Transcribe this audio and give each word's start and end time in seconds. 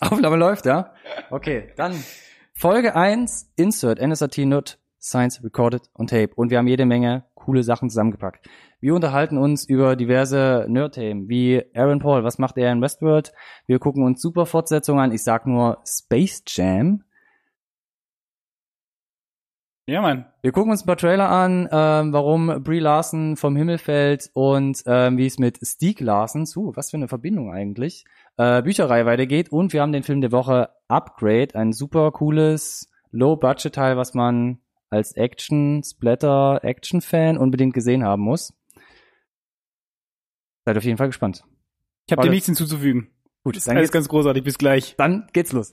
Aufnahme 0.00 0.36
läuft, 0.36 0.66
ja? 0.66 0.92
Okay, 1.30 1.72
dann 1.76 1.94
Folge 2.54 2.94
1, 2.94 3.52
Insert, 3.56 4.00
NSRT 4.00 4.38
Not, 4.38 4.78
Science 5.00 5.42
Recorded 5.42 5.82
on 5.94 6.06
Tape. 6.06 6.30
Und 6.34 6.50
wir 6.50 6.58
haben 6.58 6.66
jede 6.66 6.86
Menge 6.86 7.24
coole 7.34 7.62
Sachen 7.62 7.88
zusammengepackt. 7.88 8.46
Wir 8.80 8.94
unterhalten 8.94 9.38
uns 9.38 9.64
über 9.64 9.96
diverse 9.96 10.66
Nerd-Themen, 10.68 11.28
wie 11.28 11.64
Aaron 11.74 12.00
Paul, 12.00 12.24
was 12.24 12.38
macht 12.38 12.58
er 12.58 12.70
in 12.70 12.82
Westworld? 12.82 13.32
Wir 13.66 13.78
gucken 13.78 14.04
uns 14.04 14.20
super 14.20 14.44
Fortsetzungen 14.44 15.00
an. 15.02 15.12
Ich 15.12 15.24
sag 15.24 15.46
nur 15.46 15.78
Space 15.86 16.42
Jam. 16.46 17.04
Ja, 19.88 20.02
Mann. 20.02 20.26
Wir 20.42 20.52
gucken 20.52 20.70
uns 20.70 20.82
ein 20.82 20.86
paar 20.86 20.98
Trailer 20.98 21.30
an, 21.30 21.66
ähm, 21.72 22.12
warum 22.12 22.62
Brie 22.62 22.78
Larson 22.78 23.38
vom 23.38 23.56
Himmel 23.56 23.78
fällt 23.78 24.28
und 24.34 24.82
ähm, 24.84 25.16
wie 25.16 25.24
es 25.24 25.38
mit 25.38 25.66
Stieg 25.66 26.00
Larson, 26.00 26.44
zu, 26.44 26.72
was 26.76 26.90
für 26.90 26.98
eine 26.98 27.08
Verbindung 27.08 27.50
eigentlich, 27.54 28.04
äh, 28.36 28.60
Bücherei 28.60 29.06
weitergeht. 29.06 29.50
Und 29.50 29.72
wir 29.72 29.80
haben 29.80 29.92
den 29.92 30.02
Film 30.02 30.20
der 30.20 30.30
Woche 30.30 30.68
Upgrade, 30.88 31.54
ein 31.54 31.72
super 31.72 32.12
cooles 32.12 32.90
Low-Budget-Teil, 33.12 33.96
was 33.96 34.12
man 34.12 34.58
als 34.90 35.12
Action, 35.12 35.82
Splatter, 35.82 36.60
Action-Fan 36.62 37.38
unbedingt 37.38 37.72
gesehen 37.72 38.04
haben 38.04 38.20
muss. 38.20 38.52
Seid 40.66 40.76
auf 40.76 40.84
jeden 40.84 40.98
Fall 40.98 41.06
gespannt. 41.06 41.44
Ich 42.06 42.12
habe 42.12 42.24
dir 42.24 42.30
nichts 42.30 42.44
hinzuzufügen. 42.44 43.08
Gut, 43.42 43.56
Das 43.56 43.62
ist 43.62 43.70
alles 43.70 43.90
ganz 43.90 44.06
großartig. 44.06 44.44
Bis 44.44 44.58
gleich. 44.58 44.96
dann 44.98 45.28
geht's 45.32 45.52
los. 45.52 45.72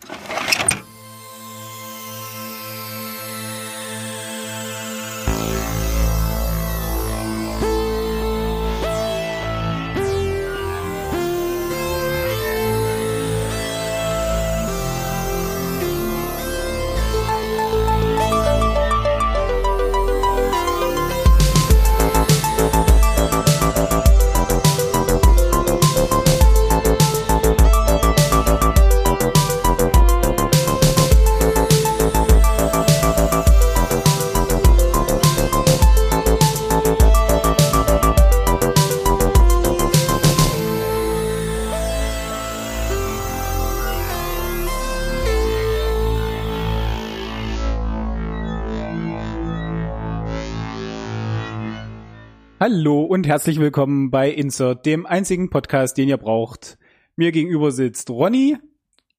Und 53.26 53.32
herzlich 53.32 53.60
willkommen 53.60 54.12
bei 54.12 54.30
Insert, 54.30 54.86
dem 54.86 55.08
einzigen 55.08 55.50
Podcast, 55.50 55.98
den 55.98 56.08
ihr 56.08 56.18
braucht. 56.18 56.78
Mir 57.16 57.32
gegenüber 57.32 57.72
sitzt 57.72 58.12
Ronny 58.12 58.56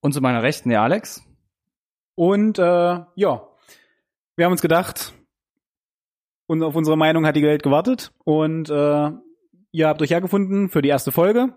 Und 0.01 0.13
zu 0.13 0.21
meiner 0.21 0.45
Rechten 0.45 0.69
der 0.69 0.83
Alex. 0.83 1.25
und 2.15 2.57
äh, 2.61 2.63
ja, 2.63 3.49
wir 4.37 4.45
haben 4.45 4.53
uns 4.53 4.63
gedacht, 4.63 5.13
und 6.47 6.63
auf 6.63 6.77
unsere 6.77 6.97
Meinung 6.97 7.27
hat 7.27 7.35
die 7.35 7.43
Welt 7.43 7.65
gewartet 7.65 8.13
und 8.23 8.71
äh, 8.71 9.11
ihr 9.73 9.89
habt 9.89 10.01
euch 10.01 10.11
hergefunden 10.11 10.69
für 10.69 10.83
die 10.83 10.89
erste 10.89 11.11
Folge. 11.11 11.55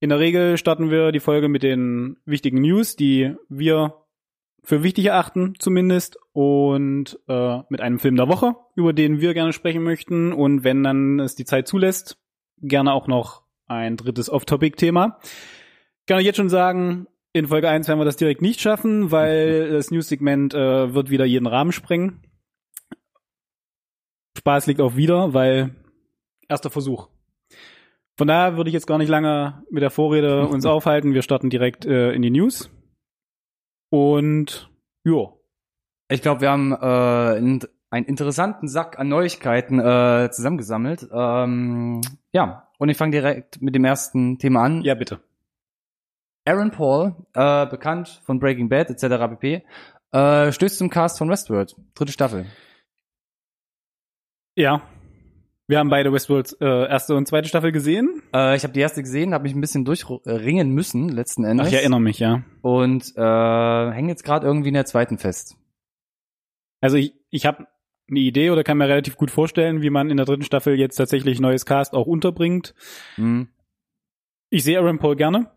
In 0.00 0.08
der 0.08 0.20
Regel 0.20 0.56
starten 0.56 0.90
wir 0.90 1.12
die 1.12 1.20
Folge 1.20 1.50
mit 1.50 1.62
den 1.62 2.16
wichtigen 2.24 2.62
News, 2.62 2.96
die 2.96 3.36
wir 3.50 4.06
für 4.64 4.82
wichtig 4.82 5.04
erachten 5.04 5.52
zumindest 5.58 6.18
und 6.38 7.18
äh, 7.26 7.62
mit 7.68 7.80
einem 7.80 7.98
Film 7.98 8.14
der 8.14 8.28
Woche, 8.28 8.54
über 8.76 8.92
den 8.92 9.20
wir 9.20 9.34
gerne 9.34 9.52
sprechen 9.52 9.82
möchten 9.82 10.32
und 10.32 10.62
wenn 10.62 10.84
dann 10.84 11.18
es 11.18 11.34
die 11.34 11.44
Zeit 11.44 11.66
zulässt, 11.66 12.16
gerne 12.58 12.92
auch 12.92 13.08
noch 13.08 13.42
ein 13.66 13.96
drittes 13.96 14.30
Off-Topic-Thema. 14.30 15.18
Ich 15.24 16.06
kann 16.06 16.18
euch 16.18 16.24
jetzt 16.24 16.36
schon 16.36 16.48
sagen, 16.48 17.08
in 17.32 17.48
Folge 17.48 17.68
1 17.68 17.88
werden 17.88 17.98
wir 17.98 18.04
das 18.04 18.18
direkt 18.18 18.40
nicht 18.40 18.60
schaffen, 18.60 19.10
weil 19.10 19.68
das 19.72 19.90
News-Segment 19.90 20.54
äh, 20.54 20.94
wird 20.94 21.10
wieder 21.10 21.24
jeden 21.24 21.48
Rahmen 21.48 21.72
sprengen. 21.72 22.22
Spaß 24.36 24.68
liegt 24.68 24.80
auch 24.80 24.94
wieder, 24.94 25.34
weil 25.34 25.74
erster 26.48 26.70
Versuch. 26.70 27.08
Von 28.16 28.28
daher 28.28 28.56
würde 28.56 28.70
ich 28.70 28.74
jetzt 28.74 28.86
gar 28.86 28.98
nicht 28.98 29.08
lange 29.08 29.64
mit 29.72 29.82
der 29.82 29.90
Vorrede 29.90 30.46
uns 30.46 30.64
aufhalten. 30.66 31.14
Wir 31.14 31.22
starten 31.22 31.50
direkt 31.50 31.84
äh, 31.84 32.12
in 32.12 32.22
die 32.22 32.30
News. 32.30 32.70
Und 33.90 34.70
ja, 35.04 35.32
Ich 36.08 36.22
glaube, 36.22 36.40
wir 36.40 36.50
haben 36.50 36.72
äh, 36.72 36.76
einen, 37.90 38.04
interessanten 38.06 38.66
Sack 38.68 38.98
an 38.98 39.08
Neuigkeiten 39.08 39.78
äh, 39.78 40.30
zusammengesammelt. 40.30 41.06
Ähm, 41.12 42.00
ja, 42.32 42.68
und 42.78 42.88
ich 42.88 42.96
fange 42.96 43.12
direkt 43.12 43.60
mit 43.60 43.74
dem 43.74 43.84
ersten 43.84 44.38
Thema 44.38 44.64
an. 44.64 44.82
ja 44.82 44.94
bitte. 44.94 45.20
Aaron 46.46 46.70
Paul, 46.70 47.14
äh, 47.34 47.66
bekannt 47.66 48.22
von 48.24 48.40
Breaking 48.40 48.70
Bad 48.70 48.88
etc. 48.88 49.28
pp., 49.30 49.62
äh, 50.12 50.50
stößt 50.50 50.78
zum 50.78 50.88
Cast 50.88 51.18
von 51.18 51.28
Westworld, 51.28 51.76
dritte 51.94 52.12
Staffel. 52.12 52.46
Ja. 54.54 54.80
Wir 55.66 55.78
haben 55.78 55.90
beide 55.90 56.10
Westworld 56.10 56.56
äh, 56.62 56.88
erste 56.88 57.14
und 57.14 57.28
zweite 57.28 57.46
Staffel 57.46 57.72
gesehen. 57.72 58.22
Äh, 58.34 58.56
ich 58.56 58.62
habe 58.62 58.72
die 58.72 58.80
erste 58.80 59.02
gesehen, 59.02 59.34
habe 59.34 59.42
mich 59.42 59.54
ein 59.54 59.60
bisschen 59.60 59.84
durchringen 59.84 60.70
müssen 60.70 61.10
letzten 61.10 61.44
Endes. 61.44 61.66
Ach, 61.66 61.70
ich 61.70 61.76
erinnere 61.76 62.00
mich, 62.00 62.18
ja. 62.18 62.42
Und 62.62 63.12
äh, 63.14 63.92
hänge 63.92 64.08
jetzt 64.08 64.24
gerade 64.24 64.46
irgendwie 64.46 64.68
in 64.68 64.74
der 64.74 64.86
zweiten 64.86 65.18
fest. 65.18 65.58
Also 66.80 66.96
ich, 66.96 67.14
ich 67.30 67.46
habe 67.46 67.66
eine 68.08 68.20
Idee 68.20 68.50
oder 68.50 68.64
kann 68.64 68.78
mir 68.78 68.88
relativ 68.88 69.16
gut 69.16 69.30
vorstellen, 69.30 69.82
wie 69.82 69.90
man 69.90 70.10
in 70.10 70.16
der 70.16 70.26
dritten 70.26 70.44
Staffel 70.44 70.78
jetzt 70.78 70.96
tatsächlich 70.96 71.40
neues 71.40 71.66
Cast 71.66 71.94
auch 71.94 72.06
unterbringt. 72.06 72.74
Hm. 73.16 73.48
Ich 74.50 74.64
sehe 74.64 74.78
Aaron 74.78 74.98
Paul 74.98 75.16
gerne. 75.16 75.50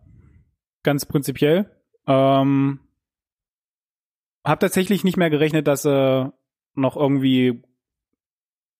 Ganz 0.84 1.06
prinzipiell. 1.06 1.70
Ähm, 2.08 2.80
hab 4.44 4.60
tatsächlich 4.60 5.04
nicht 5.04 5.18
mehr 5.18 5.30
gerechnet, 5.30 5.68
dass 5.68 5.86
äh, 5.86 6.26
noch 6.74 6.98
irgendwie 6.98 7.62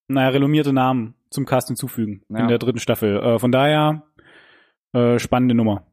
naja, 0.08 0.28
renommierte 0.30 0.72
Namen 0.72 1.14
zum 1.30 1.46
Cast 1.46 1.68
hinzufügen 1.68 2.24
Ja. 2.28 2.40
in 2.40 2.48
der 2.48 2.58
dritten 2.58 2.80
Staffel. 2.80 3.16
Äh, 3.18 3.38
von 3.38 3.52
daher 3.52 4.02
äh, 4.92 5.18
spannende 5.18 5.54
Nummer. 5.54 5.86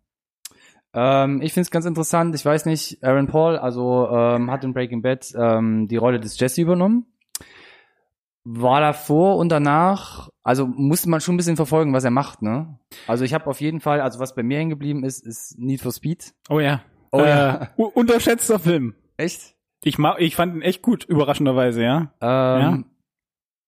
Ähm, 0.94 1.42
ich 1.42 1.54
finde 1.54 1.64
es 1.66 1.72
ganz 1.72 1.86
interessant. 1.86 2.34
Ich 2.36 2.44
weiß 2.46 2.66
nicht, 2.66 3.04
Aaron 3.04 3.28
Paul, 3.28 3.58
also 3.58 4.10
ähm, 4.12 4.50
hat 4.50 4.64
in 4.64 4.74
Breaking 4.74 5.02
Bad 5.02 5.32
ähm, 5.36 5.88
die 5.88 5.98
Rolle 5.98 6.20
des 6.20 6.40
Jesse 6.40 6.62
übernommen. 6.62 7.06
War 8.46 8.80
davor 8.80 9.38
und 9.38 9.50
danach, 9.50 10.30
also 10.44 10.66
musste 10.66 11.10
man 11.10 11.20
schon 11.22 11.36
ein 11.36 11.38
bisschen 11.38 11.58
verfolgen, 11.58 11.94
was 11.94 12.06
er 12.06 12.10
macht, 12.12 12.42
ne? 12.42 12.80
Also 13.06 13.24
ich 13.26 13.34
habe 13.34 13.46
auf 13.48 13.62
jeden 13.62 13.80
Fall, 13.82 14.02
also 14.02 14.20
was 14.20 14.34
bei 14.34 14.42
mir 14.44 14.58
hängen 14.58 14.70
geblieben 14.72 15.04
ist, 15.04 15.26
ist 15.26 15.60
Need 15.60 15.82
for 15.82 15.92
Speed. 15.92 16.34
Oh 16.50 16.60
ja. 16.60 16.82
Oh 17.12 17.20
ja. 17.20 17.64
Äh, 17.64 17.68
u- 17.78 17.86
unterschätzter 17.94 18.58
Film. 18.58 18.96
Echt? 19.18 19.56
Ich, 19.84 19.98
ma 19.98 20.16
ich 20.18 20.36
fand 20.36 20.56
ihn 20.56 20.62
echt 20.62 20.82
gut, 20.82 21.04
überraschenderweise, 21.04 21.84
ja. 21.84 22.14
Ähm, 22.22 22.86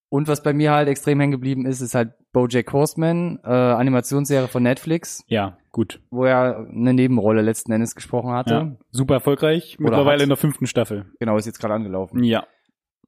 Und 0.08 0.26
was 0.26 0.42
bei 0.42 0.52
mir 0.52 0.72
halt 0.72 0.88
extrem 0.88 1.20
hängen 1.20 1.32
geblieben 1.32 1.66
ist, 1.66 1.80
ist 1.80 1.94
halt 1.94 2.14
BoJack 2.32 2.72
Horseman, 2.72 3.40
äh, 3.44 3.48
Animationsserie 3.50 4.48
von 4.48 4.62
Netflix, 4.62 5.22
Ja, 5.28 5.56
gut. 5.72 6.00
wo 6.10 6.24
er 6.24 6.66
eine 6.70 6.94
Nebenrolle 6.94 7.42
letzten 7.42 7.72
Endes 7.72 7.94
gesprochen 7.94 8.30
hatte. 8.32 8.54
Ja. 8.54 8.76
Super 8.90 9.14
erfolgreich. 9.14 9.76
Oder 9.78 9.90
Mittlerweile 9.90 10.18
hat. 10.18 10.22
in 10.22 10.28
der 10.28 10.36
fünften 10.36 10.66
Staffel. 10.66 11.06
Genau, 11.18 11.36
ist 11.36 11.46
jetzt 11.46 11.58
gerade 11.60 11.74
angelaufen. 11.74 12.22
Ja. 12.22 12.44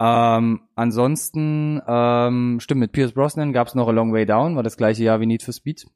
Ähm, 0.00 0.62
ansonsten, 0.74 1.80
ähm, 1.86 2.58
stimmt, 2.60 2.80
mit 2.80 2.92
Pierce 2.92 3.12
Brosnan 3.12 3.52
gab 3.52 3.68
es 3.68 3.74
noch 3.76 3.86
A 3.86 3.92
Long 3.92 4.12
Way 4.12 4.26
Down, 4.26 4.56
war 4.56 4.64
das 4.64 4.76
gleiche 4.76 5.04
Jahr 5.04 5.20
wie 5.20 5.26
Need 5.26 5.44
for 5.44 5.54
Speed, 5.54 5.86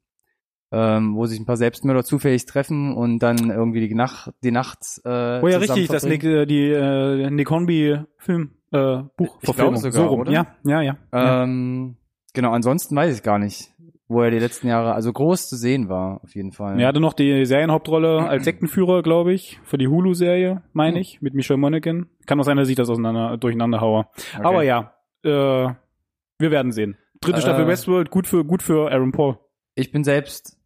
ähm, 0.71 1.15
wo 1.15 1.25
sich 1.25 1.37
ein 1.37 1.45
paar 1.45 1.57
Selbstmörder 1.57 2.05
zufällig 2.05 2.45
treffen 2.45 2.93
und 2.95 3.19
dann 3.19 3.49
irgendwie 3.49 3.85
die 3.85 3.93
Nacht, 3.95 4.31
die 4.41 4.51
Nacht 4.51 4.79
äh, 5.03 5.41
Oh 5.41 5.47
ja, 5.49 5.57
richtig, 5.57 5.89
das. 5.89 6.05
Nick, 6.05 6.23
äh, 6.23 6.45
die 6.45 6.69
äh, 6.69 7.29
Nick 7.29 7.49
Hornby 7.49 7.97
Film, 8.17 8.51
äh, 8.71 9.01
Buchverfilmung. 9.17 9.39
Ich 9.41 9.55
glaube 9.55 9.77
sogar, 9.79 9.91
so 9.91 10.05
rum. 10.07 10.19
oder? 10.21 10.31
Ja, 10.31 10.47
ja, 10.63 10.81
ja. 10.81 10.97
ja. 11.11 11.43
Ähm, 11.43 11.97
genau, 12.33 12.51
ansonsten 12.51 12.95
weiß 12.95 13.17
ich 13.17 13.23
gar 13.23 13.37
nicht, 13.37 13.73
wo 14.09 14.21
er 14.23 14.31
die 14.31 14.39
letzten 14.39 14.67
Jahre, 14.67 14.93
also 14.93 15.13
groß 15.13 15.47
zu 15.47 15.55
sehen 15.55 15.87
war, 15.87 16.21
auf 16.23 16.35
jeden 16.35 16.51
Fall. 16.51 16.79
Er 16.79 16.87
hatte 16.87 16.99
noch 16.99 17.13
die 17.13 17.45
Serienhauptrolle 17.45 18.27
als 18.27 18.43
Sektenführer, 18.43 19.01
glaube 19.03 19.31
ich, 19.33 19.59
für 19.63 19.77
die 19.77 19.87
Hulu-Serie, 19.87 20.63
meine 20.73 20.95
Hm. 20.95 21.01
ich, 21.01 21.21
mit 21.21 21.33
Michelle 21.35 21.57
Monaghan. 21.57 22.07
Kann 22.25 22.39
auch 22.39 22.43
sein, 22.43 22.57
dass 22.57 22.67
ich 22.67 22.75
das 22.75 22.89
auseinander 22.89 23.37
durcheinander 23.37 23.79
haue. 23.79 24.07
Okay. 24.35 24.43
Aber 24.45 24.63
ja, 24.63 24.93
äh, 25.23 25.29
wir 25.29 26.51
werden 26.51 26.71
sehen. 26.73 26.97
Dritte 27.21 27.37
Äh. 27.37 27.41
Staffel 27.41 27.67
Westworld, 27.67 28.09
gut 28.09 28.27
für 28.27 28.43
gut 28.43 28.61
für 28.63 28.91
Aaron 28.91 29.11
Paul. 29.13 29.37
Ich 29.75 29.91
bin 29.91 30.03
selbst 30.03 30.58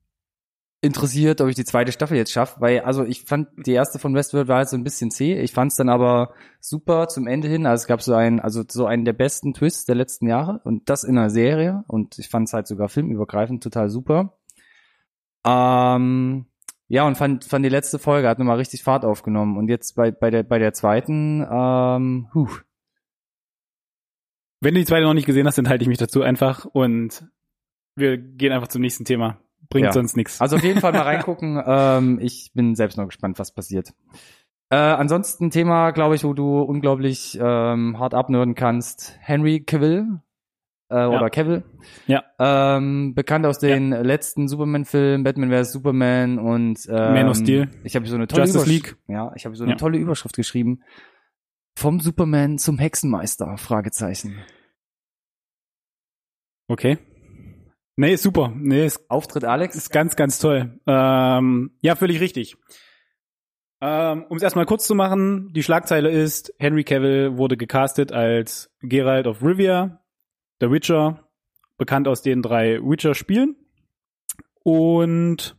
interessiert, 0.83 1.41
ob 1.41 1.49
ich 1.49 1.55
die 1.55 1.65
zweite 1.65 1.91
Staffel 1.91 2.17
jetzt 2.17 2.31
schaffe, 2.31 2.61
weil 2.61 2.81
also 2.81 3.03
ich 3.03 3.23
fand 3.23 3.47
die 3.65 3.71
erste 3.71 3.99
von 3.99 4.13
Westworld 4.13 4.47
war 4.47 4.57
halt 4.57 4.69
so 4.69 4.75
ein 4.77 4.83
bisschen 4.83 5.09
zäh. 5.11 5.39
Ich 5.39 5.53
fand 5.53 5.71
es 5.71 5.77
dann 5.77 5.89
aber 5.89 6.33
super 6.59 7.07
zum 7.07 7.25
Ende 7.25 7.47
hin. 7.47 7.65
Also 7.65 7.83
es 7.83 7.87
gab 7.87 8.01
so 8.01 8.13
einen, 8.13 8.39
also 8.39 8.63
so 8.67 8.85
einen 8.85 9.05
der 9.05 9.13
besten 9.13 9.53
Twists 9.53 9.85
der 9.85 9.95
letzten 9.95 10.27
Jahre 10.27 10.59
und 10.63 10.89
das 10.89 11.03
in 11.03 11.17
einer 11.17 11.29
Serie 11.29 11.83
und 11.87 12.19
ich 12.19 12.29
fand 12.29 12.47
es 12.47 12.53
halt 12.53 12.67
sogar 12.67 12.89
filmübergreifend 12.89 13.63
total 13.63 13.89
super. 13.89 14.37
Ähm, 15.45 16.45
Ja, 16.89 17.07
und 17.07 17.15
fand, 17.17 17.45
fand 17.45 17.65
die 17.65 17.69
letzte 17.69 17.97
Folge 17.97 18.27
hat 18.27 18.37
nochmal 18.37 18.57
richtig 18.57 18.83
Fahrt 18.83 19.03
aufgenommen. 19.05 19.57
Und 19.57 19.67
jetzt 19.69 19.95
bei, 19.95 20.11
bei, 20.11 20.29
der, 20.29 20.43
bei 20.43 20.59
der 20.59 20.73
zweiten, 20.73 21.45
ähm, 21.49 22.27
huh. 22.33 22.49
Wenn 24.61 24.75
du 24.75 24.79
die 24.81 24.85
zweite 24.85 25.03
noch 25.03 25.13
nicht 25.13 25.25
gesehen 25.25 25.47
hast, 25.47 25.57
dann 25.57 25.69
halte 25.69 25.83
ich 25.83 25.89
mich 25.89 25.97
dazu 25.97 26.21
einfach 26.21 26.65
und 26.65 27.25
wir 27.95 28.17
gehen 28.17 28.51
einfach 28.51 28.67
zum 28.69 28.81
nächsten 28.81 29.05
Thema. 29.05 29.42
Bringt 29.69 29.85
Ja. 29.87 29.93
sonst 29.93 30.15
nichts. 30.17 30.39
Also 30.41 30.57
auf 30.57 30.63
jeden 30.63 30.79
Fall 30.81 30.91
mal 30.93 31.01
reingucken. 31.03 31.61
ähm, 31.65 32.19
ich 32.21 32.51
bin 32.53 32.75
selbst 32.75 32.97
noch 32.97 33.05
gespannt, 33.05 33.39
was 33.39 33.53
passiert. 33.53 33.93
Äh, 34.69 34.75
ansonsten 34.75 35.51
Thema, 35.51 35.91
glaube 35.91 36.15
ich, 36.15 36.23
wo 36.23 36.33
du 36.33 36.59
unglaublich 36.61 37.37
ähm, 37.41 37.99
hart 37.99 38.13
abnörden 38.13 38.55
kannst. 38.55 39.17
Henry 39.19 39.61
Cavill 39.63 40.19
äh, 40.89 41.05
oder 41.05 41.29
Cavill. 41.29 41.63
Ja. 42.07 42.23
Ähm, 42.39 43.13
bekannt 43.15 43.45
aus 43.45 43.59
den 43.59 43.91
letzten 43.91 44.47
Superman-Filmen, 44.47 45.23
Batman 45.23 45.51
vs. 45.51 45.71
Superman 45.73 46.39
und 46.39 46.85
ähm, 46.89 47.13
Man 47.13 47.29
of 47.29 47.37
Steel. 47.37 47.69
Ich 47.83 47.95
habe 47.95 48.05
so 48.07 48.15
eine 48.15 48.27
tolle 48.27 48.43
Justice 48.43 48.65
Übersch- 48.65 48.67
League. 48.69 48.97
Ja, 49.07 49.31
ich 49.35 49.45
habe 49.45 49.55
so 49.55 49.63
eine 49.63 49.73
Ja. 49.73 49.77
tolle 49.77 49.97
Überschrift 49.97 50.35
geschrieben. 50.35 50.81
Vom 51.75 51.99
Superman 51.99 52.57
zum 52.59 52.77
Hexenmeister? 52.77 53.57
Fragezeichen. 53.57 54.37
Okay. 56.67 56.97
Nee, 57.95 58.15
super. 58.15 58.51
Nee, 58.55 58.85
ist, 58.85 59.09
Auftritt 59.09 59.43
Alex. 59.43 59.75
ist 59.75 59.91
ganz, 59.91 60.15
ganz 60.15 60.39
toll. 60.39 60.79
Ähm, 60.87 61.77
ja, 61.81 61.95
völlig 61.95 62.19
richtig. 62.19 62.57
Ähm, 63.81 64.25
um 64.29 64.37
es 64.37 64.43
erstmal 64.43 64.65
kurz 64.65 64.87
zu 64.87 64.95
machen, 64.95 65.51
die 65.53 65.61
Schlagzeile 65.61 66.09
ist, 66.09 66.53
Henry 66.57 66.83
Cavill 66.83 67.37
wurde 67.37 67.57
gecastet 67.57 68.11
als 68.11 68.71
Geralt 68.81 69.27
of 69.27 69.43
Rivia, 69.43 70.01
The 70.59 70.71
Witcher, 70.71 71.27
bekannt 71.77 72.07
aus 72.07 72.21
den 72.21 72.41
drei 72.41 72.79
Witcher-Spielen. 72.81 73.57
Und 74.63 75.57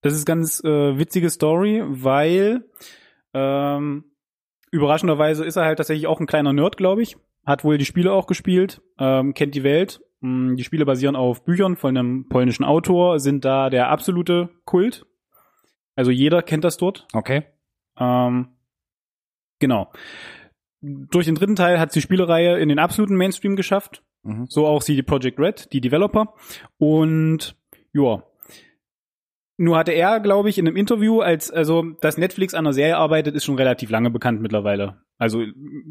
das 0.00 0.14
ist 0.14 0.24
ganz 0.24 0.62
äh, 0.64 0.98
witzige 0.98 1.28
Story, 1.28 1.82
weil 1.86 2.64
ähm, 3.34 4.04
überraschenderweise 4.70 5.44
ist 5.44 5.56
er 5.56 5.66
halt 5.66 5.76
tatsächlich 5.76 6.06
auch 6.06 6.20
ein 6.20 6.26
kleiner 6.26 6.52
Nerd, 6.52 6.76
glaube 6.76 7.02
ich. 7.02 7.16
Hat 7.44 7.62
wohl 7.62 7.78
die 7.78 7.84
Spiele 7.84 8.12
auch 8.12 8.26
gespielt, 8.26 8.80
ähm, 8.98 9.34
kennt 9.34 9.54
die 9.54 9.64
Welt. 9.64 10.00
Mm, 10.20 10.56
Die 10.56 10.64
Spiele 10.64 10.84
basieren 10.84 11.16
auf 11.16 11.44
Büchern 11.44 11.76
von 11.76 11.96
einem 11.96 12.28
polnischen 12.28 12.64
Autor, 12.64 13.20
sind 13.20 13.44
da 13.44 13.70
der 13.70 13.88
absolute 13.88 14.50
Kult. 14.64 15.06
Also 15.96 16.10
jeder 16.10 16.42
kennt 16.42 16.64
das 16.64 16.76
dort. 16.76 17.06
Okay. 17.12 17.44
Ähm, 17.98 18.48
genau. 19.58 19.92
Durch 20.80 21.26
den 21.26 21.34
dritten 21.34 21.56
Teil 21.56 21.80
hat 21.80 21.94
die 21.94 22.00
Spielereihe 22.00 22.58
in 22.58 22.68
den 22.68 22.78
absoluten 22.78 23.16
Mainstream 23.16 23.56
geschafft. 23.56 24.04
Mhm. 24.22 24.46
So 24.48 24.66
auch 24.66 24.82
CD 24.82 25.02
Projekt 25.02 25.38
Red, 25.38 25.72
die 25.72 25.80
Developer. 25.80 26.34
Und 26.78 27.56
ja. 27.92 28.22
Nur 29.56 29.76
hatte 29.76 29.90
er, 29.90 30.20
glaube 30.20 30.48
ich, 30.50 30.58
in 30.58 30.68
einem 30.68 30.76
Interview, 30.76 31.20
als 31.20 31.50
also 31.50 31.82
dass 32.00 32.16
Netflix 32.16 32.54
an 32.54 32.64
einer 32.64 32.72
Serie 32.72 32.96
arbeitet, 32.96 33.34
ist 33.34 33.44
schon 33.44 33.56
relativ 33.56 33.90
lange 33.90 34.10
bekannt 34.10 34.40
mittlerweile. 34.40 35.02
Also 35.18 35.42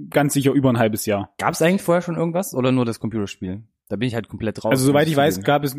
ganz 0.10 0.34
sicher 0.34 0.54
über 0.54 0.70
ein 0.70 0.80
halbes 0.80 1.06
Jahr. 1.06 1.34
Gab 1.38 1.52
es 1.54 1.62
eigentlich 1.62 1.82
vorher 1.82 2.02
schon 2.02 2.16
irgendwas 2.16 2.56
oder 2.56 2.72
nur 2.72 2.86
das 2.86 3.02
Computerspiel? 3.02 3.64
Da 3.90 3.96
bin 3.96 4.08
ich 4.08 4.16
halt 4.16 4.28
komplett 4.28 4.64
raus. 4.64 4.72
Also 4.72 4.86
soweit 4.86 5.08
ich 5.08 5.16
weiß, 5.16 5.44
gab 5.44 5.64
es 5.64 5.78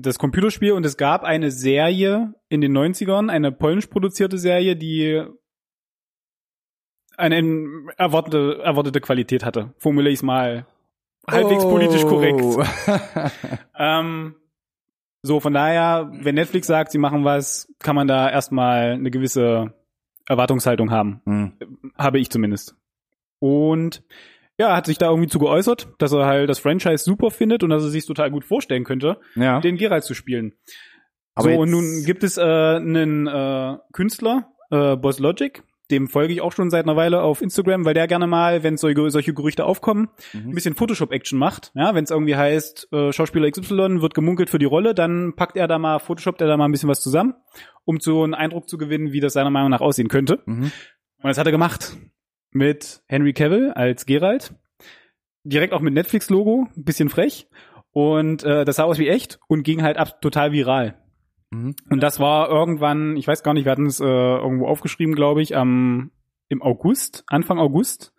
das 0.00 0.18
Computerspiel 0.18 0.72
und 0.72 0.86
es 0.86 0.96
gab 0.96 1.24
eine 1.24 1.50
Serie 1.50 2.34
in 2.48 2.60
den 2.60 2.76
90ern, 2.76 3.30
eine 3.30 3.50
polnisch 3.50 3.88
produzierte 3.88 4.38
Serie, 4.38 4.76
die 4.76 5.24
eine 7.16 7.86
erwartete, 7.96 8.60
erwartete 8.62 9.00
Qualität 9.00 9.44
hatte. 9.44 9.74
Formuliere 9.78 10.12
ich 10.12 10.20
es 10.20 10.22
mal 10.22 10.66
halbwegs 11.28 11.64
politisch 11.64 12.04
korrekt. 12.04 12.40
Oh. 12.42 12.62
Ähm, 13.78 14.36
so, 15.22 15.38
von 15.38 15.54
daher, 15.54 16.10
wenn 16.12 16.34
Netflix 16.34 16.66
sagt, 16.66 16.90
sie 16.90 16.98
machen 16.98 17.24
was, 17.24 17.72
kann 17.78 17.94
man 17.94 18.08
da 18.08 18.28
erstmal 18.28 18.92
eine 18.92 19.10
gewisse 19.10 19.72
Erwartungshaltung 20.26 20.90
haben. 20.90 21.22
Hm. 21.24 21.52
Habe 21.96 22.18
ich 22.18 22.30
zumindest. 22.30 22.76
Und 23.38 24.02
ja, 24.62 24.76
hat 24.76 24.86
sich 24.86 24.98
da 24.98 25.08
irgendwie 25.10 25.28
zu 25.28 25.38
geäußert, 25.38 25.88
dass 25.98 26.12
er 26.12 26.26
halt 26.26 26.48
das 26.48 26.58
Franchise 26.58 27.04
super 27.04 27.30
findet 27.30 27.62
und 27.62 27.70
dass 27.70 27.82
er 27.82 27.90
sich 27.90 28.06
total 28.06 28.30
gut 28.30 28.44
vorstellen 28.44 28.84
könnte, 28.84 29.18
Ja. 29.34 29.60
den 29.60 29.76
Geralt 29.76 30.04
zu 30.04 30.14
spielen. 30.14 30.52
Aber 31.34 31.52
so, 31.52 31.60
und 31.60 31.70
nun 31.70 32.04
gibt 32.04 32.22
es 32.24 32.36
äh, 32.36 32.42
einen 32.42 33.26
äh, 33.26 33.76
Künstler, 33.92 34.48
äh, 34.70 34.96
Boss 34.96 35.18
Logic, 35.18 35.62
dem 35.90 36.06
folge 36.08 36.32
ich 36.32 36.40
auch 36.40 36.52
schon 36.52 36.70
seit 36.70 36.84
einer 36.84 36.96
Weile 36.96 37.22
auf 37.22 37.42
Instagram, 37.42 37.84
weil 37.84 37.94
der 37.94 38.06
gerne 38.06 38.26
mal, 38.26 38.62
wenn 38.62 38.76
solche, 38.76 39.10
solche 39.10 39.34
Gerüchte 39.34 39.64
aufkommen, 39.64 40.08
Mhm. 40.32 40.50
ein 40.50 40.54
bisschen 40.54 40.74
Photoshop-Action 40.74 41.38
macht. 41.38 41.70
Ja, 41.74 41.94
wenn 41.94 42.04
es 42.04 42.10
irgendwie 42.10 42.36
heißt, 42.36 42.88
äh, 42.92 43.12
Schauspieler 43.12 43.50
XY 43.50 44.00
wird 44.00 44.14
gemunkelt 44.14 44.48
für 44.50 44.58
die 44.58 44.64
Rolle, 44.66 44.94
dann 44.94 45.34
packt 45.36 45.56
er 45.56 45.68
da 45.68 45.78
mal, 45.78 45.98
Photoshoppt 45.98 46.40
er 46.40 46.46
da 46.48 46.56
mal 46.56 46.66
ein 46.66 46.72
bisschen 46.72 46.88
was 46.88 47.00
zusammen, 47.02 47.34
um 47.84 47.98
so 48.00 48.22
einen 48.22 48.34
Eindruck 48.34 48.68
zu 48.68 48.78
gewinnen, 48.78 49.12
wie 49.12 49.20
das 49.20 49.32
seiner 49.32 49.50
Meinung 49.50 49.70
nach 49.70 49.80
aussehen 49.80 50.08
könnte. 50.08 50.40
Mhm. 50.46 50.64
Und 51.22 51.28
das 51.28 51.38
hat 51.38 51.46
er 51.46 51.52
gemacht. 51.52 51.96
Mit 52.52 53.02
Henry 53.06 53.32
Cavill 53.32 53.72
als 53.72 54.06
Geralt. 54.06 54.54
Direkt 55.44 55.72
auch 55.72 55.80
mit 55.80 55.94
Netflix-Logo, 55.94 56.68
ein 56.76 56.84
bisschen 56.84 57.08
frech. 57.08 57.48
Und 57.90 58.44
äh, 58.44 58.64
das 58.64 58.76
sah 58.76 58.84
aus 58.84 58.98
wie 58.98 59.08
echt 59.08 59.40
und 59.48 59.64
ging 59.64 59.82
halt 59.82 59.96
ab 59.96 60.20
total 60.20 60.52
viral. 60.52 61.02
Mhm. 61.50 61.74
Und 61.90 62.02
das 62.02 62.20
war 62.20 62.48
irgendwann, 62.48 63.16
ich 63.16 63.26
weiß 63.26 63.42
gar 63.42 63.54
nicht, 63.54 63.64
wir 63.64 63.72
hatten 63.72 63.86
es 63.86 64.00
äh, 64.00 64.04
irgendwo 64.04 64.66
aufgeschrieben, 64.66 65.14
glaube 65.14 65.42
ich, 65.42 65.56
am 65.56 66.10
im 66.48 66.62
August, 66.62 67.24
Anfang 67.26 67.58
August. 67.58 68.14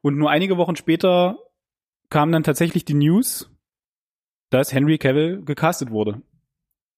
Und 0.00 0.16
nur 0.16 0.30
einige 0.30 0.56
Wochen 0.56 0.76
später 0.76 1.38
kam 2.10 2.32
dann 2.32 2.42
tatsächlich 2.42 2.84
die 2.84 2.94
News, 2.94 3.50
dass 4.50 4.72
Henry 4.72 4.98
Cavill 4.98 5.42
gecastet 5.44 5.90
wurde. 5.90 6.22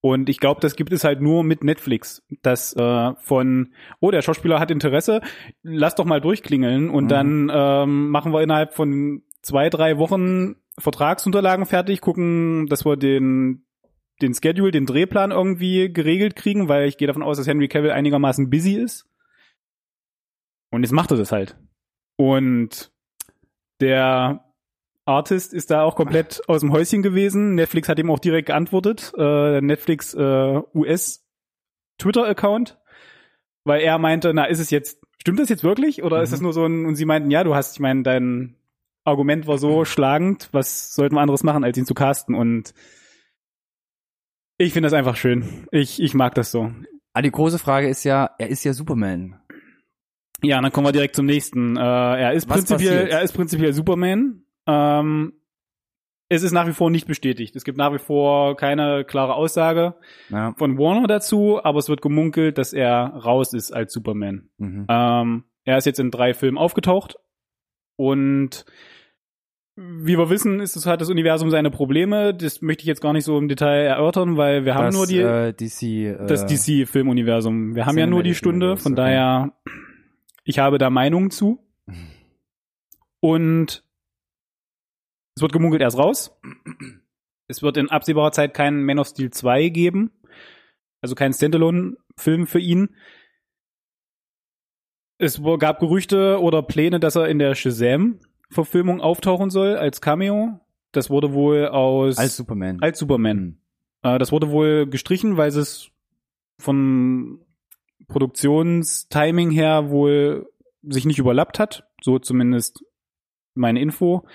Und 0.09 0.29
ich 0.29 0.39
glaube, 0.39 0.61
das 0.61 0.77
gibt 0.77 0.93
es 0.93 1.03
halt 1.03 1.21
nur 1.21 1.43
mit 1.43 1.65
Netflix, 1.65 2.23
dass 2.43 2.73
äh, 2.77 3.15
von, 3.17 3.73
oh, 3.99 4.13
der 4.13 4.23
Schauspieler 4.23 4.61
hat 4.61 4.71
Interesse, 4.71 5.21
lass 5.65 5.97
doch 5.97 6.05
mal 6.05 6.21
durchklingeln 6.21 6.91
und 6.91 7.05
Mhm. 7.05 7.09
dann 7.09 7.51
ähm, 7.53 8.11
machen 8.11 8.33
wir 8.33 8.41
innerhalb 8.41 8.73
von 8.73 9.23
zwei, 9.43 9.69
drei 9.69 9.99
Wochen 9.99 10.55
Vertragsunterlagen 10.79 11.67
fertig, 11.67 12.01
gucken, 12.01 12.67
dass 12.69 12.85
wir 12.87 12.97
den 12.97 13.65
den 14.23 14.33
Schedule, 14.33 14.71
den 14.71 14.87
Drehplan 14.87 15.33
irgendwie 15.33 15.93
geregelt 15.93 16.37
kriegen, 16.37 16.69
weil 16.69 16.87
ich 16.89 16.99
gehe 16.99 17.09
davon 17.09 17.25
aus, 17.25 17.37
dass 17.37 17.49
Henry 17.49 17.67
Cavill 17.67 17.91
einigermaßen 17.91 18.49
busy 18.49 18.77
ist. 18.77 19.07
Und 20.71 20.85
jetzt 20.85 20.93
macht 20.93 21.11
er 21.11 21.17
das 21.17 21.33
halt. 21.33 21.59
Und 22.17 22.93
der 23.81 24.46
Artist 25.07 25.55
ist 25.55 25.71
da 25.71 25.83
auch 25.83 25.95
komplett 25.97 26.43
aus 26.49 26.61
dem 26.61 26.73
Häuschen 26.73 27.03
gewesen. 27.03 27.55
Netflix 27.55 27.89
hat 27.89 27.99
ihm 27.99 28.11
auch 28.11 28.19
direkt 28.19 28.47
geantwortet. 28.47 29.13
Äh, 29.17 29.61
Netflix 29.61 30.13
äh, 30.15 30.61
US 30.75 31.25
Twitter-Account. 31.99 32.79
Weil 33.65 33.81
er 33.81 33.99
meinte, 33.99 34.33
na, 34.35 34.45
ist 34.45 34.59
es 34.61 34.71
jetzt, 34.71 35.01
stimmt 35.21 35.39
das 35.41 35.49
jetzt 35.49 35.65
wirklich? 35.65 36.03
Oder 36.03 36.23
ist 36.23 36.31
Mhm. 36.31 36.35
es 36.35 36.41
nur 36.41 36.53
so 36.53 36.67
ein, 36.67 36.87
und 36.87 36.97
sie 36.97 37.05
meinten, 37.05 37.31
ja, 37.31 37.43
du 37.45 37.55
hast, 37.55 37.75
ich 37.75 37.81
meine, 37.81 38.03
dein 38.03 38.57
Argument 39.05 39.47
war 39.47 39.59
so 39.59 39.85
schlagend, 39.85 40.49
was 40.53 40.93
sollten 40.95 41.15
wir 41.15 41.21
anderes 41.21 41.43
machen, 41.45 41.65
als 41.65 41.79
ihn 41.79 41.87
zu 41.87 41.95
casten? 41.95 42.35
Und 42.35 42.75
ich 44.59 44.73
finde 44.73 44.89
das 44.89 44.93
einfach 44.93 45.17
schön. 45.17 45.67
Ich, 45.71 46.01
ich 46.03 46.15
mag 46.15 46.35
das 46.35 46.51
so. 46.51 46.73
Ah, 47.13 47.23
die 47.23 47.31
große 47.31 47.59
Frage 47.59 47.89
ist 47.89 48.05
ja, 48.05 48.31
er 48.39 48.49
ist 48.49 48.65
ja 48.65 48.73
Superman. 48.73 49.41
Ja, 50.43 50.61
dann 50.61 50.71
kommen 50.73 50.87
wir 50.87 50.93
direkt 50.93 51.17
zum 51.17 51.27
nächsten. 51.27 51.77
Äh, 51.77 51.81
er 51.81 52.33
ist 52.33 52.49
Was 52.49 52.57
prinzipiell, 52.59 52.95
passiert? 52.95 53.13
er 53.13 53.23
ist 53.23 53.33
prinzipiell 53.33 53.73
Superman. 53.73 54.43
Ähm, 54.67 55.33
es 56.29 56.43
ist 56.43 56.53
nach 56.53 56.67
wie 56.67 56.73
vor 56.73 56.91
nicht 56.91 57.07
bestätigt. 57.07 57.55
Es 57.55 57.65
gibt 57.65 57.79
nach 57.79 57.93
wie 57.93 57.99
vor 57.99 58.57
keine 58.57 59.05
klare 59.05 59.35
Aussage 59.35 59.95
Ja. 60.29 60.55
von 60.57 60.77
Warner 60.79 61.07
dazu, 61.07 61.61
aber 61.63 61.79
es 61.79 61.89
wird 61.89 62.03
gemunkelt, 62.03 62.59
dass 62.59 62.73
er 62.73 63.07
raus 63.15 63.53
ist 63.53 63.73
als 63.73 63.93
Superman. 63.93 64.49
Mhm. 64.59 64.87
Ähm, 64.89 65.45
er 65.65 65.79
ist 65.79 65.85
jetzt 65.87 66.01
in 66.01 66.11
drei 66.11 66.35
Filmen 66.35 66.59
aufgetaucht 66.59 67.17
und 67.97 68.65
wie 69.79 70.17
wir 70.17 70.31
wissen, 70.31 70.61
ist 70.61 70.75
es, 70.75 70.87
hat 70.87 71.03
das 71.03 71.11
Universum 71.11 71.51
seine 71.51 71.71
Probleme. 71.71 72.33
Das 72.33 72.63
möchte 72.63 72.83
ich 72.83 72.87
jetzt 72.87 73.03
gar 73.03 73.13
nicht 73.13 73.25
so 73.25 73.37
im 73.37 73.47
Detail 73.47 73.85
erörtern, 73.85 74.39
weil 74.39 74.65
wir 74.65 74.75
haben 74.75 74.87
das, 74.87 74.95
nur 74.95 75.07
die, 75.07 75.19
äh, 75.19 75.53
DC, 75.53 75.83
äh, 75.83 76.27
das 76.27 76.47
DC-Filmuniversum. 76.47 77.75
Wir 77.75 77.85
haben 77.85 77.99
ja 77.99 78.07
nur 78.07 78.23
die 78.23 78.35
Stunde, 78.35 78.79
von 78.79 78.93
okay. 78.93 79.03
daher, 79.03 79.53
ich 80.45 80.59
habe 80.59 80.79
da 80.79 80.89
Meinungen 80.89 81.31
zu. 81.31 81.63
Und 83.21 83.85
es 85.37 85.43
wird 85.43 85.53
gemunkelt 85.53 85.83
erst 85.83 85.99
raus. 85.99 86.37
Es 87.49 87.63
wird 87.63 87.77
in 87.77 87.91
absehbarer 87.91 88.33
Zeit 88.33 88.55
keinen 88.55 88.85
Man 88.85 88.99
of 88.99 89.07
Steel 89.07 89.31
2 89.31 89.69
geben. 89.69 90.11
Also 91.01 91.15
keinen 91.15 91.33
Standalone-Film 91.33 92.47
für 92.47 92.59
ihn. 92.59 92.97
Es 95.19 95.41
gab 95.61 95.79
Gerüchte 95.79 96.41
oder 96.41 96.63
Pläne, 96.63 96.99
dass 96.99 97.17
er 97.17 97.29
in 97.29 97.39
der 97.39 97.55
Shazam-Verfilmung 97.55 99.01
auftauchen 99.01 99.51
soll 99.51 99.77
als 99.77 100.01
Cameo. 100.01 100.61
Das 100.93 101.11
wurde 101.11 101.33
wohl 101.33 101.69
aus 101.69 102.19
als 102.19 102.37
Superman. 102.37 102.81
als 102.81 102.99
Superman. 102.99 103.37
Mhm. 103.37 103.59
Äh, 104.03 104.19
das 104.19 104.33
wurde 104.33 104.51
wohl 104.51 104.87
gestrichen, 104.87 105.37
weil 105.37 105.49
es 105.49 105.91
von 106.59 107.45
Produktionstiming 108.09 109.51
her 109.51 109.91
wohl 109.91 110.47
sich 110.83 111.05
nicht 111.05 111.19
überlappt 111.19 111.59
hat. 111.59 111.87
So 112.03 112.19
zumindest 112.19 112.85
meine 113.55 113.81
Info. 113.81 114.27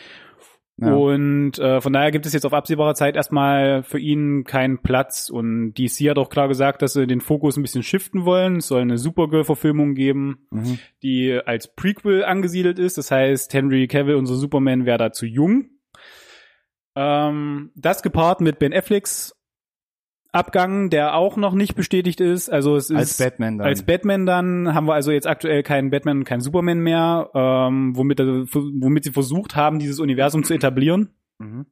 Ja. 0.82 0.94
Und 0.96 1.60
äh, 1.60 1.80
von 1.80 1.94
daher 1.94 2.12
gibt 2.12 2.26
es 2.26 2.34
jetzt 2.34 2.46
auf 2.46 2.54
absehbare 2.54 2.96
Zeit 2.96 3.16
erstmal 3.16 3.84
für 3.84 4.00
ihn 4.00 4.44
keinen 4.44 4.80
Platz. 4.82 5.30
Und 5.30 5.76
DC 5.76 6.10
hat 6.10 6.18
auch 6.18 6.30
klar 6.30 6.48
gesagt, 6.48 6.82
dass 6.82 6.94
sie 6.94 7.06
den 7.08 7.22
Fokus 7.22 7.56
ein 7.56 7.62
bisschen 7.62 7.84
shiften 7.84 8.26
wollen. 8.26 8.58
Es 8.58 8.68
soll 8.68 8.82
eine 8.82 8.98
Supergirl-Verfilmung 8.98 9.94
geben, 9.94 10.48
Mhm. 10.50 10.80
die 11.04 11.40
als 11.46 11.74
Prequel 11.76 12.24
angesiedelt 12.26 12.80
ist. 12.80 12.98
Das 12.98 13.12
heißt, 13.12 13.54
Henry 13.54 13.88
Cavill, 13.88 14.16
unser 14.16 14.36
Superman, 14.36 14.86
wäre 14.86 14.98
da 14.98 15.12
zu 15.12 15.26
jung. 15.28 15.70
Ähm, 16.96 17.72
das 17.76 18.02
gepaart 18.04 18.42
mit 18.42 18.60
Ben 18.60 18.74
Afflecks 18.74 19.36
Abgang, 20.34 20.90
der 20.90 21.16
auch 21.16 21.36
noch 21.36 21.54
nicht 21.54 21.76
bestätigt 21.76 22.22
ist. 22.22 22.50
Also 22.50 22.76
es 22.76 22.90
ist 22.90 22.98
Als 22.98 23.18
Batman 23.18 23.58
dann. 23.58 23.68
als 23.68 23.84
Batman 23.84 24.26
dann 24.26 24.74
haben 24.74 24.88
wir 24.88 24.94
also 24.94 25.12
jetzt 25.12 25.28
aktuell 25.28 25.62
keinen 25.62 25.90
Batman 25.90 26.20
und 26.20 26.24
keinen 26.24 26.42
Superman 26.42 26.80
mehr, 26.80 27.30
ähm, 27.34 27.96
womit, 27.98 28.20
womit 28.20 29.04
sie 29.04 29.12
versucht 29.12 29.56
haben, 29.56 29.80
dieses 29.80 30.00
Universum 30.00 30.44
zu 30.44 30.54
etablieren. 30.54 31.10
mhm. 31.40 31.66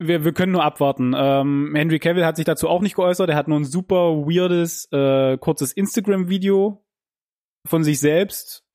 Wir, 0.00 0.24
wir 0.24 0.32
können 0.32 0.52
nur 0.52 0.62
abwarten. 0.62 1.12
Ähm, 1.16 1.72
Henry 1.74 1.98
Cavill 1.98 2.24
hat 2.24 2.36
sich 2.36 2.44
dazu 2.44 2.68
auch 2.68 2.82
nicht 2.82 2.94
geäußert. 2.94 3.30
Er 3.30 3.34
hat 3.34 3.48
nur 3.48 3.58
ein 3.58 3.64
super 3.64 4.14
weirdes, 4.28 4.88
äh, 4.92 5.36
kurzes 5.38 5.72
Instagram-Video 5.72 6.84
von 7.66 7.82
sich 7.82 7.98
selbst 7.98 8.67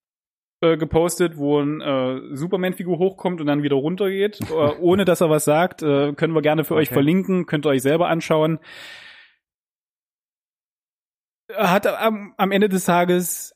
äh, 0.63 0.77
gepostet, 0.77 1.37
wo 1.37 1.59
ein 1.59 1.81
äh, 1.81 2.35
Superman-Figur 2.35 2.97
hochkommt 2.97 3.41
und 3.41 3.47
dann 3.47 3.61
wieder 3.63 3.75
runtergeht, 3.75 4.39
äh, 4.49 4.53
ohne 4.79 5.05
dass 5.05 5.21
er 5.21 5.29
was 5.29 5.45
sagt. 5.45 5.83
Äh, 5.83 6.13
können 6.13 6.33
wir 6.33 6.41
gerne 6.41 6.63
für 6.63 6.75
euch 6.75 6.87
Okay. 6.87 6.93
verlinken, 6.95 7.45
könnt 7.45 7.65
ihr 7.65 7.69
euch 7.69 7.81
selber 7.81 8.07
anschauen. 8.07 8.59
Er 11.47 11.71
hat 11.71 11.85
am, 11.87 12.33
am 12.37 12.51
Ende 12.51 12.69
des 12.69 12.85
Tages 12.85 13.55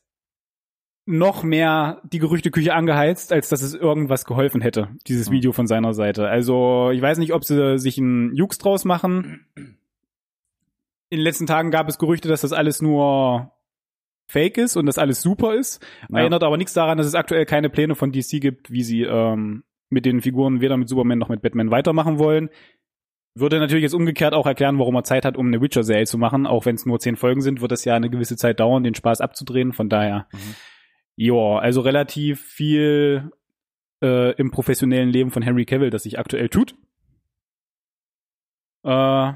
noch 1.06 1.42
mehr 1.42 2.02
die 2.04 2.18
Gerüchteküche 2.18 2.74
angeheizt, 2.74 3.32
als 3.32 3.48
dass 3.48 3.62
es 3.62 3.72
irgendwas 3.74 4.26
geholfen 4.26 4.60
hätte, 4.60 4.88
dieses 5.06 5.28
Hm. 5.28 5.32
Video 5.34 5.52
von 5.52 5.66
seiner 5.66 5.94
Seite. 5.94 6.28
Also 6.28 6.90
ich 6.92 7.00
weiß 7.00 7.16
nicht, 7.18 7.32
ob 7.32 7.44
sie 7.44 7.78
sich 7.78 7.96
einen 7.98 8.34
Jux 8.34 8.58
draus 8.58 8.84
machen. 8.84 9.46
In 9.56 11.16
den 11.18 11.20
letzten 11.20 11.46
Tagen 11.46 11.70
gab 11.70 11.88
es 11.88 11.98
Gerüchte, 11.98 12.28
dass 12.28 12.42
das 12.42 12.52
alles 12.52 12.82
nur 12.82 13.52
Fake 14.28 14.58
ist 14.58 14.76
und 14.76 14.86
dass 14.86 14.98
alles 14.98 15.22
super 15.22 15.54
ist. 15.54 15.82
Ja. 16.10 16.18
Erinnert 16.18 16.42
aber 16.42 16.56
nichts 16.58 16.74
daran, 16.74 16.98
dass 16.98 17.06
es 17.06 17.14
aktuell 17.14 17.46
keine 17.46 17.70
Pläne 17.70 17.94
von 17.94 18.12
DC 18.12 18.40
gibt, 18.40 18.70
wie 18.70 18.82
sie 18.82 19.02
ähm, 19.02 19.64
mit 19.88 20.04
den 20.04 20.20
Figuren 20.20 20.60
weder 20.60 20.76
mit 20.76 20.88
Superman 20.88 21.18
noch 21.18 21.30
mit 21.30 21.40
Batman 21.42 21.70
weitermachen 21.70 22.18
wollen. 22.18 22.50
Würde 23.34 23.58
natürlich 23.58 23.84
jetzt 23.84 23.94
umgekehrt 23.94 24.34
auch 24.34 24.46
erklären, 24.46 24.78
warum 24.78 24.96
er 24.96 25.04
Zeit 25.04 25.24
hat, 25.24 25.36
um 25.36 25.46
eine 25.46 25.62
Witcher-Serie 25.62 26.06
zu 26.06 26.18
machen. 26.18 26.46
Auch 26.46 26.66
wenn 26.66 26.74
es 26.74 26.84
nur 26.86 26.98
zehn 26.98 27.16
Folgen 27.16 27.40
sind, 27.40 27.60
wird 27.60 27.72
es 27.72 27.84
ja 27.84 27.94
eine 27.94 28.10
gewisse 28.10 28.36
Zeit 28.36 28.60
dauern, 28.60 28.82
den 28.82 28.94
Spaß 28.94 29.20
abzudrehen. 29.20 29.72
Von 29.72 29.88
daher, 29.88 30.26
Mhm. 30.32 30.54
ja, 31.16 31.58
also 31.58 31.80
relativ 31.80 32.40
viel 32.42 33.30
äh, 34.02 34.32
im 34.34 34.50
professionellen 34.50 35.08
Leben 35.08 35.30
von 35.30 35.42
Henry 35.42 35.64
Cavill, 35.64 35.90
das 35.90 36.02
sich 36.02 36.18
aktuell 36.18 36.48
tut. 36.48 36.74
Äh, 38.84 39.32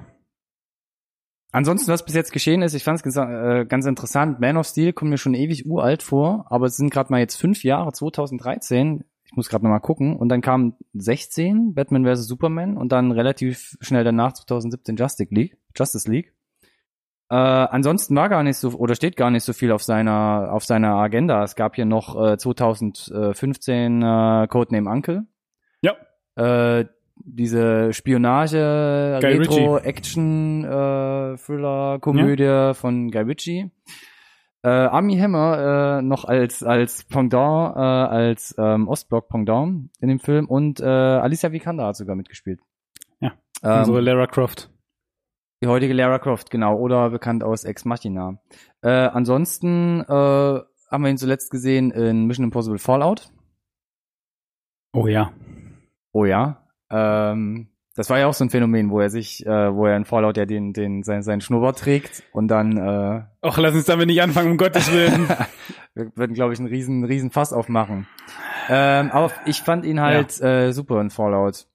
Ansonsten, 1.52 1.92
was 1.92 2.04
bis 2.04 2.14
jetzt 2.14 2.32
geschehen 2.32 2.62
ist, 2.62 2.72
ich 2.72 2.82
fand 2.82 2.96
es 2.96 3.02
ganz, 3.02 3.16
äh, 3.16 3.66
ganz 3.66 3.84
interessant. 3.84 4.40
Man 4.40 4.56
of 4.56 4.66
Steel 4.66 4.94
kommt 4.94 5.10
mir 5.10 5.18
schon 5.18 5.34
ewig 5.34 5.66
uralt 5.66 6.02
vor, 6.02 6.46
aber 6.48 6.66
es 6.66 6.76
sind 6.76 6.90
gerade 6.90 7.12
mal 7.12 7.20
jetzt 7.20 7.36
fünf 7.36 7.62
Jahre, 7.62 7.92
2013. 7.92 9.04
Ich 9.24 9.36
muss 9.36 9.50
gerade 9.50 9.64
noch 9.64 9.70
mal 9.70 9.78
gucken. 9.78 10.16
Und 10.16 10.30
dann 10.30 10.40
kam 10.40 10.76
16, 10.94 11.74
Batman 11.74 12.06
vs. 12.06 12.26
Superman, 12.26 12.78
und 12.78 12.90
dann 12.90 13.12
relativ 13.12 13.76
schnell 13.80 14.02
danach 14.02 14.32
2017 14.32 14.96
Justice 14.96 15.28
League. 15.32 15.58
Justice 15.76 16.10
League. 16.10 16.32
Äh, 17.28 17.34
ansonsten 17.34 18.16
war 18.16 18.30
gar 18.30 18.42
nicht 18.42 18.56
so 18.56 18.70
oder 18.72 18.94
steht 18.94 19.16
gar 19.16 19.30
nicht 19.30 19.44
so 19.44 19.54
viel 19.54 19.72
auf 19.72 19.82
seiner 19.82 20.50
auf 20.52 20.64
seiner 20.64 20.96
Agenda. 20.96 21.42
Es 21.42 21.56
gab 21.56 21.76
hier 21.76 21.86
noch 21.86 22.14
äh, 22.32 22.36
2015 22.36 24.02
äh, 24.02 24.46
Codename 24.48 24.90
Uncle. 24.90 25.26
Ja. 25.80 25.96
Äh, 26.36 26.86
diese 27.24 27.92
Spionage, 27.92 29.18
Guy 29.20 29.36
Retro, 29.38 29.78
Action, 29.78 30.64
äh, 30.64 31.36
Thriller, 31.36 31.98
Komödie 32.00 32.72
von 32.74 33.10
Guy 33.10 33.22
Ritchie. 33.22 33.70
Äh, 34.64 34.68
Army 34.68 35.18
Hammer 35.18 35.98
äh, 35.98 36.02
noch 36.02 36.24
als 36.24 36.62
als 36.62 37.02
Pendant, 37.04 37.74
äh, 37.74 37.80
als 37.80 38.54
ähm, 38.58 38.86
Ostblock 38.86 39.28
Pendant 39.28 39.90
in 40.00 40.08
dem 40.08 40.20
Film 40.20 40.46
und 40.46 40.78
äh, 40.80 40.84
Alicia 40.84 41.50
Vikander 41.50 41.86
hat 41.86 41.96
sogar 41.96 42.14
mitgespielt. 42.14 42.60
Ja, 43.20 43.32
ähm, 43.64 43.80
unsere 43.80 44.00
Lara 44.00 44.28
Croft. 44.28 44.70
die 45.62 45.66
heutige 45.66 45.94
Lara 45.94 46.20
Croft, 46.20 46.50
genau, 46.50 46.76
oder 46.78 47.10
bekannt 47.10 47.42
aus 47.42 47.64
Ex 47.64 47.84
Machina. 47.84 48.38
Äh, 48.82 48.90
ansonsten 48.90 50.00
äh, 50.02 50.04
haben 50.92 51.02
wir 51.02 51.08
ihn 51.10 51.18
zuletzt 51.18 51.50
gesehen 51.50 51.90
in 51.90 52.26
Mission 52.26 52.44
Impossible 52.44 52.78
Fallout. 52.78 53.32
Oh 54.92 55.08
ja. 55.08 55.32
Oh 56.12 56.24
ja. 56.24 56.61
Ähm, 56.92 57.68
das 57.94 58.08
war 58.08 58.18
ja 58.18 58.26
auch 58.26 58.34
so 58.34 58.44
ein 58.44 58.50
Phänomen, 58.50 58.90
wo 58.90 59.00
er 59.00 59.10
sich, 59.10 59.44
äh, 59.44 59.74
wo 59.74 59.86
er 59.86 59.96
in 59.96 60.04
Fallout 60.04 60.36
ja 60.36 60.46
den, 60.46 60.72
den, 60.72 61.02
sein, 61.02 61.22
seinen 61.22 61.40
Schnurrbart 61.40 61.78
trägt 61.78 62.22
und 62.32 62.48
dann 62.48 62.76
äh, 62.76 63.22
Och, 63.46 63.58
lass 63.58 63.74
uns 63.74 63.84
damit 63.84 64.06
nicht 64.06 64.22
anfangen, 64.22 64.52
um 64.52 64.56
Gottes 64.56 64.90
Willen. 64.92 65.28
wir 65.94 66.16
würden, 66.16 66.34
glaube 66.34 66.54
ich, 66.54 66.58
einen 66.58 66.68
riesen, 66.68 67.04
riesen 67.04 67.30
Fass 67.30 67.52
aufmachen. 67.52 68.06
Ähm, 68.68 69.10
aber 69.10 69.30
ich 69.44 69.60
fand 69.60 69.84
ihn 69.84 70.00
halt 70.00 70.40
äh, 70.40 70.72
super 70.72 71.00
in 71.00 71.10
Fallout. 71.10 71.66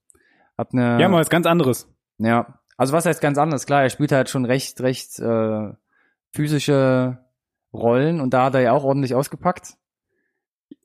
Hab 0.57 0.73
ne, 0.73 0.97
ja, 0.99 1.07
mal 1.07 1.19
was 1.19 1.29
ganz 1.29 1.45
anderes. 1.45 1.87
Ja, 2.17 2.59
also 2.77 2.93
was 2.93 3.05
heißt 3.05 3.21
ganz 3.21 3.37
anders? 3.37 3.67
Klar, 3.67 3.83
er 3.83 3.89
spielt 3.89 4.11
halt 4.11 4.29
schon 4.29 4.45
recht, 4.45 4.81
recht 4.81 5.19
äh, 5.19 5.69
physische 6.31 7.19
Rollen 7.73 8.21
und 8.21 8.33
da 8.33 8.45
hat 8.45 8.55
er 8.55 8.61
ja 8.61 8.71
auch 8.71 8.83
ordentlich 8.83 9.13
ausgepackt 9.13 9.76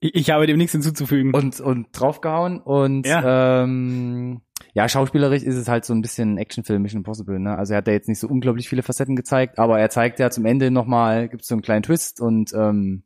Ich, 0.01 0.15
ich 0.15 0.31
habe 0.31 0.47
dem 0.47 0.59
nichts 0.59 0.73
hinzuzufügen. 0.73 1.33
und 1.35 1.61
und 1.61 1.89
draufgehauen 1.93 2.61
und 2.61 3.07
Ja. 3.07 3.63
ähm, 3.65 4.41
ja, 4.75 4.89
schauspielerisch 4.89 5.43
ist 5.43 5.57
es 5.57 5.69
halt 5.69 5.85
so 5.85 5.93
ein 5.93 6.03
bisschen 6.03 6.39
Actionfilm 6.39 6.83
Mission 6.83 7.01
Impossible, 7.01 7.39
ne? 7.39 7.57
Also 7.59 7.75
er 7.75 7.79
hat 7.79 7.87
da 7.89 7.93
jetzt 7.93 8.09
nicht 8.09 8.19
so 8.21 8.29
unglaublich 8.29 8.69
viele 8.69 8.83
Facetten 8.83 9.17
gezeigt, 9.17 9.59
aber 9.59 9.79
er 9.79 9.91
zeigt 9.91 10.19
ja 10.19 10.31
zum 10.31 10.45
Ende 10.47 10.71
nochmal, 10.71 11.29
gibt 11.29 11.45
so 11.45 11.55
einen 11.55 11.63
kleinen 11.63 11.83
Twist 11.83 12.21
und 12.21 12.53
ähm, 12.55 13.03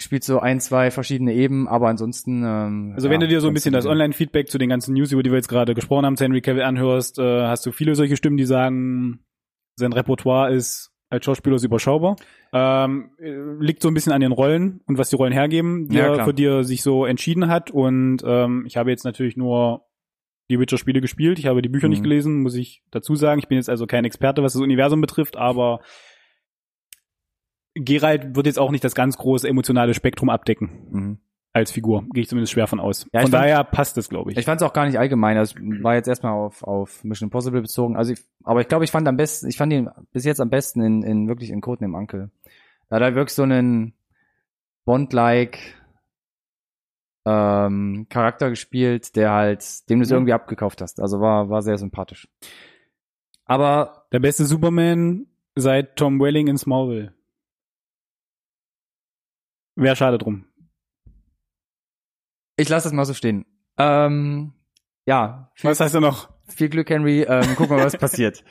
spielt 0.00 0.22
so 0.22 0.38
ein, 0.40 0.60
zwei 0.60 0.90
verschiedene 0.90 1.32
Eben, 1.34 1.66
aber 1.66 1.88
ansonsten 1.88 2.44
ähm, 2.44 2.92
Also 2.94 3.08
ja, 3.08 3.12
wenn 3.14 3.20
du 3.20 3.26
dir 3.28 3.40
so 3.40 3.48
ein 3.48 3.54
bisschen 3.54 3.72
das. 3.72 3.86
Online-Feedback 3.86 4.48
zu 4.48 4.58
den 4.58 4.68
ganzen 4.68 4.94
News, 4.94 5.10
über 5.12 5.22
die 5.22 5.30
wir 5.30 5.36
jetzt 5.38 5.48
gerade 5.48 5.74
gesprochen 5.74 6.06
haben, 6.06 6.16
zu 6.16 6.24
Henry 6.24 6.40
Cavill 6.40 6.62
anhörst, 6.62 7.18
äh, 7.18 7.46
hast 7.46 7.66
du 7.66 7.72
viele 7.72 7.94
solche 7.96 8.16
Stimmen, 8.16 8.36
die 8.36 8.44
sagen, 8.44 9.20
sein 9.76 9.92
Repertoire 9.92 10.52
ist 10.54 10.87
als 11.10 11.24
Schauspieler 11.24 11.56
ist 11.56 11.64
überschaubar. 11.64 12.16
Ähm, 12.52 13.10
äh, 13.18 13.32
liegt 13.64 13.82
so 13.82 13.88
ein 13.88 13.94
bisschen 13.94 14.12
an 14.12 14.20
den 14.20 14.32
Rollen 14.32 14.80
und 14.86 14.98
was 14.98 15.10
die 15.10 15.16
Rollen 15.16 15.32
hergeben, 15.32 15.88
die 15.88 15.96
Ja, 15.96 16.16
er 16.16 16.24
für 16.24 16.34
die 16.34 16.44
er 16.44 16.64
sich 16.64 16.82
so 16.82 17.04
entschieden 17.06 17.48
hat. 17.48 17.70
Und 17.70 18.18
ähm, 18.24 18.64
ich 18.66 18.76
habe 18.76 18.90
jetzt 18.90 19.04
natürlich 19.04 19.36
nur 19.36 19.86
die 20.50 20.58
Witcher-Spiele 20.58 21.00
gespielt. 21.00 21.38
Ich 21.38 21.46
habe 21.46 21.62
die 21.62 21.68
Bücher 21.68 21.86
Mhm. 21.88 21.90
nicht 21.92 22.02
gelesen, 22.02 22.42
muss 22.42 22.54
ich 22.54 22.82
dazu 22.90 23.14
sagen. 23.16 23.38
Ich 23.38 23.48
bin 23.48 23.56
jetzt 23.56 23.68
also 23.70 23.86
kein 23.86 24.04
Experte, 24.04 24.42
was 24.42 24.52
das 24.54 24.62
Universum 24.62 25.00
betrifft, 25.00 25.36
aber 25.36 25.80
Geralt 27.74 28.34
wird 28.34 28.46
jetzt 28.46 28.58
auch 28.58 28.70
nicht 28.70 28.82
das 28.82 28.94
ganz 28.94 29.16
große 29.18 29.46
emotionale 29.48 29.94
Spektrum 29.94 30.30
abdecken 30.30 30.70
Mhm. 30.90 31.18
Als 31.58 31.70
Figur. 31.70 32.04
Gehe 32.12 32.22
ich 32.22 32.28
zumindest 32.28 32.52
schwer 32.52 32.66
von 32.66 32.80
aus. 32.80 33.06
Ja, 33.12 33.20
von 33.20 33.30
fand- 33.30 33.42
daher 33.44 33.62
passt 33.64 33.98
es, 33.98 34.08
glaube 34.08 34.32
ich. 34.32 34.38
Ich 34.38 34.44
fand 34.44 34.60
es 34.60 34.66
auch 34.66 34.72
gar 34.72 34.86
nicht 34.86 34.98
allgemein. 34.98 35.36
Das 35.36 35.54
war 35.56 35.94
jetzt 35.94 36.08
erstmal 36.08 36.32
auf, 36.32 36.62
auf 36.64 37.04
Mission 37.04 37.26
Impossible 37.26 37.60
bezogen. 37.60 37.96
Also 37.96 38.12
ich, 38.12 38.20
aber 38.44 38.60
ich 38.60 38.68
glaube, 38.68 38.84
ich 38.84 38.90
fand 38.90 39.06
am 39.08 39.16
besten, 39.16 39.48
ich 39.48 39.56
fand 39.56 39.72
ihn 39.72 39.90
bis 40.12 40.24
jetzt 40.24 40.40
am 40.40 40.50
besten 40.50 40.80
in, 40.82 41.02
in 41.02 41.28
wirklich 41.28 41.50
in 41.50 41.60
Codename 41.60 41.96
Uncle. 41.96 42.30
Da 42.88 42.96
hat 42.96 43.02
er 43.02 43.14
wirklich 43.14 43.34
so 43.34 43.42
einen 43.42 43.92
Bond-like 44.86 45.58
ähm, 47.26 48.06
Charakter 48.08 48.48
gespielt, 48.48 49.14
der 49.16 49.32
halt, 49.32 49.88
dem 49.90 49.98
du 49.98 50.04
es 50.04 50.10
Ja. 50.10 50.16
irgendwie 50.16 50.32
abgekauft 50.32 50.80
hast. 50.80 51.00
Also 51.00 51.20
war, 51.20 51.50
war 51.50 51.60
sehr 51.62 51.76
sympathisch. 51.76 52.26
Aber 53.44 54.06
Der 54.12 54.20
beste 54.20 54.46
Superman 54.46 55.26
seit 55.54 55.96
Tom 55.96 56.18
Welling 56.20 56.46
in 56.48 56.56
Smallville. 56.56 57.12
Wäre 59.76 59.94
schade 59.96 60.18
drum. 60.18 60.44
Ich 62.58 62.68
lasse 62.68 62.88
es 62.88 62.92
mal 62.94 63.06
so 63.06 63.14
stehen. 63.14 63.46
Ähm, 63.78 64.52
ja, 65.06 65.50
viel, 65.54 65.70
Was 65.70 65.80
heißt 65.80 65.94
du 65.94 66.00
noch? 66.00 66.28
viel 66.48 66.68
Glück, 66.68 66.90
Henry. 66.90 67.22
Ähm, 67.22 67.56
gucken 67.56 67.76
wir, 67.76 67.84
was 67.84 67.96
passiert. 67.98 68.44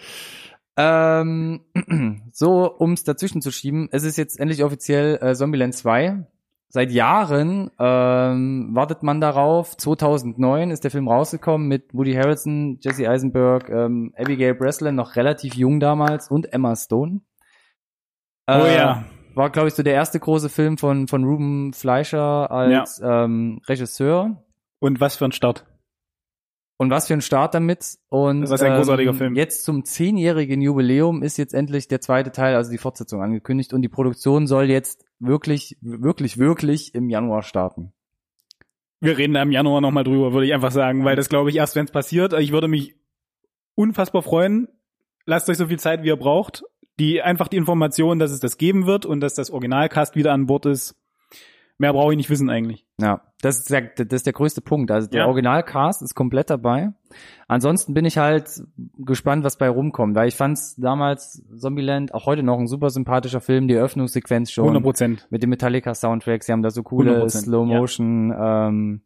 Ähm, 0.78 1.62
so, 2.32 2.72
um 2.72 2.94
es 2.94 3.04
dazwischen 3.04 3.42
zu 3.42 3.52
schieben, 3.52 3.90
es 3.92 4.04
ist 4.04 4.18
jetzt 4.18 4.40
endlich 4.40 4.64
offiziell 4.64 5.18
äh, 5.22 5.36
Zombieland 5.36 5.76
2. 5.76 6.26
Seit 6.70 6.92
Jahren 6.92 7.72
ähm, 7.80 8.70
wartet 8.74 9.02
man 9.02 9.22
darauf. 9.22 9.76
2009 9.78 10.72
ist 10.72 10.84
der 10.84 10.92
Film 10.92 11.08
rausgekommen 11.08 11.68
mit 11.68 11.94
Woody 11.94 12.14
Harrelson, 12.14 12.78
Jesse 12.82 13.10
Eisenberg, 13.10 13.70
ähm, 13.70 14.14
Abigail 14.18 14.54
Breslin, 14.54 14.96
noch 14.96 15.16
relativ 15.16 15.56
jung 15.56 15.80
damals 15.80 16.30
und 16.30 16.52
Emma 16.54 16.76
Stone. 16.76 17.22
Oh 18.48 18.54
Äh, 18.54 18.76
ja. 18.76 19.06
War, 19.38 19.52
glaube 19.52 19.68
ich, 19.68 19.76
so 19.76 19.84
der 19.84 19.94
erste 19.94 20.20
große 20.20 20.50
Film 20.50 20.78
von, 20.80 21.08
von 21.08 21.24
Ruben 21.24 21.72
Fleischer 21.72 22.50
als 22.50 23.00
ähm, 23.04 23.62
Regisseur. 23.68 24.44
Und 24.80 25.00
was 25.00 25.16
für 25.16 25.26
ein 25.26 25.32
Start. 25.32 25.66
Und 26.78 26.90
was 26.90 27.08
für 27.08 27.14
ein 27.14 27.22
Start 27.22 27.54
damit. 27.54 27.98
Und 28.10 28.42
Das 28.42 28.52
ist 28.52 28.64
ein 28.64 28.76
großartiger 28.76 29.14
Film. 29.14 29.36
jetzt 29.36 29.64
zum 29.64 29.86
zehnjährigen 29.86 30.60
Jubiläum 30.62 31.22
ist 31.22 31.38
jetzt 31.38 31.54
endlich 31.54 31.88
der 31.88 32.02
zweite 32.02 32.32
Teil, 32.32 32.56
also 32.56 32.72
die 32.72 32.80
Fortsetzung 32.80 33.22
angekündigt. 33.22 33.74
Und 33.74 33.84
die 33.84 33.90
Produktion 33.90 34.48
soll 34.48 34.72
jetzt 34.72 35.06
wirklich, 35.20 35.78
wirklich, 35.82 36.40
wirklich 36.40 36.96
im 36.96 37.10
Januar 37.10 37.44
starten. 37.44 37.94
wir 39.00 39.20
reden 39.20 39.36
da 39.36 39.44
im 39.44 39.52
Januar 39.52 39.82
nochmal 39.82 40.04
drüber, 40.04 40.34
würde 40.34 40.48
ich 40.48 40.54
einfach 40.56 40.72
sagen, 40.72 41.06
weil 41.06 41.16
das 41.16 41.30
glaube 41.30 41.52
ich 41.52 41.58
erst, 41.58 41.76
wenn 41.76 41.86
es 41.86 41.92
passiert. 41.92 42.34
Ich 42.34 42.52
würde 42.52 42.68
mich 42.68 42.96
unfassbar 43.76 44.24
freuen. 44.24 44.68
Lasst 45.26 45.48
euch 45.48 45.58
so 45.58 45.68
viel 45.68 45.80
Zeit, 45.80 46.02
wie 46.02 46.08
ihr 46.08 46.16
braucht. 46.16 46.64
Die 47.00 47.22
einfach 47.22 47.48
die 47.48 47.58
Information, 47.58 48.20
dass 48.20 48.32
es 48.32 48.40
das 48.40 48.58
geben 48.58 48.86
wird 48.88 49.06
und 49.06 49.20
dass 49.22 49.34
das 49.36 49.52
Originalcast 49.52 50.16
wieder 50.16 50.34
an 50.34 50.48
Bord 50.48 50.66
ist. 50.66 50.96
Mehr 51.80 51.94
brauche 51.94 52.12
ich 52.12 52.18
nicht 52.18 52.32
wissen 52.32 52.50
eigentlich. 52.50 52.88
Ja, 53.00 53.22
das 53.42 53.60
ist 53.60 53.70
der, 53.70 53.82
das 53.82 54.08
ist 54.12 54.26
der 54.26 54.34
größte 54.34 54.62
Punkt. 54.62 54.90
Also 54.90 55.08
der 55.08 55.22
Ja. 55.22 55.28
Originalcast 55.28 56.02
ist 56.02 56.16
komplett 56.16 56.50
dabei. 56.50 56.90
Ansonsten 57.48 57.94
bin 57.94 58.04
ich 58.04 58.18
halt 58.18 58.50
gespannt, 58.98 59.44
was 59.44 59.60
bei 59.60 59.70
rumkommt, 59.70 60.16
weil 60.16 60.28
ich 60.28 60.36
fand's 60.36 60.76
damals 60.78 61.44
Zombieland 61.56 62.16
auch 62.16 62.26
heute 62.26 62.42
noch 62.42 62.58
ein 62.58 62.66
super 62.66 62.90
sympathischer 62.90 63.42
Film, 63.42 63.68
die 63.68 63.76
Eröffnungssequenz 63.76 64.50
schon 64.50 64.64
100 64.64 64.82
Prozent. 64.84 65.28
mit 65.30 65.44
dem 65.44 65.52
Metallica 65.52 65.94
Soundtrack. 65.94 66.44
Sie 66.44 66.52
haben 66.52 66.64
da 66.64 66.72
so 66.72 66.82
coole 66.82 67.24
100%, 67.24 67.44
Slow 67.44 67.64
Motion 67.68 68.34
ähm, 68.36 69.02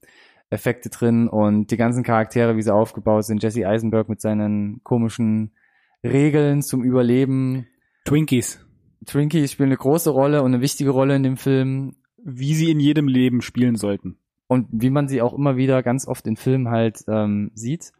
Effekte 0.49 0.89
drin 0.89 1.27
und 1.27 1.71
die 1.71 1.77
ganzen 1.77 2.03
Charaktere, 2.03 2.55
wie 2.55 2.61
sie 2.61 2.73
aufgebaut 2.73 3.25
sind. 3.25 3.43
Jesse 3.43 3.67
Eisenberg 3.67 4.07
mit 4.07 4.21
seinen 4.21 4.81
komischen 4.83 5.51
Regeln 6.05 6.61
zum 6.61 6.83
Überleben. 6.83 7.67
Twinkies. 8.05 8.65
Twinkies 9.05 9.51
spielen 9.51 9.69
eine 9.69 9.77
große 9.77 10.09
Rolle 10.09 10.41
und 10.43 10.53
eine 10.53 10.61
wichtige 10.61 10.91
Rolle 10.91 11.15
in 11.15 11.23
dem 11.23 11.37
Film. 11.37 11.95
Wie 12.23 12.53
sie 12.53 12.69
in 12.69 12.79
jedem 12.79 13.07
Leben 13.07 13.41
spielen 13.41 13.75
sollten. 13.75 14.17
und 14.47 14.67
wie 14.71 14.89
man 14.91 15.07
sie 15.07 15.21
auch 15.21 15.33
immer 15.33 15.55
wieder 15.57 15.81
ganz 15.81 16.07
oft 16.07 16.27
in 16.27 16.35
Filmen 16.35 16.69
halt 16.69 17.03
ähm, 17.07 17.51
sieht. 17.55 17.91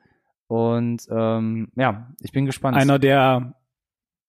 Und 0.47 1.07
ähm, 1.09 1.69
ja, 1.75 2.13
ich 2.19 2.31
bin 2.31 2.45
gespannt. 2.45 2.77
Einer 2.77 2.99
der 2.99 3.55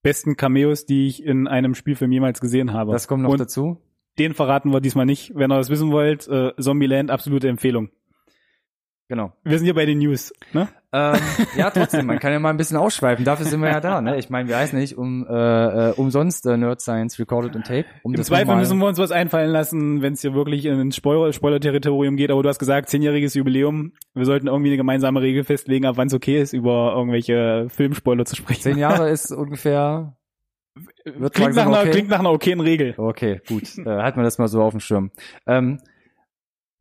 besten 0.02 0.36
Cameos, 0.36 0.86
die 0.86 1.08
ich 1.08 1.22
in 1.24 1.46
einem 1.48 1.74
Spielfilm 1.74 2.10
jemals 2.12 2.40
gesehen 2.40 2.72
habe. 2.72 2.92
das 2.92 3.06
kommt 3.08 3.22
noch 3.24 3.30
Und 3.30 3.40
dazu. 3.40 3.82
den 4.18 4.32
verraten 4.34 4.72
wir 4.72 4.80
diesmal 4.80 5.04
nicht. 5.06 5.32
Wenn 5.34 5.50
ihr 5.52 5.56
das 5.58 5.68
wissen 5.68 5.90
wollt, 5.90 6.26
äh, 6.28 6.52
Zombieland, 6.58 7.10
absolute 7.10 7.48
Empfehlung. 7.48 7.90
Genau. 9.12 9.30
Wir 9.44 9.58
sind 9.58 9.66
hier 9.66 9.74
bei 9.74 9.84
den 9.84 9.98
News. 9.98 10.32
Ne? 10.54 10.68
Ähm, 10.90 11.16
ja, 11.58 11.68
trotzdem, 11.68 12.06
man 12.06 12.18
kann 12.18 12.32
ja 12.32 12.38
mal 12.38 12.48
ein 12.48 12.56
bisschen 12.56 12.78
ausschweifen. 12.78 13.26
Dafür 13.26 13.44
sind 13.44 13.60
wir 13.60 13.68
ja 13.68 13.78
da. 13.78 14.00
Ne? 14.00 14.16
Ich 14.16 14.30
meine, 14.30 14.48
wir 14.48 14.56
heißen 14.56 14.78
nicht 14.78 14.96
um 14.96 15.26
äh, 15.28 15.90
äh, 15.90 15.92
umsonst 15.92 16.46
äh, 16.46 16.56
Nerd 16.56 16.80
Science 16.80 17.18
Recorded 17.18 17.54
on 17.54 17.62
Tape. 17.62 17.84
Um 18.04 18.14
Im 18.14 18.22
Zweifel 18.22 18.56
müssen 18.56 18.78
wir 18.78 18.86
uns 18.86 18.96
was 18.96 19.12
einfallen 19.12 19.50
lassen, 19.50 20.00
wenn 20.00 20.14
es 20.14 20.22
hier 20.22 20.32
wirklich 20.32 20.64
ins 20.64 20.96
Spoiler- 20.96 21.30
Spoiler-Territorium 21.30 22.16
geht. 22.16 22.30
Aber 22.30 22.42
du 22.42 22.48
hast 22.48 22.58
gesagt, 22.58 22.88
zehnjähriges 22.88 23.34
Jubiläum. 23.34 23.92
Wir 24.14 24.24
sollten 24.24 24.46
irgendwie 24.46 24.70
eine 24.70 24.78
gemeinsame 24.78 25.20
Regel 25.20 25.44
festlegen, 25.44 25.84
ab 25.84 25.98
wann 25.98 26.06
es 26.06 26.14
okay 26.14 26.40
ist, 26.40 26.54
über 26.54 26.94
irgendwelche 26.96 27.66
Filmspoiler 27.68 28.24
zu 28.24 28.34
sprechen. 28.34 28.62
Zehn 28.62 28.78
Jahre 28.78 29.10
ist 29.10 29.30
ungefähr. 29.30 30.16
Wird 31.04 31.34
klingt, 31.34 31.54
nach 31.54 31.66
einer, 31.66 31.80
okay. 31.80 31.90
klingt 31.90 32.08
nach 32.08 32.20
einer 32.20 32.32
okayen 32.32 32.60
Regel. 32.60 32.94
Okay, 32.96 33.42
gut. 33.46 33.76
äh, 33.76 33.84
halten 33.84 34.18
wir 34.18 34.24
das 34.24 34.38
mal 34.38 34.48
so 34.48 34.62
auf 34.62 34.70
dem 34.70 34.80
Schirm. 34.80 35.10
Ähm, 35.46 35.80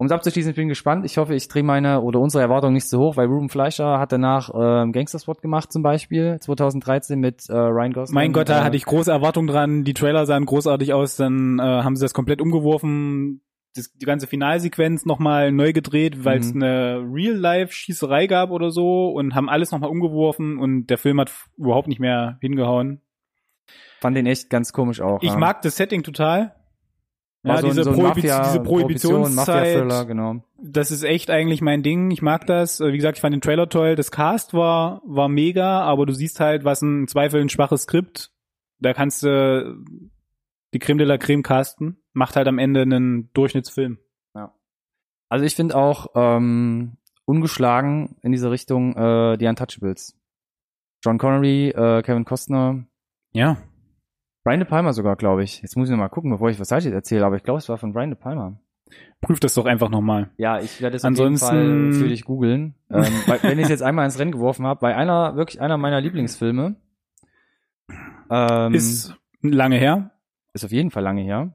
um 0.02 0.08
es 0.08 0.12
abzuschließen, 0.12 0.50
ich 0.50 0.56
bin 0.56 0.68
gespannt. 0.68 1.06
Ich 1.06 1.20
hoffe, 1.20 1.36
ich 1.36 1.48
drehe 1.48 1.62
meine 1.62 2.02
oder 2.02 2.20
unsere 2.20 2.42
Erwartungen 2.42 2.74
nicht 2.74 2.90
so 2.90 2.98
hoch, 2.98 3.18
weil 3.18 3.28
Ruben 3.28 3.50
Fleischer 3.50 4.00
hat 4.00 4.12
danach 4.12 4.50
ähm, 4.52 4.94
Gangsterspot 4.94 5.44
gemacht 5.44 5.72
zum 5.72 5.84
Beispiel, 5.84 6.40
2013 6.40 7.20
mit 7.20 7.48
äh, 7.50 7.54
Ryan 7.54 7.94
Gosling. 7.94 8.16
Mein 8.16 8.34
Gott, 8.34 8.50
da 8.50 8.62
äh, 8.62 8.64
hatte 8.64 8.78
ich 8.78 8.86
große 8.86 9.12
Erwartungen 9.12 9.46
dran. 9.46 9.84
Die 9.84 9.94
Trailer 9.94 10.26
sahen 10.26 10.48
großartig 10.48 10.92
aus. 10.94 11.18
Dann 11.18 11.60
äh, 11.60 11.62
haben 11.62 11.96
sie 11.96 12.04
das 12.04 12.16
komplett 12.16 12.42
umgeworfen. 12.42 13.42
Das, 13.76 13.94
die 13.94 14.08
ganze 14.08 14.26
Finalsequenz 14.26 15.06
nochmal 15.06 15.52
neu 15.52 15.72
gedreht, 15.72 16.26
weil 16.26 16.40
es 16.40 16.52
Mhm. 16.52 16.64
eine 16.64 17.06
Real-Life-Schießerei 17.08 18.26
gab 18.26 18.50
oder 18.50 18.72
so 18.72 19.10
und 19.10 19.36
haben 19.36 19.50
alles 19.50 19.70
nochmal 19.70 19.92
umgeworfen 19.92 20.58
und 20.58 20.88
der 20.88 20.98
Film 20.98 21.20
hat 21.20 21.32
überhaupt 21.58 21.88
nicht 21.88 22.00
mehr 22.00 22.40
hingehauen. 22.42 23.02
Fand 24.00 24.18
den 24.18 24.26
echt 24.26 24.50
ganz 24.50 24.74
komisch 24.74 25.00
auch. 25.00 25.22
Ich 25.22 25.30
ja. 25.30 25.38
mag 25.38 25.62
das 25.62 25.76
Setting 25.76 26.02
total. 26.02 26.56
Ja, 27.44 27.58
so 27.58 27.68
ein- 27.68 27.70
diese, 27.72 27.84
so 27.84 27.90
ein 27.92 27.96
Prohibiz 27.96 28.24
Mafia- 28.26 28.44
diese 28.44 28.60
Prohibition, 28.62 29.14
Prohibitionszeit, 29.24 30.08
genau. 30.08 30.44
das 30.62 30.92
ist 30.92 31.04
echt 31.04 31.30
eigentlich 31.32 31.62
mein 31.62 31.82
Ding. 31.82 32.12
Ich 32.12 32.22
mag 32.22 32.46
das. 32.46 32.80
Äh, 32.80 32.94
Wie 32.94 32.98
gesagt, 32.98 33.18
ich 33.18 33.22
fand 33.22 33.34
den 33.34 33.42
Trailer 33.42 33.68
toll. 33.68 33.96
Das 33.96 34.12
Cast 34.12 34.54
war, 34.54 35.02
war 35.06 35.28
mega, 35.28 35.82
aber 35.82 36.06
du 36.06 36.14
siehst 36.14 36.40
halt, 36.40 36.64
was 36.66 36.82
ein 36.84 37.08
Zweifel 37.08 37.42
ein 37.42 37.50
schwaches 37.50 37.84
Skript. 37.84 38.32
Da 38.80 38.94
kannst 38.94 39.24
du 39.24 39.76
die 40.74 40.80
Creme 40.80 41.00
de 41.00 41.08
la 41.08 41.18
Creme 41.18 41.42
casten. 41.44 41.98
Macht 42.14 42.36
halt 42.36 42.48
am 42.48 42.60
Ende 42.60 42.82
einen 42.82 43.32
Durchschnittsfilm. 43.34 43.98
Also 45.30 45.46
ich 45.46 45.56
finde 45.56 45.76
auch 45.78 46.08
ähm, 46.14 46.98
ungeschlagen 47.24 48.18
in 48.22 48.34
diese 48.34 48.52
Richtung 48.52 48.94
äh, 48.98 49.38
die 49.38 49.48
Untouchables. 49.48 50.20
John 51.06 51.18
Connery, 51.18 51.70
äh, 51.70 52.02
Kevin 52.02 52.26
Costner, 52.26 52.86
Ja. 53.32 53.56
Brian 54.44 54.60
De 54.60 54.68
Palma 54.68 54.92
sogar, 54.94 55.16
glaube 55.16 55.44
ich. 55.44 55.62
Jetzt 55.62 55.76
muss 55.78 55.88
ich 55.88 55.92
noch 55.92 56.00
mal 56.00 56.10
gucken, 56.10 56.32
bevor 56.32 56.50
ich 56.50 56.60
was 56.60 56.70
Falsches 56.70 56.92
erzähle, 56.94 57.26
aber 57.26 57.36
ich 57.36 57.44
glaube, 57.44 57.60
es 57.60 57.70
war 57.70 57.78
von 57.78 57.94
Brian 57.94 58.10
De 58.10 58.20
Palma. 58.20 58.58
Prüf 59.22 59.40
das 59.40 59.54
doch 59.54 59.66
einfach 59.66 59.90
nochmal. 59.90 60.32
Ja, 60.38 60.60
ich 60.60 60.82
werde 60.82 60.98
es 60.98 61.06
Ansonsten- 61.06 61.46
auf 61.46 61.54
jeden 61.54 61.92
Fall 61.94 62.00
für 62.02 62.10
dich 62.10 62.26
googeln. 62.26 62.76
Ähm, 62.90 63.06
wenn 63.44 63.58
ich 63.60 63.66
es 63.66 63.70
jetzt 63.70 63.84
einmal 63.84 64.06
ins 64.06 64.20
Rennen 64.20 64.32
geworfen 64.32 64.66
habe, 64.66 64.80
bei 64.82 64.96
einer, 64.96 65.36
wirklich 65.36 65.62
einer 65.62 65.78
meiner 65.78 66.02
Lieblingsfilme. 66.02 66.76
Ähm, 68.30 68.74
ist, 68.74 69.10
Ist 69.10 69.16
lange 69.42 69.78
her. 69.78 70.12
ist 70.54 70.66
auf 70.66 70.72
jeden 70.72 70.92
Fall 70.92 71.04
lange 71.04 71.22
her. 71.22 71.54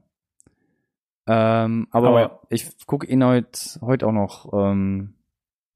Ähm, 1.27 1.87
aber 1.91 2.07
Aber 2.07 2.21
ja. 2.21 2.39
ich 2.49 2.85
gucke 2.87 3.05
ihn 3.07 3.23
heute 3.23 3.59
heut 3.81 4.03
auch 4.03 4.13
noch 4.13 4.51
ähm, 4.53 5.15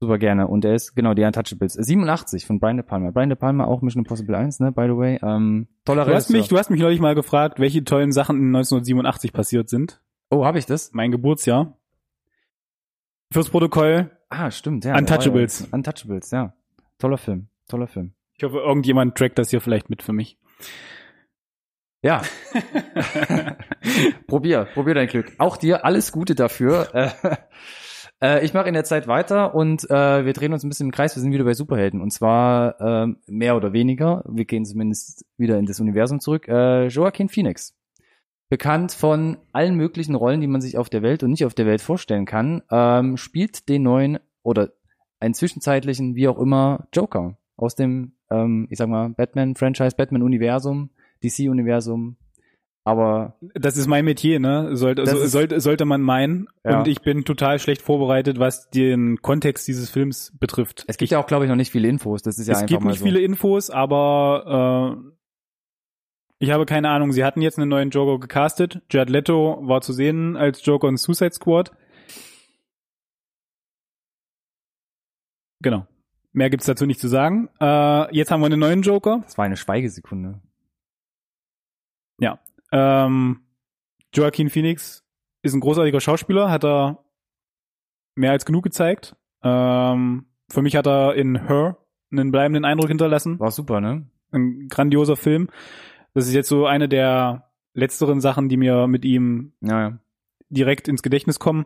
super 0.02 0.18
gerne. 0.18 0.48
Und 0.48 0.64
er 0.64 0.74
ist, 0.74 0.96
genau, 0.96 1.14
die 1.14 1.22
Untouchables. 1.22 1.74
87 1.74 2.44
von 2.44 2.58
Brian 2.58 2.76
De 2.76 2.84
Palma. 2.84 3.12
Brian 3.12 3.28
De 3.28 3.38
Palma 3.38 3.66
auch 3.66 3.82
Mission 3.82 4.00
Impossible 4.00 4.34
1, 4.34 4.58
ne, 4.58 4.72
by 4.72 4.86
the 4.88 4.96
way. 4.96 5.20
Ähm, 5.22 5.68
toller 5.84 6.04
Du 6.04 6.12
hast 6.12 6.28
mich, 6.30 6.48
du 6.48 6.58
hast 6.58 6.70
mich 6.70 6.80
neulich 6.80 6.98
mal 6.98 7.14
gefragt, 7.14 7.60
welche 7.60 7.84
tollen 7.84 8.10
Sachen 8.10 8.36
in 8.36 8.46
1987 8.48 9.32
passiert 9.32 9.68
sind. 9.68 10.02
oh, 10.28 10.44
habe 10.44 10.58
ich 10.58 10.66
das? 10.66 10.92
Mein 10.92 11.12
Geburtsjahr. 11.12 11.78
Fürs 13.30 13.48
Protokoll. 13.48 14.10
Ah, 14.28 14.50
stimmt, 14.50 14.84
ja. 14.84 14.98
Untouchables. 14.98 15.68
Untouchables, 15.70 16.32
ja. 16.32 16.52
Toller 16.98 17.18
Film, 17.18 17.46
toller 17.68 17.86
Film. 17.86 18.12
Ich 18.34 18.42
hoffe, 18.42 18.58
irgendjemand 18.58 19.16
trackt 19.16 19.38
das 19.38 19.50
hier 19.50 19.60
vielleicht 19.60 19.88
mit 19.88 20.02
für 20.02 20.12
mich. 20.12 20.36
Ja. 22.02 22.22
probier, 24.26 24.66
probier 24.74 24.94
dein 24.94 25.06
Glück. 25.06 25.32
Auch 25.38 25.56
dir 25.56 25.84
alles 25.84 26.10
Gute 26.10 26.34
dafür. 26.34 26.88
Äh, 28.22 28.32
äh, 28.32 28.44
ich 28.44 28.54
mache 28.54 28.68
in 28.68 28.74
der 28.74 28.84
Zeit 28.84 29.06
weiter 29.06 29.54
und 29.54 29.88
äh, 29.90 30.24
wir 30.24 30.32
drehen 30.32 30.52
uns 30.52 30.64
ein 30.64 30.68
bisschen 30.68 30.86
im 30.86 30.92
Kreis. 30.92 31.16
Wir 31.16 31.20
sind 31.20 31.32
wieder 31.32 31.44
bei 31.44 31.54
Superhelden 31.54 32.00
und 32.00 32.12
zwar 32.12 32.80
ähm, 32.80 33.18
mehr 33.26 33.56
oder 33.56 33.72
weniger. 33.72 34.24
Wir 34.26 34.44
gehen 34.44 34.64
zumindest 34.64 35.24
wieder 35.36 35.58
in 35.58 35.66
das 35.66 35.80
Universum 35.80 36.20
zurück. 36.20 36.48
Äh, 36.48 36.86
Joaquin 36.86 37.28
Phoenix. 37.28 37.76
Bekannt 38.48 38.92
von 38.92 39.38
allen 39.52 39.76
möglichen 39.76 40.14
Rollen, 40.14 40.40
die 40.40 40.46
man 40.46 40.60
sich 40.60 40.76
auf 40.76 40.90
der 40.90 41.02
Welt 41.02 41.22
und 41.22 41.30
nicht 41.30 41.44
auf 41.44 41.54
der 41.54 41.66
Welt 41.66 41.80
vorstellen 41.80 42.26
kann, 42.26 42.62
ähm, 42.70 43.16
spielt 43.16 43.68
den 43.68 43.82
neuen 43.82 44.18
oder 44.42 44.72
einen 45.20 45.34
zwischenzeitlichen, 45.34 46.14
wie 46.14 46.28
auch 46.28 46.38
immer, 46.38 46.86
Joker 46.92 47.38
aus 47.56 47.76
dem, 47.76 48.12
ähm, 48.30 48.66
ich 48.70 48.76
sag 48.76 48.88
mal, 48.88 49.08
Batman-Franchise, 49.10 49.96
Batman-Universum, 49.96 50.90
DC-Universum. 51.24 52.16
Aber 52.84 53.36
Das 53.54 53.76
ist 53.76 53.86
mein 53.86 54.04
Metier, 54.04 54.40
ne? 54.40 54.76
Sollte, 54.76 55.06
so, 55.06 55.18
ist- 55.18 55.30
sollte, 55.30 55.60
sollte 55.60 55.84
man 55.84 56.00
meinen. 56.02 56.48
Ja. 56.64 56.78
Und 56.80 56.88
ich 56.88 57.00
bin 57.02 57.24
total 57.24 57.60
schlecht 57.60 57.80
vorbereitet, 57.80 58.40
was 58.40 58.70
den 58.70 59.22
Kontext 59.22 59.68
dieses 59.68 59.88
Films 59.88 60.32
betrifft. 60.40 60.84
es 60.88 60.96
gibt 60.96 61.12
ja 61.12 61.20
auch, 61.20 61.26
glaube 61.28 61.44
ich, 61.44 61.48
noch 61.48 61.56
nicht 61.56 61.70
viele 61.70 61.86
Infos. 61.88 62.22
Das 62.22 62.38
ist 62.38 62.48
ja 62.48 62.52
es 62.54 62.58
einfach 62.58 62.68
gibt 62.68 62.82
mal 62.82 62.90
nicht 62.90 62.98
so. 62.98 63.04
viele 63.04 63.20
Infos, 63.20 63.70
aber 63.70 64.98
äh, 64.98 66.44
ich 66.44 66.50
habe 66.50 66.66
keine 66.66 66.88
Ahnung. 66.90 67.12
Sie 67.12 67.22
hatten 67.24 67.40
jetzt 67.40 67.56
einen 67.58 67.68
neuen 67.68 67.90
Joker 67.90 68.18
gecastet. 68.18 68.82
Jared 68.90 69.10
Leto 69.10 69.58
war 69.62 69.80
zu 69.80 69.92
sehen 69.92 70.36
als 70.36 70.64
Joker 70.66 70.88
in 70.88 70.96
Suicide 70.96 71.32
Squad. 71.34 71.70
Genau. 75.60 75.86
Mehr 76.32 76.50
gibt's 76.50 76.66
dazu 76.66 76.86
nicht 76.86 76.98
zu 76.98 77.08
sagen. 77.08 77.48
Äh, 77.60 78.12
jetzt 78.16 78.30
haben 78.32 78.40
wir 78.40 78.46
einen 78.46 78.58
neuen 78.58 78.82
Joker. 78.82 79.20
Das 79.22 79.38
war 79.38 79.44
eine 79.44 79.56
Schweigesekunde. 79.56 80.40
Ähm, 82.72 83.40
Joaquin 84.14 84.50
Phoenix 84.50 85.04
ist 85.42 85.54
ein 85.54 85.60
großartiger 85.60 86.00
Schauspieler, 86.00 86.50
hat 86.50 86.64
er 86.64 87.04
mehr 88.14 88.32
als 88.32 88.44
genug 88.44 88.64
gezeigt. 88.64 89.16
Ähm, 89.42 90.26
für 90.50 90.62
mich 90.62 90.76
hat 90.76 90.86
er 90.86 91.14
in 91.14 91.46
Her 91.46 91.78
einen 92.10 92.30
bleibenden 92.30 92.64
Eindruck 92.64 92.88
hinterlassen. 92.88 93.38
War 93.40 93.50
super, 93.50 93.80
ne? 93.80 94.06
Ein 94.32 94.68
grandioser 94.68 95.16
Film. 95.16 95.48
Das 96.14 96.26
ist 96.26 96.34
jetzt 96.34 96.48
so 96.48 96.66
eine 96.66 96.88
der 96.88 97.50
letzteren 97.74 98.20
Sachen, 98.20 98.48
die 98.48 98.56
mir 98.56 98.86
mit 98.86 99.04
ihm 99.04 99.52
Ja, 99.60 99.80
ja. 99.80 99.98
direkt 100.50 100.88
ins 100.88 101.02
Gedächtnis 101.02 101.38
kommen. 101.38 101.64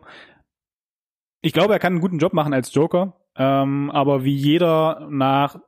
Ich 1.41 1.53
glaube, 1.53 1.73
er 1.73 1.79
kann 1.79 1.93
einen 1.93 2.01
guten 2.01 2.17
Job 2.17 2.33
machen 2.33 2.53
als 2.53 2.73
Joker, 2.73 3.13
ähm, 3.35 3.91
aber 3.91 4.23
wie 4.23 4.35
jeder 4.35 5.07
nach 5.09 5.59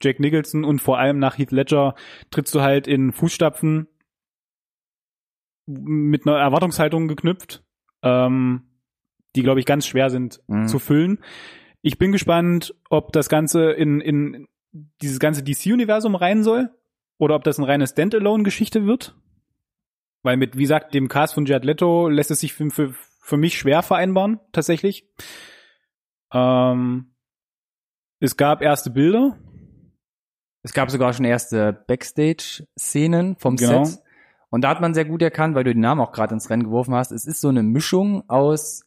Jack 0.00 0.20
Nicholson 0.20 0.64
und 0.64 0.80
vor 0.80 0.98
allem 0.98 1.18
nach 1.18 1.38
Heath 1.38 1.52
Ledger 1.52 1.94
trittst 2.30 2.54
du 2.54 2.60
halt 2.60 2.86
in 2.86 3.12
Fußstapfen 3.12 3.88
mit 5.80 6.26
einer 6.26 6.36
Erwartungshaltung 6.38 7.08
geknüpft, 7.08 7.64
ähm, 8.02 8.62
die, 9.36 9.42
glaube 9.42 9.60
ich, 9.60 9.66
ganz 9.66 9.86
schwer 9.86 10.10
sind 10.10 10.40
Mhm. 10.46 10.66
zu 10.68 10.78
füllen. 10.78 11.18
Ich 11.80 11.98
bin 11.98 12.12
gespannt, 12.12 12.74
ob 12.90 13.12
das 13.12 13.28
Ganze 13.28 13.72
in, 13.72 14.00
in 14.00 14.46
dieses 15.00 15.18
ganze 15.18 15.42
DC-Universum 15.42 16.14
rein 16.14 16.42
soll 16.44 16.70
oder 17.18 17.34
ob 17.34 17.44
das 17.44 17.58
eine 17.58 17.68
reine 17.68 17.86
Standalone-Geschichte 17.86 18.86
wird. 18.86 19.16
Weil 20.22 20.36
mit, 20.36 20.56
wie 20.56 20.62
gesagt, 20.62 20.94
dem 20.94 21.08
Cast 21.08 21.34
von 21.34 21.46
Jared 21.46 21.64
Leto 21.64 22.08
lässt 22.08 22.30
es 22.30 22.40
sich 22.40 22.52
für, 22.54 22.70
für, 22.70 22.94
für 23.20 23.36
mich 23.36 23.58
schwer 23.58 23.82
vereinbaren, 23.82 24.38
tatsächlich. 24.52 25.06
Ähm, 26.32 27.14
es 28.20 28.36
gab 28.36 28.62
erste 28.62 28.90
Bilder. 28.90 29.36
Es 30.62 30.72
gab 30.72 30.90
sogar 30.90 31.12
schon 31.12 31.24
erste 31.24 31.72
Backstage-Szenen 31.88 33.36
vom 33.36 33.56
Genau. 33.56 33.84
Set. 33.84 33.98
Und 34.52 34.60
da 34.60 34.68
hat 34.68 34.82
man 34.82 34.92
sehr 34.92 35.06
gut 35.06 35.22
erkannt, 35.22 35.54
weil 35.54 35.64
du 35.64 35.72
den 35.72 35.80
Namen 35.80 36.02
auch 36.02 36.12
gerade 36.12 36.34
ins 36.34 36.50
Rennen 36.50 36.64
geworfen 36.64 36.94
hast, 36.94 37.10
es 37.10 37.24
ist 37.24 37.40
so 37.40 37.48
eine 37.48 37.62
Mischung 37.62 38.28
aus 38.28 38.82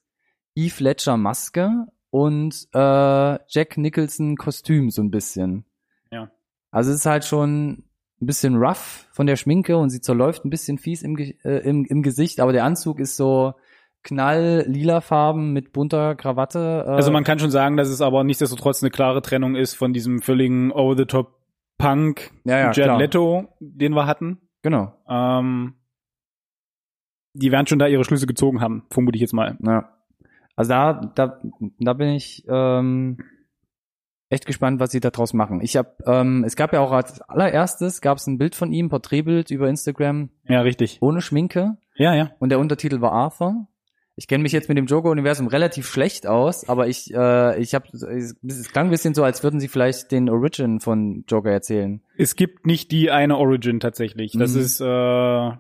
Heath 0.56 0.80
Ledger 0.80 1.18
Maske 1.18 1.88
und 2.12 2.68
äh, 2.72 3.40
Jack 3.48 3.76
Nicholson 3.76 4.38
Kostüm 4.38 4.92
so 4.92 5.02
ein 5.02 5.10
bisschen. 5.10 5.66
Ja. 6.12 6.30
Also 6.70 6.92
es 6.92 6.98
ist 6.98 7.08
halt 7.08 7.26
schon 7.26 7.84
ein 8.22 8.28
bisschen 8.28 8.58
rough 8.58 9.08
von 9.12 9.26
der 9.26 9.38
Schminke 9.38 9.76
und 9.78 9.90
sie 9.90 10.02
zerläuft 10.02 10.46
ein 10.46 10.52
bisschen 10.52 10.78
fies 10.78 11.02
im, 11.02 11.18
äh, 11.18 11.58
im, 11.68 11.84
im 11.86 12.04
Gesicht, 12.04 12.42
aber 12.42 12.54
der 12.54 12.64
Anzug 12.64 13.00
ist 13.00 13.18
so 13.18 13.56
knall 14.04 14.66
lila 14.68 15.02
Farben 15.02 15.52
mit 15.52 15.74
bunter 15.74 16.14
Krawatte. 16.14 16.86
Äh, 16.86 16.92
Also 16.92 17.12
man 17.12 17.24
kann 17.24 17.40
schon 17.40 17.50
sagen, 17.50 17.76
dass 17.76 17.90
es 17.90 18.02
aber 18.02 18.24
nichtsdestotrotz 18.24 18.84
eine 18.84 18.92
klare 18.92 19.24
Trennung 19.24 19.56
ist 19.56 19.74
von 19.74 19.94
diesem 19.94 20.22
völligen 20.22 20.72
Over-the-Top 20.72 21.34
Punk 21.80 22.32
ja, 22.46 22.60
ja, 22.60 22.72
Jared. 22.72 23.00
Leto, 23.00 23.48
den 23.60 23.94
wir 23.94 24.06
hatten. 24.06 24.45
Genau. 24.66 24.92
Ähm, 25.08 25.76
die 27.34 27.52
werden 27.52 27.68
schon 27.68 27.78
da 27.78 27.86
ihre 27.86 28.04
Schlüsse 28.04 28.26
gezogen 28.26 28.62
haben, 28.62 28.84
vermute 28.90 29.16
ich 29.16 29.22
jetzt 29.22 29.34
mal. 29.34 29.60
Ja. 29.62 29.94
Also 30.56 30.70
da, 30.70 30.94
da, 31.14 31.40
da 31.78 31.94
bin 31.94 32.08
ich 32.10 32.44
ähm, 32.48 33.20
echt 34.30 34.48
gespannt, 34.48 34.80
was 34.80 34.90
sie 34.90 35.00
da 35.02 35.12
draus 35.12 35.34
machen. 35.34 35.62
Ich 35.62 35.78
habe, 35.78 35.96
ähm, 36.08 36.44
es 36.44 36.56
gab 36.56 36.74
ja 36.74 36.80
auch 36.80 36.92
als 36.92 37.22
allererstes 37.22 38.02
gab 38.02 38.18
es 38.18 38.26
ein 38.26 38.40
Bild 38.40 38.56
von 38.56 38.72
ihm, 38.74 38.90
Porträtbild 38.90 39.52
über 39.52 39.70
Instagram 39.70 40.32
Ja, 40.46 40.62
richtig. 40.62 40.98
ohne 41.00 41.22
Schminke 41.22 41.78
Ja, 41.96 42.16
ja. 42.16 42.32
und 42.40 42.50
der 42.50 42.58
Untertitel 42.58 43.02
war 43.02 43.12
Arthur. 43.12 43.68
Ich 44.18 44.28
kenne 44.28 44.44
mich 44.44 44.54
jetzt 44.54 44.70
mit 44.70 44.78
dem 44.78 44.86
Joker-Universum 44.86 45.48
relativ 45.48 45.88
schlecht 45.90 46.26
aus, 46.26 46.70
aber 46.70 46.88
ich, 46.88 47.14
äh, 47.14 47.60
ich 47.62 47.76
habe, 47.76 47.86
es 47.92 48.72
klang 48.72 48.88
ein 48.88 48.90
bisschen 48.92 49.14
so, 49.14 49.24
als 49.26 49.44
würden 49.44 49.60
sie 49.60 49.68
vielleicht 49.68 50.12
den 50.12 50.30
Origin 50.30 50.80
von 50.80 51.26
Joker 51.28 51.52
erzählen. 51.52 52.02
Es 52.16 52.38
gibt 52.38 52.66
nicht 52.66 52.92
die 52.92 53.12
eine 53.12 53.38
Origin 53.38 53.82
tatsächlich. 53.82 54.32
Das 54.34 54.54
Mhm. 54.54 54.60
ist 54.62 54.80
äh, 54.80 55.52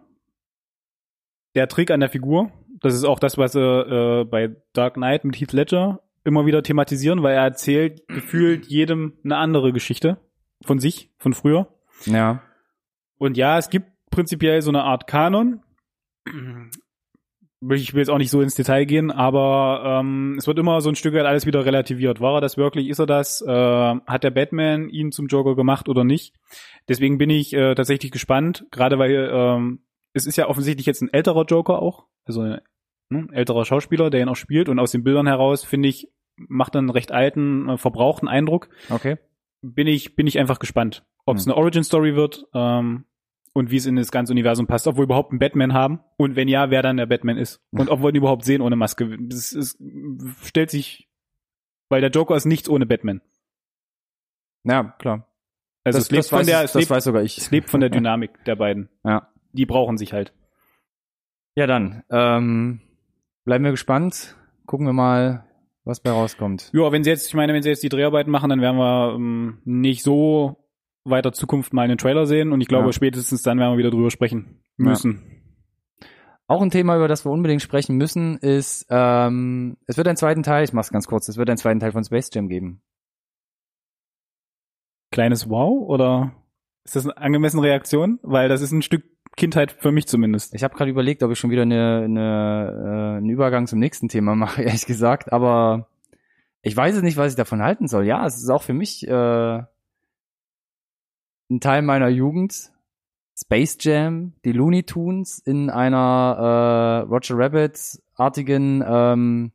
der 1.55 1.67
Trick 1.67 1.91
an 1.91 1.99
der 1.99 2.09
Figur. 2.09 2.51
Das 2.79 2.93
ist 2.93 3.03
auch 3.03 3.19
das, 3.19 3.37
was 3.37 3.53
sie 3.53 3.59
äh, 3.61 4.23
bei 4.25 4.55
Dark 4.73 4.93
Knight 4.95 5.25
mit 5.25 5.35
Heath 5.39 5.51
Ledger 5.53 5.99
immer 6.23 6.45
wieder 6.45 6.63
thematisieren, 6.63 7.23
weil 7.23 7.35
er 7.35 7.43
erzählt 7.43 8.03
gefühlt 8.07 8.67
jedem 8.67 9.13
eine 9.25 9.35
andere 9.37 9.73
Geschichte 9.73 10.17
von 10.63 10.79
sich, 10.79 11.11
von 11.17 11.33
früher. 11.33 11.67
Ja. 12.05 12.41
Und 13.17 13.35
ja, 13.37 13.57
es 13.57 13.69
gibt 13.69 13.87
prinzipiell 14.11 14.61
so 14.61 14.71
eine 14.71 14.83
Art 14.83 15.07
Kanon. 15.07 15.61
Ich 17.71 17.93
will 17.93 17.99
jetzt 17.99 18.09
auch 18.09 18.17
nicht 18.17 18.29
so 18.29 18.41
ins 18.41 18.55
Detail 18.55 18.85
gehen, 18.85 19.11
aber 19.11 19.99
ähm, 20.01 20.35
es 20.37 20.45
wird 20.47 20.59
immer 20.59 20.81
so 20.81 20.89
ein 20.89 20.95
Stück 20.95 21.13
weit 21.13 21.25
alles 21.25 21.45
wieder 21.45 21.65
relativiert. 21.65 22.19
War 22.21 22.35
er 22.35 22.41
das 22.41 22.57
wirklich? 22.57 22.89
Ist 22.89 22.99
er 22.99 23.05
das? 23.05 23.41
Äh, 23.41 23.49
hat 23.51 24.23
der 24.23 24.31
Batman 24.31 24.89
ihn 24.89 25.11
zum 25.11 25.27
Joker 25.27 25.55
gemacht 25.55 25.89
oder 25.89 26.03
nicht? 26.03 26.33
Deswegen 26.87 27.17
bin 27.17 27.29
ich 27.29 27.53
äh, 27.53 27.73
tatsächlich 27.75 28.11
gespannt, 28.11 28.65
gerade 28.71 28.99
weil 28.99 29.29
ähm, 29.31 29.79
es 30.13 30.25
ist 30.25 30.37
ja 30.37 30.47
offensichtlich 30.47 30.85
jetzt 30.85 31.01
ein 31.01 31.13
älterer 31.13 31.45
Joker 31.45 31.81
auch, 31.81 32.05
also 32.25 32.41
ein 32.41 32.61
ne, 33.09 33.27
älterer 33.31 33.65
Schauspieler, 33.65 34.09
der 34.09 34.21
ihn 34.21 34.29
auch 34.29 34.35
spielt 34.35 34.69
und 34.69 34.79
aus 34.79 34.91
den 34.91 35.03
Bildern 35.03 35.27
heraus 35.27 35.63
finde 35.63 35.89
ich 35.89 36.09
macht 36.37 36.75
einen 36.75 36.89
recht 36.89 37.11
alten, 37.11 37.69
äh, 37.69 37.77
verbrauchten 37.77 38.27
Eindruck 38.27 38.69
Okay. 38.89 39.17
bin 39.61 39.87
ich, 39.87 40.15
bin 40.15 40.27
ich 40.27 40.37
einfach 40.37 40.59
gespannt, 40.59 41.05
ob 41.25 41.37
es 41.37 41.45
Hm. 41.45 41.51
eine 41.53 41.61
Origin-Story 41.61 42.15
wird 42.15 42.45
ähm, 42.53 43.05
und 43.55 43.71
wie 43.71 43.77
es 43.77 43.85
in 43.85 43.95
das 43.95 44.11
ganze 44.11 44.33
Universum 44.33 44.67
passt, 44.67 44.85
ob 44.85 44.97
wir 44.97 45.03
überhaupt 45.03 45.31
einen 45.31 45.39
Batman 45.39 45.73
haben 45.73 46.01
und 46.17 46.35
wenn 46.35 46.49
ja, 46.49 46.69
wer 46.71 46.81
dann 46.81 46.97
der 46.97 47.05
Batman 47.05 47.37
ist 47.37 47.61
und 47.71 47.89
ob 47.89 48.01
wir 48.01 48.09
ihn 48.09 48.15
überhaupt 48.15 48.43
sehen 48.43 48.61
ohne 48.61 48.75
Maske. 48.75 49.17
Das 49.17 49.53
ist, 49.53 49.81
stellt 50.43 50.69
sich, 50.69 51.07
weil 51.87 52.01
der 52.01 52.09
Joker 52.09 52.35
ist 52.35 52.45
nichts 52.45 52.67
ohne 52.67 52.85
Batman. 52.85 53.21
Ja, 54.65 54.95
klar. 54.99 55.29
Also 55.85 55.99
das, 55.99 56.05
es 56.05 56.11
lebt 56.11 56.19
das, 56.19 56.29
von 56.29 56.39
weiß, 56.39 56.45
der, 56.47 56.63
es 56.63 56.73
das 56.73 56.81
lebt, 56.81 56.89
weiß 56.89 57.03
sogar 57.05 57.23
ich. 57.23 57.37
es 57.37 57.49
lebt 57.49 57.69
von 57.69 57.79
der 57.79 57.89
Dynamik 57.89 58.31
der 58.45 58.57
beiden. 58.57 58.89
Ja. 59.05 59.29
Die 59.53 59.65
brauchen 59.65 59.97
sich 59.97 60.11
halt. 60.11 60.33
Ja, 61.55 61.65
dann 61.65 62.03
ähm, 62.09 62.81
bleiben 63.45 63.63
wir 63.63 63.71
gespannt. 63.71 64.35
Gucken 64.65 64.85
wir 64.85 64.91
mal, 64.93 65.45
was 65.85 66.01
bei 66.01 66.11
rauskommt. 66.11 66.71
Ja, 66.73 66.91
wenn 66.91 67.05
sie 67.05 67.09
jetzt, 67.09 67.27
ich 67.27 67.35
meine, 67.35 67.53
wenn 67.53 67.63
sie 67.63 67.69
jetzt 67.69 67.83
die 67.83 67.89
Dreharbeiten 67.89 68.31
machen, 68.31 68.49
dann 68.49 68.59
werden 68.59 68.77
wir 68.77 69.13
ähm, 69.15 69.59
nicht 69.63 70.03
so 70.03 70.57
weiter 71.05 71.31
Zukunft 71.31 71.73
mal 71.73 71.83
einen 71.83 71.97
Trailer 71.97 72.25
sehen 72.25 72.51
und 72.51 72.61
ich 72.61 72.67
glaube, 72.67 72.87
Ja. 72.87 72.93
spätestens 72.93 73.43
dann 73.43 73.59
werden 73.59 73.73
wir 73.73 73.77
wieder 73.77 73.91
drüber 73.91 74.11
sprechen 74.11 74.61
müssen. 74.77 75.21
Auch 76.47 76.61
ein 76.61 76.69
Thema, 76.71 76.95
über 76.95 77.07
das 77.07 77.25
wir 77.25 77.31
unbedingt 77.31 77.61
sprechen 77.61 77.95
müssen, 77.95 78.37
ist, 78.37 78.85
ähm, 78.89 79.77
es 79.87 79.97
wird 79.97 80.07
einen 80.07 80.17
zweiten 80.17 80.43
Teil, 80.43 80.63
ich 80.63 80.73
mach's 80.73 80.91
ganz 80.91 81.07
kurz, 81.07 81.27
es 81.27 81.37
wird 81.37 81.49
einen 81.49 81.57
zweiten 81.57 81.79
Teil 81.79 81.91
von 81.91 82.03
Space 82.03 82.29
Jam 82.33 82.47
geben. 82.49 82.81
kleines 85.11 85.49
Wow 85.49 85.87
oder 85.87 86.33
ist 86.83 86.95
das 86.95 87.05
eine 87.05 87.17
angemessene 87.17 87.63
Reaktion? 87.63 88.19
Weil 88.21 88.49
das 88.49 88.61
ist 88.61 88.71
ein 88.71 88.81
Stück 88.81 89.03
Kindheit 89.37 89.71
für 89.71 89.91
mich 89.91 90.07
zumindest. 90.07 90.53
Ich 90.53 90.63
habe 90.63 90.75
gerade 90.75 90.91
überlegt, 90.91 91.23
ob 91.23 91.31
ich 91.31 91.39
schon 91.39 91.49
wieder 91.51 91.63
eine, 91.63 92.01
eine, 92.05 93.15
äh, 93.15 93.17
einen 93.17 93.29
Übergang 93.29 93.67
zum 93.67 93.79
nächsten 93.79 94.07
Thema 94.07 94.35
mache, 94.35 94.61
ehrlich 94.63 94.85
gesagt, 94.85 95.31
aber 95.33 95.87
ich 96.61 96.75
weiß 96.75 96.95
es 96.95 97.01
nicht, 97.01 97.17
was 97.17 97.31
ich 97.33 97.37
davon 97.37 97.61
halten 97.61 97.87
soll. 97.87 98.05
Ja, 98.05 98.25
es 98.25 98.35
ist 98.37 98.49
auch 98.49 98.61
für 98.63 98.73
mich 98.73 99.07
äh, 99.07 99.63
ein 101.49 101.59
Teil 101.59 101.81
meiner 101.81 102.09
Jugend. 102.09 102.71
Space 103.37 103.77
Jam, 103.81 104.33
die 104.45 104.53
Looney 104.53 104.83
Tunes 104.83 105.39
in 105.39 105.69
einer 105.69 107.03
äh, 107.05 107.09
Roger 107.09 107.37
Rabbit-artigen 107.37 108.81
ähm, 108.87 109.51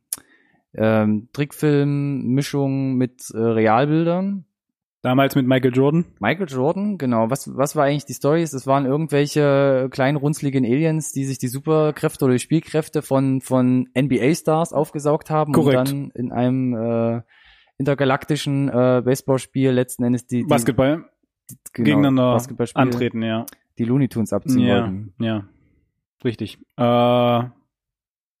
ähm, 0.75 1.29
Trickfilm-Mischung 1.33 2.93
mit 2.93 3.31
äh, 3.33 3.39
Realbildern. 3.39 4.45
Damals 5.01 5.35
mit 5.35 5.47
Michael 5.47 5.73
Jordan. 5.73 6.05
Michael 6.19 6.47
Jordan, 6.47 6.99
genau. 6.99 7.31
Was, 7.31 7.49
was 7.57 7.75
war 7.75 7.85
eigentlich 7.85 8.05
die 8.05 8.13
Story? 8.13 8.43
Es 8.43 8.67
waren 8.67 8.85
irgendwelche 8.85 9.87
kleinen 9.89 10.15
runzligen 10.15 10.63
Aliens, 10.63 11.11
die 11.11 11.25
sich 11.25 11.39
die 11.39 11.47
Superkräfte 11.47 12.25
oder 12.25 12.35
die 12.35 12.39
Spielkräfte 12.39 13.01
von, 13.01 13.41
von 13.41 13.89
NBA-Stars 13.97 14.73
aufgesaugt 14.73 15.31
haben 15.31 15.53
Korrekt. 15.53 15.79
und 15.79 15.87
dann 15.89 16.11
in 16.11 16.31
einem 16.31 16.75
äh, 16.75 17.21
intergalaktischen 17.79 18.69
äh, 18.69 19.01
Baseballspiel 19.03 19.71
letzten 19.71 20.03
Endes 20.03 20.27
die, 20.27 20.43
die 20.43 20.47
Basketball 20.47 21.09
genau, 21.73 21.85
gegeneinander 21.85 22.41
antreten, 22.75 23.21
ja. 23.21 23.45
die 23.77 23.83
Looney 23.85 24.07
Tunes 24.09 24.33
abziehen 24.33 24.59
Ja, 24.67 24.81
wollten. 24.81 25.13
ja. 25.19 25.43
Richtig. 26.23 26.59
Äh, 26.77 27.43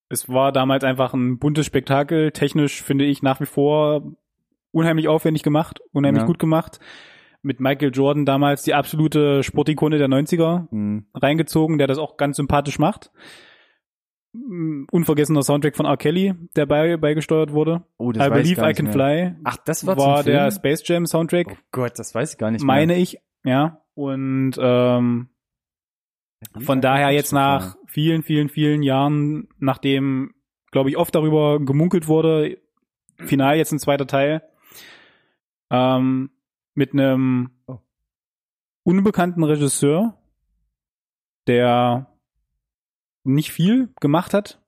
es 0.09 0.27
war 0.29 0.51
damals 0.51 0.83
einfach 0.83 1.13
ein 1.13 1.39
buntes 1.39 1.65
Spektakel. 1.65 2.31
Technisch 2.31 2.81
finde 2.83 3.05
ich 3.05 3.23
nach 3.23 3.39
wie 3.39 3.45
vor 3.45 4.03
unheimlich 4.71 5.07
aufwendig 5.07 5.41
gemacht, 5.43 5.79
unheimlich 5.91 6.21
Ja. 6.21 6.27
gut 6.27 6.39
gemacht. 6.39 6.79
Mit 7.43 7.59
Michael 7.59 7.91
Jordan 7.91 8.25
damals 8.25 8.61
die 8.63 8.73
absolute 8.75 9.41
Sportikone 9.41 9.97
der 9.97 10.07
90er. 10.09 10.69
Hm. 10.69 11.05
reingezogen, 11.15 11.77
der 11.79 11.87
das 11.87 11.97
auch 11.97 12.17
ganz 12.17 12.37
sympathisch 12.37 12.77
macht. 12.77 13.11
Mm, 14.33 14.85
Unvergessener 14.91 15.43
Soundtrack 15.43 15.75
von 15.75 15.85
R. 15.85 15.97
Kelly, 15.97 16.33
der 16.55 16.65
bei, 16.65 16.95
beigesteuert 16.97 17.51
wurde. 17.51 17.83
Oh, 17.97 18.11
das 18.11 18.25
I 18.27 18.29
weiß 18.31 18.41
Believe 18.43 18.69
I 18.69 18.73
Can 18.73 18.85
mehr. 18.85 18.93
Fly 18.93 19.35
Ach, 19.43 19.57
das 19.65 19.85
war, 19.85 19.97
war 19.97 20.17
zum 20.17 20.23
Film? 20.25 20.35
der 20.37 20.51
Space 20.51 20.83
Jam 20.87 21.05
Soundtrack, 21.05 21.47
Oh 21.51 21.55
Gott, 21.71 21.99
das 21.99 22.15
weiß 22.15 22.31
ich 22.33 22.37
gar 22.37 22.49
nicht 22.51 22.63
meine 22.63 22.95
ich, 22.97 23.17
ja. 23.43 23.81
Und 23.93 24.53
ähm, 24.57 25.29
mehr. 26.55 26.63
von 26.65 26.79
daher 26.81 27.11
jetzt 27.11 27.33
nach 27.33 27.75
vielen, 27.87 28.23
vielen, 28.23 28.47
vielen 28.49 28.83
Jahren, 28.83 29.49
nachdem, 29.59 30.33
glaube 30.71 30.89
ich, 30.89 30.97
oft 30.97 31.13
darüber 31.13 31.59
gemunkelt 31.59 32.07
wurde, 32.07 32.57
final 33.17 33.57
jetzt 33.57 33.73
ein 33.73 33.79
zweiter 33.79 34.07
Teil, 34.07 34.41
ähm, 35.69 36.31
mit 36.73 36.93
einem 36.93 37.51
Oh. 37.67 37.79
unbekannten 38.83 39.43
Regisseur, 39.43 40.17
der 41.47 42.07
nicht 43.23 43.51
viel 43.51 43.93
gemacht 43.99 44.33
hat. 44.33 44.61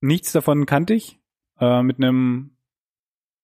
Nichts 0.00 0.32
davon 0.32 0.66
kannte 0.66 0.94
ich. 0.94 1.18
Äh, 1.58 1.82
mit 1.82 1.98
einem 1.98 2.56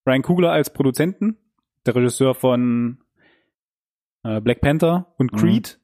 Brian 0.04 0.22
Kugler 0.22 0.52
als 0.52 0.72
Produzenten, 0.72 1.36
der 1.84 1.94
Regisseur 1.96 2.34
von 2.34 3.02
äh, 4.24 4.40
Black 4.40 4.60
Panther 4.60 5.14
und 5.18 5.32
Mhm. 5.32 5.36
Creed. 5.36 5.80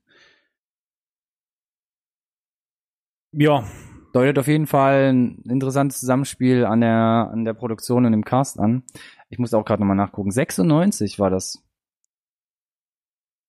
Ja, 3.32 3.64
deutet 4.12 4.38
auf 4.38 4.46
jeden 4.46 4.66
Fall 4.66 5.12
ein 5.12 5.42
interessantes 5.48 6.00
Zusammenspiel 6.00 6.64
an 6.64 6.80
der, 6.82 7.30
an 7.32 7.44
der 7.44 7.54
Produktion 7.54 8.04
und 8.04 8.12
im 8.12 8.24
Cast 8.24 8.58
an. 8.58 8.84
Ich 9.30 9.38
muss 9.38 9.54
auch 9.54 9.64
gerade 9.64 9.80
nochmal 9.82 9.96
nachgucken. 9.96 10.30
96 10.30 11.18
war 11.18 11.30
das. 11.30 11.62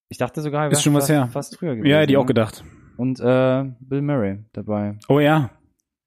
Ich 0.09 0.17
dachte 0.17 0.41
sogar, 0.41 0.71
Ist 0.71 0.83
schon 0.83 0.93
was 0.93 1.03
fast, 1.03 1.09
her. 1.11 1.27
fast 1.31 1.57
früher 1.57 1.75
gewesen. 1.75 1.89
ja, 1.91 1.99
hätte 1.99 2.13
ich 2.13 2.17
auch 2.17 2.23
ne? 2.23 2.27
gedacht. 2.27 2.63
Und 2.97 3.19
äh, 3.19 3.65
Bill 3.79 4.01
Murray 4.01 4.39
dabei. 4.53 4.97
Oh 5.09 5.19
ja. 5.19 5.49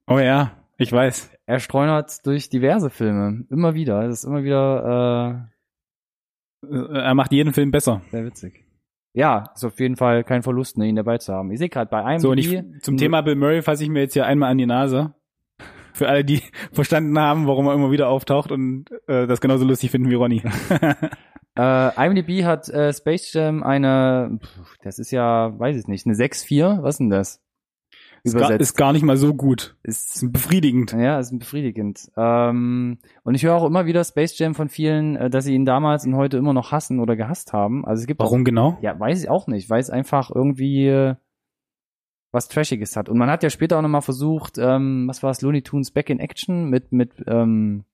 Oh 0.07 0.19
ja, 0.19 0.53
ich 0.79 0.93
weiß. 0.93 1.31
Er 1.47 1.59
streunert 1.61 2.25
durch 2.27 2.49
diverse 2.49 2.91
Filme. 2.91 3.45
Immer 3.51 3.75
wieder. 3.75 4.03
Das 4.03 4.21
ist 4.21 4.25
immer 4.25 4.45
wieder 4.45 5.49
Äh, 6.63 6.77
Er 6.99 7.15
macht 7.15 7.33
jeden 7.33 7.53
Film 7.53 7.71
besser. 7.71 8.03
äh, 8.07 8.11
sehr 8.11 8.25
witzig. 8.25 8.65
Ja, 9.15 9.51
ist 9.55 9.65
auf 9.65 9.81
jeden 9.81 9.97
Fall 9.97 10.25
kein 10.25 10.43
Verlust, 10.43 10.77
ne, 10.77 10.87
ihn 10.89 10.97
dabei 10.97 11.17
zu 11.19 11.33
haben. 11.33 11.51
Ich 11.51 11.59
sehe 11.59 11.69
gerade 11.71 11.91
bei 11.91 12.05
einem 12.05 12.19
So, 12.21 12.31
und 12.33 12.39
ich, 12.39 12.63
zum 12.83 12.97
Thema 12.99 13.23
Bill 13.23 13.35
Murray 13.37 13.63
fasse 13.63 13.83
ich 13.83 13.89
mir 13.89 14.01
jetzt 14.01 14.13
hier 14.13 14.27
einmal 14.27 14.51
an 14.51 14.59
die 14.59 14.67
Nase. 14.67 15.15
Für 15.95 16.09
alle, 16.09 16.25
die 16.25 16.43
verstanden 16.73 17.19
haben, 17.19 17.47
warum 17.47 17.67
er 17.67 17.75
immer 17.75 17.91
wieder 17.91 18.09
auftaucht 18.09 18.53
und 18.53 18.91
äh, 19.09 19.27
das 19.27 19.41
genauso 19.41 19.65
lustig 19.65 19.91
finden 19.91 20.11
wie 20.11 20.15
Ronny. 20.15 20.43
Äh, 21.57 22.07
IMDb 22.07 22.45
hat 22.45 22.69
äh, 22.69 22.93
Space 22.93 23.33
Jam 23.33 23.63
eine, 23.63 24.39
pf, 24.43 24.77
das 24.83 24.99
ist 24.99 25.11
ja, 25.11 25.59
weiß 25.59 25.77
ich 25.77 25.87
nicht, 25.87 26.07
eine 26.07 26.15
6-4, 26.15 26.83
was 26.83 26.99
denn 26.99 27.11
das? 27.11 27.41
Ist 28.23 28.37
gar, 28.37 28.51
ist 28.51 28.77
gar 28.77 28.93
nicht 28.93 29.05
mal 29.05 29.17
so 29.17 29.35
gut. 29.35 29.77
Ist, 29.85 30.17
Ist 30.17 30.33
befriedigend. 30.33 30.93
ja, 30.93 31.21
ist 31.21 31.39
befriedigend. 31.39 32.11
Ähm, 32.17 32.99
und 33.23 33.35
ich 33.37 33.45
höre 33.45 33.55
auch 33.55 33.65
immer 33.65 33.87
wieder 33.87 34.03
Space 34.03 34.37
Jam 34.37 34.57
von 34.57 34.69
vielen, 34.69 35.15
äh, 35.15 35.31
dass 35.31 35.45
sie 35.45 35.55
ihn 35.55 35.65
damals 35.65 36.05
und 36.05 36.17
heute 36.17 36.37
immer 36.37 36.53
noch 36.53 36.73
hassen 36.73 36.99
oder 36.99 37.15
gehasst 37.15 37.53
haben. 37.53 37.87
Also 37.87 38.01
es 38.01 38.07
gibt 38.09 38.19
Warum 38.19 38.45
genau? 38.45 38.71
Auch, 38.71 38.83
ja, 38.83 38.99
weiß 38.99 39.23
ich 39.23 39.31
auch 39.31 39.47
nicht, 39.47 39.71
weil 39.71 39.81
es 39.81 39.91
einfach 39.91 40.31
irgendwie 40.35 40.89
äh, 40.89 41.15
was 42.33 42.49
Trashiges 42.49 42.97
hat. 42.97 43.09
Und 43.09 43.17
man 43.17 43.31
hat 43.31 43.45
ja 43.45 43.51
später 43.51 43.79
auch 43.79 43.83
nochmal 43.83 44.03
versucht, 44.03 44.59
ähm, 44.59 45.07
was 45.07 45.23
war 45.23 45.31
es, 45.31 45.41
Looney 45.41 45.63
Tunes 45.63 45.93
Back 45.93 46.11
in 46.11 46.19
Action 46.19 46.69
mit, 46.69 46.91
mit, 46.91 47.13
ähm, 47.29 47.85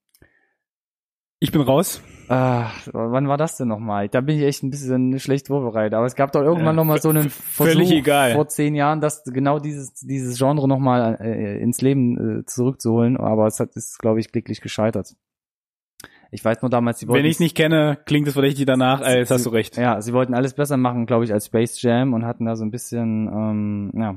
Ich 1.42 1.50
bin 1.50 1.60
raus. 1.60 2.00
Ah, 2.28 2.70
wann 2.92 3.26
war 3.26 3.36
das 3.36 3.56
denn 3.56 3.66
nochmal? 3.66 4.08
Da 4.08 4.20
bin 4.20 4.36
ich 4.38 4.44
echt 4.44 4.62
ein 4.62 4.70
bisschen 4.70 5.18
schlecht 5.18 5.48
vorbereitet. 5.48 5.94
Aber 5.94 6.06
es 6.06 6.14
gab 6.14 6.30
doch 6.30 6.40
irgendwann 6.40 6.66
Ja, 6.66 6.72
noch 6.74 6.84
mal 6.84 7.02
so 7.02 7.08
einen 7.08 7.30
Versuch 7.30 7.90
egal. 7.90 8.34
vor 8.34 8.46
zehn 8.46 8.76
Jahren, 8.76 9.00
das 9.00 9.24
genau 9.24 9.58
dieses 9.58 9.92
dieses 9.94 10.38
Genre 10.38 10.68
nochmal 10.68 11.18
äh, 11.20 11.60
ins 11.60 11.80
Leben 11.80 12.42
äh, 12.42 12.44
zurückzuholen. 12.46 13.16
Aber 13.16 13.48
es 13.48 13.58
hat 13.58 13.74
ist, 13.74 13.98
glaube 13.98 14.20
ich, 14.20 14.30
glücklich 14.30 14.60
gescheitert. 14.60 15.16
Ich 16.30 16.44
weiß 16.44 16.62
nur 16.62 16.70
damals, 16.70 17.00
sie 17.00 17.08
wollten 17.08 17.24
Wenn 17.24 17.30
ich 17.30 17.40
nicht 17.40 17.56
kenne, 17.56 17.98
klingt 18.06 18.28
es 18.28 18.34
verdächtig 18.34 18.64
danach, 18.64 19.00
als 19.00 19.28
hast 19.32 19.44
du 19.44 19.50
recht. 19.50 19.76
ja, 19.76 20.00
sie 20.00 20.12
wollten 20.12 20.34
alles 20.34 20.54
besser 20.54 20.76
machen, 20.76 21.06
glaube 21.06 21.24
ich, 21.24 21.32
als 21.32 21.46
Space 21.46 21.82
Jam 21.82 22.14
und 22.14 22.24
hatten 22.24 22.44
da 22.44 22.54
so 22.54 22.64
ein 22.64 22.70
bisschen, 22.70 23.26
ähm, 23.26 23.90
ja, 23.96 24.14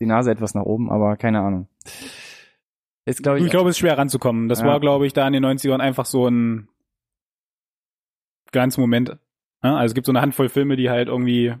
die 0.00 0.06
Nase 0.06 0.30
etwas 0.30 0.54
nach 0.54 0.62
oben, 0.62 0.90
aber 0.92 1.16
keine 1.16 1.40
Ahnung. 1.40 1.66
Ist, 3.04 3.22
glaube 3.22 3.38
ich, 3.38 3.44
Ich 3.46 3.50
glaube, 3.50 3.68
es 3.70 3.76
ist 3.76 3.80
schwer 3.80 3.98
ranzukommen. 3.98 4.48
Das 4.48 4.60
Ja. 4.60 4.66
war, 4.66 4.80
glaube 4.80 5.06
ich, 5.06 5.12
da 5.12 5.26
in 5.26 5.32
den 5.32 5.44
90ern 5.44 5.80
einfach 5.80 6.06
so 6.06 6.28
ein 6.28 6.68
Glanzmoment. 8.52 9.16
Ja, 9.62 9.76
also 9.76 9.92
es 9.92 9.94
gibt 9.94 10.06
so 10.06 10.12
eine 10.12 10.20
Handvoll 10.20 10.48
Filme, 10.48 10.76
die 10.76 10.90
halt 10.90 11.08
irgendwie 11.08 11.54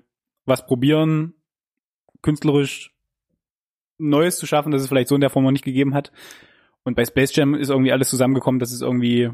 was 0.44 0.66
probieren, 0.66 1.34
künstlerisch 2.20 2.94
Neues 3.98 4.38
zu 4.38 4.46
schaffen, 4.46 4.72
das 4.72 4.82
es 4.82 4.88
vielleicht 4.88 5.08
so 5.08 5.14
in 5.14 5.20
der 5.20 5.30
Form 5.30 5.44
noch 5.44 5.52
nicht 5.52 5.64
gegeben 5.64 5.94
hat. 5.94 6.12
Und 6.84 6.96
bei 6.96 7.04
Space 7.04 7.34
Jam 7.34 7.54
ist 7.54 7.70
irgendwie 7.70 7.92
alles 7.92 8.10
zusammengekommen, 8.10 8.58
dass 8.58 8.72
es 8.72 8.80
irgendwie 8.80 9.30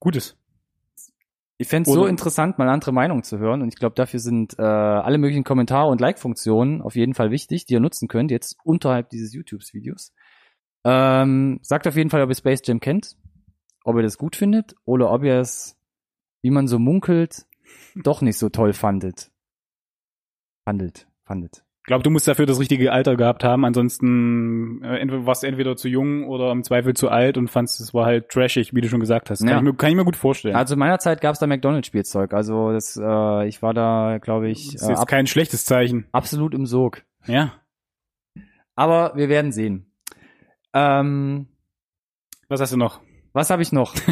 gut 0.00 0.16
ist. 0.16 0.38
Ich 1.58 1.68
fände 1.68 1.88
es 1.88 1.94
so 1.94 2.06
interessant, 2.06 2.58
mal 2.58 2.68
andere 2.68 2.92
Meinungen 2.92 3.22
zu 3.22 3.38
hören. 3.38 3.62
Und 3.62 3.68
ich 3.68 3.76
glaube, 3.76 3.94
dafür 3.94 4.20
sind 4.20 4.58
äh, 4.58 4.62
alle 4.62 5.18
möglichen 5.18 5.44
Kommentare 5.44 5.88
und 5.88 6.00
Like-Funktionen 6.00 6.82
auf 6.82 6.96
jeden 6.96 7.14
Fall 7.14 7.30
wichtig, 7.30 7.64
die 7.64 7.74
ihr 7.74 7.80
nutzen 7.80 8.08
könnt, 8.08 8.30
jetzt 8.30 8.56
unterhalb 8.64 9.08
dieses 9.10 9.32
YouTube-Videos. 9.34 10.12
Ähm, 10.88 11.58
sagt 11.62 11.88
auf 11.88 11.96
jeden 11.96 12.10
Fall, 12.10 12.22
ob 12.22 12.28
ihr 12.28 12.36
Space 12.36 12.62
Jam 12.64 12.78
kennt, 12.78 13.16
ob 13.84 13.96
ihr 13.96 14.02
das 14.02 14.18
gut 14.18 14.36
findet 14.36 14.74
oder 14.84 15.10
ob 15.10 15.24
ihr 15.24 15.40
es, 15.40 15.76
wie 16.42 16.50
man 16.50 16.68
so 16.68 16.78
munkelt, 16.78 17.44
doch 17.96 18.22
nicht 18.22 18.38
so 18.38 18.48
toll 18.50 18.72
fandet. 18.72 19.30
Fandet, 20.64 21.08
fandet. 21.24 21.64
Ich 21.80 21.88
glaube, 21.88 22.02
du 22.02 22.10
musst 22.10 22.26
dafür 22.26 22.46
das 22.46 22.58
richtige 22.58 22.90
Alter 22.90 23.16
gehabt 23.16 23.44
haben. 23.44 23.64
Ansonsten 23.64 24.82
äh, 24.82 25.06
warst 25.24 25.44
du 25.44 25.46
entweder 25.46 25.76
zu 25.76 25.88
jung 25.88 26.26
oder 26.26 26.50
im 26.50 26.64
Zweifel 26.64 26.94
zu 26.94 27.08
alt 27.10 27.38
und 27.38 27.48
fandst, 27.48 27.80
es 27.80 27.94
war 27.94 28.06
halt 28.06 28.28
trashig, 28.28 28.74
wie 28.74 28.80
du 28.80 28.88
schon 28.88 28.98
gesagt 28.98 29.30
hast. 29.30 29.38
Kann, 29.40 29.48
Ja. 29.48 29.56
ich, 29.58 29.62
mir, 29.62 29.72
kann 29.74 29.90
ich 29.90 29.96
mir 29.96 30.04
gut 30.04 30.16
vorstellen. 30.16 30.56
Also 30.56 30.74
in 30.74 30.80
meiner 30.80 30.98
Zeit 30.98 31.20
gab 31.20 31.34
es 31.34 31.38
da 31.38 31.46
McDonalds-Spielzeug. 31.46 32.34
Also 32.34 32.72
das, 32.72 32.96
äh, 33.00 33.46
ich 33.46 33.62
war 33.62 33.72
da, 33.72 34.18
glaube 34.20 34.48
ich, 34.48 34.72
das 34.72 34.82
äh, 34.82 34.84
ist 34.84 34.88
jetzt 34.88 34.98
ab, 35.02 35.08
kein 35.08 35.28
schlechtes 35.28 35.64
Zeichen. 35.64 36.06
absolut 36.10 36.54
im 36.54 36.66
Sog. 36.66 37.02
Ja. 37.26 37.52
Aber 38.74 39.12
wir 39.14 39.28
werden 39.28 39.52
sehen. 39.52 39.92
Ähm, 40.76 41.46
Was 42.48 42.60
hast 42.60 42.72
du 42.72 42.76
noch? 42.76 43.00
Was 43.32 43.50
habe 43.50 43.62
ich 43.62 43.72
noch? 43.72 43.94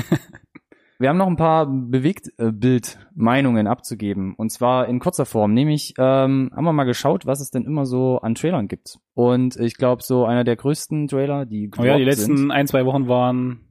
Wir 0.99 1.09
haben 1.09 1.19
noch 1.19 1.27
ein 1.27 1.35
paar 1.37 1.67
Bewegtbild-Meinungen 1.67 3.67
abzugeben. 3.67 4.35
Und 4.37 4.51
zwar 4.51 4.87
in 4.89 5.01
kurzer 5.01 5.27
Form. 5.27 5.53
Nämlich 5.53 5.95
ähm, 5.99 6.53
haben 6.55 6.65
wir 6.65 6.73
mal 6.73 6.85
geschaut, 6.85 7.27
was 7.27 7.41
es 7.41 7.51
denn 7.51 7.65
immer 7.65 7.85
so 7.85 8.21
an 8.21 8.37
Trailern 8.37 8.69
gibt. 8.69 9.01
Und 9.13 9.57
ich 9.57 9.75
glaube, 9.75 10.05
so 10.05 10.25
einer 10.25 10.45
der 10.45 10.55
größten 10.55 11.09
Trailer, 11.09 11.47
die 11.47 11.69
Oh 11.77 11.83
ja, 11.83 11.97
die 11.99 12.05
letzten 12.05 12.37
sind, 12.37 12.53
ein, 12.53 12.69
zwei 12.69 12.87
Wochen 12.87 13.09
waren 13.09 13.67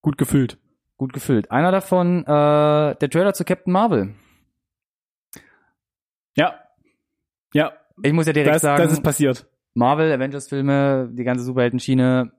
gut 0.00 0.16
gefüllt. 0.16 0.58
gut 0.96 1.12
gefüllt. 1.12 1.50
Einer 1.50 1.72
davon, 1.72 2.22
äh, 2.22 2.94
der 2.94 3.10
Trailer 3.10 3.34
zu 3.34 3.44
Captain 3.44 3.72
Marvel. 3.72 4.14
Ja. 6.36 6.54
Ja, 7.52 7.72
Ich 8.02 8.12
muss 8.12 8.26
ja 8.26 8.32
direkt 8.32 8.54
das, 8.54 8.62
sagen, 8.62 8.82
das 8.82 8.92
ist 8.92 9.02
passiert. 9.02 9.46
Marvel, 9.78 10.12
Avengers-Filme, 10.12 11.10
die 11.12 11.22
ganze 11.22 11.44
Superhelden-Schiene, 11.44 12.32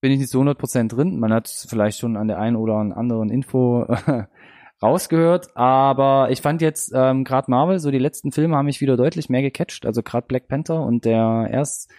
bin 0.00 0.12
ich 0.12 0.18
nicht 0.18 0.30
zu 0.30 0.40
100% 0.40 0.88
drin. 0.88 1.20
Man 1.20 1.34
hat 1.34 1.48
vielleicht 1.48 1.98
schon 1.98 2.16
an 2.16 2.28
der 2.28 2.38
einen 2.38 2.56
oder 2.56 2.76
anderen 2.76 3.28
Info 3.28 3.86
rausgehört, 4.82 5.54
aber 5.54 6.30
ich 6.30 6.40
fand 6.40 6.62
jetzt 6.62 6.92
ähm, 6.94 7.24
gerade 7.24 7.50
Marvel, 7.50 7.78
so 7.78 7.90
die 7.90 7.98
letzten 7.98 8.32
Filme 8.32 8.56
haben 8.56 8.64
mich 8.64 8.80
wieder 8.80 8.96
deutlich 8.96 9.28
mehr 9.28 9.42
gecatcht, 9.42 9.84
also 9.84 10.02
gerade 10.02 10.26
Black 10.26 10.48
Panther 10.48 10.82
und 10.82 11.04
der 11.04 11.48
erst, 11.52 11.90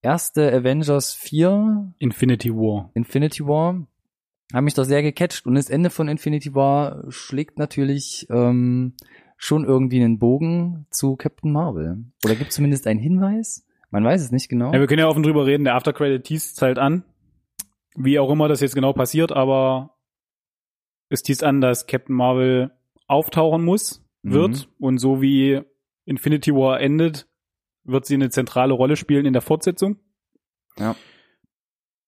erste 0.00 0.52
Avengers 0.52 1.14
4, 1.14 1.94
Infinity 1.98 2.54
War. 2.54 2.92
Infinity 2.94 3.44
War, 3.44 3.84
haben 4.54 4.64
mich 4.64 4.74
doch 4.74 4.84
sehr 4.84 5.02
gecatcht 5.02 5.44
und 5.46 5.56
das 5.56 5.68
Ende 5.68 5.90
von 5.90 6.06
Infinity 6.06 6.54
War 6.54 7.02
schlägt 7.08 7.58
natürlich 7.58 8.28
ähm, 8.30 8.94
schon 9.36 9.64
irgendwie 9.64 10.00
einen 10.00 10.20
Bogen 10.20 10.86
zu 10.90 11.16
Captain 11.16 11.50
Marvel. 11.50 12.04
Oder 12.24 12.36
gibt 12.36 12.52
zumindest 12.52 12.86
einen 12.86 13.00
Hinweis? 13.00 13.64
Man 13.90 14.04
weiß 14.04 14.20
es 14.22 14.30
nicht 14.30 14.48
genau. 14.48 14.72
Ja, 14.72 14.80
wir 14.80 14.86
können 14.86 15.00
ja 15.00 15.08
offen 15.08 15.22
drüber 15.22 15.46
reden. 15.46 15.64
Der 15.64 15.74
Aftercredit 15.74 16.24
teast 16.24 16.60
halt 16.62 16.78
an. 16.78 17.04
Wie 17.96 18.18
auch 18.18 18.30
immer 18.30 18.48
das 18.48 18.60
jetzt 18.60 18.74
genau 18.74 18.92
passiert, 18.92 19.32
aber 19.32 19.96
es 21.08 21.22
teast 21.22 21.42
an, 21.42 21.60
dass 21.60 21.86
Captain 21.86 22.14
Marvel 22.14 22.70
auftauchen 23.06 23.64
muss, 23.64 24.04
Mhm. 24.22 24.32
wird. 24.32 24.68
Und 24.78 24.98
so 24.98 25.22
wie 25.22 25.62
Infinity 26.04 26.52
War 26.52 26.80
endet, 26.80 27.28
wird 27.84 28.04
sie 28.04 28.14
eine 28.14 28.28
zentrale 28.30 28.74
Rolle 28.74 28.96
spielen 28.96 29.24
in 29.26 29.32
der 29.32 29.42
Fortsetzung. 29.42 29.98
Ja. 30.76 30.94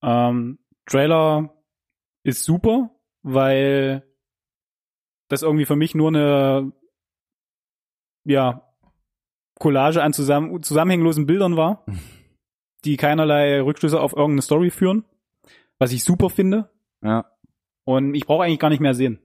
Ähm, 0.02 0.58
Trailer 0.86 1.54
ist 2.22 2.44
super, 2.44 2.90
weil 3.22 4.04
das 5.28 5.42
irgendwie 5.42 5.64
für 5.66 5.76
mich 5.76 5.94
nur 5.94 6.08
eine 6.08 6.72
ja, 8.24 8.69
Collage 9.60 10.02
an 10.02 10.12
zusammen, 10.12 10.62
zusammenhängenlosen 10.62 11.26
Bildern 11.26 11.56
war, 11.56 11.84
die 12.84 12.96
keinerlei 12.96 13.60
Rückschlüsse 13.60 14.00
auf 14.00 14.12
irgendeine 14.12 14.42
Story 14.42 14.70
führen, 14.70 15.04
was 15.78 15.92
ich 15.92 16.02
super 16.02 16.30
finde. 16.30 16.70
Ja. 17.04 17.26
Und 17.84 18.14
ich 18.14 18.26
brauche 18.26 18.44
eigentlich 18.44 18.58
gar 18.58 18.70
nicht 18.70 18.80
mehr 18.80 18.94
sehen. 18.94 19.20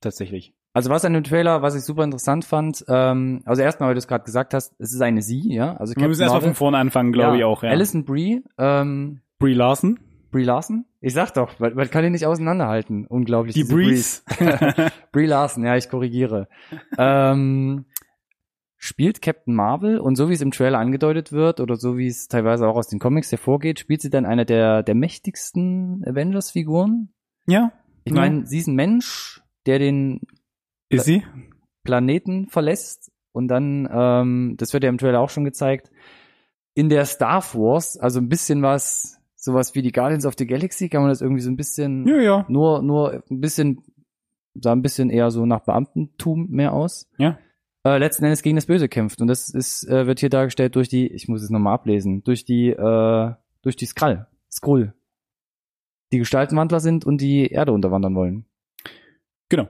Tatsächlich. 0.00 0.54
Also 0.74 0.90
was 0.90 1.04
an 1.04 1.14
dem 1.14 1.24
Trailer, 1.24 1.62
was 1.62 1.74
ich 1.74 1.82
super 1.82 2.04
interessant 2.04 2.44
fand, 2.44 2.84
ähm, 2.88 3.42
also 3.46 3.62
erstmal, 3.62 3.88
weil 3.88 3.94
du 3.94 3.98
es 3.98 4.06
gerade 4.06 4.24
gesagt 4.24 4.54
hast, 4.54 4.74
es 4.78 4.92
ist 4.92 5.00
eine 5.00 5.22
Sie, 5.22 5.52
ja. 5.52 5.74
Also 5.76 5.96
Wir 5.96 6.06
müssen 6.06 6.22
erstmal 6.22 6.42
von 6.42 6.54
vorne 6.54 6.76
anfangen, 6.76 7.12
glaube 7.12 7.38
ich 7.38 7.44
auch. 7.44 7.62
Ja. 7.62 7.70
Alison 7.70 8.04
Brie, 8.04 8.44
ähm, 8.58 9.22
Brie 9.38 9.54
Larson. 9.54 9.98
Brie 10.30 10.44
Larson? 10.44 10.84
Ich 11.00 11.14
sag 11.14 11.32
doch, 11.32 11.58
man, 11.58 11.74
man 11.74 11.90
kann 11.90 12.04
die 12.04 12.10
nicht 12.10 12.26
auseinanderhalten. 12.26 13.06
Unglaublich. 13.06 13.54
Die 13.54 13.64
Breeze. 13.64 14.22
Brees. 14.26 14.92
Brie 15.12 15.26
Larson, 15.26 15.64
ja, 15.64 15.76
ich 15.76 15.88
korrigiere. 15.88 16.48
ähm, 16.98 17.86
spielt 18.80 19.20
Captain 19.20 19.54
Marvel 19.54 19.98
und 19.98 20.14
so 20.16 20.28
wie 20.28 20.34
es 20.34 20.40
im 20.40 20.52
Trailer 20.52 20.78
angedeutet 20.78 21.32
wird 21.32 21.58
oder 21.60 21.76
so 21.76 21.98
wie 21.98 22.06
es 22.06 22.28
teilweise 22.28 22.66
auch 22.68 22.76
aus 22.76 22.86
den 22.88 23.00
Comics 23.00 23.30
hervorgeht, 23.32 23.80
spielt 23.80 24.00
sie 24.00 24.08
dann 24.10 24.24
eine 24.24 24.46
der, 24.46 24.82
der 24.84 24.94
mächtigsten 24.94 26.02
Avengers-Figuren. 26.06 27.10
ja. 27.46 27.72
Ich 28.04 28.14
meine, 28.14 28.46
sie 28.46 28.58
ist 28.58 28.68
ein 28.68 28.74
Mensch, 28.74 29.42
der 29.66 29.78
den 29.78 30.20
Ist 30.88 31.04
sie? 31.04 31.24
Planeten 31.84 32.46
verlässt 32.48 33.12
und 33.32 33.48
dann, 33.48 33.86
ähm, 33.92 34.54
das 34.56 34.72
wird 34.72 34.82
ja 34.84 34.88
im 34.88 34.96
Trailer 34.96 35.20
auch 35.20 35.28
schon 35.28 35.44
gezeigt, 35.44 35.90
in 36.72 36.88
der 36.88 37.04
Star 37.04 37.42
Wars, 37.52 37.98
also 37.98 38.18
ein 38.20 38.30
bisschen 38.30 38.62
was, 38.62 39.18
sowas 39.36 39.74
wie 39.74 39.82
die 39.82 39.92
Guardians 39.92 40.24
of 40.24 40.36
the 40.38 40.46
Galaxy, 40.46 40.88
kann 40.88 41.02
man 41.02 41.10
das 41.10 41.20
irgendwie 41.20 41.42
so 41.42 41.50
ein 41.50 41.56
bisschen, 41.56 42.06
Ja, 42.08 42.16
ja. 42.18 42.46
nur, 42.48 42.80
nur 42.80 43.22
ein 43.30 43.40
bisschen, 43.40 43.82
sah 44.54 44.72
ein 44.72 44.80
bisschen 44.82 45.10
eher 45.10 45.30
so 45.30 45.44
nach 45.44 45.64
Beamtentum 45.64 46.46
mehr 46.48 46.72
aus. 46.72 47.10
Ja. 47.18 47.38
Äh, 47.88 47.98
letzten 47.98 48.24
Endes 48.24 48.42
gegen 48.42 48.56
das 48.56 48.66
Böse 48.66 48.88
kämpft 48.88 49.20
und 49.22 49.28
das 49.28 49.48
ist, 49.48 49.88
äh, 49.88 50.06
wird 50.06 50.20
hier 50.20 50.28
dargestellt 50.28 50.76
durch 50.76 50.88
die, 50.88 51.06
ich 51.06 51.26
muss 51.26 51.42
es 51.42 51.48
nochmal 51.48 51.74
ablesen, 51.74 52.22
durch 52.22 52.44
die, 52.44 52.68
äh, 52.68 53.32
durch 53.62 53.76
die 53.76 53.86
Skrull, 53.86 54.26
Skrull. 54.52 54.92
Die 56.12 56.18
Gestaltenwandler 56.18 56.80
sind 56.80 57.06
und 57.06 57.20
die 57.20 57.46
Erde 57.46 57.72
unterwandern 57.72 58.14
wollen. 58.14 58.44
Genau. 59.48 59.68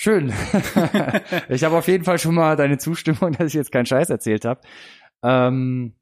Schön. 0.00 0.28
ich 1.48 1.64
habe 1.64 1.76
auf 1.76 1.88
jeden 1.88 2.04
Fall 2.04 2.18
schon 2.18 2.34
mal 2.34 2.56
deine 2.56 2.78
Zustimmung, 2.78 3.32
dass 3.38 3.48
ich 3.48 3.54
jetzt 3.54 3.72
keinen 3.72 3.86
Scheiß 3.86 4.08
erzählt 4.08 4.44
habe. 4.46 4.60
Ähm, 5.22 5.94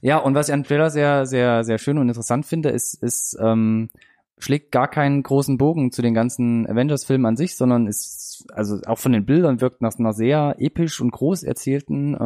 ja, 0.00 0.18
und 0.18 0.34
was 0.34 0.48
ich 0.48 0.54
an 0.54 0.64
Trailer 0.64 0.90
sehr, 0.90 1.26
sehr, 1.26 1.62
sehr 1.62 1.78
schön 1.78 1.98
und 1.98 2.08
interessant 2.08 2.46
finde, 2.46 2.70
ist, 2.70 3.00
ist 3.02 3.36
ähm, 3.40 3.90
schlägt 4.38 4.72
gar 4.72 4.88
keinen 4.88 5.22
großen 5.22 5.58
Bogen 5.58 5.92
zu 5.92 6.02
den 6.02 6.14
ganzen 6.14 6.66
Avengers-Filmen 6.66 7.26
an 7.26 7.36
sich, 7.36 7.56
sondern 7.56 7.86
es 7.86 8.27
also 8.52 8.78
auch 8.86 8.98
von 8.98 9.12
den 9.12 9.24
Bildern 9.24 9.60
wirkt 9.60 9.80
nach 9.82 9.98
einer 9.98 10.12
sehr 10.12 10.56
episch 10.58 11.00
und 11.00 11.10
groß 11.10 11.42
erzählten. 11.42 12.14
Äh, 12.14 12.18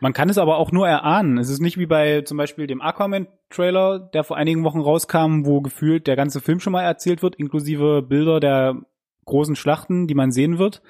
Man 0.00 0.12
kann 0.12 0.28
es 0.28 0.38
aber 0.38 0.56
auch 0.58 0.72
nur 0.72 0.86
erahnen. 0.88 1.38
Es 1.38 1.48
ist 1.50 1.60
nicht 1.60 1.78
wie 1.78 1.86
bei 1.86 2.22
zum 2.22 2.36
Beispiel 2.36 2.66
dem 2.66 2.80
Aquaman-Trailer, 2.80 3.98
der 4.12 4.24
vor 4.24 4.36
einigen 4.36 4.64
Wochen 4.64 4.80
rauskam, 4.80 5.44
wo 5.46 5.60
gefühlt 5.60 6.06
der 6.06 6.16
ganze 6.16 6.40
Film 6.40 6.60
schon 6.60 6.72
mal 6.72 6.82
erzählt 6.82 7.22
wird, 7.22 7.36
inklusive 7.36 8.02
Bilder 8.02 8.40
der 8.40 8.80
großen 9.24 9.56
Schlachten, 9.56 10.06
die 10.06 10.14
man 10.14 10.32
sehen 10.32 10.58
wird. 10.58 10.82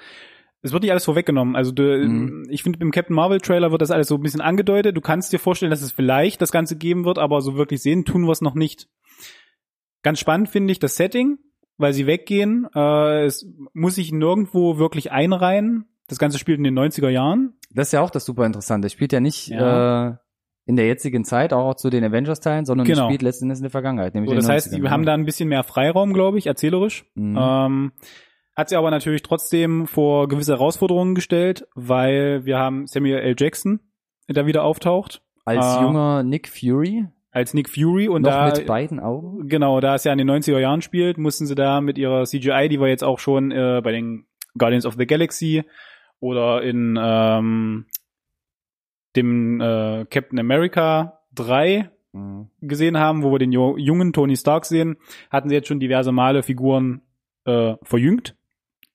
Es 0.63 0.73
wird 0.73 0.83
nicht 0.83 0.93
alles 0.93 1.07
vorweggenommen. 1.07 1.57
Also 1.57 1.73
du, 1.73 1.83
Mhm. 1.83 2.47
ich 2.51 2.63
finde, 2.63 2.79
im 2.81 2.91
Captain 2.91 3.17
Marvel 3.17 3.41
Trailer 3.41 3.71
wird 3.73 3.81
das 3.81 3.91
alles 3.91 4.09
so 4.09 4.17
ein 4.17 4.21
bisschen 4.23 4.43
angedeutet. 4.43 4.97
Du 4.97 5.01
kannst 5.01 5.33
dir 5.33 5.39
vorstellen, 5.39 5.71
dass 5.71 5.81
es 5.83 5.93
vielleicht 5.93 6.43
das 6.43 6.53
Ganze 6.53 6.77
geben 6.77 7.05
wird, 7.07 7.19
aber 7.19 7.41
so 7.41 7.57
wirklich 7.57 7.81
sehen 7.83 8.05
tun 8.05 8.25
wir 8.27 8.33
es 8.33 8.43
noch 8.43 8.55
nicht. 8.55 8.87
Ganz 10.03 10.19
spannend 10.19 10.49
finde 10.49 10.73
ich 10.73 10.79
das 10.79 10.97
Setting, 10.97 11.39
weil 11.81 11.93
sie 11.93 12.07
weggehen. 12.07 12.67
Äh, 12.75 13.25
es 13.25 13.47
muss 13.73 13.95
sich 13.97 14.13
nirgendwo 14.13 14.79
wirklich 14.79 15.11
einreihen. 15.13 15.87
Das 16.09 16.19
Ganze 16.19 16.39
spielt 16.39 16.59
in 16.59 16.65
den 16.65 16.79
90er 16.79 17.09
Jahren. 17.09 17.55
das 17.73 17.89
ist 17.89 17.93
ja 17.93 18.01
auch 18.03 18.11
das 18.11 18.25
super 18.25 18.45
Interessante. 18.47 18.87
Es 18.87 18.93
spielt 18.93 19.13
ja 19.13 19.21
nicht 19.21 19.49
Ja. 19.49 20.09
äh, 20.09 20.15
in 20.67 20.77
der 20.77 20.87
jetzigen 20.87 21.25
Zeit, 21.25 21.53
auch 21.53 21.75
zu 21.75 21.89
den 21.91 22.05
Avengers-Teilen, 22.05 22.65
sondern 22.65 22.87
es 22.87 22.93
Genau. 22.93 23.07
spielt 23.09 23.23
letzten 23.23 23.45
Endes 23.47 23.59
in 23.59 23.65
der 23.65 23.71
Vergangenheit. 23.71 24.15
Nämlich 24.15 24.31
So, 24.31 24.37
das 24.37 24.49
heißt, 24.49 24.73
90ern, 24.73 24.83
wir 24.83 24.91
haben 24.91 25.07
da 25.07 25.15
ein 25.15 25.25
bisschen 25.25 25.49
mehr 25.49 25.63
Freiraum, 25.65 26.13
glaube 26.13 26.39
ich, 26.39 26.47
erzählerisch. 26.47 27.07
Mhm. 27.15 27.37
Ähm, 27.41 27.93
hat 28.57 28.69
sie 28.69 28.77
aber 28.77 28.91
natürlich 28.91 29.23
trotzdem 29.23 29.87
vor 29.87 30.29
gewisse 30.29 30.53
Herausforderungen 30.53 31.15
gestellt, 31.15 31.67
weil 31.75 32.45
wir 32.45 32.59
haben 32.59 32.87
Samuel 32.87 33.19
L. 33.21 33.35
Jackson, 33.39 33.81
der 34.29 34.47
wieder 34.47 34.63
auftaucht, 34.65 35.23
als 35.45 35.77
äh, 35.79 35.83
junger 35.83 36.23
Nick 36.25 36.49
Fury, 36.49 37.07
als 37.33 37.55
Nick 37.55 37.69
Fury 37.69 38.09
und 38.09 38.23
noch 38.23 38.31
da 38.31 38.47
mit 38.47 38.67
beiden 38.67 38.99
Augen. 39.01 39.49
genau, 39.49 39.81
da 39.81 39.95
es 39.95 40.05
ja 40.05 40.13
in 40.13 40.19
den 40.19 40.31
90er 40.31 40.59
Jahren 40.59 40.83
spielt, 40.83 41.17
mussten 41.19 41.47
sie 41.47 41.55
da 41.55 41.81
mit 41.81 41.97
ihrer 41.99 42.25
CGI, 42.25 42.69
die 42.69 42.81
wir 42.81 42.89
jetzt 42.89 43.05
auch 43.05 43.19
schon 43.19 43.51
äh, 43.53 43.81
bei 43.85 43.93
den 43.93 44.27
Guardians 44.59 44.85
of 44.87 44.95
the 44.99 45.07
Galaxy 45.07 45.63
oder 46.19 46.63
in 46.63 46.99
ähm, 47.01 47.87
dem 49.17 49.61
äh, 49.61 50.05
Captain 50.11 50.39
America 50.39 51.21
3 51.35 51.91
Mhm. 52.13 52.49
gesehen 52.61 52.99
haben, 52.99 53.23
wo 53.23 53.31
wir 53.31 53.39
den 53.39 53.53
jo- 53.53 53.77
jungen 53.77 54.13
Tony 54.13 54.35
Stark 54.35 54.65
sehen, 54.65 54.97
hatten 55.31 55.49
sie 55.49 55.55
jetzt 55.55 55.69
schon 55.69 55.79
diverse 55.79 56.11
Male 56.11 56.43
Figuren 56.43 57.03
äh, 57.45 57.77
verjüngt, 57.85 58.35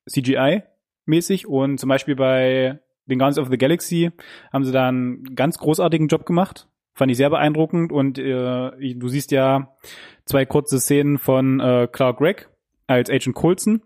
CGI-mäßig. 0.09 1.47
Und 1.47 1.79
zum 1.79 1.87
Beispiel 1.87 2.15
bei 2.17 2.79
den 3.05 3.17
Guardians 3.19 3.39
of 3.39 3.47
the 3.49 3.57
Galaxy 3.57 4.11
haben 4.51 4.65
sie 4.65 4.73
da 4.73 4.89
einen 4.89 5.23
ganz 5.35 5.57
großartigen 5.57 6.07
Job 6.09 6.25
gemacht. 6.25 6.67
Fand 6.95 7.11
ich 7.11 7.17
sehr 7.17 7.29
beeindruckend. 7.29 7.91
Und 7.91 8.17
äh, 8.17 8.93
du 8.95 9.07
siehst 9.07 9.31
ja 9.31 9.75
zwei 10.25 10.45
kurze 10.45 10.79
Szenen 10.79 11.17
von 11.19 11.59
äh, 11.59 11.87
Clark 11.91 12.17
Gregg 12.17 12.45
als 12.87 13.09
Agent 13.09 13.35
Coulson, 13.35 13.81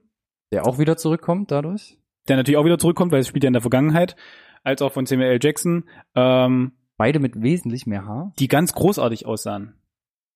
Der 0.51 0.65
auch 0.67 0.77
wieder 0.79 0.95
zurückkommt 0.95 1.51
dadurch. 1.51 1.97
der 2.27 2.37
natürlich 2.37 2.57
auch 2.57 2.65
wieder 2.65 2.77
zurückkommt, 2.77 3.11
weil 3.11 3.19
es 3.21 3.27
spielt 3.27 3.43
ja 3.43 3.47
in 3.47 3.53
der 3.53 3.61
Vergangenheit, 3.61 4.15
als 4.63 4.81
auch 4.81 4.91
von 4.93 5.05
Samuel 5.05 5.31
L. 5.31 5.39
Jackson. 5.41 5.85
Ähm, 6.15 6.73
Beide 6.97 7.19
mit 7.19 7.41
wesentlich 7.41 7.87
mehr 7.87 8.05
Haar. 8.05 8.33
die 8.39 8.47
ganz 8.49 8.73
großartig 8.73 9.25
aussahen. 9.25 9.73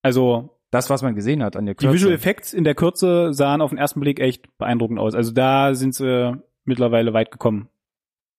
Also 0.01 0.57
Das, 0.71 0.89
was 0.89 1.03
man 1.03 1.13
gesehen 1.13 1.43
hat 1.43 1.55
an 1.55 1.65
der 1.65 1.75
Die 1.75 1.85
Kürze. 1.85 1.93
Visual 1.93 2.13
Effects 2.15 2.53
in 2.53 2.63
der 2.63 2.73
Kürze 2.73 3.33
sahen 3.33 3.61
auf 3.61 3.69
den 3.69 3.77
ersten 3.77 3.99
Blick 3.99 4.19
echt 4.19 4.57
beeindruckend 4.57 4.97
aus. 4.97 5.13
Also 5.13 5.31
da 5.31 5.75
sind 5.75 5.93
sie 5.93 6.35
mittlerweile 6.65 7.13
weit 7.13 7.31
gekommen, 7.31 7.67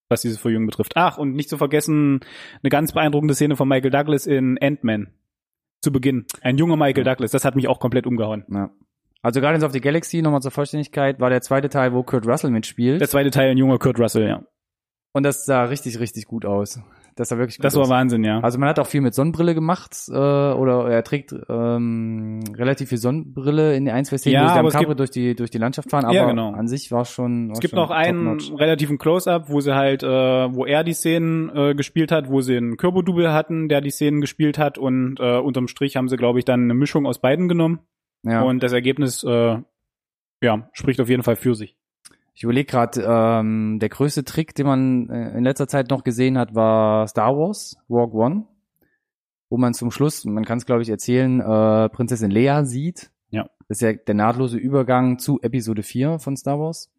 was 0.09 0.23
dieses 0.23 0.39
Verjüngen 0.39 0.67
betrifft. 0.67 0.93
Ach, 0.97 1.19
und 1.19 1.35
nicht 1.35 1.49
zu 1.49 1.57
vergessen, 1.57 2.21
eine 2.63 2.71
ganz 2.71 2.93
beeindruckende 2.93 3.35
Szene 3.35 3.57
von 3.57 3.69
Michael 3.69 3.91
Douglas 3.91 4.27
in 4.27 4.59
Ant-Man. 4.61 5.09
Zu 5.83 5.93
Beginn. 5.93 6.27
Ein 6.41 6.57
junger 6.57 6.77
Michael 6.77 7.05
Douglas. 7.05 7.31
Das 7.31 7.45
hat 7.45 7.57
mich 7.57 7.69
auch 7.69 7.79
komplett 7.79 8.07
umgehauen. 8.07 8.45
Ja. 8.51 8.71
Also 9.25 9.41
Guardians 9.41 9.65
of 9.65 9.73
the 9.73 9.81
Galaxy, 9.81 10.21
nochmal 10.21 10.43
zur 10.43 10.51
Vollständigkeit, 10.51 11.19
war 11.19 11.31
der 11.31 11.41
zweite 11.41 11.71
Teil, 11.71 11.95
wo 11.95 12.03
Kurt 12.03 12.27
Russell 12.27 12.51
mitspielt. 12.51 13.01
Der 13.01 13.09
zweite 13.09 13.31
Teil, 13.31 13.51
ein 13.51 13.57
junger 13.57 13.79
Kurt 13.79 13.99
Russell, 13.99 14.29
ja. 14.29 14.43
und 15.13 15.23
das 15.23 15.47
sah 15.47 15.65
richtig, 15.65 15.99
richtig 15.99 16.27
gut 16.27 16.45
aus. 16.45 16.79
Das 17.17 17.29
sah 17.29 17.39
wirklich 17.39 17.59
Das 17.59 17.77
aus. 17.77 17.89
war 17.89 17.97
Wahnsinn, 17.99 18.25
ja. 18.25 18.41
Also 18.41 18.59
man 18.59 18.69
hat 18.69 18.79
auch 18.81 18.87
viel 18.89 19.01
mit 19.01 19.15
Sonnenbrille 19.15 19.55
gemacht, 19.55 19.95
äh, 20.09 20.13
oder 20.15 20.89
er 20.91 21.05
trägt 21.05 21.33
ähm, 21.49 22.41
relativ 22.57 22.89
viel 22.89 22.99
Sonnenbrille 22.99 23.77
in 23.77 23.89
ein, 23.89 24.05
zwei 24.05 24.19
Szenen, 24.19 24.35
Ja, 24.35 24.63
wo 24.65 24.69
sie 24.71 24.77
am 24.79 24.85
gibt- 24.85 24.99
durch 24.99 25.11
die 25.11 25.35
durch 25.37 25.51
die 25.51 25.59
Landschaft 25.59 25.91
fahren, 25.91 26.05
aber 26.07 26.15
Ja, 26.15 26.27
genau. 26.27 26.53
an 26.53 26.67
sich 26.67 26.91
war 26.91 27.05
schon 27.05 27.49
war 27.49 27.53
Es 27.55 27.61
gibt 27.61 27.75
noch 27.75 27.91
einen 27.91 28.41
relativen 28.41 28.99
Close-Up, 28.99 29.49
wo 29.49 29.61
sie 29.61 29.75
halt, 29.77 30.03
äh, 30.03 30.07
wo 30.09 30.65
er 30.67 30.83
die 30.83 30.93
Szenen 30.93 31.51
äh, 31.55 31.75
gespielt 31.75 32.11
hat, 32.11 32.29
wo 32.31 32.41
sie 32.41 32.57
einen 32.57 32.77
Körper-Double 32.77 33.33
hatten, 33.33 33.69
der 33.69 33.81
die 33.81 33.91
Szenen 33.91 34.21
gespielt 34.21 34.59
hat 34.59 34.77
und 34.77 35.19
äh, 35.21 35.39
unterm 35.39 35.69
Strich 35.69 35.97
haben 35.97 36.09
sie, 36.09 36.17
glaube 36.17 36.41
ich, 36.41 36.45
dann 36.45 36.63
eine 36.65 36.75
Mischung 36.75 37.07
aus 37.07 37.21
beiden 37.21 37.49
genommen. 37.49 37.79
Ja. 38.25 38.43
Und 38.43 38.63
das 38.63 38.73
Ergebnis, 38.73 39.23
äh, 39.23 39.59
ja, 40.43 40.69
spricht 40.73 41.01
auf 41.01 41.09
jeden 41.09 41.23
Fall 41.23 41.37
für 41.37 41.55
sich. 41.55 41.77
Ich 42.35 42.43
überlege 42.43 42.67
gerade, 42.67 43.05
ähm, 43.07 43.79
der 43.81 43.89
größte 43.89 44.25
Trick, 44.25 44.55
den 44.57 44.67
man 44.67 45.09
äh, 45.09 45.39
in 45.39 45.45
letzter 45.45 45.69
Zeit 45.69 45.91
noch 45.91 46.03
gesehen 46.03 46.37
hat, 46.37 46.55
war 46.55 47.07
Star 47.07 47.37
Wars, 47.37 47.77
Rogue 47.89 48.21
One, 48.21 48.45
wo 49.51 49.57
man 49.57 49.73
zum 49.73 49.93
Schluss, 49.93 50.25
man 50.25 50.45
kann 50.45 50.59
es 50.59 50.67
glaube 50.67 50.83
ich 50.83 50.89
erzählen, 50.89 51.41
äh, 51.41 51.89
Prinzessin 51.91 52.33
Leia 52.33 52.65
sieht. 52.65 53.11
Ja. 53.31 53.45
Das 53.69 53.79
ist 53.79 53.83
ja 53.83 53.93
der 53.93 54.15
nahtlose 54.17 54.59
Übergang 54.59 55.19
zu 55.21 55.41
Episode 55.43 55.85
4 55.85 56.19
von 56.19 56.37
Star 56.37 56.59
Wars. 56.59 56.91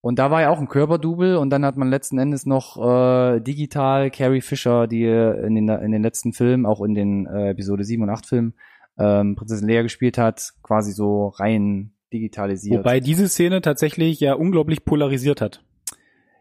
Und 0.00 0.18
da 0.18 0.32
war 0.32 0.40
ja 0.40 0.50
auch 0.50 0.58
ein 0.58 0.68
Körperdouble 0.68 1.38
und 1.38 1.50
dann 1.50 1.64
hat 1.64 1.76
man 1.76 1.88
letzten 1.88 2.18
Endes 2.18 2.44
noch 2.44 2.76
äh, 2.76 3.38
digital 3.38 4.10
Carrie 4.10 4.40
Fisher, 4.40 4.88
die 4.88 5.04
in 5.04 5.54
den, 5.54 5.68
in 5.68 5.92
den 5.92 6.02
letzten 6.02 6.32
Filmen, 6.32 6.66
auch 6.66 6.80
in 6.82 6.94
den 6.94 7.26
äh, 7.26 7.50
Episode 7.50 7.84
7 7.84 8.02
und 8.02 8.10
8 8.10 8.26
Filmen, 8.26 8.54
ähm, 8.98 9.36
Prinzessin 9.36 9.68
Leia 9.68 9.82
gespielt 9.82 10.18
hat, 10.18 10.54
quasi 10.64 10.90
so 10.90 11.28
rein 11.28 11.92
digitalisiert. 12.12 12.80
Wobei 12.80 13.00
diese 13.00 13.28
Szene 13.28 13.60
tatsächlich 13.60 14.20
ja 14.20 14.34
unglaublich 14.34 14.84
polarisiert 14.84 15.40
hat. 15.40 15.64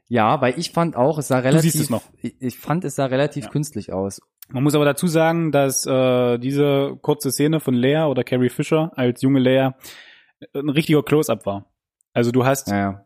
Ja, 0.07 0.41
weil 0.41 0.59
ich 0.59 0.71
fand 0.71 0.95
auch, 0.97 1.17
es 1.17 1.29
sah 1.29 1.39
relativ, 1.39 1.71
siehst 1.71 1.83
es 1.85 1.89
noch. 1.89 2.03
Ich, 2.39 2.57
fand, 2.57 2.83
es 2.83 2.95
sah 2.95 3.05
relativ 3.05 3.45
Ja. 3.45 3.49
künstlich 3.49 3.93
aus. 3.93 4.19
Man 4.49 4.63
muss 4.63 4.75
aber 4.75 4.83
dazu 4.83 5.07
sagen, 5.07 5.53
dass 5.53 5.85
äh, 5.85 6.37
diese 6.37 6.97
kurze 7.01 7.31
Szene 7.31 7.61
von 7.61 7.73
Leia 7.73 8.07
oder 8.07 8.23
Carrie 8.25 8.49
Fisher 8.49 8.91
als 8.97 9.21
junge 9.21 9.39
Leia 9.39 9.75
ein 10.53 10.67
richtiger 10.69 11.03
Close-up 11.03 11.45
war. 11.45 11.71
Also 12.13 12.31
du 12.31 12.43
hast 12.43 12.67
Ja, 12.69 13.05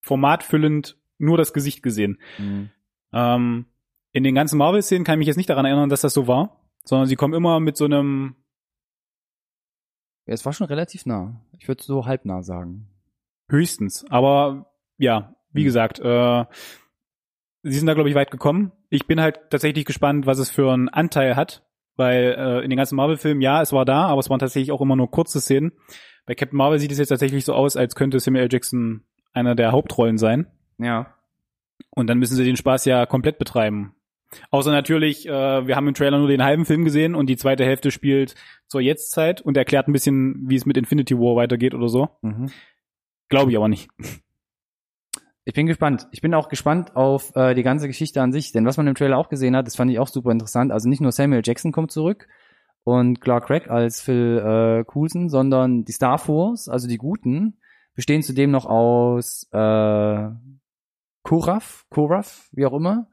formatfüllend 0.00 0.96
nur 1.18 1.36
das 1.38 1.52
Gesicht 1.52 1.82
gesehen. 1.82 2.18
ja. 2.38 2.44
Mhm. 2.44 2.70
Ähm, 3.12 3.66
in 4.12 4.22
den 4.24 4.34
ganzen 4.34 4.58
Marvel-Szenen 4.58 5.04
kann 5.04 5.14
ich 5.14 5.18
mich 5.18 5.26
jetzt 5.28 5.36
nicht 5.36 5.50
daran 5.50 5.64
erinnern, 5.66 5.88
dass 5.88 6.00
das 6.00 6.14
so 6.14 6.26
war, 6.28 6.60
sondern 6.84 7.06
sie 7.08 7.16
kommen 7.16 7.34
immer 7.34 7.58
mit 7.60 7.76
so 7.76 7.84
einem, 7.84 8.34
ja. 8.36 8.43
Es 10.26 10.44
war 10.44 10.52
schon 10.52 10.66
relativ 10.66 11.06
nah. 11.06 11.40
Ich 11.58 11.68
würde 11.68 11.82
so 11.82 12.06
halbnah 12.06 12.42
sagen. 12.42 12.88
höchstens. 13.50 14.06
Aber 14.08 14.72
ja, 14.96 15.34
wie 15.52 15.60
Mhm. 15.60 15.64
gesagt, 15.66 15.98
äh, 16.00 16.44
sie 17.62 17.72
sind 17.78 17.86
da, 17.86 17.92
glaube 17.94 18.08
ich, 18.08 18.14
weit 18.14 18.30
gekommen. 18.30 18.72
Ich 18.88 19.06
bin 19.06 19.20
halt 19.20 19.50
tatsächlich 19.50 19.84
gespannt, 19.84 20.24
was 20.24 20.38
es 20.38 20.50
für 20.50 20.72
einen 20.72 20.88
Anteil 20.88 21.36
hat, 21.36 21.62
weil 21.96 22.34
äh, 22.38 22.64
in 22.64 22.70
den 22.70 22.78
ganzen 22.78 22.96
Marvel-Filmen, 22.96 23.42
ja, 23.42 23.60
es 23.60 23.72
war 23.72 23.84
da, 23.84 24.06
aber 24.06 24.20
es 24.20 24.30
waren 24.30 24.38
tatsächlich 24.38 24.72
auch 24.72 24.80
immer 24.80 24.96
nur 24.96 25.10
kurze 25.10 25.40
Szenen. 25.42 25.72
Bei 26.24 26.34
Captain 26.34 26.56
Marvel 26.56 26.78
sieht 26.78 26.90
es 26.90 26.96
jetzt 26.98 27.10
tatsächlich 27.10 27.44
so 27.44 27.52
aus, 27.52 27.76
als 27.76 27.94
könnte 27.94 28.18
Samuel 28.18 28.44
L. 28.44 28.48
Jackson 28.50 29.04
einer 29.34 29.54
der 29.54 29.72
Hauptrollen 29.72 30.16
sein. 30.16 30.46
Ja. 30.78 31.14
Und 31.90 32.06
dann 32.08 32.18
müssen 32.18 32.34
sie 32.36 32.44
den 32.44 32.56
Spaß 32.56 32.86
ja 32.86 33.04
komplett 33.04 33.38
betreiben. 33.38 33.94
Außer 34.50 34.70
natürlich, 34.70 35.26
äh, 35.26 35.66
wir 35.66 35.76
haben 35.76 35.88
im 35.88 35.94
Trailer 35.94 36.18
nur 36.18 36.28
den 36.28 36.42
halben 36.42 36.64
Film 36.64 36.84
gesehen 36.84 37.14
und 37.14 37.26
die 37.26 37.36
zweite 37.36 37.64
Hälfte 37.64 37.90
spielt 37.90 38.34
zur 38.66 38.80
Jetztzeit 38.80 39.40
und 39.40 39.56
erklärt 39.56 39.88
ein 39.88 39.92
bisschen, 39.92 40.48
wie 40.48 40.56
es 40.56 40.66
mit 40.66 40.76
Infinity 40.76 41.16
War 41.16 41.36
weitergeht 41.36 41.74
oder 41.74 41.88
so. 41.88 42.08
Mhm. 42.22 42.50
Glaube 43.28 43.50
ich 43.50 43.56
aber 43.56 43.68
nicht. 43.68 43.88
Ich 45.46 45.54
bin 45.54 45.66
gespannt. 45.66 46.08
Ich 46.10 46.22
bin 46.22 46.32
auch 46.32 46.48
gespannt 46.48 46.96
auf 46.96 47.34
äh, 47.36 47.54
die 47.54 47.62
ganze 47.62 47.86
Geschichte 47.86 48.22
an 48.22 48.32
sich, 48.32 48.52
denn 48.52 48.64
was 48.64 48.78
man 48.78 48.86
im 48.86 48.94
Trailer 48.94 49.18
auch 49.18 49.28
gesehen 49.28 49.54
hat, 49.54 49.66
das 49.66 49.76
fand 49.76 49.90
ich 49.90 49.98
auch 49.98 50.08
super 50.08 50.30
interessant. 50.30 50.72
Also 50.72 50.88
nicht 50.88 51.02
nur 51.02 51.12
Samuel 51.12 51.42
Jackson 51.44 51.70
kommt 51.70 51.92
zurück 51.92 52.28
und 52.82 53.20
Clark 53.20 53.46
Gregg 53.46 53.70
als 53.70 54.00
Phil 54.00 54.38
äh, 54.38 54.84
Coulson, 54.84 55.28
sondern 55.28 55.84
die 55.84 55.92
Star 55.92 56.18
Force, 56.18 56.68
also 56.68 56.88
die 56.88 56.96
Guten, 56.96 57.58
bestehen 57.94 58.22
zudem 58.22 58.50
noch 58.50 58.66
aus 58.66 59.46
äh, 59.52 60.28
Koraf, 61.22 61.86
Koraf, 61.90 62.48
wie 62.52 62.66
auch 62.66 62.74
immer. 62.74 63.08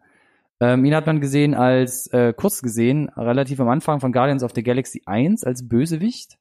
Ähm, 0.61 0.85
ihn 0.85 0.93
hat 0.95 1.07
man 1.07 1.19
gesehen 1.19 1.53
als, 1.55 2.05
äh, 2.13 2.33
kurz 2.37 2.61
gesehen, 2.61 3.09
relativ 3.09 3.59
am 3.59 3.67
Anfang 3.67 3.99
von 3.99 4.11
Guardians 4.11 4.43
of 4.43 4.51
the 4.53 4.61
Galaxy 4.63 5.01
1 5.05 5.43
als 5.43 5.67
Bösewicht. 5.67 6.37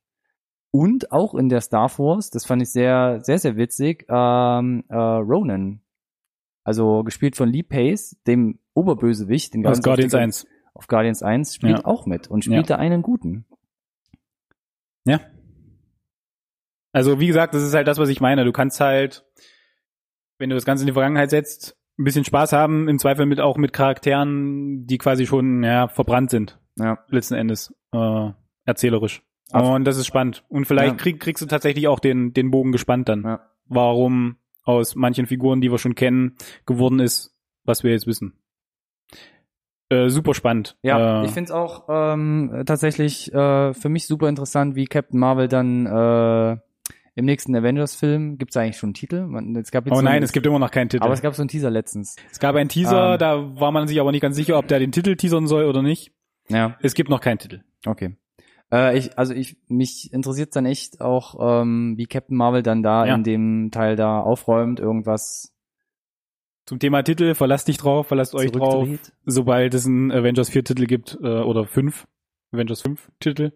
Und 0.72 1.10
auch 1.10 1.34
in 1.34 1.48
der 1.48 1.62
Star 1.62 1.88
Force, 1.88 2.30
das 2.30 2.44
fand 2.44 2.62
ich 2.62 2.70
sehr, 2.70 3.20
sehr, 3.22 3.38
sehr 3.38 3.56
witzig, 3.56 4.04
ähm, 4.08 4.84
äh, 4.88 4.94
Ronan. 4.94 5.80
Also 6.64 7.02
gespielt 7.02 7.34
von 7.34 7.48
Lee 7.48 7.62
Pace, 7.62 8.16
dem 8.26 8.58
Oberbösewicht 8.74 9.54
in 9.54 9.66
Aus 9.66 9.80
Guardians 9.82 10.14
of 10.14 10.18
the- 10.20 10.22
1. 10.22 10.46
Auf 10.74 10.86
Guardians 10.86 11.22
1 11.22 11.54
spielt 11.56 11.78
Ja. 11.78 11.84
auch 11.86 12.06
mit 12.06 12.28
und 12.28 12.44
spielt 12.44 12.68
Ja. 12.68 12.76
da 12.76 12.82
einen 12.82 13.02
guten. 13.02 13.46
Ja. 15.06 15.20
Also 16.92 17.18
wie 17.20 17.26
gesagt, 17.26 17.54
das 17.54 17.62
ist 17.62 17.72
halt 17.74 17.88
das, 17.88 17.98
was 17.98 18.08
ich 18.10 18.20
meine. 18.20 18.44
Du 18.44 18.52
kannst 18.52 18.80
halt, 18.80 19.24
wenn 20.38 20.50
du 20.50 20.54
das 20.56 20.64
Ganze 20.66 20.82
in 20.82 20.88
die 20.88 20.92
Vergangenheit 20.92 21.30
setzt, 21.30 21.76
ein 22.01 22.05
bisschen 22.05 22.24
Spaß 22.24 22.53
haben, 22.53 22.88
im 22.88 22.98
Zweifel 22.98 23.26
mit 23.26 23.40
auch 23.40 23.57
mit 23.59 23.72
Charakteren, 23.72 24.86
die 24.86 24.98
quasi 24.98 25.26
schon 25.26 25.62
ja, 25.62 25.86
verbrannt 25.88 26.30
sind, 26.30 26.59
Ja. 26.78 26.98
letzten 27.09 27.34
Endes, 27.34 27.72
äh, 27.92 28.30
erzählerisch. 28.64 29.22
Ab- 29.53 29.64
Und 29.64 29.84
das 29.84 29.98
ist 29.98 30.07
spannend. 30.07 30.44
Und 30.48 30.64
vielleicht 30.66 30.92
Ja. 30.92 30.96
krieg, 30.96 31.20
kriegst 31.20 31.42
du 31.42 31.46
tatsächlich 31.46 31.88
auch 31.88 32.01
den, 32.01 32.32
den 32.32 32.51
Bogen 32.51 32.72
gespannt 32.72 33.09
dann. 33.09 33.22
Ja. 33.24 33.40
Warum 33.66 34.36
aus 34.64 34.94
manchen 34.94 35.26
Figuren, 35.26 35.61
die 35.61 35.70
wir 35.70 35.78
schon 35.78 35.94
kennen, 35.94 36.36
geworden 36.66 37.01
ist, 37.01 37.36
was 37.64 37.82
wir 37.84 37.90
jetzt 37.92 38.07
wissen. 38.07 38.34
Äh, 39.88 40.09
super 40.09 40.34
spannend. 40.34 40.76
Ja, 40.82 41.22
äh, 41.22 41.24
ich 41.26 41.32
finde 41.32 41.46
es 41.48 41.51
auch 41.51 41.86
ähm, 41.88 42.62
tatsächlich 42.64 43.32
äh, 43.34 43.74
für 43.74 43.88
mich 43.88 44.07
super 44.07 44.28
interessant, 44.28 44.76
wie 44.76 44.84
Captain 44.86 45.18
Marvel 45.18 45.48
dann 45.48 45.86
äh, 45.86 46.57
im 47.20 47.26
nächsten 47.26 47.54
Avengers-Film 47.54 48.36
gibt 48.38 48.50
es 48.50 48.56
eigentlich 48.56 48.76
schon 48.76 48.88
einen 48.88 48.94
Titel. 48.94 49.26
Man, 49.26 49.54
es 49.56 49.70
gab 49.70 49.84
jetzt 49.86 49.92
Oh 49.92 49.96
so 49.96 50.02
nein, 50.02 50.14
einen- 50.16 50.24
es 50.24 50.32
gibt 50.32 50.44
immer 50.46 50.58
noch 50.58 50.70
keinen 50.72 50.88
Titel. 50.88 51.04
aber 51.04 51.14
es 51.14 51.22
gab 51.22 51.34
so 51.34 51.42
einen 51.42 51.48
Teaser 51.48 51.70
letztens. 51.70 52.16
Es 52.32 52.40
gab 52.40 52.56
einen 52.56 52.68
Teaser, 52.68 53.12
Ähm. 53.14 53.18
da 53.18 53.60
war 53.60 53.70
man 53.72 53.86
sich 53.86 54.00
aber 54.00 54.10
nicht 54.12 54.20
ganz 54.22 54.34
sicher, 54.36 54.58
ob 54.58 54.66
der 54.68 54.78
den 54.80 54.90
Titel 54.92 55.14
teasern 55.16 55.46
soll 55.46 55.64
oder 55.64 55.82
nicht. 55.82 56.12
Ja, 56.48 56.76
Es 56.80 56.94
gibt 56.94 57.08
noch 57.10 57.20
keinen 57.20 57.38
Titel. 57.38 57.62
okay. 57.86 58.16
Äh, 58.72 58.96
ich, 58.98 59.18
also 59.18 59.34
ich, 59.34 59.56
mich 59.68 60.12
interessiert 60.12 60.54
dann 60.54 60.64
echt 60.66 61.00
auch, 61.00 61.62
ähm, 61.62 61.94
wie 61.96 62.06
Captain 62.06 62.36
Marvel 62.36 62.62
dann 62.62 62.82
da 62.84 63.04
Ja. 63.06 63.14
in 63.16 63.24
dem 63.24 63.70
Teil 63.72 63.96
da 63.96 64.20
aufräumt, 64.20 64.78
irgendwas 64.80 65.52
Zum 66.66 66.78
Thema 66.78 67.02
Titel, 67.02 67.34
verlasst 67.34 67.66
dich 67.66 67.78
drauf, 67.78 68.06
verlasst 68.06 68.32
euch 68.36 68.52
drauf. 68.52 68.88
Sobald 69.26 69.74
es 69.74 69.86
einen 69.86 70.12
Avengers 70.12 70.50
4 70.50 70.62
Titel 70.62 70.86
gibt, 70.86 71.18
äh, 71.20 71.26
oder 71.40 71.64
5, 71.66 72.06
Avengers 72.52 72.80
5 72.82 73.10
Titel, 73.18 73.50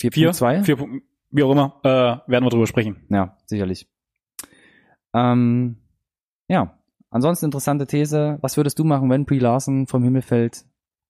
4, 0.00 0.12
4.2? 0.12 0.62
4, 0.64 0.76
Punkt- 0.76 1.04
wie 1.30 1.42
auch 1.42 1.52
immer, 1.52 1.80
äh, 1.84 2.30
werden 2.30 2.44
wir 2.44 2.50
drüber 2.50 2.66
sprechen. 2.66 3.06
Ja, 3.08 3.36
sicherlich. 3.46 3.88
Ähm, 5.14 5.76
ja, 6.48 6.78
ansonsten 7.10 7.46
interessante 7.46 7.86
These. 7.86 8.38
Was 8.40 8.56
würdest 8.56 8.78
du 8.78 8.84
machen, 8.84 9.10
wenn 9.10 9.24
Brie 9.24 9.38
Larson 9.38 9.86
vom 9.86 10.02
Himmel 10.02 10.22
fällt 10.22 10.64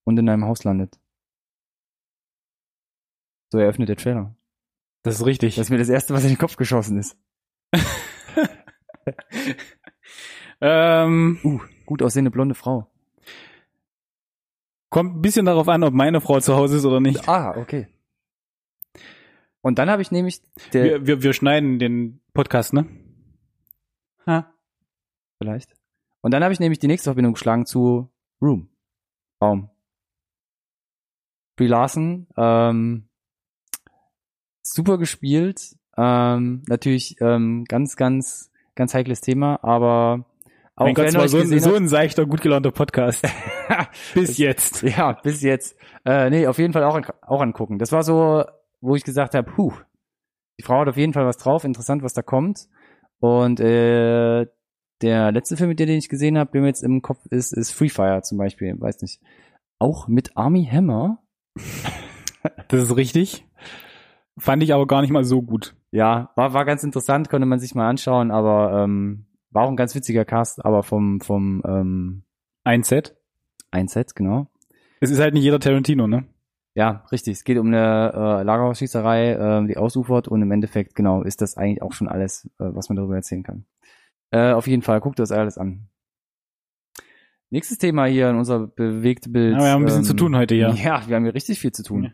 und 0.04 0.18
in 0.18 0.26
deinem 0.26 0.44
Haus 0.44 0.64
landet? 0.64 0.98
So 3.50 3.58
eröffnet 3.58 3.88
der 3.88 3.96
Trailer. 3.96 4.34
Das 5.02 5.16
ist 5.16 5.26
richtig. 5.26 5.56
Das 5.56 5.66
ist 5.66 5.70
mir 5.70 5.78
das 5.78 5.88
Erste, 5.88 6.14
was 6.14 6.22
in 6.24 6.30
den 6.30 6.38
Kopf 6.38 6.56
geschossen 6.56 6.98
ist. 6.98 7.16
ähm, 10.60 11.38
Uh, 11.42 11.60
gut 11.86 12.02
aussehende 12.02 12.30
blonde 12.30 12.54
Frau. 12.54 12.90
kommt 14.90 15.16
ein 15.16 15.22
bisschen 15.22 15.46
darauf 15.46 15.68
an, 15.68 15.82
ob 15.84 15.94
meine 15.94 16.20
Frau 16.20 16.38
zu 16.40 16.54
Hause 16.54 16.76
ist 16.76 16.84
oder 16.84 17.00
nicht. 17.00 17.28
Ah, 17.28 17.56
okay. 17.56 17.88
Und 19.62 19.78
dann 19.78 19.90
habe 19.90 20.02
ich 20.02 20.10
nämlich 20.10 20.40
Wir, 20.72 21.06
wir, 21.06 21.22
wir 21.22 21.32
schneiden 21.32 21.78
den 21.78 22.20
Podcast, 22.32 22.72
ne? 22.72 22.86
Ha. 24.26 24.52
vielleicht. 25.38 25.74
Und 26.22 26.32
dann 26.32 26.42
habe 26.42 26.52
ich 26.52 26.60
nämlich 26.60 26.78
die 26.78 26.86
nächste 26.86 27.08
Verbindung 27.10 27.34
geschlagen 27.34 27.66
zu 27.66 28.10
Room. 28.42 28.68
Raum. 29.42 29.70
Brie 31.56 31.66
Larson, 31.66 32.26
ähm, 32.36 33.08
super 34.62 34.98
gespielt. 34.98 35.76
Ähm, 35.96 36.62
natürlich 36.68 37.16
ähm, 37.20 37.64
ganz, 37.66 37.96
ganz, 37.96 38.50
ganz 38.74 38.94
heikles 38.94 39.20
Thema, 39.20 39.62
aber 39.62 40.24
auch 40.76 40.84
mein 40.86 40.94
Gott, 40.94 41.12
war 41.14 41.28
so, 41.28 41.38
ein- 41.38 41.60
so 41.60 41.74
ein 41.74 41.88
seichter, 41.88 42.24
gut 42.26 42.40
gelaunter 42.40 42.70
Podcast. 42.70 43.26
Bis 44.14 44.38
jetzt. 44.38 44.82
Ja, 44.82 45.12
bis 45.12 45.42
jetzt. 45.42 45.76
Äh, 46.06 46.30
nee, 46.30 46.46
auf 46.46 46.58
jeden 46.58 46.72
Fall 46.72 46.84
auch, 46.84 46.98
auch 47.22 47.40
angucken. 47.42 47.78
Das 47.78 47.92
war 47.92 48.02
so, 48.02 48.44
wo 48.80 48.96
ich 48.96 49.04
gesagt 49.04 49.34
habe, 49.34 49.50
puh, 49.50 49.72
die 50.58 50.62
Frau 50.64 50.80
hat 50.80 50.88
auf 50.88 50.96
jeden 50.96 51.12
Fall 51.12 51.26
was 51.26 51.38
drauf, 51.38 51.64
interessant, 51.64 52.02
was 52.02 52.12
da 52.14 52.22
kommt. 52.22 52.68
Und 53.18 53.60
äh, 53.60 54.46
der 55.02 55.32
letzte 55.32 55.56
Film, 55.56 55.74
den 55.74 55.88
ich 55.88 56.08
gesehen 56.08 56.38
habe, 56.38 56.50
der 56.52 56.60
mir 56.60 56.66
jetzt 56.68 56.82
im 56.82 57.02
Kopf 57.02 57.24
ist, 57.30 57.52
ist 57.52 57.72
Free 57.72 57.88
Fire 57.88 58.22
zum 58.22 58.38
Beispiel. 58.38 58.78
Weiß 58.78 59.00
nicht. 59.02 59.20
Auch 59.78 60.08
mit 60.08 60.36
Army 60.36 60.68
Hammer. 60.70 61.22
Das 62.68 62.84
ist 62.84 62.96
richtig. 62.96 63.46
Fand 64.38 64.62
ich 64.62 64.72
aber 64.72 64.86
gar 64.86 65.02
nicht 65.02 65.10
mal 65.10 65.24
so 65.24 65.42
gut. 65.42 65.74
Ja, 65.90 66.30
war, 66.36 66.54
war 66.54 66.64
ganz 66.64 66.82
interessant, 66.82 67.28
konnte 67.28 67.46
man 67.46 67.58
sich 67.58 67.74
mal 67.74 67.86
anschauen, 67.86 68.30
aber 68.30 68.82
ähm, 68.82 69.26
war 69.50 69.64
auch 69.64 69.68
ein 69.68 69.76
ganz 69.76 69.94
witziger 69.94 70.24
Cast, 70.24 70.64
aber 70.64 70.82
vom, 70.82 71.20
vom 71.20 71.62
ähm, 71.66 72.22
Ein 72.64 72.82
Set. 72.82 73.16
ein 73.70 73.88
Set, 73.88 74.14
genau. 74.14 74.46
Es 75.00 75.10
ist 75.10 75.20
halt 75.20 75.34
nicht 75.34 75.42
jeder 75.42 75.60
Tarantino, 75.60 76.06
ne? 76.06 76.24
Ja, 76.74 77.04
richtig. 77.10 77.38
Es 77.38 77.44
geht 77.44 77.58
um 77.58 77.66
eine 77.66 78.12
äh, 78.14 78.42
Lagerhausschießerei, 78.44 79.32
äh, 79.32 79.66
die 79.66 79.76
ausufert 79.76 80.28
und 80.28 80.40
im 80.42 80.52
Endeffekt, 80.52 80.94
genau, 80.94 81.22
ist 81.22 81.42
das 81.42 81.56
eigentlich 81.56 81.82
auch 81.82 81.92
schon 81.92 82.08
alles, 82.08 82.46
äh, 82.58 82.64
was 82.72 82.88
man 82.88 82.96
darüber 82.96 83.16
erzählen 83.16 83.42
kann. 83.42 83.64
Äh, 84.30 84.52
auf 84.52 84.68
jeden 84.68 84.82
Fall, 84.82 85.00
guckt 85.00 85.18
das 85.18 85.32
alles 85.32 85.58
an. 85.58 85.88
Nächstes 87.50 87.78
Thema 87.78 88.04
hier 88.04 88.30
in 88.30 88.36
unserer 88.36 88.68
Bewegtbild. 88.68 89.54
Ja, 89.54 89.60
wir 89.60 89.70
haben 89.70 89.82
ein 89.82 89.86
bisschen 89.86 90.04
zu 90.04 90.14
tun 90.14 90.36
heute 90.36 90.54
hier. 90.54 90.68
Ja, 90.84 91.02
wir 91.08 91.16
haben 91.16 91.24
hier 91.24 91.34
richtig 91.34 91.58
viel 91.58 91.72
zu 91.72 91.82
tun. 91.82 92.12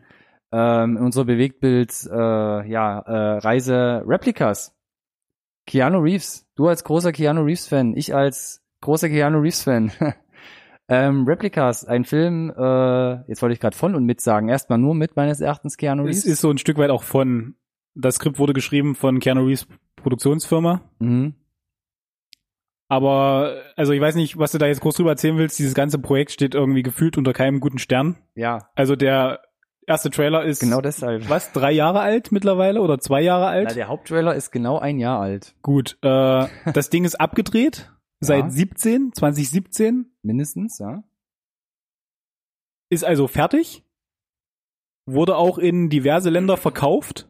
Ähm, 0.51 0.97
in 0.97 1.03
unserer 1.03 1.25
Bewegtbild, 1.25 1.93
äh, 2.11 2.67
ja, 2.67 2.99
äh, 2.99 3.37
Reise 3.37 4.03
Replikas. 4.07 4.75
Keanu 5.67 5.99
Reeves. 5.99 6.47
Du 6.55 6.67
als 6.67 6.83
großer 6.83 7.11
Keanu 7.11 7.41
Reeves-Fan, 7.43 7.95
ich 7.95 8.15
als 8.15 8.63
großer 8.81 9.09
Keanu 9.09 9.39
Reeves-Fan. 9.39 9.91
ähm, 10.89 11.25
Replikas, 11.25 11.85
ein 11.85 12.05
Film, 12.05 12.49
äh, 12.49 13.29
jetzt 13.29 13.41
wollte 13.41 13.53
ich 13.53 13.59
gerade 13.59 13.75
von 13.75 13.95
und 13.95 14.05
mit 14.05 14.21
sagen, 14.21 14.49
erstmal 14.49 14.77
nur 14.77 14.95
mit 14.95 15.15
meines 15.15 15.41
Erachtens 15.41 15.77
Keanu 15.77 16.03
Reeves. 16.03 16.19
Es 16.19 16.25
ist 16.25 16.41
so 16.41 16.49
ein 16.49 16.57
Stück 16.57 16.77
weit 16.77 16.89
auch 16.89 17.03
von, 17.03 17.55
das 17.93 18.15
Skript 18.15 18.39
wurde 18.39 18.53
geschrieben 18.53 18.95
von 18.95 19.19
Keanu 19.19 19.45
Reeves 19.45 19.67
Produktionsfirma. 19.97 20.81
mhm. 20.99 21.35
Aber, 22.89 23.63
also 23.75 23.91
ich 23.91 23.99
weiß 23.99 24.15
nicht, 24.15 24.39
was 24.39 24.53
du 24.53 24.59
da 24.59 24.67
jetzt 24.67 24.79
groß 24.79 24.95
drüber 24.95 25.09
erzählen 25.09 25.37
willst. 25.37 25.59
Dieses 25.59 25.73
ganze 25.73 25.99
Projekt 25.99 26.31
steht 26.31 26.55
irgendwie 26.55 26.83
gefühlt 26.83 27.17
unter 27.17 27.33
keinem 27.33 27.59
guten 27.59 27.79
Stern. 27.79 28.15
Ja, 28.33 28.69
Also 28.75 28.95
der 28.95 29.41
erste 29.85 30.09
Trailer 30.09 30.45
ist, 30.45 30.59
genau 30.61 30.79
deshalb. 30.79 31.29
was, 31.29 31.51
drei 31.51 31.73
Jahre 31.73 31.99
alt 31.99 32.31
mittlerweile 32.31 32.81
oder 32.81 32.97
zwei 32.99 33.21
Jahre 33.21 33.47
alt? 33.47 33.67
Na, 33.67 33.73
der 33.73 33.89
Haupttrailer 33.89 34.35
ist 34.35 34.51
genau 34.51 34.79
ein 34.79 34.99
Jahr 34.99 35.19
alt. 35.19 35.53
Gut, 35.63 35.97
äh, 36.01 36.45
das 36.73 36.89
Ding 36.89 37.03
ist 37.03 37.19
abgedreht 37.19 37.91
seit 38.19 38.45
Ja. 38.45 38.49
17, 38.49 39.13
2017, 39.13 40.11
Mindestens, 40.23 40.79
ja. 40.79 41.03
ist 42.89 43.03
also 43.03 43.27
fertig, 43.27 43.83
wurde 45.05 45.35
auch 45.35 45.57
in 45.57 45.89
diverse 45.89 46.29
Länder 46.29 46.57
verkauft, 46.57 47.27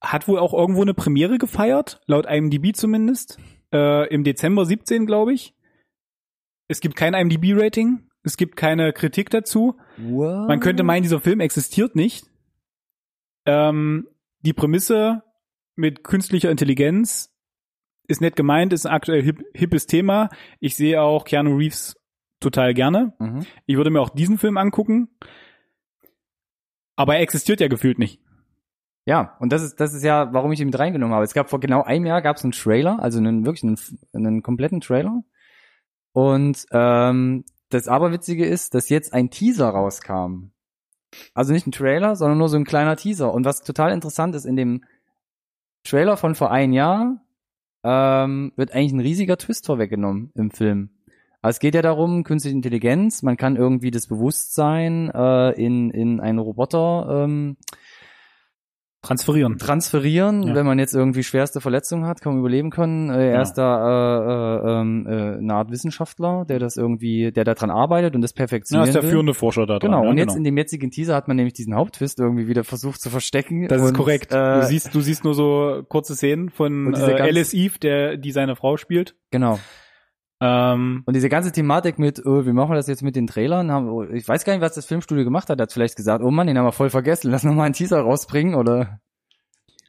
hat 0.00 0.28
wohl 0.28 0.38
auch 0.38 0.54
irgendwo 0.54 0.82
eine 0.82 0.94
Premiere 0.94 1.38
gefeiert, 1.38 2.00
laut 2.06 2.26
IMDb 2.26 2.74
zumindest, 2.74 3.38
äh, 3.72 4.08
im 4.12 4.22
Dezember 4.24 4.64
17, 4.64 5.06
glaube 5.06 5.32
ich. 5.34 5.54
Es 6.68 6.80
gibt 6.80 6.94
kein 6.96 7.14
IMDb-Rating, 7.14 8.08
es 8.22 8.36
gibt 8.36 8.56
keine 8.56 8.92
Kritik 8.92 9.30
dazu. 9.30 9.78
What? 9.96 10.48
Man 10.48 10.60
könnte 10.60 10.82
meinen, 10.82 11.02
dieser 11.02 11.20
Film 11.20 11.40
existiert 11.40 11.96
nicht. 11.96 12.26
Ähm, 13.46 14.06
die 14.40 14.52
Prämisse 14.52 15.22
mit 15.76 16.04
künstlicher 16.04 16.50
Intelligenz 16.50 17.34
ist 18.08 18.20
nett 18.20 18.34
gemeint, 18.34 18.72
ist 18.72 18.86
ein 18.86 18.92
aktuell 18.92 19.22
hip, 19.22 19.44
hippes 19.54 19.86
Thema. 19.86 20.30
Ich 20.58 20.74
sehe 20.76 21.00
auch 21.00 21.24
Keanu 21.24 21.56
Reeves 21.56 21.96
total 22.40 22.74
gerne. 22.74 23.14
Mhm. 23.18 23.46
Ich 23.66 23.76
würde 23.76 23.90
mir 23.90 24.00
auch 24.00 24.10
diesen 24.10 24.38
Film 24.38 24.56
angucken. 24.56 25.08
Aber 26.96 27.14
er 27.14 27.20
existiert 27.20 27.60
ja 27.60 27.68
gefühlt 27.68 27.98
nicht. 27.98 28.20
Ja, 29.04 29.36
und 29.38 29.52
das 29.52 29.62
ist, 29.62 29.80
das 29.80 29.94
ist 29.94 30.02
ja, 30.02 30.32
warum 30.32 30.52
ich 30.52 30.60
ihn 30.60 30.66
mit 30.66 30.78
reingenommen 30.78 31.14
habe. 31.14 31.24
Es 31.24 31.32
gab 31.32 31.48
vor 31.48 31.60
genau 31.60 31.82
einem 31.82 32.06
Jahr 32.06 32.20
gab 32.20 32.36
es 32.36 32.42
einen 32.42 32.52
Trailer, 32.52 33.00
also 33.00 33.18
einen 33.18 33.46
wirklich 33.46 33.62
einen, 33.62 33.78
einen 34.12 34.42
kompletten 34.42 34.80
Trailer. 34.80 35.22
Und 36.12 36.66
ähm, 36.72 37.44
das 37.70 37.88
Aberwitzige 37.88 38.44
ist, 38.44 38.74
dass 38.74 38.88
jetzt 38.88 39.12
ein 39.12 39.30
Teaser 39.30 39.68
rauskam. 39.68 40.50
Also 41.34 41.52
nicht 41.52 41.66
ein 41.66 41.72
Trailer, 41.72 42.16
sondern 42.16 42.38
nur 42.38 42.48
so 42.48 42.56
ein 42.56 42.64
kleiner 42.64 42.96
Teaser. 42.96 43.32
Und 43.32 43.44
was 43.44 43.62
total 43.62 43.92
interessant 43.92 44.34
ist, 44.34 44.44
in 44.44 44.56
dem 44.56 44.84
Trailer 45.84 46.16
von 46.16 46.34
vor 46.34 46.50
einem 46.50 46.72
Jahr 46.72 47.22
ähm, 47.84 48.52
wird 48.56 48.72
eigentlich 48.72 48.92
ein 48.92 49.00
riesiger 49.00 49.36
Twist 49.36 49.66
vorweggenommen 49.66 50.30
im 50.34 50.50
Film. 50.50 50.90
Also 51.40 51.56
es 51.56 51.60
geht 51.60 51.74
ja 51.74 51.82
darum, 51.82 52.24
künstliche 52.24 52.56
Intelligenz, 52.56 53.22
man 53.22 53.36
kann 53.36 53.56
irgendwie 53.56 53.92
das 53.92 54.08
Bewusstsein 54.08 55.08
äh, 55.14 55.50
in, 55.52 55.90
in 55.90 56.20
einen 56.20 56.40
Roboter 56.40 57.24
ähm, 57.24 57.56
Transferieren. 59.00 59.58
transferieren, 59.58 60.42
Ja. 60.42 60.54
wenn 60.56 60.66
man 60.66 60.78
jetzt 60.80 60.92
irgendwie 60.92 61.22
schwerste 61.22 61.60
Verletzungen 61.60 62.04
hat, 62.06 62.20
kaum 62.20 62.38
überleben 62.38 62.70
kann. 62.70 63.10
Äh, 63.10 63.30
er 63.30 63.42
ist 63.42 63.54
da 63.54 64.58
äh, 64.64 64.68
äh, 64.68 64.80
ähm, 64.80 65.06
äh, 65.08 65.36
eine 65.38 65.54
Art 65.54 65.70
Wissenschaftler, 65.70 66.44
der 66.48 66.58
das 66.58 66.76
irgendwie, 66.76 67.30
der 67.30 67.44
daran 67.44 67.70
arbeitet 67.70 68.16
und 68.16 68.22
das 68.22 68.32
Ja, 68.32 68.36
perfektionieren 68.38 68.88
ist 68.88 68.94
der 68.94 69.04
will. 69.04 69.10
führende 69.10 69.34
Forscher 69.34 69.66
da 69.66 69.78
dran. 69.78 69.90
Genau, 69.92 70.02
ja, 70.04 70.10
und 70.10 70.18
jetzt 70.18 70.28
genau. 70.28 70.38
in 70.38 70.44
dem 70.44 70.56
jetzigen 70.56 70.90
Teaser 70.90 71.14
hat 71.14 71.28
man 71.28 71.36
nämlich 71.36 71.54
diesen 71.54 71.74
Haupttwist 71.76 72.18
irgendwie 72.18 72.48
wieder 72.48 72.64
versucht 72.64 73.00
zu 73.00 73.08
verstecken. 73.08 73.68
Das 73.68 73.80
ist 73.80 73.88
und, 73.88 73.94
korrekt. 73.96 74.32
Äh, 74.32 74.60
du 74.60 74.66
siehst, 74.66 74.92
du 74.94 75.00
siehst 75.00 75.22
nur 75.22 75.34
so 75.34 75.82
kurze 75.88 76.16
Szenen 76.16 76.50
von 76.50 76.92
äh, 76.94 77.20
Alice 77.20 77.54
Eve, 77.54 77.78
der, 77.78 78.16
die 78.16 78.32
seine 78.32 78.56
Frau 78.56 78.76
spielt. 78.76 79.14
genau. 79.30 79.58
Ähm, 80.40 81.02
Und 81.04 81.14
diese 81.14 81.28
ganze 81.28 81.50
Thematik 81.52 81.98
mit, 81.98 82.24
oh, 82.24 82.46
wie 82.46 82.52
machen 82.52 82.70
wir 82.70 82.76
das 82.76 82.86
jetzt 82.86 83.02
mit 83.02 83.16
den 83.16 83.26
Trailern? 83.26 83.70
Haben, 83.72 83.88
oh, 83.88 84.04
ich 84.04 84.26
weiß 84.26 84.44
gar 84.44 84.52
nicht, 84.52 84.62
was 84.62 84.74
das 84.74 84.86
Filmstudio 84.86 85.24
gemacht 85.24 85.50
hat. 85.50 85.60
Hat 85.60 85.72
vielleicht 85.72 85.96
gesagt, 85.96 86.22
oh 86.22 86.30
Mann, 86.30 86.46
den 86.46 86.56
haben 86.56 86.64
wir 86.64 86.72
voll 86.72 86.90
vergessen, 86.90 87.30
lass 87.32 87.44
noch 87.44 87.54
mal 87.54 87.64
einen 87.64 87.74
Teaser 87.74 88.00
rausbringen 88.00 88.54
oder. 88.54 89.00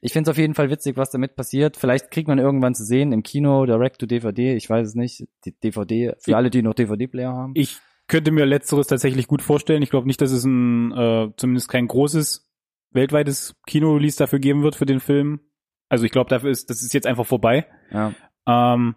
Ich 0.02 0.14
finde 0.14 0.30
es 0.30 0.34
auf 0.34 0.38
jeden 0.38 0.56
Fall 0.56 0.70
witzig, 0.70 0.96
was 0.96 1.10
damit 1.10 1.36
passiert. 1.36 1.76
Vielleicht 1.76 2.10
kriegt 2.10 2.30
man 2.30 2.40
irgendwann 2.40 2.74
zu 2.74 2.86
sehen 2.86 3.12
im 3.12 3.22
Kino, 3.22 3.66
Direct 3.66 4.00
to 4.00 4.06
DVD, 4.06 4.56
ich 4.56 4.70
weiß 4.70 4.88
es 4.88 4.96
nicht. 4.96 5.28
Die 5.44 5.52
DVD, 5.52 6.14
für 6.20 6.38
alle, 6.38 6.50
die 6.50 6.62
noch 6.62 6.74
DVD-Player 6.74 7.34
haben. 7.34 7.52
ich 7.56 7.80
könnte 8.08 8.32
mir 8.32 8.46
letzteres 8.46 8.88
tatsächlich 8.88 9.28
gut 9.28 9.42
vorstellen. 9.42 9.84
Ich 9.84 9.90
glaube 9.92 10.08
nicht, 10.08 10.20
dass 10.20 10.32
es 10.32 10.44
ein, 10.44 10.92
äh, 10.94 11.30
zumindest 11.38 11.70
kein 11.70 11.88
großes 11.88 12.50
weltweites 12.92 13.56
Kino-Release 13.68 14.18
dafür 14.18 14.40
geben 14.40 14.64
wird 14.64 14.76
für 14.76 14.86
den 14.86 15.00
Film. 15.00 15.42
Also 15.90 16.06
ich 16.06 16.12
glaube, 16.12 16.30
dafür 16.30 16.50
ist, 16.50 16.70
das 16.70 16.82
ist 16.82 16.94
jetzt 16.94 17.06
einfach 17.06 17.26
vorbei. 17.26 17.68
Ja. 17.92 18.14
Ähm, 18.48 18.96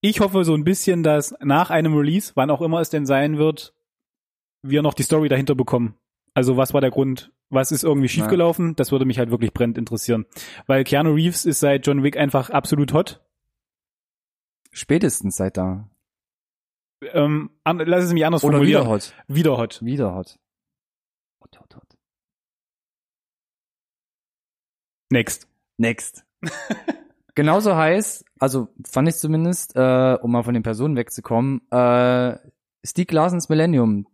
ich 0.00 0.20
hoffe 0.20 0.44
so 0.44 0.54
ein 0.54 0.64
bisschen, 0.64 1.02
dass 1.02 1.34
nach 1.40 1.70
einem 1.70 1.94
Release, 1.96 2.32
wann 2.34 2.50
auch 2.50 2.60
immer 2.62 2.80
es 2.80 2.90
denn 2.90 3.06
sein 3.06 3.38
wird, 3.38 3.74
wir 4.62 4.82
noch 4.82 4.94
die 4.94 5.02
Story 5.02 5.28
dahinter 5.28 5.54
bekommen. 5.54 5.96
Also 6.34 6.56
was 6.56 6.74
war 6.74 6.80
der 6.80 6.90
Grund? 6.90 7.32
Was 7.48 7.70
ist 7.72 7.84
irgendwie 7.84 8.08
schiefgelaufen? 8.08 8.74
Das 8.76 8.90
würde 8.92 9.04
mich 9.04 9.18
halt 9.18 9.30
wirklich 9.30 9.52
brennend 9.54 9.78
interessieren. 9.78 10.26
Weil 10.66 10.84
Keanu 10.84 11.12
Reeves 11.14 11.44
ist 11.44 11.60
seit 11.60 11.86
John 11.86 12.02
Wick 12.02 12.16
einfach 12.16 12.50
absolut 12.50 12.92
hot. 12.92 13.24
Spätestens 14.72 15.36
seit 15.36 15.56
da. 15.56 15.88
Ähm, 17.00 17.50
an, 17.64 17.78
lass 17.78 18.04
es 18.04 18.12
mich 18.12 18.26
anders 18.26 18.42
Oder 18.42 18.54
formulieren. 18.54 18.82
wieder 18.82 18.90
hot. 18.90 19.14
Wieder 19.28 19.56
hot. 19.56 19.80
Wieder 19.82 20.14
hot. 20.14 20.38
Hot, 21.40 21.60
hot, 21.60 21.76
hot. 21.76 21.98
Next. 25.10 25.48
Next. 25.78 26.24
Genauso 27.36 27.76
heiß, 27.76 28.24
also 28.40 28.68
fand 28.84 29.08
ich 29.08 29.16
zumindest, 29.16 29.76
äh, 29.76 30.16
um 30.20 30.32
mal 30.32 30.42
von 30.42 30.54
den 30.54 30.64
Personen 30.64 30.96
wegzukommen, 30.96 31.60
äh, 31.70 32.36
Stieg 32.84 33.12
Larsens 33.12 33.48
Millennium 33.48 34.06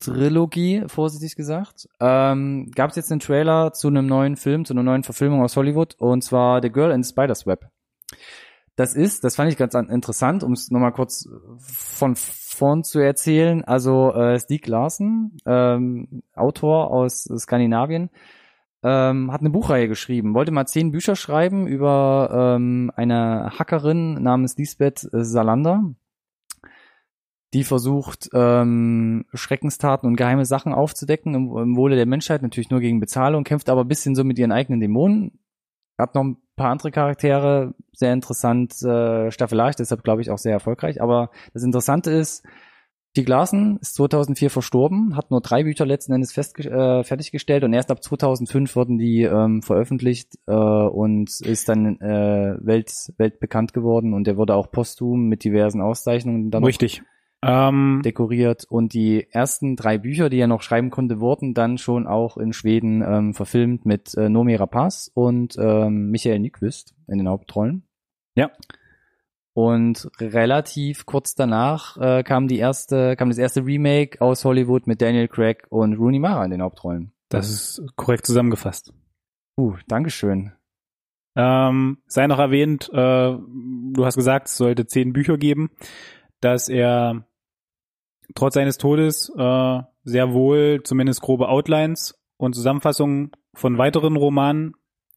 Trilogie, 0.00 0.82
vorsichtig 0.88 1.36
gesagt. 1.36 1.88
Ähm, 2.00 2.70
Gab 2.74 2.90
es 2.90 2.96
jetzt 2.96 3.10
einen 3.12 3.20
Trailer 3.20 3.72
zu 3.72 3.88
einem 3.88 4.06
neuen 4.06 4.36
Film, 4.36 4.64
zu 4.64 4.74
einer 4.74 4.82
neuen 4.82 5.04
Verfilmung 5.04 5.42
aus 5.42 5.56
Hollywood, 5.56 5.94
und 5.98 6.22
zwar 6.22 6.60
The 6.60 6.70
Girl 6.70 6.90
in 6.90 7.04
Spider's 7.04 7.46
Web. 7.46 7.70
Das 8.76 8.94
ist, 8.94 9.22
das 9.22 9.36
fand 9.36 9.52
ich 9.52 9.56
ganz 9.56 9.76
an- 9.76 9.88
interessant, 9.88 10.42
um 10.42 10.52
es 10.52 10.70
nochmal 10.70 10.92
kurz 10.92 11.28
von 11.58 12.16
vorn 12.16 12.82
zu 12.82 12.98
erzählen. 12.98 13.62
Also 13.64 14.12
äh, 14.12 14.38
Stieg 14.40 14.66
Larsen, 14.66 15.36
ähm, 15.46 16.24
Autor 16.34 16.90
aus 16.90 17.22
Skandinavien, 17.38 18.10
ähm, 18.84 19.32
hat 19.32 19.40
eine 19.40 19.50
Buchreihe 19.50 19.88
geschrieben, 19.88 20.34
wollte 20.34 20.52
mal 20.52 20.66
zehn 20.66 20.92
Bücher 20.92 21.16
schreiben 21.16 21.66
über 21.66 22.54
ähm, 22.56 22.92
eine 22.94 23.50
Hackerin 23.58 24.22
namens 24.22 24.58
Lisbeth 24.58 25.08
Salander, 25.10 25.94
die 27.54 27.64
versucht, 27.64 28.28
ähm, 28.34 29.24
Schreckenstaten 29.32 30.06
und 30.06 30.16
geheime 30.16 30.44
Sachen 30.44 30.74
aufzudecken 30.74 31.34
im, 31.34 31.56
im 31.56 31.76
Wohle 31.76 31.96
der 31.96 32.04
Menschheit, 32.04 32.42
natürlich 32.42 32.70
nur 32.70 32.80
gegen 32.80 33.00
Bezahlung, 33.00 33.44
kämpft 33.44 33.70
aber 33.70 33.82
ein 33.82 33.88
bisschen 33.88 34.14
so 34.14 34.22
mit 34.22 34.38
ihren 34.38 34.52
eigenen 34.52 34.80
Dämonen. 34.80 35.38
Hat 35.96 36.14
noch 36.14 36.24
ein 36.24 36.36
paar 36.56 36.70
andere 36.70 36.90
Charaktere, 36.90 37.74
sehr 37.92 38.12
interessant, 38.12 38.82
äh, 38.82 39.30
staffelarisch, 39.30 39.76
deshalb 39.76 40.02
glaube 40.02 40.20
ich 40.20 40.30
auch 40.30 40.38
sehr 40.38 40.52
erfolgreich. 40.52 41.00
Aber 41.00 41.30
das 41.54 41.62
Interessante 41.62 42.10
ist, 42.10 42.44
die 43.16 43.24
Larsen 43.24 43.78
ist 43.78 43.94
2004 43.94 44.50
verstorben, 44.50 45.16
hat 45.16 45.30
nur 45.30 45.40
drei 45.40 45.62
Bücher 45.62 45.86
letzten 45.86 46.12
Endes 46.12 46.32
festge 46.32 46.68
äh, 46.68 47.04
fertiggestellt 47.04 47.62
und 47.62 47.72
erst 47.72 47.90
ab 47.90 48.02
2005 48.02 48.74
wurden 48.74 48.98
die 48.98 49.22
ähm, 49.22 49.62
veröffentlicht 49.62 50.38
äh, 50.46 50.52
und 50.52 51.30
ist 51.40 51.68
dann 51.68 52.00
äh, 52.00 52.56
welt, 52.60 52.92
weltbekannt 53.16 53.72
geworden 53.72 54.14
und 54.14 54.26
er 54.26 54.36
wurde 54.36 54.54
auch 54.54 54.70
posthum 54.70 55.28
mit 55.28 55.44
diversen 55.44 55.80
Auszeichnungen 55.80 56.50
dann 56.50 56.64
Richtig. 56.64 57.02
Ähm, 57.46 58.00
dekoriert 58.02 58.64
und 58.64 58.94
die 58.94 59.26
ersten 59.30 59.76
drei 59.76 59.98
Bücher, 59.98 60.30
die 60.30 60.38
er 60.38 60.46
noch 60.46 60.62
schreiben 60.62 60.90
konnte, 60.90 61.20
wurden 61.20 61.52
dann 61.52 61.76
schon 61.76 62.06
auch 62.06 62.38
in 62.38 62.54
Schweden 62.54 63.02
ähm, 63.02 63.34
verfilmt 63.34 63.84
mit 63.84 64.14
äh, 64.16 64.30
Nomi 64.30 64.54
Rapaz 64.54 65.10
und 65.12 65.56
ähm, 65.58 66.10
Michael 66.10 66.38
Nyqvist 66.38 66.94
in 67.06 67.18
den 67.18 67.28
Hauptrollen. 67.28 67.86
Ja. 68.34 68.50
Und 69.54 70.10
relativ 70.20 71.06
kurz 71.06 71.36
danach 71.36 71.96
äh, 71.96 72.22
kam 72.24 72.48
die 72.48 72.58
erste, 72.58 73.14
kam 73.16 73.28
das 73.28 73.38
erste 73.38 73.64
Remake 73.64 74.20
aus 74.20 74.44
Hollywood 74.44 74.86
mit 74.88 75.00
Daniel 75.00 75.28
Craig 75.28 75.64
und 75.70 75.94
Rooney 75.94 76.18
Mara 76.18 76.44
in 76.44 76.50
den 76.50 76.60
Hauptrollen. 76.62 77.12
das 77.28 77.48
ist 77.50 77.82
korrekt 77.96 78.26
zusammengefasst. 78.26 78.92
Uh, 79.56 79.76
Dankeschön. 79.86 80.52
Ähm, 81.36 81.98
sei 82.06 82.26
noch 82.26 82.38
erwähnt, 82.40 82.90
äh, 82.92 82.96
du 82.96 84.04
hast 84.04 84.16
gesagt, 84.16 84.48
es 84.48 84.56
sollte 84.56 84.86
zehn 84.86 85.12
Bücher 85.12 85.36
geben, 85.38 85.70
dass 86.40 86.68
er 86.68 87.24
trotz 88.34 88.54
seines 88.54 88.78
Todes 88.78 89.32
äh, 89.36 89.80
sehr 90.04 90.32
wohl 90.32 90.80
zumindest 90.82 91.22
grobe 91.22 91.48
Outlines 91.48 92.20
und 92.36 92.54
Zusammenfassungen 92.54 93.30
von 93.54 93.78
weiteren 93.78 94.16
Romanen 94.16 94.74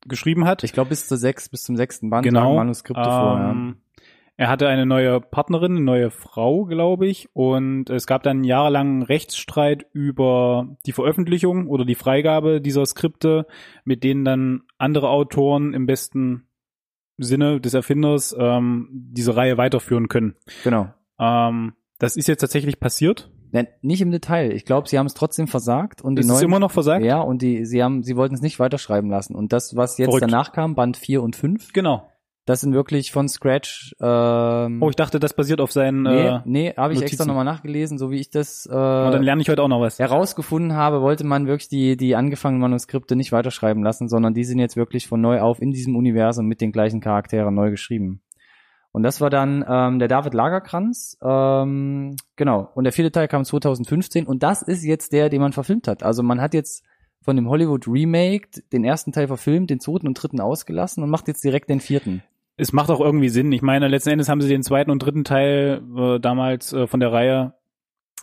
geschrieben 0.07 0.45
hat. 0.45 0.63
Ich 0.63 0.73
glaube 0.73 0.89
bis 0.89 1.07
zur 1.07 1.17
sechs, 1.17 1.49
bis 1.49 1.63
zum 1.63 1.75
sechsten 1.75 2.09
Band 2.11 2.23
Genau. 2.23 2.55
Manuskripte 2.55 3.03
vor. 3.03 3.37
Ja. 3.39 3.73
Er 4.39 4.49
hatte 4.49 4.67
eine 4.67 4.85
neue 4.85 5.19
Partnerin, 5.19 5.71
eine 5.71 5.81
neue 5.81 6.11
Frau, 6.11 6.65
glaube 6.65 7.07
ich, 7.07 7.27
und 7.33 7.89
es 7.89 8.05
gab 8.05 8.21
dann 8.21 8.43
jahrelang 8.43 9.01
Rechtsstreit 9.01 9.87
über 9.93 10.77
die 10.85 10.91
Veröffentlichung 10.91 11.67
oder 11.67 11.85
die 11.85 11.95
Freigabe 11.95 12.61
dieser 12.61 12.85
Skripte, 12.85 13.47
mit 13.83 14.03
denen 14.03 14.23
dann 14.25 14.61
andere 14.77 15.09
Autoren 15.09 15.73
im 15.73 15.87
besten 15.87 16.47
Sinne 17.17 17.59
des 17.59 17.73
Erfinders 17.73 18.35
ähm, 18.39 18.89
diese 18.91 19.35
Reihe 19.35 19.57
weiterführen 19.57 20.07
können. 20.07 20.35
Genau. 20.63 20.93
Ähm, 21.19 21.73
das 21.97 22.15
ist 22.15 22.27
jetzt 22.27 22.41
tatsächlich 22.41 22.79
passiert. 22.79 23.31
Ja, 23.53 23.63
nicht 23.81 24.01
im 24.01 24.11
Detail. 24.11 24.51
Ich 24.51 24.65
glaube, 24.65 24.87
sie 24.87 24.99
haben 24.99 25.07
es 25.07 25.15
trotzdem 25.15 25.47
versagt 25.47 26.03
und 26.03 26.15
die 26.15 26.19
Ist 26.19 26.27
es 26.27 26.33
neuen 26.33 26.43
immer 26.45 26.59
noch 26.59 26.71
versagt? 26.71 27.03
Ja, 27.03 27.21
und 27.21 27.41
die, 27.41 27.65
sie 27.65 27.81
haben, 27.81 28.03
sie 28.03 28.15
wollten 28.15 28.35
es 28.35 28.41
nicht 28.41 28.59
weiterschreiben 28.59 29.09
lassen. 29.09 29.33
Und 29.33 29.51
das, 29.51 29.75
was 29.75 29.97
jetzt 29.97 30.09
Verrückt. 30.09 30.23
danach 30.23 30.51
kam, 30.51 30.75
Band 30.75 30.95
4 30.95 31.23
und 31.23 31.35
5, 31.35 31.73
Genau. 31.73 32.07
Das 32.47 32.61
sind 32.61 32.73
wirklich 32.73 33.11
von 33.11 33.27
Scratch. 33.27 33.93
Ähm, 34.01 34.81
Oh, 34.81 34.89
ich 34.89 34.95
dachte, 34.95 35.19
das 35.19 35.33
basiert 35.33 35.59
auf 35.59 35.71
seinen. 35.73 36.03
nee, 36.03 36.27
Äh, 36.27 36.39
nee, 36.45 36.73
habe 36.75 36.93
ich 36.93 37.01
extra 37.01 37.25
nochmal 37.25 37.43
nachgelesen, 37.43 37.97
so 37.97 38.09
wie 38.09 38.19
ich 38.19 38.29
das 38.29 38.65
äh, 38.65 38.69
und 38.73 38.77
dann 39.11 39.21
lerne 39.21 39.41
ich 39.41 39.49
heute 39.49 39.61
auch 39.61 39.67
noch 39.67 39.81
was. 39.81 39.99
herausgefunden 39.99 40.73
habe, 40.73 41.01
wollte 41.01 41.25
man 41.25 41.45
wirklich 41.45 41.67
die, 41.67 41.97
die 41.97 42.15
angefangenen 42.15 42.61
Manuskripte 42.61 43.17
nicht 43.17 43.33
weiterschreiben 43.33 43.83
lassen, 43.83 44.07
sondern 44.07 44.33
die 44.33 44.45
sind 44.45 44.59
jetzt 44.59 44.77
wirklich 44.77 45.07
von 45.07 45.19
neu 45.19 45.41
auf 45.41 45.61
in 45.61 45.71
diesem 45.71 45.95
Universum 45.97 46.45
mit 46.47 46.61
den 46.61 46.71
gleichen 46.71 47.01
Charakteren 47.01 47.53
neu 47.53 47.69
geschrieben. 47.69 48.21
Und 48.93 49.03
das 49.03 49.19
war 49.19 49.29
dann 49.29 49.65
ähm, 49.67 49.99
der 49.99 50.07
David 50.07 50.33
Lagerkranz, 50.33 51.17
ähm, 51.21 52.15
genau. 52.37 52.71
Und 52.73 52.85
der 52.85 52.93
vierte 52.93 53.11
Teil 53.11 53.27
kam 53.27 53.43
2015 53.43 54.25
und 54.25 54.41
das 54.41 54.61
ist 54.61 54.83
jetzt 54.85 55.11
der, 55.11 55.27
den 55.29 55.41
man 55.41 55.51
verfilmt 55.51 55.87
hat. 55.89 56.01
Also 56.01 56.23
man 56.23 56.39
hat 56.39 56.53
jetzt 56.53 56.83
von 57.21 57.35
dem 57.35 57.49
Hollywood 57.49 57.87
Remake 57.89 58.47
den 58.71 58.85
ersten 58.85 59.11
Teil 59.11 59.27
verfilmt, 59.27 59.69
den 59.69 59.81
zweiten 59.81 60.07
und 60.07 60.13
dritten 60.13 60.39
ausgelassen 60.39 61.03
und 61.03 61.09
macht 61.09 61.27
jetzt 61.27 61.43
direkt 61.43 61.69
den 61.69 61.81
vierten. 61.81 62.23
Es 62.57 62.73
macht 62.73 62.89
auch 62.89 62.99
irgendwie 62.99 63.29
Sinn. 63.29 63.51
Ich 63.51 63.61
meine, 63.61 63.87
letzten 63.87 64.09
Endes 64.09 64.29
haben 64.29 64.41
sie 64.41 64.49
den 64.49 64.63
zweiten 64.63 64.91
und 64.91 64.99
dritten 64.99 65.23
Teil 65.23 65.83
äh, 65.95 66.19
damals 66.19 66.73
äh, 66.73 66.87
von 66.87 66.99
der 66.99 67.11
Reihe 67.13 67.53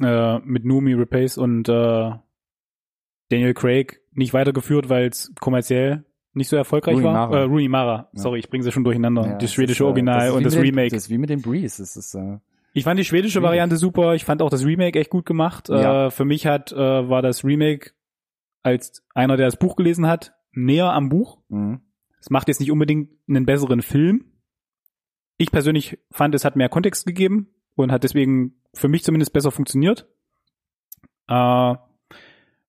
äh, 0.03 0.39
mit 0.41 0.65
Numi 0.65 0.95
Rapace 0.95 1.39
und 1.39 1.69
äh, 1.69 2.11
Daniel 3.31 3.55
Craig 3.55 4.01
nicht 4.13 4.35
weitergeführt, 4.35 4.89
weil 4.89 5.07
es 5.09 5.33
kommerziell 5.41 6.05
nicht 6.33 6.49
so 6.49 6.57
erfolgreich 6.57 6.95
Rooney 6.97 7.05
war. 7.05 7.29
Mara. 7.29 7.39
Äh, 7.39 7.43
Rooney 7.45 7.69
Mara. 7.69 8.09
Ja. 8.13 8.21
Sorry, 8.21 8.41
ich 8.41 8.51
bringe 8.51 8.65
sie 8.65 8.73
schon 8.73 8.85
durcheinander. 8.85 9.25
Ja, 9.27 9.39
das 9.39 9.53
schwedische 9.53 9.85
ist, 9.85 9.87
äh, 9.87 9.91
Original 9.91 10.29
ist 10.29 10.35
und 10.35 10.45
das 10.45 10.57
Remake. 10.57 10.89
Den, 10.91 10.97
das 10.97 11.05
ist 11.05 11.11
wie 11.11 11.19
mit 11.19 11.31
dem 11.31 11.41
Breeze. 11.41 11.81
Das 11.81 11.97
ist, 11.97 12.15
äh, 12.15 12.39
ich 12.73 12.83
fand 12.83 12.99
die 12.99 13.05
schwedische 13.05 13.39
Remake. 13.39 13.51
Variante 13.51 13.77
super. 13.77 14.15
Ich 14.15 14.25
fand 14.25 14.43
auch 14.43 14.51
das 14.51 14.65
Remake 14.65 14.99
echt 14.99 15.11
gut 15.11 15.27
gemacht. 15.27 15.69
Ja. 15.69 16.07
Äh, 16.07 16.11
für 16.11 16.25
mich 16.25 16.47
hat 16.47 16.73
äh, 16.73 16.77
war 16.77 17.23
das 17.23 17.45
Remake 17.45 17.93
als 18.65 19.05
einer, 19.15 19.37
der 19.37 19.47
das 19.47 19.57
Buch 19.57 19.77
gelesen 19.77 20.09
hat, 20.09 20.35
näher 20.53 20.93
am 20.93 21.09
Buch. 21.09 21.39
mh. 21.49 21.79
Es 22.25 22.31
macht 22.31 22.49
jetzt 22.49 22.59
nicht 22.59 22.73
unbedingt 22.73 23.11
einen 23.29 23.45
besseren 23.45 23.83
Film. 23.83 24.25
Ich 25.37 25.51
persönlich 25.51 25.99
fand, 26.11 26.35
es 26.35 26.47
hat 26.47 26.57
mehr 26.57 26.71
Kontext 26.71 27.05
gegeben 27.05 27.49
und 27.75 27.93
hat 27.93 28.03
deswegen 28.03 28.63
für 28.73 28.89
mich 28.89 29.05
zumindest 29.05 29.35
besser 29.35 29.51
funktioniert. 29.51 30.09
Äh, 31.29 31.35
war 31.35 31.83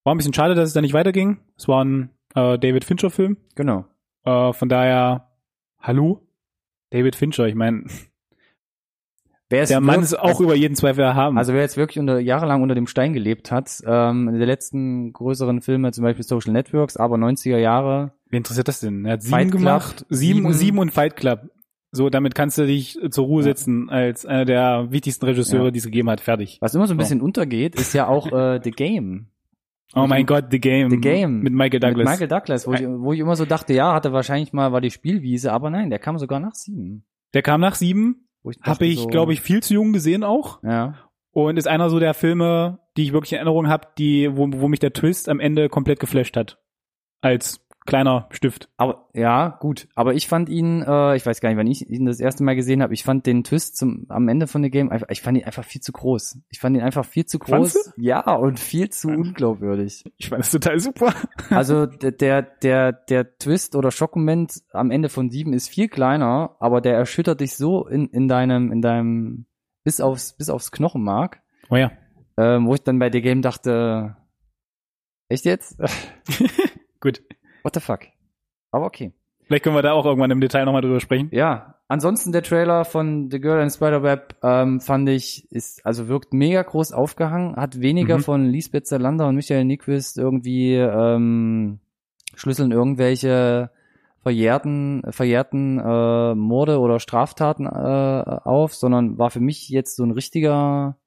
ein 0.04 0.18
bisschen 0.18 0.34
schade, 0.34 0.56
dass 0.56 0.68
es 0.68 0.74
da 0.74 0.82
nicht 0.82 0.94
weiterging. 0.94 1.40
Es 1.56 1.70
war 1.70 1.86
ein 1.86 2.10
äh, 2.36 2.60
David 2.60 2.84
Fincher-Film. 2.84 3.38
Genau. 3.56 3.86
Äh, 4.26 4.52
von 4.52 4.68
daher, 4.68 5.32
hallo? 5.80 6.28
David 6.90 7.16
Fincher, 7.16 7.48
ich 7.48 7.56
meine, 7.56 7.86
Wer 9.50 9.66
der 9.66 9.80
Mann 9.80 10.02
ist 10.02 10.18
auch 10.18 10.42
über 10.42 10.56
jeden 10.56 10.76
Zweifel 10.76 11.02
erhaben. 11.04 11.38
Also 11.38 11.54
wer 11.54 11.62
jetzt 11.62 11.78
wirklich 11.78 12.00
unter, 12.00 12.20
jahrelang 12.20 12.64
unter 12.64 12.74
dem 12.74 12.88
Stein 12.88 13.14
gelebt 13.14 13.52
hat, 13.52 13.80
ähm, 13.86 14.28
in 14.28 14.38
der 14.40 14.48
letzten 14.48 15.14
größeren 15.14 15.62
Filme, 15.62 15.92
zum 15.92 16.04
Beispiel 16.04 16.26
Social 16.26 16.52
Networks, 16.52 16.98
aber 16.98 17.18
90er 17.18 17.58
Jahre, 17.58 18.14
Wen 18.30 18.38
interessiert 18.38 18.68
das 18.68 18.80
denn? 18.80 19.06
Er 19.06 19.14
hat 19.14 19.22
sieben 19.22 19.32
Fight 19.36 19.48
Club, 19.50 19.60
gemacht. 19.60 20.06
Sieben, 20.10 20.40
sieben. 20.40 20.54
sieben 20.54 20.80
und 20.80 20.92
Fight 20.92 21.16
Club. 21.16 21.50
So, 21.92 22.10
damit 22.10 22.34
kannst 22.36 22.58
du 22.58 22.66
dich 22.66 23.00
zur 23.12 23.26
Ruhe 23.26 23.44
setzen 23.44 23.90
als 23.90 24.26
einer 24.26 24.46
der 24.46 24.88
wichtigsten 24.92 25.26
Regisseure, 25.26 25.66
Ja. 25.66 25.72
die 25.72 25.78
es 25.78 25.86
gegeben 25.86 26.10
hat. 26.10 26.20
Fertig. 26.22 26.58
was 26.60 26.74
immer 26.74 26.88
so 26.88 26.94
ein 26.94 26.98
So. 26.98 27.04
bisschen 27.04 27.22
untergeht, 27.22 27.76
ist 27.76 27.94
ja 27.94 28.08
auch 28.08 28.32
äh, 28.34 28.60
The 28.64 28.72
Game. 28.72 29.28
Oh 29.94 30.08
mein 30.08 30.26
Gott, 30.26 30.46
The 30.50 30.60
Game. 30.60 30.90
The 30.90 30.98
Game. 30.98 31.40
Mit 31.42 31.54
Michael 31.54 31.80
Douglas. 31.80 31.98
Mit 31.98 32.08
Michael 32.08 32.28
Douglas, 32.28 32.68
wo 32.68 32.74
ich, 32.74 32.82
wo 32.86 33.14
ich 33.14 33.20
immer 33.20 33.36
so 33.36 33.46
dachte, 33.46 33.74
ja, 33.74 33.94
hatte 33.94 34.12
wahrscheinlich 34.12 34.52
mal, 34.52 34.72
war 34.74 34.82
die 34.82 34.90
Spielwiese, 34.92 35.54
aber 35.54 35.70
nein, 35.70 35.90
der 35.92 36.00
kam 36.00 36.18
sogar 36.18 36.40
nach 36.40 36.56
sieben. 36.56 37.06
Der 37.34 37.44
kam 37.44 37.62
nach 37.62 37.76
sieben. 37.76 38.25
Habe 38.62 38.86
ich, 38.86 39.00
so, 39.00 39.08
glaube 39.08 39.34
ich, 39.34 39.42
viel 39.42 39.62
zu 39.62 39.74
jung 39.74 39.94
gesehen 39.94 40.24
auch. 40.24 40.62
Ja, 40.64 41.10
Und 41.32 41.58
ist 41.58 41.68
einer 41.68 41.90
so 41.90 42.00
der 42.00 42.14
Filme, 42.14 42.80
die 42.96 43.04
ich 43.04 43.14
wirklich 43.14 43.34
in 43.34 43.38
Erinnerung 43.38 43.68
habe, 43.68 43.88
die, 43.98 44.36
wo, 44.36 44.48
wo 44.52 44.68
mich 44.68 44.80
der 44.80 44.94
Twist 44.94 45.28
am 45.30 45.40
Ende 45.40 45.70
komplett 45.70 46.00
geflasht 46.00 46.38
hat. 46.38 46.60
Als 47.22 47.65
kleiner 47.86 48.28
Stift. 48.32 48.70
Aber 48.78 49.10
ja, 49.14 49.58
gut. 49.60 49.88
Aber 49.96 50.14
ich 50.14 50.28
fand 50.28 50.50
ihn, 50.50 50.82
äh, 50.82 51.16
ich 51.16 51.26
weiß 51.26 51.40
gar 51.40 51.50
nicht, 51.50 51.58
wann 51.58 51.68
ich 51.68 51.88
ihn 51.90 52.06
das 52.06 52.20
erste 52.20 52.44
Mal 52.44 52.56
gesehen 52.56 52.82
habe. 52.82 52.94
Ich 52.94 53.04
fand 53.04 53.26
den 53.26 53.44
Twist 53.44 53.78
zum 53.78 54.06
am 54.10 54.28
Ende 54.28 54.48
von 54.48 54.62
der 54.62 54.72
Game 54.72 54.90
einfach, 54.92 55.08
ich 55.10 55.22
fand 55.22 55.38
ihn 55.38 55.44
einfach 55.46 55.64
viel 55.64 55.82
zu 55.82 55.92
groß. 55.92 56.40
Ich 56.50 56.60
fand 56.60 56.76
ihn 56.76 56.82
einfach 56.84 57.06
viel 57.06 57.26
zu 57.26 57.38
groß. 57.40 57.94
Ja 57.98 58.36
und 58.36 58.60
viel 58.60 58.90
zu 58.90 59.10
unglaubwürdig. 59.10 60.04
Ich 60.18 60.30
fand 60.30 60.40
das 60.42 60.52
total 60.52 60.80
super. 60.80 61.14
Also 61.50 61.86
der 61.86 62.12
der 62.12 62.42
der 62.42 62.92
der 62.92 63.38
Twist 63.38 63.76
oder 63.76 63.92
Schockmoment 63.92 64.64
am 64.72 64.90
Ende 64.92 65.10
von 65.10 65.30
sieben 65.30 65.54
ist 65.54 65.70
viel 65.70 65.88
kleiner, 65.88 66.56
aber 66.60 66.82
der 66.82 66.96
erschüttert 66.96 67.40
dich 67.42 67.56
so 67.56 67.86
in 67.88 68.08
in 68.08 68.28
deinem 68.28 68.72
in 68.72 68.82
deinem 68.82 69.46
bis 69.84 70.02
aufs 70.02 70.36
bis 70.36 70.50
aufs 70.50 70.72
Knochenmark, 70.72 71.42
Oh 71.70 71.76
ja. 71.76 71.92
ähm, 72.38 72.66
wo 72.66 72.74
ich 72.74 72.82
dann 72.82 72.98
bei 72.98 73.12
der 73.12 73.22
Game 73.22 73.44
dachte, 73.44 74.18
echt 75.30 75.46
jetzt? 75.46 75.78
Gut. 77.00 77.22
What 77.66 77.74
the 77.74 77.80
fuck? 77.80 78.02
Aber 78.70 78.86
okay. 78.86 79.12
Vielleicht 79.48 79.64
können 79.64 79.76
wir 79.76 79.82
da 79.82 79.94
auch 79.94 80.06
irgendwann 80.06 80.30
im 80.30 80.40
Detail 80.40 80.66
nochmal 80.66 80.82
drüber 80.84 81.00
sprechen. 81.00 81.30
Ja, 81.32 81.76
ansonsten 81.88 82.32
der 82.32 82.44
Trailer 82.44 82.86
von 82.86 83.30
The 83.32 83.40
Girl 83.40 83.62
in 83.64 83.72
Spiderweb 83.72 84.36
ähm, 84.44 84.80
fand 84.82 85.10
ich 85.10 85.52
ist 85.52 85.84
also 85.84 86.08
wirkt 86.08 86.32
mega 86.34 86.62
groß 86.62 86.92
aufgehangen, 86.92 87.56
hat 87.56 87.82
weniger 87.82 88.18
Mhm. 88.18 88.22
von 88.24 88.46
Lisbeth 88.46 88.86
Salander 88.86 89.28
und 89.28 89.36
Michael 89.36 89.66
Nyquist 89.66 90.18
irgendwie 90.20 90.76
ähm, 90.76 91.80
schlüsseln 92.36 92.72
irgendwelche 92.72 93.72
verjährten 94.22 95.02
verjährten 95.10 95.80
äh, 95.80 96.36
Morde 96.36 96.80
oder 96.80 97.00
Straftaten 97.00 97.66
äh, 97.66 97.70
auf, 97.70 98.76
sondern 98.76 99.18
war 99.18 99.32
für 99.32 99.40
mich 99.42 99.70
jetzt 99.70 99.96
so 99.96 100.04
ein 100.04 100.12
richtiger 100.12 100.98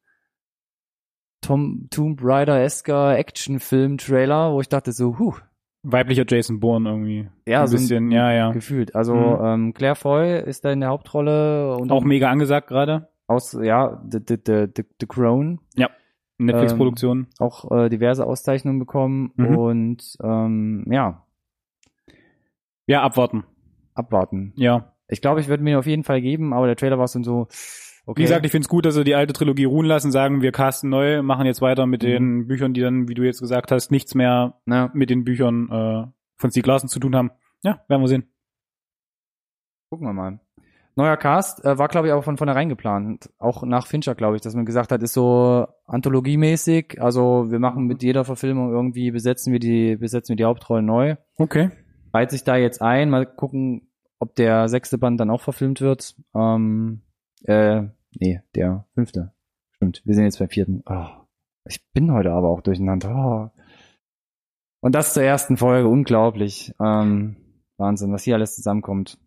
Tom 1.41 1.89
Tomb 1.91 2.21
Raider-esker 2.23 3.17
Actionfilm-Trailer, 3.17 4.53
wo 4.53 4.61
ich 4.61 4.69
dachte 4.69 4.91
so, 4.93 5.19
huh, 5.19 5.35
Weiblicher 5.83 6.24
Jason 6.29 6.59
Bourne 6.61 6.89
irgendwie. 6.91 7.29
ja, 7.47 7.62
ein 7.62 7.66
so 7.68 7.76
bisschen, 7.76 8.11
ja, 8.11 8.33
ja. 8.33 8.51
gefühlt. 8.53 8.95
Also 8.95 9.14
Mhm. 9.14 9.45
ähm, 9.45 9.74
Claire 9.74 9.95
Foy 9.95 10.41
ist 10.41 10.64
da 10.64 10.72
in 10.72 10.81
der 10.81 10.89
Hauptrolle 10.91 11.76
und 11.76 11.91
Auch 11.93 12.03
mega 12.05 12.31
angesagt 12.31 12.68
gerade. 12.68 13.09
aus 13.26 13.53
ja 13.61 14.03
The, 14.11 14.18
the, 14.26 14.37
the, 14.45 14.66
the, 14.76 14.83
the 15.01 15.07
Crown 15.07 15.61
Netflix-Produktion. 16.41 17.26
auch 17.41 17.70
äh, 17.70 17.89
diverse 17.89 18.24
Auszeichnungen 18.26 18.79
bekommen 18.79 19.33
Mhm. 19.37 19.57
und 19.57 20.16
ähm, 20.22 20.85
ja 20.91 21.24
ja, 22.87 23.03
abwarten. 23.03 23.45
abwarten. 23.95 24.53
Ja. 24.57 24.93
Ich 25.09 25.20
glaube, 25.20 25.41
ich 25.41 25.49
würde 25.49 25.62
mir 25.62 25.79
auf 25.79 25.87
jeden 25.87 26.05
Fall 26.05 26.20
geben, 26.22 26.53
aber 26.55 26.66
der 26.66 26.76
Trailer 26.76 26.99
war 26.99 27.07
so 27.09 27.22
so 27.22 27.49
okay. 28.09 28.19
Wie 28.21 28.23
gesagt, 28.25 28.45
ich 28.45 28.51
finde 28.51 28.65
es 28.65 28.69
gut, 28.69 28.85
dass 28.87 28.95
sie 28.95 29.05
die 29.05 29.15
alte 29.15 29.33
Trilogie 29.33 29.65
ruhen 29.65 29.87
lassen, 29.87 30.11
sagen, 30.13 30.43
wir 30.43 30.53
casten 30.53 30.91
neu, 30.91 31.23
machen 31.23 31.47
jetzt 31.47 31.61
weiter 31.63 31.87
mit 31.87 32.03
Mhm. 32.03 32.07
den 32.07 32.47
Büchern, 32.49 32.75
die 32.75 32.81
dann, 32.81 33.09
wie 33.09 33.15
du 33.15 33.23
jetzt 33.23 33.41
gesagt 33.41 33.71
hast, 33.73 33.91
nichts 33.91 34.15
mehr 34.15 34.61
Na, 34.67 34.91
mit 34.95 35.11
den 35.11 35.25
Büchern 35.25 35.69
äh, 35.71 36.07
von 36.37 36.51
Stieg 36.51 36.67
Larsen 36.67 36.89
zu 36.89 36.99
tun 37.01 37.15
haben. 37.15 37.31
Ja, 37.63 37.81
werden 37.89 38.01
wir 38.03 38.09
sehen. 38.09 38.25
gucken 39.91 40.07
wir 40.07 40.13
mal. 40.13 40.41
Neuer 40.97 41.17
Cast 41.17 41.65
äh, 41.65 41.79
war 41.79 41.87
glaube 41.89 42.09
ich 42.09 42.13
auch 42.13 42.25
von 42.25 42.37
vornherein 42.37 42.69
geplant, 42.69 43.31
auch 43.39 43.63
nach 43.63 43.87
Fincher 43.87 44.15
glaube 44.17 44.35
ich, 44.37 44.43
dass 44.43 44.55
man 44.57 44.67
gesagt 44.67 44.91
hat, 44.91 45.01
ist 45.03 45.13
so 45.13 45.67
anthologiemäßig, 45.87 47.01
also 47.01 47.51
wir 47.51 47.61
machen 47.61 47.85
mit 47.87 48.03
jeder 48.03 48.25
Verfilmung 48.25 48.73
irgendwie 48.73 49.13
besetzen 49.13 49.53
wir 49.53 49.61
die 49.61 49.97
besetzen 49.97 50.31
wir 50.31 50.37
die 50.37 50.45
Hauptrollen 50.45 50.85
neu. 50.87 51.15
Okay. 51.37 51.71
reiht 52.13 52.31
sich 52.33 52.43
da 52.43 52.57
jetzt 52.57 52.83
ein. 52.83 53.11
Mal 53.11 53.27
gucken, 53.27 53.91
ob 54.19 54.35
der 54.35 54.69
sechste 54.69 54.99
Band 54.99 55.21
dann 55.21 55.31
auch 55.31 55.41
verfilmt 55.41 55.81
wird. 55.81 56.17
Ähm, 56.35 57.03
äh, 57.45 57.85
nee, 58.21 58.41
der 58.55 58.87
fünfte. 58.95 59.33
Stimmt, 59.73 60.03
wir 60.05 60.14
sind 60.14 60.25
jetzt 60.25 60.39
beim 60.39 60.49
vierten. 60.49 60.83
Oh, 60.87 61.07
ich 61.64 61.85
bin 61.93 62.12
heute 62.12 62.33
aber 62.33 62.49
auch 62.49 62.61
durcheinander. 62.61 63.53
Oh. 63.55 63.61
Und 64.81 64.95
das 64.95 65.14
zur 65.14 65.23
ersten 65.23 65.57
Folge, 65.57 65.89
unglaublich. 65.89 66.75
Ähm, 66.81 67.37
Wahnsinn, 67.77 68.12
was 68.12 68.23
hier 68.25 68.35
alles 68.35 68.55
zusammenkommt. 68.57 69.19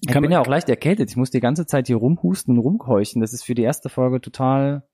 Ich 0.00 0.08
Kann 0.08 0.22
bin 0.22 0.30
ja 0.30 0.40
auch 0.40 0.46
leicht 0.46 0.68
erkältet. 0.68 1.10
Ich 1.10 1.16
muss 1.16 1.30
die 1.30 1.40
ganze 1.40 1.66
Zeit 1.66 1.86
hier 1.86 1.96
rumhusten 1.96 2.56
und 2.56 2.62
rumkeuchen. 2.62 3.20
Das 3.22 3.32
ist 3.32 3.44
für 3.44 3.54
die 3.54 3.62
erste 3.62 3.88
Folge 3.88 4.20
total, 4.20 4.86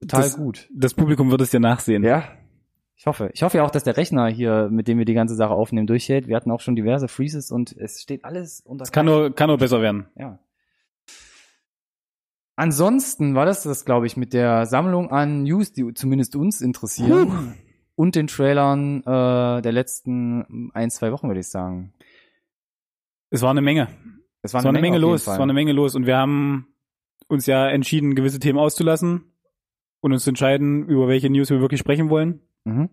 total 0.00 0.22
Das- 0.22 0.36
gut. 0.36 0.68
Das 0.74 0.94
Publikum 0.94 1.30
wird 1.30 1.40
es 1.40 1.50
dir 1.50 1.60
nachsehen. 1.60 2.04
Ja. 2.04 2.24
Ich 2.98 3.06
hoffe. 3.06 3.28
Ich 3.34 3.42
hoffe 3.42 3.58
ja 3.58 3.64
auch, 3.64 3.70
dass 3.70 3.84
der 3.84 3.96
Rechner 3.98 4.26
hier, 4.28 4.68
mit 4.70 4.88
dem 4.88 4.96
wir 4.96 5.04
die 5.04 5.12
ganze 5.12 5.34
Sache 5.34 5.52
aufnehmen, 5.52 5.86
durchhält. 5.86 6.28
Wir 6.28 6.36
hatten 6.36 6.50
auch 6.50 6.60
schon 6.60 6.76
diverse 6.76 7.08
Freezes 7.08 7.50
und 7.50 7.76
es 7.76 8.00
steht 8.00 8.24
alles 8.24 8.60
unter. 8.62 8.84
Es 8.84 8.92
kann 8.92 9.04
nur, 9.04 9.34
kann 9.34 9.48
nur 9.48 9.58
besser 9.58 9.82
werden. 9.82 10.06
ja. 10.16 10.38
Ansonsten 12.56 13.34
war 13.34 13.44
das 13.44 13.62
das, 13.62 13.84
glaube 13.84 14.06
ich, 14.06 14.16
mit 14.16 14.32
der 14.32 14.64
Sammlung 14.64 15.10
an 15.10 15.42
News, 15.42 15.72
die 15.72 15.92
zumindest 15.92 16.34
uns 16.36 16.62
interessieren. 16.62 17.54
Und 17.94 18.14
den 18.14 18.26
Trailern 18.26 19.00
äh, 19.00 19.62
der 19.62 19.72
letzten 19.72 20.70
ein, 20.74 20.90
zwei 20.90 21.12
Wochen, 21.12 21.28
würde 21.28 21.40
ich 21.40 21.48
sagen. 21.48 21.94
Es 23.30 23.42
war 23.42 23.50
eine 23.50 23.62
Menge. 23.62 23.88
Es 24.42 24.50
Es 24.50 24.54
war 24.54 24.66
eine 24.66 24.80
Menge 24.80 24.96
jeden 24.96 25.02
los. 25.02 25.22
Es 25.22 25.26
war 25.28 25.40
eine 25.40 25.52
Menge 25.52 25.72
los. 25.72 25.94
Und 25.94 26.06
wir 26.06 26.16
haben 26.16 26.74
uns 27.28 27.46
ja 27.46 27.68
entschieden, 27.68 28.14
gewisse 28.14 28.38
Themen 28.38 28.58
auszulassen 28.58 29.32
und 30.00 30.12
uns 30.12 30.24
zu 30.24 30.30
entscheiden, 30.30 30.86
über 30.88 31.08
welche 31.08 31.30
News 31.30 31.50
wir 31.50 31.60
wirklich 31.60 31.80
sprechen 31.80 32.10
wollen. 32.10 32.40
Mhm. 32.64 32.90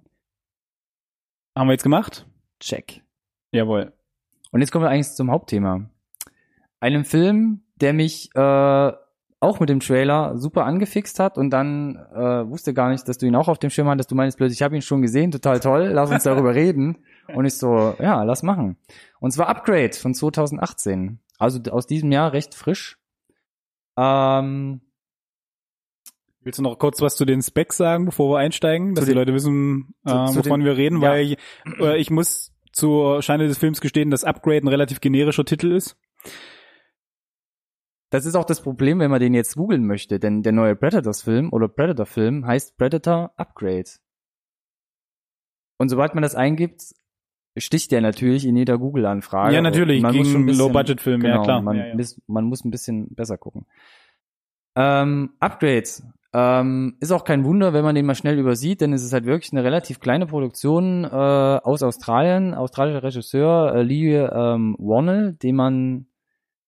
Haben 1.55 1.67
wir 1.67 1.73
jetzt 1.73 1.83
gemacht? 1.83 2.25
Check. 2.59 3.03
Jawohl. 3.51 3.93
Und 4.51 4.61
jetzt 4.61 4.71
kommen 4.71 4.85
wir 4.85 4.89
eigentlich 4.89 5.13
zum 5.13 5.31
Hauptthema. 5.31 5.89
Einem 6.79 7.05
Film, 7.05 7.63
der 7.75 7.93
mich 7.93 8.29
äh, 8.35 8.91
auch 9.43 9.59
mit 9.59 9.69
dem 9.69 9.79
Trailer 9.79 10.37
super 10.37 10.65
angefixt 10.65 11.19
hat 11.19 11.37
und 11.37 11.49
dann 11.51 11.95
äh, 12.15 12.49
wusste 12.49 12.73
gar 12.73 12.89
nicht, 12.89 13.07
dass 13.07 13.17
du 13.17 13.25
ihn 13.27 13.35
auch 13.35 13.47
auf 13.47 13.59
dem 13.59 13.69
Schirm 13.69 13.87
hattest. 13.89 14.09
Du 14.09 14.15
meinst 14.15 14.37
plötzlich, 14.37 14.59
ich 14.59 14.63
habe 14.63 14.75
ihn 14.75 14.81
schon 14.81 15.01
gesehen, 15.01 15.31
total 15.31 15.59
toll, 15.59 15.89
lass 15.93 16.09
uns 16.11 16.23
darüber 16.23 16.55
reden. 16.55 16.97
Und 17.33 17.45
ich 17.45 17.55
so, 17.57 17.95
ja, 17.99 18.23
lass 18.23 18.43
machen. 18.43 18.77
Und 19.19 19.31
zwar 19.31 19.47
Upgrade 19.49 19.93
von 19.93 20.13
2018. 20.13 21.19
Also 21.37 21.59
aus 21.71 21.85
diesem 21.87 22.11
Jahr 22.11 22.33
recht 22.33 22.55
frisch. 22.55 22.97
Ähm, 23.97 24.81
Willst 26.41 26.59
du 26.59 26.63
noch 26.63 26.77
kurz 26.77 26.99
was 27.01 27.15
zu 27.15 27.23
den 27.25 27.41
Specs 27.41 27.77
sagen, 27.77 28.05
bevor 28.05 28.33
wir 28.35 28.39
einsteigen, 28.39 28.95
dass 28.95 29.05
die 29.05 29.11
den- 29.11 29.17
Leute 29.17 29.33
wissen, 29.33 29.93
zu- 30.05 30.13
äh, 30.13 30.25
zu 30.27 30.35
wovon 30.39 30.59
den- 30.59 30.65
wir 30.65 30.75
reden? 30.77 31.01
ja. 31.01 31.11
Weil 31.11 31.21
ich, 31.25 31.37
äh, 31.79 31.97
ich 31.97 32.09
muss 32.11 32.51
zur 32.73 33.21
Scheine 33.21 33.47
des 33.47 33.57
Films 33.57 33.79
gestehen, 33.79 34.09
dass 34.11 34.23
Upgrade 34.25 34.57
ein 34.65 34.67
relativ 34.67 34.99
generischer 34.99 35.45
Titel 35.45 35.71
ist. 35.71 35.95
Das 38.13 38.27
ist 38.27 38.35
auch 38.35 38.45
das 38.45 38.61
Problem, 38.61 38.99
wenn 38.99 39.09
man 39.09 39.19
den 39.19 39.33
jetzt 39.33 39.55
googeln 39.55 39.87
möchte, 39.87 40.19
denn 40.19 40.43
der 40.43 40.51
neue 40.51 40.75
Predators-Film 40.75 41.51
oder 41.51 41.67
Predator-Film 41.67 42.45
heißt 42.45 42.77
Predator 42.77 43.31
Upgrade. 43.37 43.89
Und 45.79 45.89
sobald 45.89 46.13
man 46.13 46.21
das 46.21 46.35
eingibt, 46.35 46.83
sticht 47.57 47.91
der 47.91 48.01
natürlich 48.01 48.45
in 48.45 48.55
jeder 48.55 48.77
Google-Anfrage. 48.77 49.55
ja, 49.55 49.61
natürlich, 49.61 50.03
Man 50.03 50.15
muss 50.15 50.21
gegen 50.27 50.31
schon 50.31 50.41
ein 50.43 50.45
bisschen- 50.45 50.59
Low-Budget-Film, 50.67 51.21
Genau, 51.21 51.37
ja 51.37 51.43
klar. 51.43 51.61
Man, 51.63 51.75
ja, 51.75 51.87
ja. 51.87 51.95
Muss, 51.95 52.21
man 52.27 52.45
muss 52.45 52.63
ein 52.63 52.69
bisschen 52.69 53.07
besser 53.15 53.39
gucken. 53.39 53.65
Ähm, 54.75 55.31
Upgrade. 55.39 55.89
Ähm, 56.35 56.97
ist 56.99 57.11
auch 57.11 57.23
kein 57.25 57.45
Wunder, 57.45 57.73
wenn 57.73 57.83
man 57.83 57.95
den 57.95 58.05
mal 58.05 58.13
schnell 58.15 58.37
übersieht, 58.37 58.81
denn 58.81 58.93
es 58.93 59.03
ist 59.03 59.13
halt 59.13 59.25
wirklich 59.25 59.53
eine 59.53 59.63
relativ 59.63 59.99
kleine 59.99 60.27
Produktion 60.27 61.03
äh, 61.03 61.07
aus 61.07 61.81
Australien, 61.81 62.53
australischer 62.53 63.01
Regisseur 63.03 63.73
äh, 63.73 63.81
Lee 63.81 64.15
ähm, 64.17 64.75
Wannell, 64.77 65.33
den 65.33 65.55
man 65.55 66.05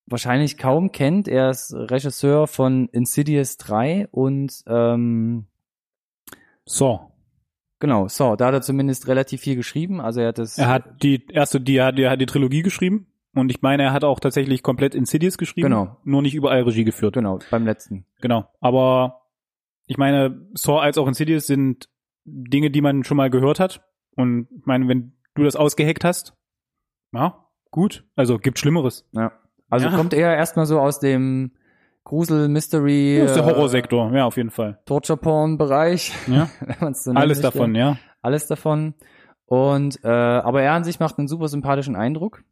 wahrscheinlich 0.07 0.57
kaum 0.57 0.91
kennt. 0.91 1.27
Er 1.27 1.49
ist 1.49 1.73
Regisseur 1.73 2.47
von 2.47 2.87
Insidious 2.89 3.57
3 3.57 4.07
und 4.11 4.63
ähm, 4.67 5.45
So. 6.65 7.11
genau, 7.79 8.07
so, 8.07 8.35
da 8.35 8.47
hat 8.47 8.53
er 8.53 8.61
zumindest 8.61 9.07
relativ 9.07 9.41
viel 9.41 9.55
geschrieben. 9.55 10.01
Also 10.01 10.21
er 10.21 10.29
hat 10.29 10.37
das 10.37 10.57
Er 10.57 10.67
hat 10.69 11.03
die 11.03 11.25
erste, 11.31 11.59
die, 11.61 11.77
er 11.77 11.87
hat, 11.87 11.99
er 11.99 12.11
hat 12.11 12.21
die 12.21 12.25
Trilogie 12.25 12.61
geschrieben. 12.61 13.07
Und 13.33 13.49
ich 13.51 13.61
meine, 13.61 13.83
er 13.83 13.93
hat 13.93 14.05
auch 14.05 14.19
tatsächlich 14.21 14.63
komplett 14.63 14.95
Insidious 14.95 15.37
geschrieben. 15.37 15.65
Genau. 15.69 15.97
Nur 16.05 16.21
nicht 16.21 16.35
überall 16.35 16.61
Regie 16.63 16.85
geführt. 16.85 17.15
genau 17.15 17.39
beim 17.51 17.65
letzten. 17.65 18.05
Genau. 18.21 18.47
Aber 18.61 19.23
ich 19.87 19.97
meine, 19.97 20.47
Saw 20.53 20.79
als 20.79 20.97
auch 20.97 21.07
Insidious 21.07 21.45
sind 21.45 21.89
Dinge, 22.23 22.71
die 22.71 22.81
man 22.81 23.03
schon 23.03 23.17
mal 23.17 23.29
gehört 23.29 23.59
hat. 23.59 23.83
Und 24.15 24.47
ich 24.57 24.65
meine, 24.65 24.87
wenn 24.87 25.13
du 25.35 25.43
das 25.43 25.57
ausgeheckt 25.57 26.05
hast, 26.05 26.33
ja, 27.11 27.45
gut. 27.71 28.05
Also 28.15 28.37
gibt 28.37 28.57
Schlimmeres. 28.57 29.05
Ja. 29.11 29.33
Also 29.70 29.88
Ja. 29.88 29.95
kommt 29.95 30.13
er 30.13 30.36
erstmal 30.36 30.66
so 30.66 30.80
aus 30.80 30.99
dem 30.99 31.51
Grusel, 32.03 32.47
Mystery, 32.49 33.18
Das 33.20 33.32
ist 33.32 33.38
der 33.38 33.43
äh, 33.43 33.47
Horrorsektor, 33.47 34.13
ja, 34.13 34.26
auf 34.26 34.38
jeden 34.38 34.51
Fall. 34.51 34.80
Torture-Porn-Bereich, 34.86 36.13
Ja. 36.28 36.49
so 36.93 37.11
Alles 37.11 37.41
davon, 37.41 37.74
ja. 37.76 37.97
Alles 38.22 38.47
davon. 38.47 38.93
Und 39.47 40.03
äh, 40.03 40.07
aber 40.07 40.61
er 40.61 40.74
an 40.74 40.84
sich 40.84 40.99
macht 40.99 41.18
einen 41.18 41.28
super 41.28 41.47
sympathischen 41.47 41.95
Eindruck. 41.95 42.43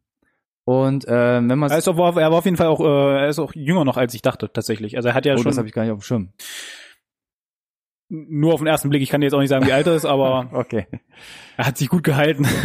Und 0.64 1.06
äh, 1.06 1.10
wenn 1.46 1.58
man 1.58 1.70
Er, 1.70 1.78
ist 1.78 1.88
auf, 1.88 1.98
er 1.98 2.30
war 2.30 2.32
auf 2.32 2.44
jeden 2.44 2.56
Fall 2.56 2.68
auch, 2.68 2.80
äh, 2.80 3.22
er 3.22 3.28
ist 3.28 3.38
auch 3.38 3.52
jünger 3.54 3.84
noch, 3.84 3.96
als 3.96 4.14
ich 4.14 4.22
dachte, 4.22 4.50
tatsächlich. 4.52 4.96
Also 4.96 5.10
er 5.10 5.14
hat 5.14 5.26
ja 5.26 5.34
oh, 5.34 5.38
schon 5.38 5.46
das 5.46 5.58
habe 5.58 5.68
ich 5.68 5.74
gar 5.74 5.82
nicht 5.82 5.92
auf 5.92 5.98
dem 5.98 6.02
Schirm. 6.02 6.32
Nur 8.28 8.54
auf 8.54 8.60
den 8.60 8.66
ersten 8.66 8.88
Blick, 8.90 9.02
ich 9.02 9.10
kann 9.10 9.20
dir 9.20 9.26
jetzt 9.26 9.34
auch 9.34 9.40
nicht 9.40 9.48
sagen, 9.50 9.66
wie 9.66 9.72
alt 9.72 9.86
er 9.86 9.94
ist, 9.94 10.04
aber 10.06 10.48
Okay. 10.52 10.86
er 11.56 11.66
hat 11.66 11.76
sich 11.78 11.88
gut 11.88 12.04
gehalten. 12.04 12.46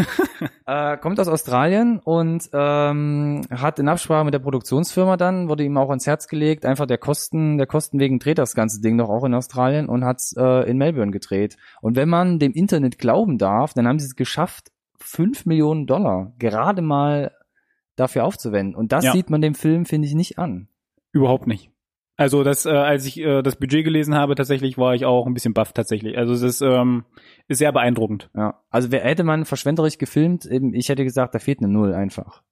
Äh, 0.66 0.98
kommt 0.98 1.20
aus 1.20 1.28
Australien 1.28 2.00
und 2.00 2.48
ähm, 2.54 3.42
hat 3.50 3.80
in 3.80 3.90
Absprache 3.90 4.24
mit 4.24 4.36
der 4.36 4.40
Produktionsfirma 4.40 5.18
dann, 5.18 5.50
wurde 5.50 5.64
ihm 5.64 5.76
auch 5.78 5.90
ans 5.90 6.06
Herz 6.06 6.28
gelegt, 6.28 6.64
einfach 6.64 6.86
der 6.86 7.00
Kosten, 7.00 7.58
der 7.58 7.66
Kosten 7.66 8.00
wegen 8.00 8.20
dreht 8.20 8.38
das 8.38 8.54
ganze 8.54 8.80
Ding 8.80 8.96
doch 8.98 9.10
auch 9.10 9.24
in 9.26 9.34
Australien 9.34 9.90
und 9.90 10.06
hat 10.06 10.22
äh, 10.38 10.70
in 10.70 10.78
Melbourne 10.78 11.12
gedreht. 11.12 11.58
Und 11.82 11.96
wenn 11.96 12.08
man 12.08 12.38
dem 12.38 12.54
Internet 12.54 13.00
glauben 13.00 13.40
darf, 13.40 13.74
dann 13.74 13.88
haben 13.88 13.98
sie 13.98 14.06
es 14.06 14.16
geschafft, 14.16 14.72
fünf 15.00 15.48
Millionen 15.48 15.88
Dollar 15.88 16.34
gerade 16.38 16.84
mal 16.84 17.32
dafür 17.96 18.24
aufzuwenden. 18.26 18.76
Und 18.76 18.92
das 18.92 19.06
Ja. 19.06 19.12
sieht 19.14 19.32
man 19.32 19.42
dem 19.42 19.56
Film, 19.56 19.86
finde 19.86 20.08
ich, 20.08 20.14
nicht 20.14 20.38
an. 20.38 20.68
Überhaupt 21.12 21.48
nicht. 21.48 21.72
Also 22.20 22.44
das, 22.44 22.66
äh, 22.66 22.70
als 22.72 23.06
ich 23.06 23.18
äh, 23.20 23.42
das 23.42 23.56
Budget 23.56 23.86
gelesen 23.86 24.14
habe, 24.14 24.36
tatsächlich 24.36 24.78
war 24.78 24.94
ich 24.94 25.06
auch 25.06 25.26
ein 25.26 25.34
bisschen 25.34 25.54
baff 25.54 25.72
tatsächlich. 25.74 26.18
Also 26.18 26.34
es 26.34 26.42
ist, 26.42 26.62
ähm, 26.62 27.06
ist 27.48 27.60
sehr 27.60 27.72
beeindruckend. 27.72 28.30
Ja. 28.36 28.62
Also 28.70 28.92
wer 28.92 29.02
hätte 29.02 29.24
man 29.24 29.46
verschwenderisch 29.46 29.98
gefilmt, 29.98 30.46
eben, 30.46 30.74
ich 30.74 30.90
hätte 30.90 31.06
gesagt, 31.06 31.34
da 31.34 31.40
fehlt 31.40 31.60
eine 31.60 31.70
Null 31.70 31.94
einfach. 31.94 32.44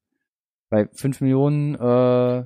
Bei 0.70 0.88
fünf 0.94 1.20
Millionen 1.22 1.76
äh, 1.76 1.80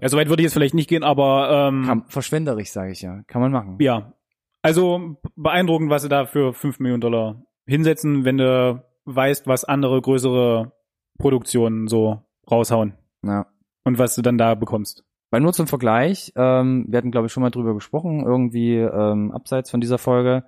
Ja, 0.02 0.10
soweit 0.10 0.30
würde 0.30 0.42
ich 0.42 0.46
jetzt 0.46 0.54
vielleicht 0.54 0.74
nicht 0.74 0.90
gehen, 0.90 1.04
aber 1.04 1.68
ähm, 1.70 1.84
kann, 1.86 2.04
verschwenderisch, 2.08 2.72
sage 2.72 2.92
ich 2.92 3.02
ja. 3.02 3.22
Kann 3.28 3.42
man 3.42 3.52
machen. 3.52 3.78
ja. 3.80 4.14
Also 4.64 5.18
beeindruckend, 5.36 5.90
was 5.90 6.04
sie 6.04 6.10
da 6.10 6.26
für 6.26 6.54
5 6.54 6.80
Millionen 6.80 7.02
Dollar 7.02 7.44
hinsetzen, 7.66 8.26
wenn 8.26 8.38
du 8.38 8.84
weißt, 9.06 9.48
was 9.48 9.64
andere 9.64 10.00
größere 10.02 10.72
Produktionen 11.18 11.88
so 11.88 12.22
raushauen 12.50 12.94
Ja. 13.26 13.48
und 13.84 13.98
was 13.98 14.14
du 14.16 14.22
dann 14.22 14.38
da 14.38 14.54
bekommst. 14.56 15.04
Weil 15.32 15.42
nur 15.42 15.54
zum 15.54 15.66
Vergleich, 15.66 16.34
ähm, 16.36 16.86
wir 16.88 16.98
hatten 16.98 17.10
glaube 17.10 17.28
ich 17.28 17.34
schon 17.34 17.42
mal 17.42 17.50
drüber 17.50 17.74
gesprochen, 17.74 18.24
irgendwie 18.24 18.76
ähm, 18.76 19.32
abseits 19.32 19.72
von 19.72 19.82
dieser 19.82 19.98
Folge. 19.98 20.44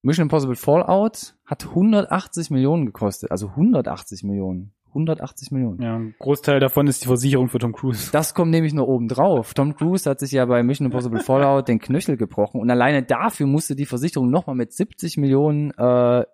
Mission 0.00 0.24
Impossible 0.24 0.56
Fallout 0.56 1.36
hat 1.46 1.66
180 1.66 2.50
Millionen 2.50 2.86
gekostet, 2.86 3.30
also 3.30 3.48
180 3.48 4.24
Millionen. 4.24 4.72
180 4.88 5.52
Millionen. 5.52 5.80
Ja, 5.80 5.96
ein 5.96 6.14
Großteil 6.18 6.60
davon 6.60 6.86
ist 6.86 7.02
die 7.02 7.06
Versicherung 7.06 7.48
für 7.48 7.58
Tom 7.58 7.72
Cruise. 7.72 8.10
Das 8.12 8.34
kommt 8.34 8.50
nämlich 8.50 8.74
nur 8.74 8.88
oben 8.88 9.08
drauf. 9.08 9.54
Tom 9.54 9.74
Cruise 9.74 10.08
hat 10.08 10.20
sich 10.20 10.32
ja 10.32 10.44
bei 10.44 10.62
Mission 10.62 10.86
Impossible 10.86 11.20
Fallout 11.20 11.68
den 11.68 11.78
Knöchel 11.78 12.16
gebrochen 12.16 12.60
und 12.60 12.70
alleine 12.70 13.02
dafür 13.02 13.46
musste 13.46 13.76
die 13.76 13.86
Versicherung 13.86 14.30
nochmal 14.30 14.56
mit 14.56 14.72
70 14.72 15.18
Millionen 15.18 15.70
äh, 15.72 16.24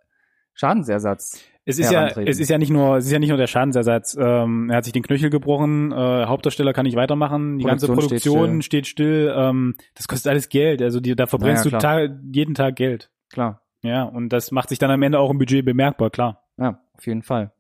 Schadensersatz. 0.55 1.41
Es 1.69 1.79
ist 1.79 1.91
ja, 1.91 2.07
es 2.07 2.41
ist 2.41 2.49
ja 2.49 2.57
nicht 2.57 2.71
nur, 2.71 2.97
es 2.97 3.05
ist 3.05 3.13
ja 3.13 3.19
nicht 3.19 3.29
nur 3.29 3.37
der 3.37 3.47
Schadensersatz. 3.47 4.17
Ähm, 4.19 4.71
er 4.71 4.79
hat 4.79 4.85
sich 4.85 4.95
den 4.95 5.03
Knöchel 5.03 5.29
gebrochen. 5.29 5.93
Äh, 5.93 6.25
Hauptdarsteller 6.25 6.73
kann 6.73 6.87
nicht 6.87 6.97
weitermachen. 6.97 7.59
Die 7.59 7.65
ganze 7.65 7.89
Produktion 7.89 8.09
steht 8.09 8.33
Produktion 8.33 8.63
steht 8.63 8.87
still. 8.87 9.35
ähm, 9.37 9.75
das 9.95 10.09
kostet 10.09 10.31
alles 10.31 10.49
Geld. 10.49 10.81
Also 10.81 11.01
die, 11.01 11.15
da 11.15 11.27
verbrennst 11.27 11.67
Naja, 11.67 11.79
du 11.79 11.83
Tag, 11.83 12.21
jeden 12.33 12.55
Tag 12.55 12.77
Geld. 12.77 13.11
Klar. 13.31 13.61
Ja, 13.83 14.05
und 14.05 14.31
das 14.31 14.51
macht 14.51 14.71
sich 14.71 14.79
dann 14.79 14.91
am 14.91 15.03
Ende 15.03 15.19
auch 15.19 15.31
im 15.31 15.37
Budget 15.37 15.63
bemerkbar, 15.63 16.09
klar. 16.09 16.43
Ja, 16.57 16.81
auf 16.95 17.07
jeden 17.07 17.23
Fall. 17.23 17.53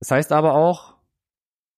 Das 0.00 0.10
heißt 0.10 0.32
aber 0.32 0.54
auch, 0.54 0.94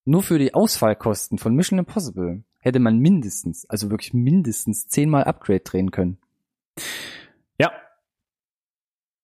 nur 0.07 0.23
für 0.23 0.39
die 0.39 0.55
Ausfallkosten 0.55 1.37
von 1.37 1.55
Mission 1.55 1.79
Impossible 1.79 2.45
hätte 2.61 2.81
man 2.81 2.99
mindestens, 2.99 3.69
also 3.69 3.91
wirklich 3.91 4.15
mindestens 4.15 4.89
zehnmal 4.89 5.25
Upgrade 5.25 5.61
drehen 5.61 5.91
können. 5.91 6.17
Ja. 7.59 7.71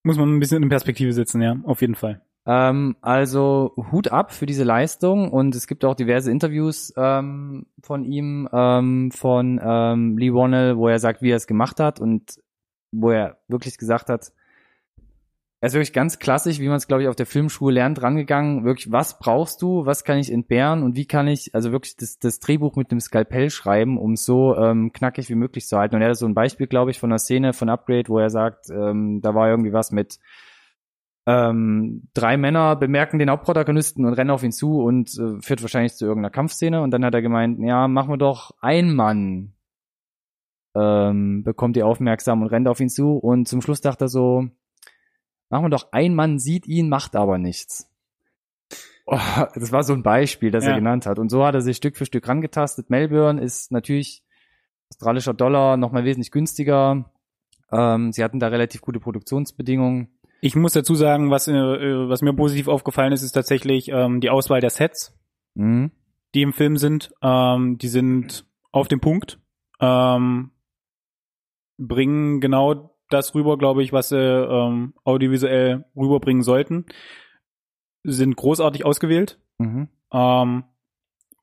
Muss 0.02 0.18
man 0.18 0.36
ein 0.36 0.40
bisschen 0.40 0.62
in 0.62 0.68
Perspektive 0.68 1.14
setzen, 1.14 1.40
ja, 1.40 1.56
auf 1.64 1.80
jeden 1.80 1.94
Fall. 1.94 2.20
Ähm, 2.46 2.96
also 3.00 3.72
Hut 3.90 4.08
ab 4.08 4.32
für 4.32 4.46
diese 4.46 4.64
Leistung 4.64 5.30
und 5.30 5.54
es 5.54 5.66
gibt 5.66 5.84
auch 5.84 5.94
diverse 5.94 6.30
Interviews 6.30 6.92
ähm, 6.96 7.66
von 7.82 8.04
ihm, 8.04 8.48
ähm, 8.52 9.10
von 9.12 9.60
ähm, 9.62 10.18
Lee 10.18 10.32
Wannell, 10.32 10.76
wo 10.76 10.88
er 10.88 10.98
sagt, 10.98 11.22
wie 11.22 11.30
er 11.30 11.36
es 11.36 11.46
gemacht 11.46 11.80
hat 11.80 12.00
und 12.00 12.38
wo 12.92 13.10
er 13.10 13.38
wirklich 13.48 13.78
gesagt 13.78 14.08
hat, 14.10 14.32
er 15.64 15.68
ist 15.68 15.72
wirklich 15.72 15.94
ganz 15.94 16.18
klassisch, 16.18 16.58
wie 16.60 16.68
man 16.68 16.76
es, 16.76 16.86
glaube 16.86 17.04
ich, 17.04 17.08
auf 17.08 17.16
der 17.16 17.24
Filmschule 17.24 17.76
lernt, 17.76 18.02
rangegangen. 18.02 18.66
Wirklich, 18.66 18.92
was 18.92 19.18
brauchst 19.18 19.62
du, 19.62 19.86
was 19.86 20.04
kann 20.04 20.18
ich 20.18 20.30
entbehren 20.30 20.82
und 20.82 20.94
wie 20.94 21.06
kann 21.06 21.26
ich 21.26 21.54
also 21.54 21.72
wirklich 21.72 21.96
das, 21.96 22.18
das 22.18 22.38
Drehbuch 22.38 22.76
mit 22.76 22.90
dem 22.90 23.00
Skalpell 23.00 23.48
schreiben, 23.48 23.96
um 23.96 24.12
es 24.12 24.26
so 24.26 24.54
ähm, 24.58 24.92
knackig 24.92 25.30
wie 25.30 25.34
möglich 25.34 25.66
zu 25.66 25.78
halten. 25.78 25.96
Und 25.96 26.02
er 26.02 26.10
hat 26.10 26.18
so 26.18 26.26
ein 26.26 26.34
Beispiel, 26.34 26.66
glaube 26.66 26.90
ich, 26.90 27.00
von 27.00 27.10
einer 27.10 27.18
Szene 27.18 27.54
von 27.54 27.70
Upgrade, 27.70 28.10
wo 28.10 28.18
er 28.18 28.28
sagt, 28.28 28.68
ähm, 28.68 29.22
da 29.22 29.34
war 29.34 29.48
irgendwie 29.48 29.72
was 29.72 29.90
mit 29.90 30.18
ähm, 31.26 32.08
drei 32.14 32.36
Männer 32.36 32.76
bemerken 32.76 33.18
den 33.18 33.30
Hauptprotagonisten 33.30 34.04
und 34.04 34.14
rennen 34.14 34.30
auf 34.30 34.42
ihn 34.42 34.52
zu 34.52 34.82
und 34.82 35.10
äh, 35.18 35.40
führt 35.40 35.62
wahrscheinlich 35.62 35.94
zu 35.94 36.04
irgendeiner 36.04 36.30
Kampfszene. 36.32 36.82
Und 36.82 36.90
dann 36.90 37.04
hat 37.04 37.14
er 37.14 37.22
gemeint, 37.22 37.58
ja, 37.60 37.88
machen 37.88 38.10
wir 38.10 38.18
doch 38.18 38.52
ein 38.60 38.94
Mann 38.94 39.54
ähm, 40.74 41.44
bekommt 41.44 41.76
ihr 41.76 41.86
aufmerksam 41.86 42.42
und 42.42 42.48
rennt 42.48 42.68
auf 42.68 42.80
ihn 42.80 42.88
zu. 42.88 43.16
Und 43.16 43.48
zum 43.48 43.60
Schluss 43.62 43.80
dachte 43.80 44.06
er 44.06 44.08
so, 44.08 44.48
machen 45.48 45.64
wir 45.64 45.70
doch 45.70 45.92
ein 45.92 46.14
Mann 46.14 46.38
sieht 46.38 46.66
ihn, 46.66 46.88
macht 46.88 47.16
aber 47.16 47.38
nichts. 47.38 47.90
Oh, 49.06 49.18
das 49.54 49.70
war 49.70 49.82
so 49.82 49.92
ein 49.92 50.02
Beispiel, 50.02 50.50
das 50.50 50.64
er 50.64 50.70
Ja. 50.70 50.76
genannt 50.78 51.06
hat. 51.06 51.18
Und 51.18 51.28
so 51.28 51.44
hat 51.44 51.54
er 51.54 51.60
sich 51.60 51.76
Stück 51.76 51.96
für 51.96 52.06
Stück 52.06 52.26
rangetastet. 52.26 52.90
Melbourne 52.90 53.40
ist 53.40 53.70
natürlich 53.70 54.22
australischer 54.90 55.34
Dollar 55.34 55.76
nochmal 55.76 56.04
wesentlich 56.04 56.30
günstiger. 56.30 57.10
Ähm, 57.70 58.12
sie 58.12 58.24
hatten 58.24 58.40
da 58.40 58.48
relativ 58.48 58.80
gute 58.80 59.00
Produktionsbedingungen. 59.00 60.13
Ich 60.44 60.54
muss 60.54 60.74
dazu 60.74 60.94
sagen, 60.94 61.30
was, 61.30 61.48
äh, 61.48 61.54
äh, 61.54 62.06
was 62.10 62.20
mir 62.20 62.34
positiv 62.34 62.68
aufgefallen 62.68 63.14
ist, 63.14 63.22
ist 63.22 63.32
tatsächlich 63.32 63.88
ähm, 63.88 64.20
die 64.20 64.28
Auswahl 64.28 64.60
der 64.60 64.68
Sets, 64.68 65.18
Mhm. 65.54 65.90
die 66.34 66.42
im 66.42 66.52
Film 66.52 66.76
sind. 66.76 67.14
Ähm, 67.22 67.78
die 67.78 67.88
sind 67.88 68.44
auf 68.70 68.86
dem 68.86 69.00
Punkt. 69.00 69.40
Ähm, 69.80 70.50
bringen 71.78 72.42
genau 72.42 72.94
das 73.08 73.34
rüber, 73.34 73.56
glaube 73.56 73.82
ich, 73.82 73.94
was 73.94 74.10
sie 74.10 74.18
ähm, 74.18 74.92
audiovisuell 75.04 75.86
rüberbringen 75.96 76.42
sollten. 76.42 76.84
Sind 78.02 78.36
großartig 78.36 78.84
ausgewählt. 78.84 79.40
Mhm. 79.56 79.88
Ähm, 80.12 80.64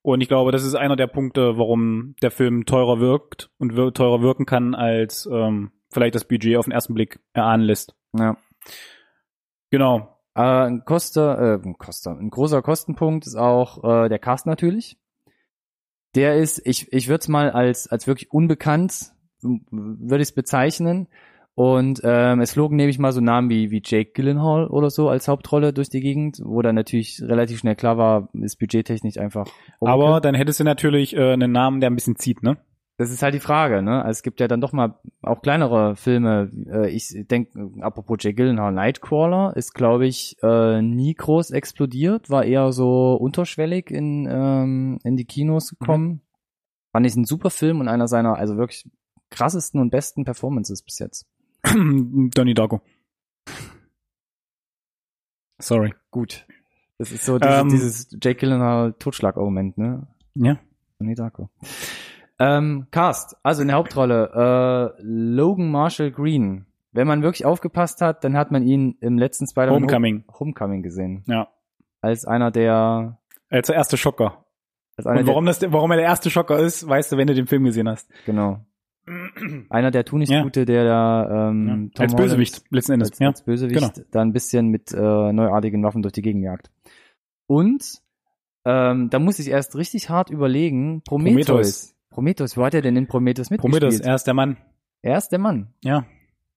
und 0.04 0.22
ich 0.22 0.28
glaube, 0.28 0.52
das 0.52 0.64
ist 0.64 0.76
einer 0.76 0.96
der 0.96 1.08
Punkte, 1.08 1.58
warum 1.58 2.14
der 2.22 2.30
Film 2.30 2.66
teurer 2.68 3.00
wirkt 3.00 3.50
und 3.58 3.76
wir 3.76 3.92
teurer 3.96 4.22
wirken 4.22 4.46
kann, 4.46 4.76
als 4.76 5.28
ähm, 5.32 5.72
vielleicht 5.90 6.14
das 6.14 6.28
Budget 6.28 6.58
auf 6.58 6.66
den 6.66 6.72
ersten 6.72 6.94
Blick 6.94 7.20
erahnen 7.34 7.64
lässt. 7.64 7.96
Ja. 8.16 8.38
Genau. 9.70 10.18
Äh, 10.36 10.42
ein 10.42 10.86
Koster, 10.86 11.60
äh, 11.62 11.68
ein 11.68 11.78
Koster, 11.78 12.12
ein 12.12 12.30
großer 12.30 12.62
Kostenpunkt 12.62 13.28
ist 13.28 13.36
auch 13.36 13.84
äh, 13.84 14.10
der 14.10 14.20
Cast 14.20 14.46
natürlich. 14.46 14.98
Der 16.16 16.36
ist, 16.36 16.62
ich, 16.66 16.92
ich 16.92 17.08
würde 17.08 17.22
es 17.22 17.28
mal 17.28 17.52
als, 17.52 17.88
als 17.88 18.06
wirklich 18.08 18.32
unbekannt, 18.32 19.12
w- 19.42 19.60
würde 19.72 20.22
ich 20.22 20.30
es 20.30 20.36
bezeichnen. 20.36 21.08
Und 21.54 22.00
ähm, 22.04 22.40
es 22.40 22.54
flogen 22.54 22.78
nämlich 22.78 22.98
mal 22.98 23.12
so 23.12 23.20
Namen 23.20 23.50
wie, 23.50 23.72
wie 23.72 23.82
Jake 23.86 24.12
Gyllenhaal 24.14 24.68
oder 24.68 24.90
so 24.90 25.10
als 25.10 25.28
Hauptrolle 25.28 25.74
durch 25.74 25.90
die 25.90 26.00
Gegend, 26.00 26.40
wo 26.44 26.62
dann 26.62 26.76
natürlich 26.76 27.22
relativ 27.22 27.60
schnell 27.60 27.76
klar 27.76 27.98
war, 27.98 28.30
ist 28.34 28.58
budgettechnisch 28.58 29.18
einfach. 29.18 29.48
Aber 29.82 29.96
overkill. 30.06 30.22
dann 30.22 30.36
hättest 30.36 30.62
du 30.62 30.64
natürlich 30.64 31.14
äh, 31.16 31.34
einen 31.34 31.52
Namen, 31.52 31.82
der 31.82 31.90
ein 31.90 31.96
bisschen 31.96 32.16
zieht, 32.16 32.42
ne? 32.42 32.58
Das 33.02 33.10
ist 33.12 33.24
halt 33.24 33.34
die 33.34 33.40
Frage, 33.40 33.82
ne? 33.82 34.00
Also 34.04 34.12
es 34.20 34.22
gibt 34.22 34.40
ja 34.40 34.48
dann 34.48 34.62
doch 34.62 34.74
mal 34.74 35.00
auch 35.24 35.42
kleinere 35.42 35.96
Filme. 35.96 36.52
Äh, 36.72 36.90
Ich 36.92 37.16
denke, 37.30 37.72
apropos 37.82 38.18
Jake 38.20 38.36
Gyllenhaal, 38.36 38.72
Nightcrawler 38.72 39.56
ist, 39.58 39.74
glaube 39.74 40.06
ich, 40.06 40.38
äh, 40.44 40.82
nie 40.84 41.16
groß 41.16 41.50
explodiert, 41.50 42.30
war 42.30 42.46
eher 42.46 42.72
so 42.72 43.16
unterschwellig 43.16 43.90
in, 43.90 44.28
ähm, 44.30 45.00
in 45.04 45.16
die 45.18 45.26
Kinos 45.26 45.70
gekommen. 45.78 46.22
Fand 46.92 47.08
ich 47.08 47.16
ein 47.16 47.26
super 47.26 47.50
Film 47.50 47.80
und 47.80 47.88
einer 47.88 48.08
seiner, 48.08 48.36
also 48.38 48.56
wirklich 48.58 48.88
krassesten 49.32 49.82
und 49.82 49.90
besten 49.90 50.24
Performances 50.24 50.84
bis 50.84 51.00
jetzt. 51.00 51.26
Donnie 51.64 52.54
Darko. 52.54 52.82
Sorry. 55.60 55.94
Gut. 56.12 56.46
Das 56.98 57.12
ist 57.12 57.26
so 57.26 57.40
dieses, 57.40 57.62
Ähm. 57.62 57.70
dieses 57.70 58.18
Jake 58.22 58.36
Gyllenhaal 58.40 58.94
Totschlag-Argument, 58.94 59.78
ne? 59.78 60.08
Ja. 60.36 60.60
Donnie 61.00 61.16
Darko. 61.16 61.50
Ähm, 62.42 62.88
Cast, 62.90 63.38
also 63.44 63.62
in 63.62 63.68
der 63.68 63.78
Hauptrolle, 63.78 64.96
äh, 64.98 65.02
Logan 65.04 65.70
Marshall 65.70 66.12
Green. 66.12 66.66
Wenn 66.92 67.08
man 67.08 67.22
wirklich 67.22 67.46
aufgepasst 67.46 68.02
hat, 68.02 68.24
dann 68.24 68.36
hat 68.36 68.52
man 68.52 68.64
ihn 68.64 68.98
im 69.00 69.18
letzten 69.20 69.48
Spider-Man 69.48 69.84
Homecoming. 69.84 70.24
Homecoming 70.40 70.82
gesehen. 70.82 71.24
Ja. 71.28 71.50
Als 72.02 72.26
einer 72.26 72.50
der, 72.50 73.20
Als 73.50 73.68
der 73.68 73.76
erste 73.76 73.96
Schocker. 73.96 74.46
als 74.98 75.06
einer 75.06 75.20
Und 75.20 75.28
warum, 75.28 75.46
das, 75.46 75.62
warum 75.72 75.92
er 75.92 75.98
der 75.98 76.06
erste 76.08 76.32
Schocker 76.32 76.58
ist, 76.60 76.88
weißt 76.88 77.12
du, 77.12 77.18
wenn 77.18 77.28
du 77.28 77.36
den 77.36 77.46
Film 77.46 77.64
gesehen 77.64 77.88
hast. 77.88 78.10
der, 78.10 78.18
genau. 78.26 78.66
Einer 79.70 79.92
der 79.92 80.02
Ja. 80.02 80.04
Tunichtgute, 80.04 80.66
der 80.66 80.84
da, 80.86 81.50
ähm, 81.50 81.92
Ja. 81.96 82.02
Als 82.02 82.14
Holland 82.14 82.18
Bösewicht, 82.30 82.64
letzten 82.72 82.94
Endes. 82.94 83.12
als, 83.12 83.20
ja. 83.20 83.28
als 83.28 83.44
Bösewicht 83.44 83.94
genau. 83.94 84.08
da 84.12 84.22
ein 84.22 84.34
bisschen 84.34 84.68
mit 84.70 84.92
äh, 84.94 84.98
neuartigen 85.34 85.84
Waffen 85.84 86.02
durch 86.02 86.14
die 86.14 86.22
Gegend 86.22 86.44
jagt. 86.44 86.72
Und 87.48 87.84
ähm, 88.66 89.10
da 89.10 89.20
muss 89.20 89.40
ich 89.40 89.48
erst 89.50 89.76
richtig 89.76 90.10
hart 90.10 90.30
überlegen, 90.30 91.02
Prometheus. 91.04 91.46
Prometheus. 91.48 91.96
Prometheus, 92.12 92.56
wo 92.58 92.64
hat 92.66 92.74
er 92.76 92.82
denn 92.82 92.96
in 92.96 93.08
Prometheus 93.08 93.50
mitgespielt? 93.50 93.82
Prometheus, 93.82 94.00
er 94.06 94.16
ist 94.16 94.26
der 94.28 94.34
Mann, 94.36 94.58
Er 95.02 95.18
ist 95.18 95.30
der 95.30 95.40
Mann. 95.40 95.74
ja, 95.84 96.06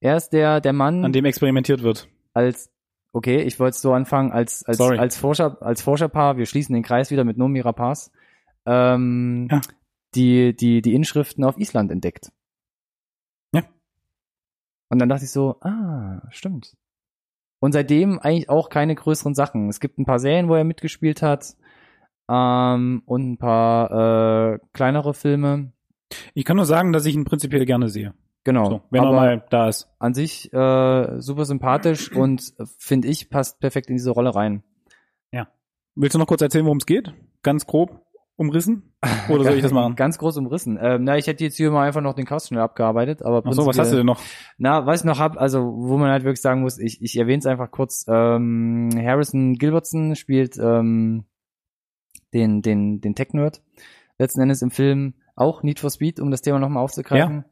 Er 0.01 0.17
ist 0.17 0.31
der, 0.31 0.61
der 0.61 0.73
Mann 0.75 1.05
an 1.05 1.13
dem 1.13 1.25
experimentiert 1.25 1.83
wird. 1.83 2.09
als, 2.35 2.71
okay, 3.13 3.41
ich 3.43 3.59
wollte 3.61 3.71
es 3.77 3.81
so 3.81 3.93
anfangen, 3.95 4.33
als, 4.33 4.65
als, 4.65 4.77
Sorry. 4.79 4.99
als 4.99 5.17
Forscher, 5.17 5.63
als 5.63 5.81
Forscherpaar, 5.83 6.37
wir 6.37 6.47
schließen 6.47 6.75
den 6.75 6.83
Kreis 6.83 7.11
wieder 7.11 7.25
mit 7.25 7.39
Nomi 7.39 7.61
Rapaz, 7.61 8.11
ähm, 8.67 9.49
Ja. 9.51 9.61
die, 10.15 10.55
die, 10.55 10.83
die 10.83 10.95
Inschriften 10.95 11.45
auf 11.45 11.57
Island 11.59 11.91
entdeckt. 11.91 12.33
Ja. 13.53 13.63
Und 14.91 14.99
dann 15.01 15.09
dachte 15.09 15.25
ich 15.25 15.31
so, 15.31 15.61
ah, 15.61 16.21
stimmt. 16.31 16.77
Und 17.61 17.73
seitdem 17.73 18.19
eigentlich 18.19 18.51
auch 18.51 18.69
keine 18.69 18.95
größeren 18.95 19.35
Sachen. 19.35 19.69
Es 19.71 19.81
gibt 19.81 19.99
ein 19.99 20.05
paar 20.05 20.19
Serien, 20.19 20.49
wo 20.49 20.55
er 20.55 20.65
mitgespielt 20.65 21.23
hat, 21.23 21.55
ähm, 22.29 23.03
und 23.07 23.33
ein 23.33 23.39
paar 23.39 24.55
äh, 24.55 24.59
kleinere 24.72 25.14
Filme. 25.14 25.72
Ich 26.35 26.45
kann 26.45 26.57
nur 26.57 26.66
sagen, 26.66 26.93
dass 26.93 27.07
ich 27.07 27.14
ihn 27.14 27.25
prinzipiell 27.25 27.64
gerne 27.64 27.89
sehe. 27.89 28.14
Genau. 28.45 28.68
So, 28.68 28.83
wenn 28.91 29.03
er 29.03 29.12
mal 29.12 29.45
da 29.51 29.68
ist. 29.68 29.89
an 29.99 30.12
sich 30.12 30.53
äh, 30.53 31.20
super 31.20 31.45
sympathisch 31.47 32.12
und 32.12 32.53
äh, 32.59 32.64
finde 32.79 33.09
ich 33.09 33.31
passt 33.31 33.59
perfekt 33.59 33.89
in 33.89 33.97
diese 33.97 34.11
Rolle 34.11 34.35
rein. 34.35 34.62
Willst 35.97 36.14
du 36.14 36.18
noch 36.18 36.27
kurz 36.27 36.43
erzählen, 36.43 36.64
worum 36.64 36.79
es 36.79 36.87
geht? 36.87 37.14
Ganz 37.43 37.66
grob 37.66 38.01
umrissen? 38.37 38.95
Oder 39.29 39.45
soll 39.45 39.55
ich 39.55 39.62
das 39.62 39.72
machen? 39.72 39.95
Ganz 39.95 40.18
groß 40.18 40.37
umrissen. 40.39 40.77
Ähm, 40.81 41.05
na, 41.05 41.16
ich 41.16 41.29
hätte 41.29 41.45
jetzt 41.45 41.57
hier 41.57 41.70
mal 41.70 41.87
einfach 41.87 42.01
noch 42.01 42.14
den 42.14 42.25
Cast 42.25 42.49
schnell 42.49 42.62
abgearbeitet, 42.62 43.22
aber 43.22 43.43
Ach 43.47 43.53
so, 43.53 43.64
was 43.64 43.79
hast 43.79 43.93
du 43.93 43.97
denn 43.97 44.07
noch? 44.07 44.20
Na, 44.59 44.87
was 44.87 45.01
ich 45.01 45.05
noch 45.05 45.20
hab, 45.20 45.41
also 45.41 45.61
wo 45.61 45.97
man 45.97 46.11
halt 46.11 46.25
wirklich 46.25 46.43
sagen 46.43 46.62
muss, 46.62 46.81
ich, 46.81 47.01
ich 47.01 47.16
erwähne 47.16 47.39
es 47.39 47.47
einfach 47.47 47.70
kurz, 47.70 48.07
ähm, 48.09 48.91
Harrison 48.97 49.55
Gilbertson 49.55 50.16
spielt 50.16 50.59
ähm, 50.59 51.27
den, 52.35 52.61
den, 52.62 53.01
den 53.01 53.14
Tech-Nerd 53.14 53.62
letzten 54.18 54.41
Endes 54.41 54.62
im 54.62 54.70
Film 54.70 55.14
auch 55.37 55.62
Need 55.62 55.80
for 55.80 55.91
Speed, 55.91 56.20
um 56.20 56.30
das 56.30 56.43
Thema 56.43 56.59
nochmal 56.59 56.82
aufzugreifen. 56.82 57.45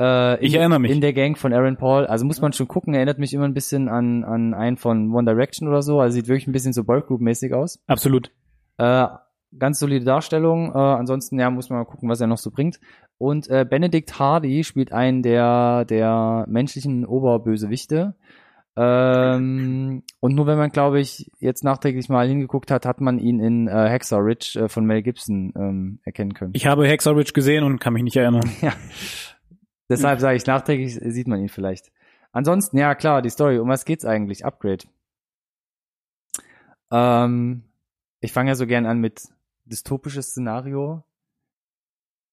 Äh, 0.00 0.38
in, 0.40 0.46
Ich 0.46 0.54
erinnere 0.54 0.78
mich. 0.78 0.90
In 0.90 1.00
der 1.00 1.12
Gang 1.12 1.36
von 1.36 1.52
Aaron 1.52 1.76
Paul. 1.76 2.06
Also 2.06 2.24
muss 2.24 2.40
man 2.40 2.52
schon 2.52 2.68
gucken, 2.68 2.94
erinnert 2.94 3.18
mich 3.18 3.34
immer 3.34 3.44
ein 3.44 3.54
bisschen 3.54 3.88
an, 3.88 4.24
an 4.24 4.54
einen 4.54 4.76
von 4.76 5.12
One 5.12 5.28
Direction 5.28 5.68
oder 5.68 5.82
so. 5.82 6.00
Also 6.00 6.14
sieht 6.14 6.28
wirklich 6.28 6.46
ein 6.46 6.52
bisschen 6.52 6.72
so 6.72 6.82
Boygroup-mäßig 6.82 7.52
aus. 7.52 7.82
Absolut. 7.86 8.30
Äh, 8.76 9.06
ganz 9.58 9.80
solide 9.80 10.04
Darstellung. 10.04 10.72
Äh, 10.72 10.78
ansonsten, 10.78 11.38
ja, 11.38 11.50
muss 11.50 11.70
man 11.70 11.80
mal 11.80 11.84
gucken, 11.84 12.08
was 12.08 12.20
er 12.20 12.28
noch 12.28 12.38
so 12.38 12.50
bringt. 12.50 12.78
Und 13.18 13.48
äh, 13.48 13.66
Benedict 13.68 14.18
Hardy 14.18 14.62
spielt 14.62 14.92
einen 14.92 15.22
der, 15.22 15.84
der 15.84 16.44
menschlichen 16.48 17.04
Oberbösewichte. 17.04 18.14
Ähm, 18.80 20.04
und 20.20 20.34
nur 20.36 20.46
wenn 20.46 20.56
man, 20.56 20.70
glaube 20.70 21.00
ich, 21.00 21.28
jetzt 21.40 21.64
nachträglich 21.64 22.08
mal 22.08 22.28
hingeguckt 22.28 22.70
hat, 22.70 22.86
hat 22.86 23.00
man 23.00 23.18
ihn 23.18 23.40
in 23.40 23.66
äh, 23.66 23.88
Hexer 23.88 24.18
Ridge 24.18 24.60
äh, 24.60 24.68
von 24.68 24.84
Mel 24.84 25.02
Gibson 25.02 25.52
ähm, 25.56 25.98
erkennen 26.04 26.32
können. 26.32 26.52
Ich 26.54 26.66
habe 26.66 26.86
Hexer 26.86 27.16
Ridge 27.16 27.32
gesehen 27.32 27.64
und 27.64 27.80
kann 27.80 27.92
mich 27.92 28.04
nicht 28.04 28.16
erinnern. 28.16 28.48
ja. 28.60 28.72
Deshalb 29.88 30.20
sage 30.20 30.36
ich, 30.36 30.46
nachträglich 30.46 30.94
sieht 30.94 31.26
man 31.26 31.40
ihn 31.40 31.48
vielleicht. 31.48 31.90
Ansonsten, 32.30 32.78
ja 32.78 32.94
klar, 32.94 33.20
die 33.20 33.30
Story. 33.30 33.58
Um 33.58 33.68
was 33.68 33.84
geht's 33.84 34.04
eigentlich? 34.04 34.44
Upgrade. 34.44 34.84
Ähm, 36.92 37.64
ich 38.20 38.32
fange 38.32 38.50
ja 38.50 38.54
so 38.54 38.66
gern 38.68 38.86
an 38.86 39.00
mit 39.00 39.22
dystopisches 39.64 40.28
Szenario. 40.28 41.02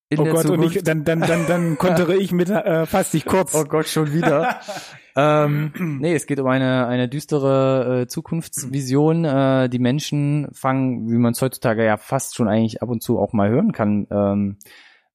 In 0.09 0.19
oh 0.19 0.23
der 0.23 0.33
Gott, 0.33 0.45
und 0.45 0.57
Zukunft. 0.57 0.75
ich, 0.75 0.83
dann, 0.83 1.03
dann, 1.03 1.21
dann, 1.21 1.47
dann 1.47 1.77
kontere 1.79 2.15
ich 2.15 2.31
mit 2.31 2.49
äh, 2.49 2.85
fast 2.85 3.13
dich 3.13 3.25
kurz. 3.25 3.55
Oh 3.55 3.63
Gott, 3.63 3.87
schon 3.87 4.13
wieder. 4.13 4.59
ähm, 5.15 5.73
nee, 5.99 6.13
es 6.13 6.27
geht 6.27 6.39
um 6.39 6.47
eine, 6.47 6.85
eine 6.85 7.09
düstere 7.09 8.01
äh, 8.01 8.07
Zukunftsvision. 8.07 9.25
Äh, 9.25 9.69
die 9.69 9.79
Menschen 9.79 10.47
fangen, 10.53 11.09
wie 11.09 11.17
man 11.17 11.33
es 11.33 11.41
heutzutage 11.41 11.83
ja 11.83 11.97
fast 11.97 12.35
schon 12.35 12.47
eigentlich 12.47 12.83
ab 12.83 12.89
und 12.89 13.01
zu 13.01 13.17
auch 13.17 13.33
mal 13.33 13.49
hören 13.49 13.71
kann, 13.71 14.05
ähm, 14.11 14.57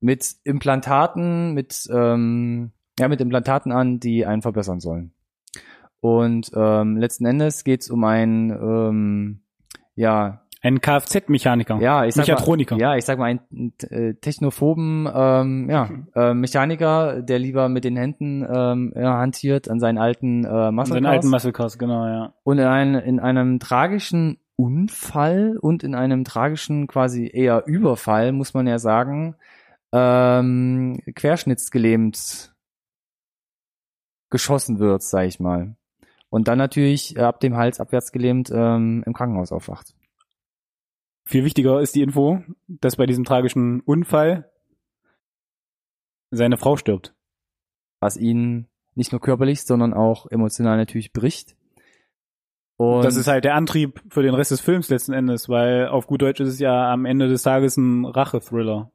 mit 0.01 0.35
Implantaten, 0.43 1.55
mit, 1.55 1.89
ähm, 1.93 2.73
ja, 2.99 3.07
mit 3.07 3.21
Implantaten 3.21 3.71
an, 3.71 4.01
die 4.01 4.27
einen 4.27 4.43
verbessern 4.43 4.81
sollen. 4.81 5.13
Und 6.01 6.51
ähm, 6.55 6.97
letzten 6.97 7.27
Endes 7.27 7.63
geht 7.63 7.83
es 7.83 7.91
um 7.91 8.03
ein, 8.05 8.51
ähm, 8.51 9.43
ja, 9.95 10.40
Ein 10.63 10.81
Kfz-Mechaniker. 10.81 11.81
ja, 11.81 12.05
ich 12.05 12.15
sag 12.15 12.27
Mechatroniker. 12.27 12.75
Mal, 12.77 12.81
ja, 12.81 12.97
ich 12.97 13.05
sag 13.07 13.19
mal 13.19 13.27
einen 13.27 13.73
äh, 13.89 14.15
technophoben 14.15 15.09
ähm, 15.13 15.71
ja, 15.71 15.89
äh, 16.15 16.35
Mechaniker, 16.35 17.23
der 17.23 17.39
lieber 17.39 17.71
mit 17.71 17.85
den 17.85 17.97
Händen 17.97 18.43
ähm, 18.43 18.93
ja, 18.95 19.17
hantiert 19.17 19.71
an 19.71 19.81
seinen 19.81 19.97
alten 19.97 20.45
äh, 20.45 20.71
Muscle 20.71 21.01
Cars. 21.01 21.13
alten 21.13 21.29
Muscle 21.29 21.53
Cars, 21.53 21.79
genau, 21.79 22.07
ja. 22.07 22.35
und 22.43 22.59
in, 22.59 22.67
ein, 22.67 22.95
in 22.95 23.21
einem 23.21 23.59
tragischen 23.59 24.39
Unfall 24.57 25.57
und 25.59 25.83
in 25.83 25.95
einem 25.95 26.25
tragischen 26.25 26.87
quasi 26.87 27.31
eher 27.33 27.65
Überfall, 27.67 28.33
muss 28.33 28.53
man 28.53 28.67
ja 28.67 28.79
sagen, 28.79 29.37
ähm, 29.93 31.01
querschnittsgelähmt 31.15 32.55
geschossen 34.29 34.79
wird, 34.79 35.03
sag 35.03 35.27
ich 35.27 35.41
mal. 35.41 35.77
Und 36.29 36.49
dann 36.49 36.59
natürlich 36.59 37.17
äh, 37.17 37.21
ab 37.21 37.41
dem 37.41 37.57
Hals 37.57 37.81
abwärts 37.81 38.13
gelähmt 38.13 38.51
ähm, 38.55 39.03
im 39.07 39.15
Krankenhaus 39.15 39.53
aufwacht. 39.53 39.95
Viel 41.31 41.45
wichtiger 41.45 41.81
ist 41.81 41.95
die 41.95 42.03
Info, 42.03 42.43
dass 42.67 42.97
bei 42.97 43.07
diesem 43.07 43.23
tragischen 43.23 43.83
Unfall 43.83 44.51
seine 46.33 46.57
Frau 46.57 46.77
stirbt. 46.77 47.15
was 48.01 48.17
ihn 48.17 48.67
nicht 48.97 49.13
nur 49.13 49.21
körperlich, 49.21 49.63
sondern 49.63 49.95
auch 49.95 50.27
emotional 50.27 50.77
natürlich 50.77 51.13
bricht. 51.13 51.55
Und 52.77 53.05
das 53.05 53.15
ist 53.15 53.29
halt 53.29 53.45
der 53.45 53.55
Antrieb 53.55 54.03
für 54.09 54.25
den 54.25 54.35
Rest 54.35 54.51
des 54.51 54.61
Films 54.61 54.89
letzten 54.89 55.13
Endes, 55.13 55.49
weil 55.49 55.87
auf 55.87 56.09
gut 56.09 56.23
Deutsch 56.23 56.41
ist 56.41 56.49
es 56.49 56.59
ja 56.59 56.93
am 56.93 57.05
Ende 57.05 57.29
des 57.29 57.43
Tages 57.43 57.77
ein 57.77 58.07
Rache-Thriller. 58.07 58.91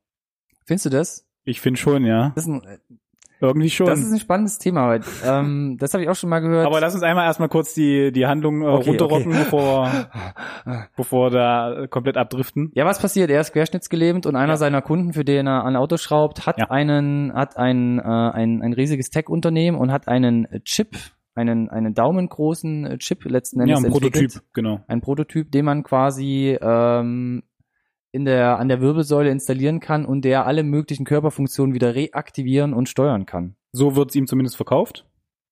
findest 0.65 0.87
du 0.87 0.89
das? 0.89 1.25
Ich 1.45 1.61
finde 1.61 1.79
schon, 1.79 2.03
ja. 2.03 2.33
Das 2.35 2.47
ist 2.47 2.49
ein, 2.49 2.79
Irgendwie 3.47 3.69
schon. 3.69 3.87
das 3.87 3.99
ist 3.99 4.11
ein 4.11 4.19
spannendes 4.19 4.57
Thema, 4.57 4.87
weil 4.87 5.01
ähm, 5.25 5.77
das 5.79 5.93
habe 5.93 6.03
ich 6.03 6.09
auch 6.09 6.15
schon 6.15 6.29
mal 6.29 6.39
gehört. 6.39 6.65
Aber 6.65 6.79
lass 6.79 6.93
uns 6.93 7.03
einmal 7.03 7.25
erstmal 7.25 7.49
kurz 7.49 7.73
die, 7.73 8.11
die 8.11 8.25
Handlung 8.27 8.61
äh, 8.61 8.65
Okay, 8.65 8.89
runterrocken, 8.89 9.31
okay. 9.31 9.43
bevor, 9.43 9.91
bevor 10.95 11.29
da 11.29 11.87
komplett 11.89 12.17
abdriften. 12.17 12.71
ja, 12.75 12.85
was 12.85 12.99
passiert? 12.99 13.29
Er 13.29 13.41
ist 13.41 13.53
querschnittsgelähmt 13.53 14.25
und 14.25 14.35
einer 14.35 14.53
Ja. 14.53 14.57
seiner 14.57 14.81
Kunden, 14.81 15.13
für 15.13 15.25
den 15.25 15.47
er 15.47 15.65
ein 15.65 15.75
Auto 15.75 15.97
schraubt, 15.97 16.45
hat 16.45 16.57
Ja. 16.57 16.69
einen, 16.71 17.33
hat 17.33 17.57
ein, 17.57 17.99
äh, 17.99 18.01
ein, 18.03 18.61
ein 18.61 18.73
riesiges 18.73 19.09
Tech-Unternehmen 19.09 19.77
und 19.77 19.91
hat 19.91 20.07
einen 20.07 20.47
Chip, 20.63 20.95
einen, 21.35 21.69
einen 21.69 21.93
daumengroßen 21.93 22.97
Chip 22.99 23.25
letzten 23.25 23.59
Endes 23.59 23.79
Ja, 23.81 23.85
ein. 23.85 23.91
Prototyp, 23.91 24.31
genau. 24.53 24.81
ein 24.87 25.01
Prototyp, 25.01 25.51
den 25.51 25.65
man 25.65 25.83
quasi 25.83 26.57
ähm, 26.61 27.43
in 28.15 28.23
der 28.23 28.59
an 28.59 28.69
der 28.69 28.79
Wirbelsäule 28.79 29.29
installieren 29.29 29.81
kann 29.81 30.05
und 30.05 30.23
der 30.23 30.47
alle 30.47 30.63
möglichen 30.63 31.03
Körperfunktionen 31.03 31.75
wieder 31.75 31.95
reaktivieren 31.95 32.73
und 32.73 32.87
steuern 32.87 33.25
kann. 33.25 33.57
So 33.73 33.97
wird's 33.97 34.15
ihm 34.15 34.25
zumindest 34.25 34.55
verkauft. 34.55 35.05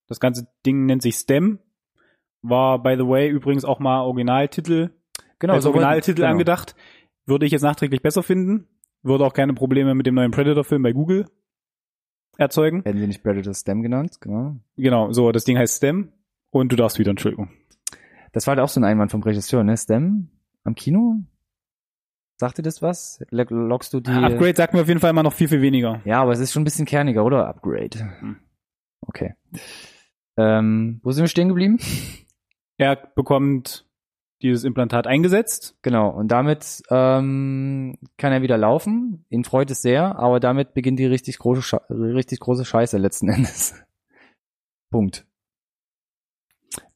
Das 0.08 0.22
ganze 0.22 0.48
Ding 0.66 0.86
nennt 0.86 1.02
sich 1.02 1.16
STEM. 1.16 1.60
War, 2.42 2.82
by 2.82 2.96
the 2.98 3.06
way, 3.06 3.28
übrigens 3.28 3.66
auch 3.66 3.80
mal 3.80 4.02
Originaltitel, 4.02 4.92
Genau, 5.40 5.56
als 5.56 5.66
so 5.66 5.72
Originaltitel 5.72 6.22
genau. 6.22 6.32
angedacht. 6.32 6.74
Würde 7.26 7.46
ich 7.46 7.52
jetzt 7.52 7.64
nachträglich 7.64 8.02
besser 8.02 8.24
finden. 8.24 8.70
Würde 9.02 9.26
auch 9.26 9.34
keine 9.34 9.54
Probleme 9.54 9.94
mit 9.94 10.06
dem 10.06 10.16
neuen 10.16 10.32
Predator-Film 10.32 10.84
bei 10.84 10.94
Google 10.94 11.26
erzeugen. 12.38 12.86
Werden 12.86 12.98
sie 12.98 13.08
nicht 13.08 13.24
Predator 13.24 13.54
STEM 13.54 13.82
genannt, 13.82 14.22
genau. 14.22 14.56
Genau, 14.78 15.12
so, 15.12 15.34
das 15.34 15.44
Ding 15.44 15.58
heißt 15.58 15.76
STEM. 15.76 16.14
Und 16.50 16.72
du 16.72 16.78
darfst 16.78 16.98
wieder, 16.98 17.10
Entschuldigung. 17.10 17.50
Das 18.32 18.48
war 18.48 18.56
halt 18.56 18.64
auch 18.64 18.70
so 18.70 18.80
ein 18.80 18.86
Einwand 18.86 19.12
vom 19.12 19.22
Regisseur, 19.22 19.66
ne? 19.66 19.76
STEM 19.76 20.30
am 20.64 20.76
Kino? 20.76 21.18
Sagt 22.38 22.58
dir 22.58 22.64
das 22.64 22.82
was? 22.82 23.24
Lo- 23.30 23.46
Lockst 23.50 23.94
du 23.94 24.00
die 24.00 24.12
Upgrade 24.12 24.56
sagt 24.56 24.74
mir 24.74 24.82
auf 24.82 24.88
jeden 24.88 25.00
Fall 25.00 25.12
immer 25.12 25.24
noch 25.24 25.34
viel, 25.34 25.48
viel 25.48 25.62
weniger. 25.62 26.02
Ja, 26.06 26.22
aber 26.22 26.32
es 26.34 26.40
ist 26.40 26.52
schon 26.52 26.62
ein 26.62 26.66
bisschen 26.66 26.86
kerniger, 26.86 27.24
oder? 27.24 27.48
Upgrade. 27.48 28.00
Hm. 28.20 28.38
Okay. 29.02 29.36
Ähm, 30.38 31.00
wo 31.04 31.12
sind 31.12 31.24
wir 31.24 31.28
stehen 31.30 31.50
geblieben? 31.50 31.78
Er 32.78 32.96
bekommt 32.96 33.86
dieses 34.42 34.64
Implantat 34.64 35.08
eingesetzt. 35.08 35.78
Genau, 35.84 36.10
und 36.10 36.30
damit 36.30 36.82
ähm, 36.90 37.98
kann 38.18 38.34
er 38.34 38.42
wieder 38.42 38.58
laufen. 38.58 39.26
Ihn 39.30 39.44
freut 39.46 39.70
es 39.72 39.82
sehr, 39.82 40.18
aber 40.18 40.40
damit 40.40 40.74
beginnt 40.74 41.00
die 41.00 41.06
richtig 41.06 41.38
große, 41.38 41.62
Sche 41.62 41.82
richtig 41.90 42.40
große 42.40 42.66
Scheiße 42.66 42.98
letzten 42.98 43.30
Endes. 43.30 43.76
Punkt. 44.90 45.26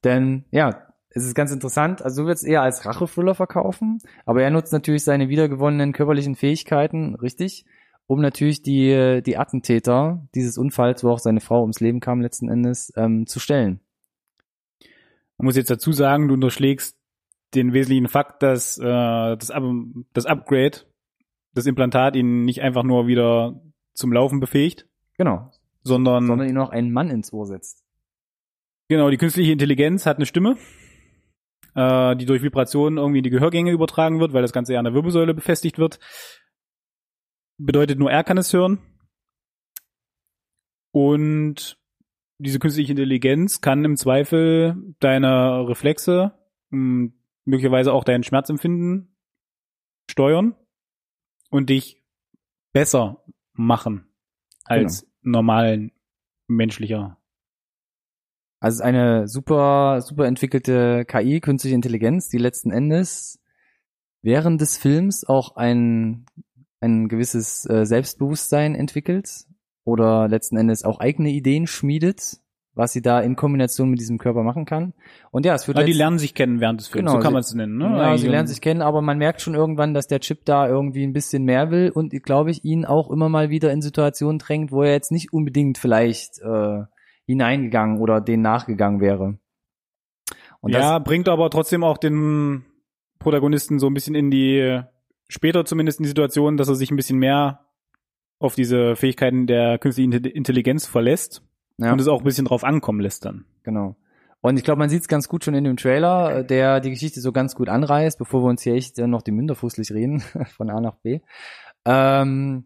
Denn, 0.03 0.45
ja, 0.51 0.86
es 1.09 1.23
ist 1.25 1.35
ganz 1.35 1.51
interessant. 1.51 2.01
Also 2.01 2.23
du 2.23 2.27
wirst 2.27 2.45
eher 2.45 2.61
als 2.61 2.85
Rache-Thriller 2.85 3.33
verkaufen, 3.35 3.99
aber 4.25 4.43
er 4.43 4.51
nutzt 4.51 4.73
natürlich 4.73 5.03
seine 5.03 5.29
wiedergewonnenen 5.29 5.93
körperlichen 5.93 6.35
Fähigkeiten, 6.35 7.15
richtig, 7.15 7.65
um 8.07 8.21
natürlich 8.21 8.61
die, 8.61 9.21
die 9.25 9.37
Attentäter 9.37 10.27
dieses 10.35 10.57
Unfalls, 10.57 11.03
wo 11.03 11.09
auch 11.09 11.19
seine 11.19 11.41
Frau 11.41 11.61
ums 11.61 11.79
Leben 11.79 11.99
kam 11.99 12.21
letzten 12.21 12.49
Endes, 12.49 12.91
ähm, 12.95 13.25
zu 13.25 13.39
stellen. 13.39 13.79
Man 15.37 15.45
muss 15.45 15.55
jetzt 15.55 15.69
dazu 15.69 15.91
sagen, 15.91 16.27
du 16.27 16.33
unterschlägst 16.33 16.97
den 17.53 17.73
wesentlichen 17.73 18.07
Fakt, 18.07 18.43
dass 18.43 18.77
äh, 18.77 18.83
das, 18.83 19.51
Up 19.51 19.63
das 20.13 20.25
Upgrade, 20.25 20.79
das 21.53 21.65
Implantat 21.65 22.15
ihn 22.15 22.43
nicht 22.43 22.61
einfach 22.61 22.83
nur 22.83 23.07
wieder 23.07 23.59
zum 23.93 24.11
Laufen 24.13 24.39
befähigt, 24.39 24.87
Genau. 25.17 25.51
sondern, 25.83 26.27
Sondern 26.27 26.47
ihn 26.47 26.53
noch 26.55 26.69
einen 26.69 26.91
Mann 26.91 27.09
ins 27.09 27.33
Ohr 27.33 27.45
setzt. 27.45 27.83
genau, 28.87 29.09
die 29.09 29.17
künstliche 29.17 29.51
Intelligenz 29.51 30.05
hat 30.05 30.17
eine 30.17 30.25
Stimme, 30.25 30.57
äh, 31.77 32.15
die 32.15 32.25
durch 32.25 32.41
Vibrationen 32.41 32.97
irgendwie 32.97 33.19
in 33.19 33.23
die 33.23 33.29
Gehörgänge 33.29 33.71
übertragen 33.71 34.19
wird, 34.19 34.33
weil 34.33 34.41
das 34.41 34.51
Ganze 34.51 34.73
ja 34.73 34.79
an 34.79 34.85
der 34.85 34.95
Wirbelsäule 34.95 35.33
befestigt 35.33 35.77
wird. 35.77 35.99
Bedeutet 37.57 37.99
nur 37.99 38.11
er 38.11 38.23
kann 38.23 38.37
es 38.37 38.51
hören. 38.51 38.79
Und 40.91 41.79
diese 42.39 42.59
künstliche 42.59 42.91
Intelligenz 42.91 43.61
kann 43.61 43.85
im 43.85 43.95
Zweifel 43.95 44.75
deine 44.99 45.67
Reflexe, 45.67 46.33
mh, 46.69 47.11
möglicherweise 47.45 47.93
auch 47.93 48.03
dein 48.03 48.23
Schmerzempfinden 48.23 49.15
steuern 50.09 50.55
und 51.51 51.69
dich 51.69 52.03
besser 52.73 53.23
machen 53.53 54.09
als 54.65 55.07
normalen 55.21 55.91
menschlicher. 56.47 57.16
Also 58.59 58.75
es 58.75 58.79
ist 58.79 58.85
eine 58.85 59.27
super, 59.27 60.01
super 60.01 60.25
entwickelte 60.25 61.05
KI, 61.05 61.39
künstliche 61.41 61.75
Intelligenz, 61.75 62.29
die 62.29 62.37
letzten 62.39 62.71
Endes 62.71 63.39
während 64.23 64.59
des 64.61 64.77
Films 64.77 65.25
auch 65.27 65.55
ein, 65.55 66.25
ein 66.81 67.07
gewisses 67.07 67.65
äh, 67.69 67.85
Selbstbewusstsein 67.85 68.75
entwickelt 68.75 69.45
oder 69.85 70.27
letzten 70.27 70.57
Endes 70.57 70.83
auch 70.83 70.99
eigene 70.99 71.29
Ideen 71.29 71.67
schmiedet, 71.67 72.37
was 72.73 72.93
sie 72.93 73.01
da 73.01 73.21
in 73.21 73.35
Kombination 73.35 73.89
mit 73.89 73.99
diesem 73.99 74.17
Körper 74.17 74.43
machen 74.43 74.65
kann. 74.65 74.93
Und 75.31 75.45
ja, 75.45 75.53
es 75.55 75.67
wird 75.67 75.77
Ja, 75.77 75.83
die 75.83 75.91
letzt- 75.91 75.97
lernen 75.97 76.17
sich 76.19 76.33
kennen 76.33 76.59
während 76.59 76.79
des 76.81 76.87
Films, 76.89 77.05
Genau, 77.05 77.19
so 77.19 77.23
kann 77.23 77.33
man 77.33 77.41
es 77.41 77.53
nennen. 77.53 77.77
Ne? 77.77 77.85
ja, 77.85 78.09
Eigentlich 78.09 78.21
sie 78.21 78.27
lernen 78.27 78.47
sich 78.47 78.61
kennen, 78.61 78.81
aber 78.81 79.01
man 79.01 79.17
merkt 79.17 79.41
schon 79.41 79.53
irgendwann, 79.55 79.93
dass 79.93 80.07
der 80.07 80.19
Chip 80.19 80.45
da 80.45 80.67
irgendwie 80.67 81.03
ein 81.03 81.13
bisschen 81.13 81.43
mehr 81.43 81.69
will 81.71 81.89
und, 81.91 82.11
glaube 82.23 82.51
ich, 82.51 82.65
ihn 82.65 82.85
auch 82.85 83.09
immer 83.11 83.29
mal 83.29 83.49
wieder 83.49 83.71
in 83.71 83.81
Situationen 83.81 84.39
drängt, 84.39 84.71
wo 84.71 84.81
er 84.83 84.91
jetzt 84.93 85.11
nicht 85.11 85.31
unbedingt 85.31 85.77
vielleicht 85.77 86.39
äh, 86.39 86.81
hineingegangen 87.27 87.99
oder 87.99 88.19
denen 88.21 88.41
nachgegangen 88.41 88.99
wäre. 88.99 89.37
Und 90.61 90.71
ja, 90.73 90.97
bringt 90.97 91.29
aber 91.29 91.49
trotzdem 91.51 91.83
auch 91.83 91.99
den 91.99 92.65
Protagonisten 93.19 93.77
so 93.77 93.87
ein 93.87 93.93
bisschen 93.93 94.15
in 94.15 94.31
die, 94.31 94.81
später 95.27 95.65
zumindest 95.65 95.99
in 95.99 96.03
die 96.03 96.09
Situation, 96.09 96.57
dass 96.57 96.69
er 96.69 96.75
sich 96.75 96.89
ein 96.89 96.95
bisschen 96.95 97.19
mehr 97.19 97.65
auf 98.39 98.55
diese 98.55 98.95
Fähigkeiten 98.95 99.45
der 99.45 99.77
künstlichen 99.77 100.13
Inte- 100.13 100.29
Intelligenz 100.29 100.87
verlässt 100.87 101.43
ja, 101.77 101.91
und 101.91 102.01
es 102.01 102.07
auch 102.07 102.19
ein 102.21 102.25
bisschen 102.25 102.45
drauf 102.45 102.63
ankommen 102.63 103.01
lässt 103.01 103.25
dann. 103.25 103.45
genau. 103.63 103.95
Und 104.39 104.55
ich 104.55 104.63
glaube, 104.63 104.77
man 104.79 104.89
sieht 104.89 105.01
es 105.01 105.07
ganz 105.07 105.27
gut 105.27 105.43
schon 105.43 105.55
in 105.55 105.63
dem 105.63 105.77
Trailer, 105.77 106.43
der 106.43 106.79
die 106.79 106.91
Geschichte 106.91 107.19
so 107.21 107.31
ganz 107.31 107.55
gut 107.55 107.69
anreißt, 107.69 108.19
bevor 108.19 108.43
wir 108.43 108.49
uns 108.49 108.61
hier 108.61 108.75
echt 108.75 108.97
äh, 108.99 109.07
noch 109.07 109.23
die 109.23 109.31
Münder 109.31 109.55
fußlich 109.55 109.91
reden, 109.91 110.19
von 110.55 110.69
A 110.69 110.79
nach 110.79 110.95
B. 110.97 111.19
Ähm, 111.85 112.65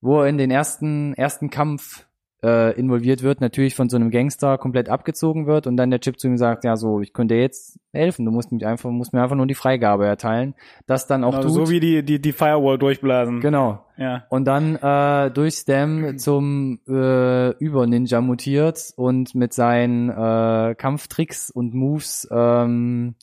wo 0.00 0.20
er 0.20 0.26
in 0.28 0.36
den 0.36 0.50
ersten, 0.50 1.14
ersten 1.14 1.48
Kampf 1.48 2.06
äh, 2.44 2.72
involviert 2.78 3.22
wird, 3.22 3.40
natürlich 3.40 3.74
von 3.74 3.88
so 3.88 3.96
einem 3.96 4.10
Gangster 4.10 4.58
komplett 4.58 4.88
abgezogen 4.88 5.46
wird 5.46 5.66
und 5.66 5.76
dann 5.76 5.90
der 5.90 6.00
Chip 6.00 6.18
zu 6.18 6.26
ihm 6.26 6.36
sagt, 6.36 6.64
ja 6.64 6.76
so, 6.76 7.00
ich 7.00 7.12
könnte 7.12 7.34
dir 7.34 7.40
jetzt 7.40 7.78
helfen, 7.92 8.24
du 8.24 8.30
musst 8.32 8.50
mich 8.50 8.66
einfach, 8.66 8.90
musst 8.90 9.12
mir 9.12 9.22
einfach 9.22 9.36
nur 9.36 9.46
die 9.46 9.54
Freigabe 9.54 10.06
erteilen. 10.06 10.54
Das 10.86 11.06
dann 11.06 11.22
auch 11.24 11.34
Also 11.34 11.48
tut. 11.48 11.66
so 11.66 11.70
wie 11.72 11.80
die, 11.80 12.02
die, 12.04 12.20
die 12.20 12.32
Firewall 12.32 12.78
durchblasen. 12.78 13.40
genau. 13.40 13.84
Ja. 13.96 14.24
Und 14.30 14.46
dann 14.46 14.76
äh, 14.76 15.30
durch 15.30 15.54
Stam 15.54 16.16
zum 16.18 16.80
äh, 16.88 17.50
Über-Ninja 17.58 18.20
mutiert 18.20 18.92
und 18.96 19.34
mit 19.34 19.52
seinen 19.52 20.08
äh, 20.10 20.74
Kampftricks 20.76 21.50
und 21.50 21.74
Moves 21.74 22.26
ähm, 22.32 23.14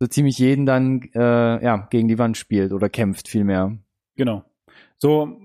so 0.00 0.08
ziemlich 0.08 0.36
jeden 0.38 0.66
dann 0.66 1.02
äh, 1.14 1.64
ja 1.64 1.86
gegen 1.90 2.08
die 2.08 2.18
Wand 2.18 2.36
spielt 2.36 2.72
oder 2.72 2.88
kämpft 2.88 3.28
vielmehr. 3.28 3.76
Genau. 4.16 4.42
So, 4.98 5.36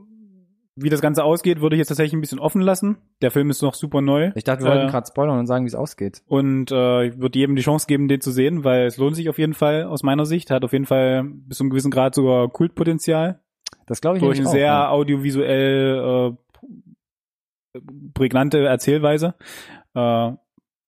wie 0.79 0.89
das 0.89 1.01
Ganze 1.01 1.23
ausgeht, 1.23 1.59
würde 1.59 1.75
ich 1.75 1.79
jetzt 1.79 1.87
tatsächlich 1.87 2.13
ein 2.13 2.21
bisschen 2.21 2.39
offen 2.39 2.61
lassen. 2.61 2.97
Der 3.21 3.31
Film 3.31 3.49
ist 3.49 3.61
noch 3.61 3.73
super 3.73 4.01
neu. 4.01 4.31
Ich 4.35 4.43
dachte, 4.43 4.63
wir 4.63 4.69
wollten 4.71 4.87
Äh, 4.87 4.91
gerade 4.91 5.07
spoilern 5.07 5.39
und 5.39 5.47
sagen, 5.47 5.65
wie 5.65 5.69
es 5.69 5.75
ausgeht. 5.75 6.21
Und 6.27 6.71
äh, 6.71 7.05
ich 7.07 7.17
würde 7.19 7.37
jedem 7.39 7.55
die 7.55 7.63
Chance 7.63 7.87
geben, 7.87 8.07
den 8.07 8.21
zu 8.21 8.31
sehen, 8.31 8.63
weil 8.63 8.85
es 8.85 8.97
lohnt 8.97 9.15
sich 9.15 9.27
auf 9.29 9.39
jeden 9.39 9.53
Fall 9.55 9.83
aus 9.85 10.03
meiner 10.03 10.25
Sicht. 10.25 10.51
Hat 10.51 10.63
auf 10.63 10.73
jeden 10.73 10.85
Fall 10.85 11.23
bis 11.25 11.57
zu 11.57 11.63
einem 11.63 11.71
gewissen 11.71 11.91
Grad 11.91 12.13
sogar 12.15 12.47
Kultpotenzial. 12.49 13.41
Das 13.87 14.01
glaube 14.01 14.17
ich 14.17 14.23
Durch 14.23 14.37
eine 14.37 14.47
auch, 14.47 14.51
sehr 14.51 14.65
ja. 14.65 14.89
audiovisuell 14.89 16.35
äh, 17.75 17.79
prägnante 18.13 18.65
Erzählweise. 18.65 19.35
Äh, 19.93 20.31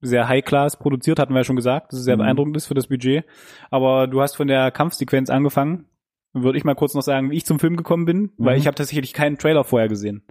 sehr 0.02 0.30
High-Class 0.30 0.80
produziert, 0.80 1.20
hatten 1.20 1.34
wir 1.34 1.40
ja 1.42 1.44
schon 1.44 1.58
gesagt, 1.58 1.92
dass 1.92 2.00
es 2.00 2.06
sehr 2.06 2.16
Mhm. 2.16 2.22
beeindruckend 2.22 2.58
ist 2.58 2.68
für 2.68 2.74
das 2.74 2.88
Budget. 2.88 3.26
Aber 3.70 4.08
du 4.08 4.22
hast 4.22 4.36
von 4.38 4.48
der 4.48 4.72
Kampfsequenz 4.72 5.30
angefangen. 5.30 5.86
Würde 6.44 6.58
ich 6.58 6.64
mal 6.64 6.76
kurz 6.76 6.94
noch 6.94 7.02
sagen, 7.02 7.32
wie 7.32 7.38
ich 7.38 7.46
zum 7.46 7.60
Film 7.60 7.76
gekommen 7.78 8.06
bin, 8.06 8.32
weil 8.38 8.56
Mhm. 8.56 8.60
ich 8.62 8.68
habe 8.68 8.76
tatsächlich 8.76 9.14
keinen 9.14 9.38
Trailer 9.38 9.64
vorher 9.64 9.88
gesehen. 9.90 10.24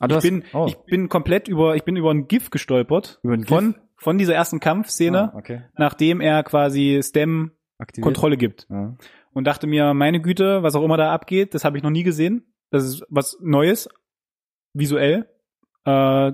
Ah, 0.00 0.06
ich 0.08 0.14
hast- 0.16 0.22
bin, 0.22 0.44
oh, 0.52 0.66
ich 0.68 0.76
bin 0.78 1.08
komplett 1.08 1.48
über, 1.48 1.76
ich 1.76 1.84
bin 1.84 1.96
über 1.96 2.10
ein 2.10 2.26
GIF 2.28 2.50
gestolpert 2.50 3.20
über 3.22 3.34
ein 3.34 3.44
von, 3.44 3.72
GIF? 3.72 3.82
von 3.96 4.18
dieser 4.18 4.34
ersten 4.34 4.58
Kampfszene, 4.60 5.32
Ah, 5.32 5.36
okay. 5.36 5.62
nachdem 5.76 6.20
er 6.20 6.42
quasi 6.42 7.00
Stem 7.02 7.52
Aktiviert. 7.78 8.04
Kontrolle 8.04 8.36
gibt. 8.36 8.66
Ja. 8.70 8.96
Und 9.32 9.44
dachte 9.46 9.66
mir, 9.66 9.94
meine 9.94 10.20
Güte, 10.20 10.62
was 10.62 10.74
auch 10.74 10.84
immer 10.84 10.96
da 10.96 11.12
abgeht, 11.12 11.54
das 11.54 11.64
habe 11.64 11.76
ich 11.76 11.82
noch 11.82 11.90
nie 11.90 12.02
gesehen. 12.02 12.44
Das 12.70 12.84
ist 12.84 13.04
was 13.10 13.36
Neues, 13.40 13.88
visuell, 14.74 15.26
äh, 15.84 16.32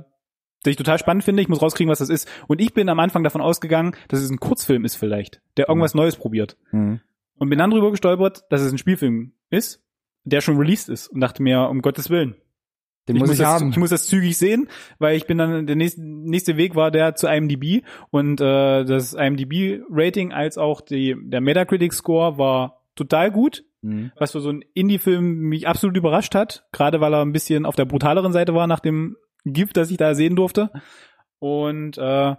das 0.62 0.70
ich 0.72 0.76
total 0.76 0.98
spannend 0.98 1.24
finde. 1.24 1.42
Ich 1.42 1.48
muss 1.48 1.62
rauskriegen, 1.62 1.90
was 1.90 2.00
das 2.00 2.08
ist. 2.10 2.28
Und 2.48 2.60
ich 2.60 2.74
bin 2.74 2.88
am 2.88 2.98
Anfang 3.00 3.22
davon 3.22 3.40
ausgegangen, 3.40 3.94
dass 4.08 4.20
es 4.20 4.30
ein 4.30 4.40
Kurzfilm 4.40 4.84
ist 4.84 4.96
vielleicht, 4.96 5.40
der 5.56 5.68
irgendwas 5.68 5.94
Neues 5.94 6.16
probiert. 6.16 6.56
Mhm. 6.72 7.00
Und 7.38 7.50
bin 7.50 7.58
dann 7.58 7.70
drüber 7.70 7.90
gestolpert, 7.90 8.44
dass 8.50 8.60
es 8.60 8.72
ein 8.72 8.78
Spielfilm 8.78 9.32
ist, 9.50 9.82
der 10.24 10.40
schon 10.40 10.56
released 10.56 10.88
ist. 10.88 11.08
Und 11.08 11.20
dachte 11.20 11.42
mir, 11.42 11.68
um 11.68 11.82
Gottes 11.82 12.10
Willen, 12.10 12.34
Den 13.08 13.16
muss 13.18 13.30
ich 13.30 13.38
das, 13.38 13.46
haben. 13.46 13.70
Ich 13.70 13.76
muss 13.76 13.90
das 13.90 14.06
zügig 14.06 14.36
sehen, 14.36 14.68
weil 14.98 15.16
ich 15.16 15.26
bin 15.26 15.38
dann 15.38 15.66
der 15.66 15.76
nächste, 15.76 16.02
nächste 16.02 16.56
Weg 16.56 16.74
war 16.74 16.90
der 16.90 17.14
zu 17.14 17.26
IMDb 17.28 17.84
und 18.10 18.40
äh, 18.40 18.84
das 18.84 19.14
IMDb-Rating 19.14 20.32
als 20.32 20.58
auch 20.58 20.80
die 20.80 21.16
der 21.18 21.40
Metacritic-Score 21.40 22.38
war 22.38 22.82
total 22.94 23.30
gut, 23.30 23.64
Mhm. 23.80 24.10
was 24.16 24.32
für 24.32 24.40
so 24.40 24.48
einen 24.48 24.64
Indie-Film 24.74 25.40
mich 25.40 25.68
absolut 25.68 25.96
überrascht 25.96 26.34
hat, 26.34 26.66
gerade 26.72 27.00
weil 27.00 27.14
er 27.14 27.22
ein 27.22 27.32
bisschen 27.32 27.64
auf 27.64 27.76
der 27.76 27.84
brutaleren 27.84 28.32
Seite 28.32 28.52
war 28.54 28.66
nach 28.66 28.80
dem 28.80 29.16
Gift, 29.44 29.76
das 29.76 29.90
ich 29.90 29.96
da 29.96 30.14
sehen 30.14 30.34
durfte. 30.34 30.70
Und 31.38 31.96
äh, 31.96 32.34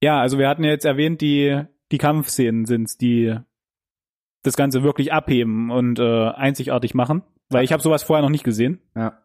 ja, 0.00 0.20
also 0.20 0.38
wir 0.38 0.48
hatten 0.48 0.64
ja 0.64 0.70
jetzt 0.70 0.84
erwähnt, 0.84 1.20
die 1.20 1.60
die 1.90 1.98
Kampfszenen 1.98 2.66
sind's, 2.66 2.96
die 2.96 3.36
das 4.42 4.56
Ganze 4.56 4.82
wirklich 4.82 5.12
abheben 5.12 5.70
und 5.70 5.98
äh, 5.98 6.28
einzigartig 6.30 6.94
machen, 6.94 7.22
weil 7.48 7.64
ich 7.64 7.72
habe 7.72 7.82
sowas 7.82 8.02
vorher 8.02 8.22
noch 8.22 8.30
nicht 8.30 8.44
gesehen. 8.44 8.80
Ja. 8.96 9.18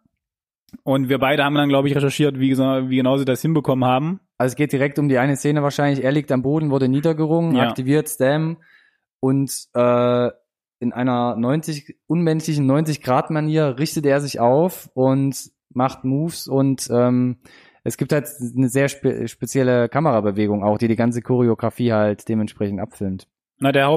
Und 0.84 1.08
wir 1.10 1.18
beide 1.18 1.44
haben 1.44 1.56
dann, 1.56 1.70
glaube 1.70 1.88
ich, 1.88 1.96
recherchiert, 1.96 2.40
wie, 2.40 2.58
wie 2.58 2.96
genau 2.98 3.18
sie 3.18 3.26
das 3.26 3.42
hinbekommen 3.42 3.88
haben. 3.88 4.20
Also 4.38 4.52
es 4.54 4.56
geht 4.56 4.74
direkt 4.74 5.00
um 5.00 5.08
die 5.10 5.18
eine 5.18 5.36
Szene 5.38 5.64
wahrscheinlich. 5.64 6.04
Er 6.04 6.12
liegt 6.12 6.32
am 6.32 6.42
Boden, 6.42 6.70
wurde 6.72 6.90
niedergerungen, 6.90 7.56
Ja. 7.56 7.70
aktiviert 7.70 8.10
Stam 8.10 8.58
und 9.20 9.52
äh, 9.74 10.30
in 10.80 10.94
einer 10.94 11.36
90 11.36 11.98
unmenschlichen 12.06 12.66
90 12.68 13.02
Grad 13.02 13.32
Manier 13.32 13.80
richtet 13.80 14.06
er 14.06 14.20
sich 14.22 14.40
auf 14.40 14.90
und 14.94 15.50
macht 15.74 16.04
Moves 16.04 16.48
und 16.48 16.88
ähm, 16.92 17.38
es 17.84 17.98
gibt 17.98 18.12
halt 18.12 18.28
eine 18.56 18.70
sehr 18.70 18.90
spe 18.90 19.28
spezielle 19.28 19.90
Kamerabewegung 19.90 20.64
auch, 20.64 20.78
die 20.78 20.88
die 20.88 20.96
ganze 20.96 21.22
Choreografie 21.22 21.94
halt 21.94 22.28
dementsprechend 22.30 22.80
abfilmt. 22.80 23.28
Na, 23.60 23.72
der 23.72 23.90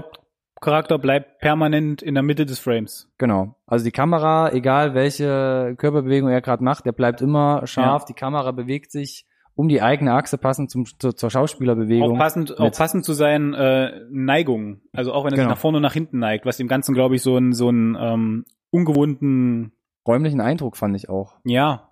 Hauptcharakter 0.62 0.98
bleibt 0.98 1.38
permanent 1.40 2.02
in 2.02 2.14
der 2.14 2.22
Mitte 2.22 2.44
des 2.44 2.58
Frames. 2.58 3.10
Genau. 3.18 3.54
Also 3.66 3.84
die 3.84 3.90
Kamera, 3.92 4.52
egal 4.52 4.94
welche 4.94 5.74
Körperbewegung 5.78 6.28
er 6.28 6.42
gerade 6.42 6.62
macht, 6.62 6.84
der 6.84 6.92
bleibt 6.92 7.22
immer 7.22 7.66
scharf. 7.66 8.04
Die 8.04 8.12
Kamera 8.12 8.50
bewegt 8.52 8.92
sich 8.92 9.24
um 9.54 9.68
die 9.68 9.80
eigene 9.82 10.12
Achse 10.12 10.36
passend 10.38 10.70
zum, 10.70 10.84
zur, 10.98 11.16
zur 11.16 11.30
Schauspielerbewegung. 11.30 12.12
Auch 12.16 12.18
passend, 12.18 12.58
auch 12.60 12.70
passend 12.72 13.04
zu 13.06 13.14
seinen 13.14 13.54
äh, 13.54 14.00
Neigungen. 14.10 14.82
Also 14.92 15.12
auch 15.14 15.24
wenn 15.24 15.32
er 15.32 15.36
Genau. 15.36 15.48
sich 15.48 15.54
nach 15.56 15.60
vorne 15.60 15.78
und 15.78 15.82
nach 15.82 15.92
hinten 15.94 16.18
neigt, 16.18 16.44
was 16.46 16.56
dem 16.58 16.68
Ganzen, 16.68 16.94
glaube 16.94 17.16
ich, 17.16 17.22
so 17.22 17.36
einen 17.36 17.52
so 17.54 17.68
einen 17.68 17.96
ähm, 17.98 18.44
ungewohnten, 18.70 19.72
räumlichen 20.06 20.40
Eindruck 20.40 20.76
fand 20.76 20.94
ich 20.96 21.08
auch. 21.08 21.34
ja. 21.44 21.86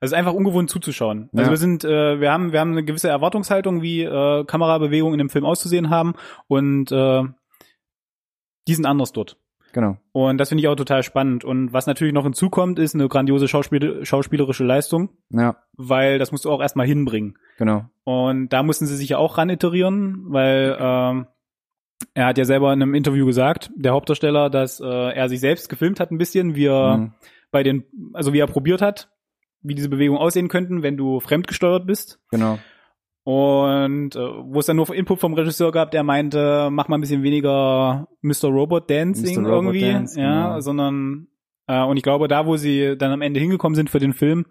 Also 0.00 0.14
einfach 0.14 0.32
ungewohnt 0.32 0.70
zuzuschauen. 0.70 1.28
Also 1.32 1.46
Ja. 1.46 1.50
wir 1.50 1.56
sind, 1.56 1.82
äh, 1.84 2.20
wir 2.20 2.30
haben, 2.30 2.52
wir 2.52 2.60
haben 2.60 2.70
eine 2.70 2.84
gewisse 2.84 3.08
Erwartungshaltung, 3.08 3.82
wie 3.82 4.04
äh, 4.04 4.44
Kamerabewegungen 4.44 5.14
in 5.14 5.18
dem 5.26 5.28
Film 5.28 5.44
auszusehen 5.44 5.90
haben 5.90 6.14
und 6.46 6.92
äh, 6.92 7.24
die 8.68 8.74
sind 8.74 8.86
anders 8.86 9.12
dort. 9.12 9.36
Genau. 9.72 9.98
Und 10.12 10.38
das 10.38 10.48
finde 10.48 10.62
ich 10.62 10.68
auch 10.68 10.76
total 10.76 11.02
spannend. 11.02 11.44
Und 11.44 11.72
was 11.74 11.86
natürlich 11.86 12.14
noch 12.14 12.22
hinzukommt, 12.24 12.78
ist 12.78 12.94
eine 12.94 13.06
grandiose 13.08 13.48
Schauspiel 13.48 14.04
schauspielerische 14.04 14.64
Leistung, 14.64 15.10
Ja, 15.30 15.56
weil 15.76 16.18
das 16.18 16.32
musst 16.32 16.44
du 16.46 16.50
auch 16.50 16.60
erstmal 16.62 16.86
hinbringen. 16.86 17.36
genau. 17.58 17.84
Und 18.04 18.48
da 18.50 18.62
mussten 18.62 18.86
sie 18.86 18.96
sich 18.96 19.10
ja 19.10 19.18
auch 19.18 19.36
ran 19.36 19.50
iterieren, 19.50 20.24
weil 20.28 20.74
ähm, 20.80 21.26
er 22.14 22.26
hat 22.26 22.38
ja 22.38 22.44
selber 22.46 22.72
in 22.72 22.80
einem 22.80 22.94
Interview 22.94 23.26
gesagt, 23.26 23.70
der 23.76 23.92
Hauptdarsteller, 23.92 24.48
dass 24.48 24.80
äh, 24.80 24.86
er 24.86 25.28
sich 25.28 25.40
selbst 25.40 25.68
gefilmt 25.68 26.00
hat 26.00 26.10
ein 26.10 26.18
bisschen, 26.18 26.54
wie 26.54 26.66
er 26.66 26.96
Mhm. 26.96 27.12
bei 27.50 27.62
den, 27.62 27.84
also 28.14 28.32
wie 28.32 28.38
er 28.38 28.46
probiert 28.46 28.80
hat, 28.80 29.10
wie 29.60 29.74
diese 29.74 29.90
Bewegungen 29.90 30.20
aussehen 30.20 30.48
könnten, 30.48 30.82
wenn 30.82 30.96
du 30.96 31.20
fremdgesteuert 31.20 31.86
bist. 31.86 32.20
Genau. 32.30 32.58
Und 33.24 34.16
äh, 34.16 34.18
wo 34.18 34.58
es 34.58 34.66
dann 34.66 34.76
nur 34.76 34.94
Input 34.94 35.20
vom 35.20 35.34
Regisseur 35.34 35.70
gab, 35.70 35.90
der 35.90 36.02
meinte, 36.02 36.68
mach 36.70 36.88
mal 36.88 36.96
ein 36.96 37.02
bisschen 37.02 37.22
weniger 37.22 38.08
Mr. 38.22 38.48
Robot 38.48 38.88
Dancing 38.88 39.42
Mr. 39.42 39.48
Robot 39.48 39.74
irgendwie, 39.74 39.92
Dance, 39.92 40.18
ja, 40.18 40.48
genau. 40.48 40.60
sondern 40.60 41.28
äh, 41.66 41.82
und 41.82 41.98
ich 41.98 42.02
glaube, 42.02 42.26
da, 42.26 42.46
wo 42.46 42.56
sie 42.56 42.96
dann 42.96 43.12
am 43.12 43.20
Ende 43.20 43.38
hingekommen 43.38 43.76
sind 43.76 43.90
für 43.90 43.98
den 43.98 44.14
Film, 44.14 44.46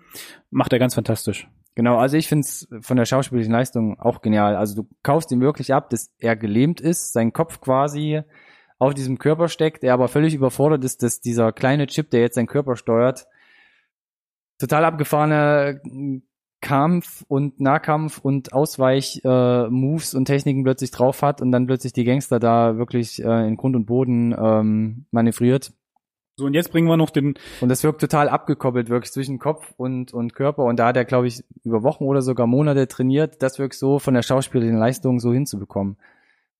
macht 0.51 0.71
er 0.71 0.79
ganz 0.79 0.93
fantastisch. 0.93 1.49
Genau, 1.75 1.97
also 1.97 2.17
ich 2.17 2.27
find's 2.27 2.67
von 2.81 2.97
der 2.97 3.05
schauspielerischen 3.05 3.53
Leistung 3.53 3.99
auch 3.99 4.21
genial. 4.21 4.55
Also 4.55 4.81
du 4.81 4.89
kaufst 5.03 5.31
ihm 5.31 5.41
wirklich 5.41 5.73
ab, 5.73 5.89
dass 5.89 6.11
er 6.17 6.35
gelähmt 6.35 6.81
ist, 6.81 7.13
sein 7.13 7.33
Kopf 7.33 7.59
quasi 7.61 8.21
auf 8.79 8.93
diesem 8.93 9.17
Körper 9.17 9.47
steckt, 9.47 9.83
er 9.83 9.93
aber 9.93 10.07
völlig 10.07 10.35
überfordert 10.35 10.83
ist, 10.83 11.01
dass 11.03 11.19
dieser 11.19 11.51
kleine 11.51 11.87
Chip, 11.87 12.11
der 12.11 12.21
jetzt 12.21 12.35
seinen 12.35 12.47
Körper 12.47 12.75
steuert, 12.75 13.27
total 14.59 14.85
abgefahrene 14.85 15.81
Kampf 16.67 17.23
und 17.29 17.61
Nahkampf 17.61 18.19
und 18.19 18.51
Ausweich 18.51 19.21
äh, 19.23 19.67
Moves 19.69 20.13
und 20.13 20.25
Techniken 20.25 20.63
plötzlich 20.63 20.91
drauf 20.91 21.21
hat 21.21 21.41
und 21.41 21.51
dann 21.51 21.65
plötzlich 21.65 21.93
die 21.93 22.03
Gangster 22.03 22.39
da 22.39 22.77
wirklich 22.77 23.23
äh, 23.23 23.47
in 23.47 23.55
Grund 23.55 23.75
und 23.77 23.85
Boden 23.85 24.35
ähm, 24.37 25.05
manövriert. 25.11 25.71
So, 26.35 26.45
und 26.45 26.53
jetzt 26.53 26.71
bringen 26.71 26.87
wir 26.87 26.97
noch 26.97 27.09
den, 27.09 27.35
Und 27.61 27.69
das 27.69 27.83
wirkt 27.83 28.01
total 28.01 28.29
abgekoppelt, 28.29 28.89
wirklich 28.89 29.11
zwischen 29.11 29.39
Kopf 29.39 29.73
und, 29.77 30.13
und 30.13 30.35
Körper. 30.35 30.65
Und 30.65 30.77
da 30.77 30.87
hat 30.87 30.97
er, 30.97 31.05
glaube 31.05 31.27
ich, 31.27 31.43
über 31.63 31.81
Wochen 31.83 32.03
oder 32.03 32.21
sogar 32.21 32.45
Monate 32.45 32.87
trainiert, 32.87 33.41
das 33.41 33.57
wirklich 33.57 33.79
so 33.79 33.97
von 33.97 34.13
der 34.13 34.21
schauspielerischen 34.21 34.77
Leistung 34.77 35.19
so 35.19 35.33
hinzubekommen. 35.33 35.97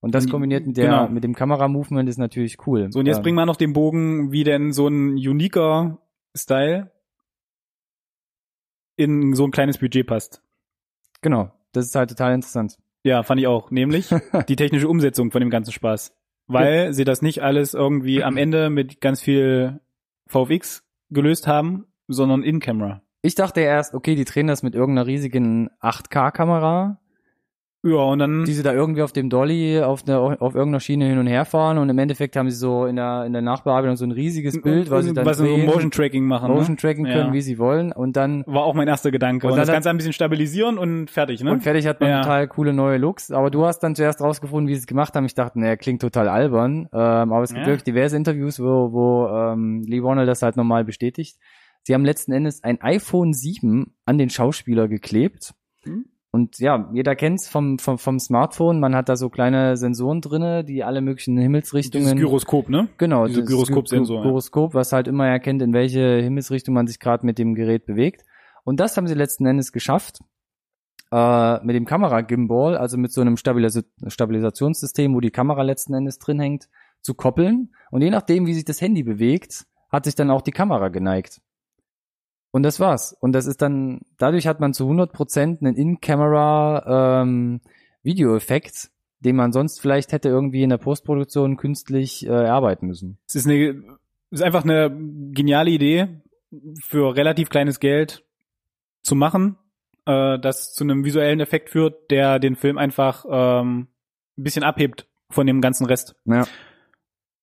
Und 0.00 0.14
das 0.14 0.28
kombiniert 0.28 0.66
mit 0.66 0.76
der, 0.76 0.84
Genau. 0.86 1.08
mit 1.08 1.22
dem 1.22 1.34
Kameramovement 1.34 2.08
ist 2.08 2.18
natürlich 2.18 2.56
cool. 2.66 2.88
so 2.90 2.98
und 3.00 3.06
jetzt 3.06 3.18
Ähm, 3.18 3.22
bringen 3.24 3.36
wir 3.36 3.46
noch 3.46 3.56
den 3.56 3.72
Bogen, 3.72 4.32
wie 4.32 4.42
denn 4.44 4.72
so 4.72 4.88
ein 4.88 5.14
uniker 5.14 5.98
Style 6.36 6.90
in 8.98 9.34
so 9.34 9.44
ein 9.44 9.50
kleines 9.50 9.78
Budget 9.78 10.06
passt. 10.06 10.42
Genau. 11.22 11.50
das 11.72 11.86
ist 11.86 11.94
halt 11.94 12.10
total 12.10 12.34
interessant. 12.34 12.78
Ja, 13.04 13.22
fand 13.22 13.40
ich 13.40 13.46
auch. 13.46 13.70
Nämlich 13.70 14.10
die 14.48 14.56
technische 14.56 14.88
Umsetzung 14.88 15.30
von 15.30 15.40
dem 15.40 15.50
ganzen 15.50 15.72
Spaß. 15.72 16.12
Weil 16.46 16.92
sie 16.92 17.04
das 17.04 17.22
nicht 17.22 17.42
alles 17.42 17.74
irgendwie 17.74 18.24
am 18.24 18.36
Ende 18.36 18.70
mit 18.70 19.00
ganz 19.00 19.20
viel 19.20 19.80
VFX 20.26 20.82
gelöst 21.10 21.46
haben, 21.46 21.86
sondern 22.06 22.42
in 22.42 22.58
Camera. 22.58 23.02
Ich 23.22 23.34
dachte 23.34 23.60
erst, 23.60 23.94
okay, 23.94 24.14
die 24.14 24.24
drehen 24.24 24.46
das 24.46 24.62
mit 24.62 24.74
irgendeiner 24.74 25.06
riesigen 25.06 25.70
8K-Kamera, 25.80 27.00
Ja, 27.84 27.94
und 27.98 28.18
dann 28.18 28.44
die 28.44 28.54
sie 28.54 28.64
da 28.64 28.72
irgendwie 28.72 29.02
auf 29.02 29.12
dem 29.12 29.30
Dolly 29.30 29.80
auf, 29.80 30.02
der, 30.02 30.18
auf 30.18 30.54
irgendeiner 30.56 30.80
Schiene 30.80 31.04
hin 31.06 31.18
und 31.18 31.28
her 31.28 31.44
fahren 31.44 31.78
und 31.78 31.88
im 31.88 31.98
Endeffekt 31.98 32.34
haben 32.34 32.50
sie 32.50 32.56
so 32.56 32.86
in 32.86 32.96
der, 32.96 33.24
in 33.24 33.32
der 33.32 33.40
Nachbearbeitung 33.40 33.94
so 33.94 34.04
ein 34.04 34.10
riesiges 34.10 34.60
Bild, 34.60 34.90
was 34.90 35.04
sie 35.04 35.12
dann 35.12 35.24
was 35.24 35.38
sie 35.38 35.46
so 35.46 35.54
drehen, 35.54 35.66
Motion 35.66 35.90
Tracking 35.92 36.24
machen. 36.24 36.50
Motion 36.50 36.72
ne? 36.72 36.76
Tracking 36.76 37.04
können, 37.04 37.28
Ja. 37.28 37.32
wie 37.32 37.40
sie 37.40 37.56
wollen 37.56 37.92
und 37.92 38.16
dann 38.16 38.42
War 38.48 38.64
auch 38.64 38.74
mein 38.74 38.88
erster 38.88 39.12
Gedanke. 39.12 39.46
Und 39.46 39.52
Und, 39.52 39.58
das 39.60 39.68
Ganze 39.70 39.90
ein 39.90 39.96
bisschen 39.96 40.12
stabilisieren 40.12 40.76
und 40.76 41.08
fertig, 41.08 41.40
ne? 41.44 41.52
Und 41.52 41.62
fertig 41.62 41.86
hat 41.86 42.00
man 42.00 42.10
Ja. 42.10 42.20
total 42.22 42.48
coole 42.48 42.72
neue 42.72 42.98
Looks. 42.98 43.30
Aber 43.30 43.48
du 43.48 43.64
hast 43.64 43.78
dann 43.78 43.94
zuerst 43.94 44.20
rausgefunden, 44.20 44.68
wie 44.68 44.74
sie 44.74 44.80
es 44.80 44.86
gemacht 44.88 45.14
haben. 45.14 45.24
Ich 45.26 45.34
dachte, 45.36 45.60
naja, 45.60 45.76
klingt 45.76 46.02
total 46.02 46.28
albern. 46.28 46.88
Ähm, 46.92 47.32
aber 47.32 47.42
es 47.44 47.50
gibt 47.54 47.64
Ja. 47.64 47.70
wirklich 47.72 47.84
diverse 47.84 48.16
Interviews, 48.16 48.58
wo, 48.58 48.92
wo 48.92 49.28
ähm, 49.28 49.84
Lee 49.86 50.02
Warner 50.02 50.26
das 50.26 50.42
halt 50.42 50.56
nochmal 50.56 50.84
bestätigt. 50.84 51.38
Sie 51.84 51.94
haben 51.94 52.04
letzten 52.04 52.32
Endes 52.32 52.64
ein 52.64 52.80
iPhone 52.82 53.32
7 53.32 53.94
an 54.04 54.18
den 54.18 54.30
Schauspieler 54.30 54.88
geklebt. 54.88 55.54
Hm. 55.84 56.06
Und 56.30 56.58
ja, 56.58 56.90
jeder 56.92 57.16
kennt's 57.16 57.48
vom, 57.48 57.78
vom, 57.78 57.96
vom 57.96 58.18
Smartphone. 58.18 58.80
Man 58.80 58.94
hat 58.94 59.08
da 59.08 59.16
so 59.16 59.30
kleine 59.30 59.76
Sensoren 59.78 60.20
drinne, 60.20 60.62
die 60.62 60.84
alle 60.84 61.00
möglichen 61.00 61.38
Himmelsrichtungen. 61.38 62.04
Dieses 62.04 62.18
Gyroskop, 62.18 62.68
ne? 62.68 62.88
Genau, 62.98 63.26
Diese 63.26 63.40
das 63.40 63.48
Gyroskop-Sensor. 63.48 64.22
Gyroskop, 64.22 64.74
was 64.74 64.92
halt 64.92 65.08
immer 65.08 65.26
erkennt, 65.26 65.62
in 65.62 65.72
welche 65.72 66.20
Himmelsrichtung 66.20 66.74
man 66.74 66.86
sich 66.86 67.00
gerade 67.00 67.24
mit 67.24 67.38
dem 67.38 67.54
Gerät 67.54 67.86
bewegt. 67.86 68.24
Und 68.64 68.78
das 68.78 68.96
haben 68.96 69.06
sie 69.06 69.14
letzten 69.14 69.46
Endes 69.46 69.72
geschafft. 69.72 70.18
Äh, 71.10 71.64
mit 71.64 71.74
dem 71.74 71.86
Kamera-Gimbal, 71.86 72.76
also 72.76 72.98
mit 72.98 73.12
so 73.12 73.22
einem 73.22 73.38
Stabilis 73.38 73.82
Stabilisationssystem, 74.06 75.14
wo 75.14 75.20
die 75.20 75.30
Kamera 75.30 75.62
letzten 75.62 75.94
Endes 75.94 76.18
drin 76.18 76.38
hängt, 76.38 76.68
zu 77.00 77.14
koppeln. 77.14 77.72
Und 77.90 78.02
je 78.02 78.10
nachdem, 78.10 78.46
wie 78.46 78.52
sich 78.52 78.66
das 78.66 78.82
Handy 78.82 79.02
bewegt, 79.02 79.64
hat 79.90 80.04
sich 80.04 80.14
dann 80.14 80.30
auch 80.30 80.42
die 80.42 80.50
Kamera 80.50 80.88
geneigt. 80.88 81.40
Und 82.50 82.62
das 82.62 82.80
war's. 82.80 83.14
Und 83.20 83.32
das 83.32 83.46
ist 83.46 83.60
dann, 83.60 84.00
dadurch 84.16 84.46
hat 84.46 84.60
man 84.60 84.72
zu 84.72 84.88
100% 84.88 85.60
einen 85.60 85.76
In-Camera 85.76 87.22
ähm, 87.22 87.60
Videoeffekt, 88.02 88.90
den 89.20 89.36
man 89.36 89.52
sonst 89.52 89.80
vielleicht 89.80 90.12
hätte 90.12 90.28
irgendwie 90.28 90.62
in 90.62 90.70
der 90.70 90.78
Postproduktion 90.78 91.56
künstlich 91.56 92.26
äh, 92.26 92.30
erarbeiten 92.30 92.86
müssen. 92.86 93.18
Es 93.26 93.34
ist 93.34 93.46
eine, 93.46 93.82
ist 94.30 94.42
einfach 94.42 94.64
eine 94.64 94.90
geniale 95.32 95.70
Idee 95.70 96.22
für 96.80 97.14
relativ 97.14 97.50
kleines 97.50 97.80
Geld 97.80 98.24
zu 99.02 99.14
machen, 99.14 99.56
äh, 100.06 100.38
das 100.38 100.72
zu 100.72 100.84
einem 100.84 101.04
visuellen 101.04 101.40
Effekt 101.40 101.70
führt, 101.70 102.10
der 102.10 102.38
den 102.38 102.56
Film 102.56 102.78
einfach 102.78 103.24
ähm, 103.28 103.88
ein 104.38 104.42
bisschen 104.42 104.62
abhebt 104.62 105.06
von 105.30 105.46
dem 105.46 105.60
ganzen 105.60 105.86
Rest. 105.86 106.14
Ja. 106.24 106.46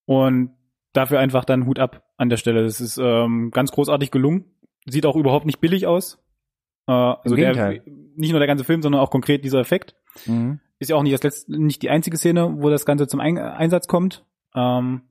Und 0.05 0.55
dafür 0.93 1.19
einfach 1.19 1.45
dann 1.45 1.65
Hut 1.65 1.79
ab 1.79 2.03
an 2.17 2.29
der 2.29 2.37
Stelle. 2.37 2.63
Das 2.63 2.81
ist 2.81 2.97
ähm, 2.97 3.51
ganz 3.51 3.71
großartig 3.71 4.11
gelungen. 4.11 4.45
Sieht 4.85 5.05
auch 5.05 5.15
überhaupt 5.15 5.45
nicht 5.45 5.59
billig 5.59 5.87
aus. 5.87 6.19
Äh, 6.87 6.91
also 6.91 7.35
der, 7.35 7.81
nicht 8.15 8.31
nur 8.31 8.39
der 8.39 8.47
ganze 8.47 8.63
Film, 8.63 8.81
sondern 8.81 9.01
auch 9.01 9.09
konkret 9.11 9.43
dieser 9.43 9.59
Effekt. 9.59 9.95
Mhm. 10.25 10.59
Ist 10.79 10.89
ja 10.89 10.95
auch 10.95 11.03
nicht 11.03 11.13
das 11.13 11.23
letzte, 11.23 11.59
nicht 11.61 11.81
die 11.81 11.89
einzige 11.89 12.17
Szene, 12.17 12.55
wo 12.61 12.69
das 12.69 12.85
Ganze 12.85 13.07
zum 13.07 13.19
Ein 13.19 13.37
Einsatz 13.37 13.87
kommt. 13.87 14.25
Ähm, 14.55 15.01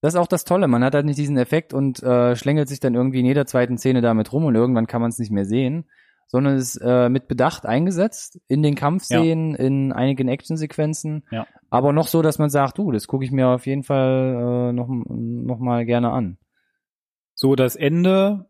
Das 0.00 0.14
ist 0.14 0.20
auch 0.20 0.26
das 0.26 0.44
Tolle. 0.44 0.66
Man 0.68 0.82
hat 0.82 0.94
halt 0.94 1.04
nicht 1.06 1.18
diesen 1.18 1.36
Effekt 1.36 1.72
und 1.74 2.02
äh, 2.02 2.34
schlängelt 2.34 2.68
sich 2.68 2.80
dann 2.80 2.94
irgendwie 2.94 3.20
in 3.20 3.26
jeder 3.26 3.46
zweiten 3.46 3.78
Szene 3.78 4.00
damit 4.00 4.32
rum 4.32 4.44
und 4.44 4.54
irgendwann 4.54 4.86
kann 4.86 5.00
man 5.02 5.10
es 5.10 5.18
nicht 5.18 5.30
mehr 5.30 5.44
sehen, 5.44 5.84
sondern 6.26 6.54
es 6.56 6.76
ist 6.76 6.82
äh, 6.82 7.08
mit 7.08 7.28
Bedacht 7.28 7.66
eingesetzt 7.66 8.40
in 8.48 8.62
den 8.62 8.74
Kampfszenen, 8.74 9.54
in 9.54 9.92
einigen 9.92 10.28
Actionsequenzen, 10.28 11.24
Ja. 11.30 11.46
aber 11.70 11.92
noch 11.92 12.06
so, 12.08 12.22
dass 12.22 12.38
man 12.38 12.50
sagt, 12.50 12.78
du, 12.78 12.90
das 12.92 13.06
gucke 13.06 13.24
ich 13.24 13.30
mir 13.32 13.48
auf 13.48 13.66
jeden 13.66 13.82
Fall 13.82 14.70
äh, 14.70 14.72
noch, 14.72 14.88
noch 14.88 15.58
mal 15.58 15.84
gerne 15.86 16.10
an. 16.10 16.38
so 17.34 17.54
das 17.54 17.76
Ende, 17.76 18.46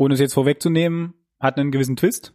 ohne 0.00 0.14
es 0.14 0.20
jetzt 0.20 0.32
vorwegzunehmen, 0.32 1.12
hat 1.38 1.58
einen 1.58 1.70
gewissen 1.70 1.94
Twist. 1.94 2.34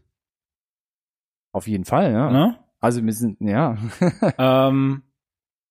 Auf 1.51 1.67
jeden 1.67 1.83
Fall, 1.83 2.11
ja. 2.11 2.29
Ne? 2.29 2.59
Also 2.79 3.03
wir 3.03 3.11
sind, 3.11 3.41
ja. 3.41 3.75
ähm, 4.37 5.01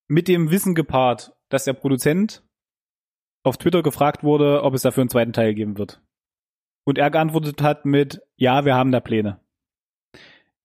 mit 0.09 0.27
dem 0.27 0.51
Wissen 0.51 0.75
gepaart, 0.75 1.33
dass 1.47 1.63
der 1.63 1.71
Produzent 1.71 2.43
auf 3.43 3.55
Twitter 3.57 3.81
gefragt 3.81 4.25
wurde, 4.25 4.63
ob 4.63 4.73
es 4.73 4.81
dafür 4.81 5.03
einen 5.03 5.09
zweiten 5.09 5.31
Teil 5.31 5.55
geben 5.55 5.77
wird. 5.77 6.01
Und 6.83 6.97
er 6.97 7.09
geantwortet 7.11 7.61
hat 7.61 7.85
mit, 7.85 8.21
ja, 8.35 8.65
wir 8.65 8.75
haben 8.75 8.91
da 8.91 8.99
Pläne. 8.99 9.39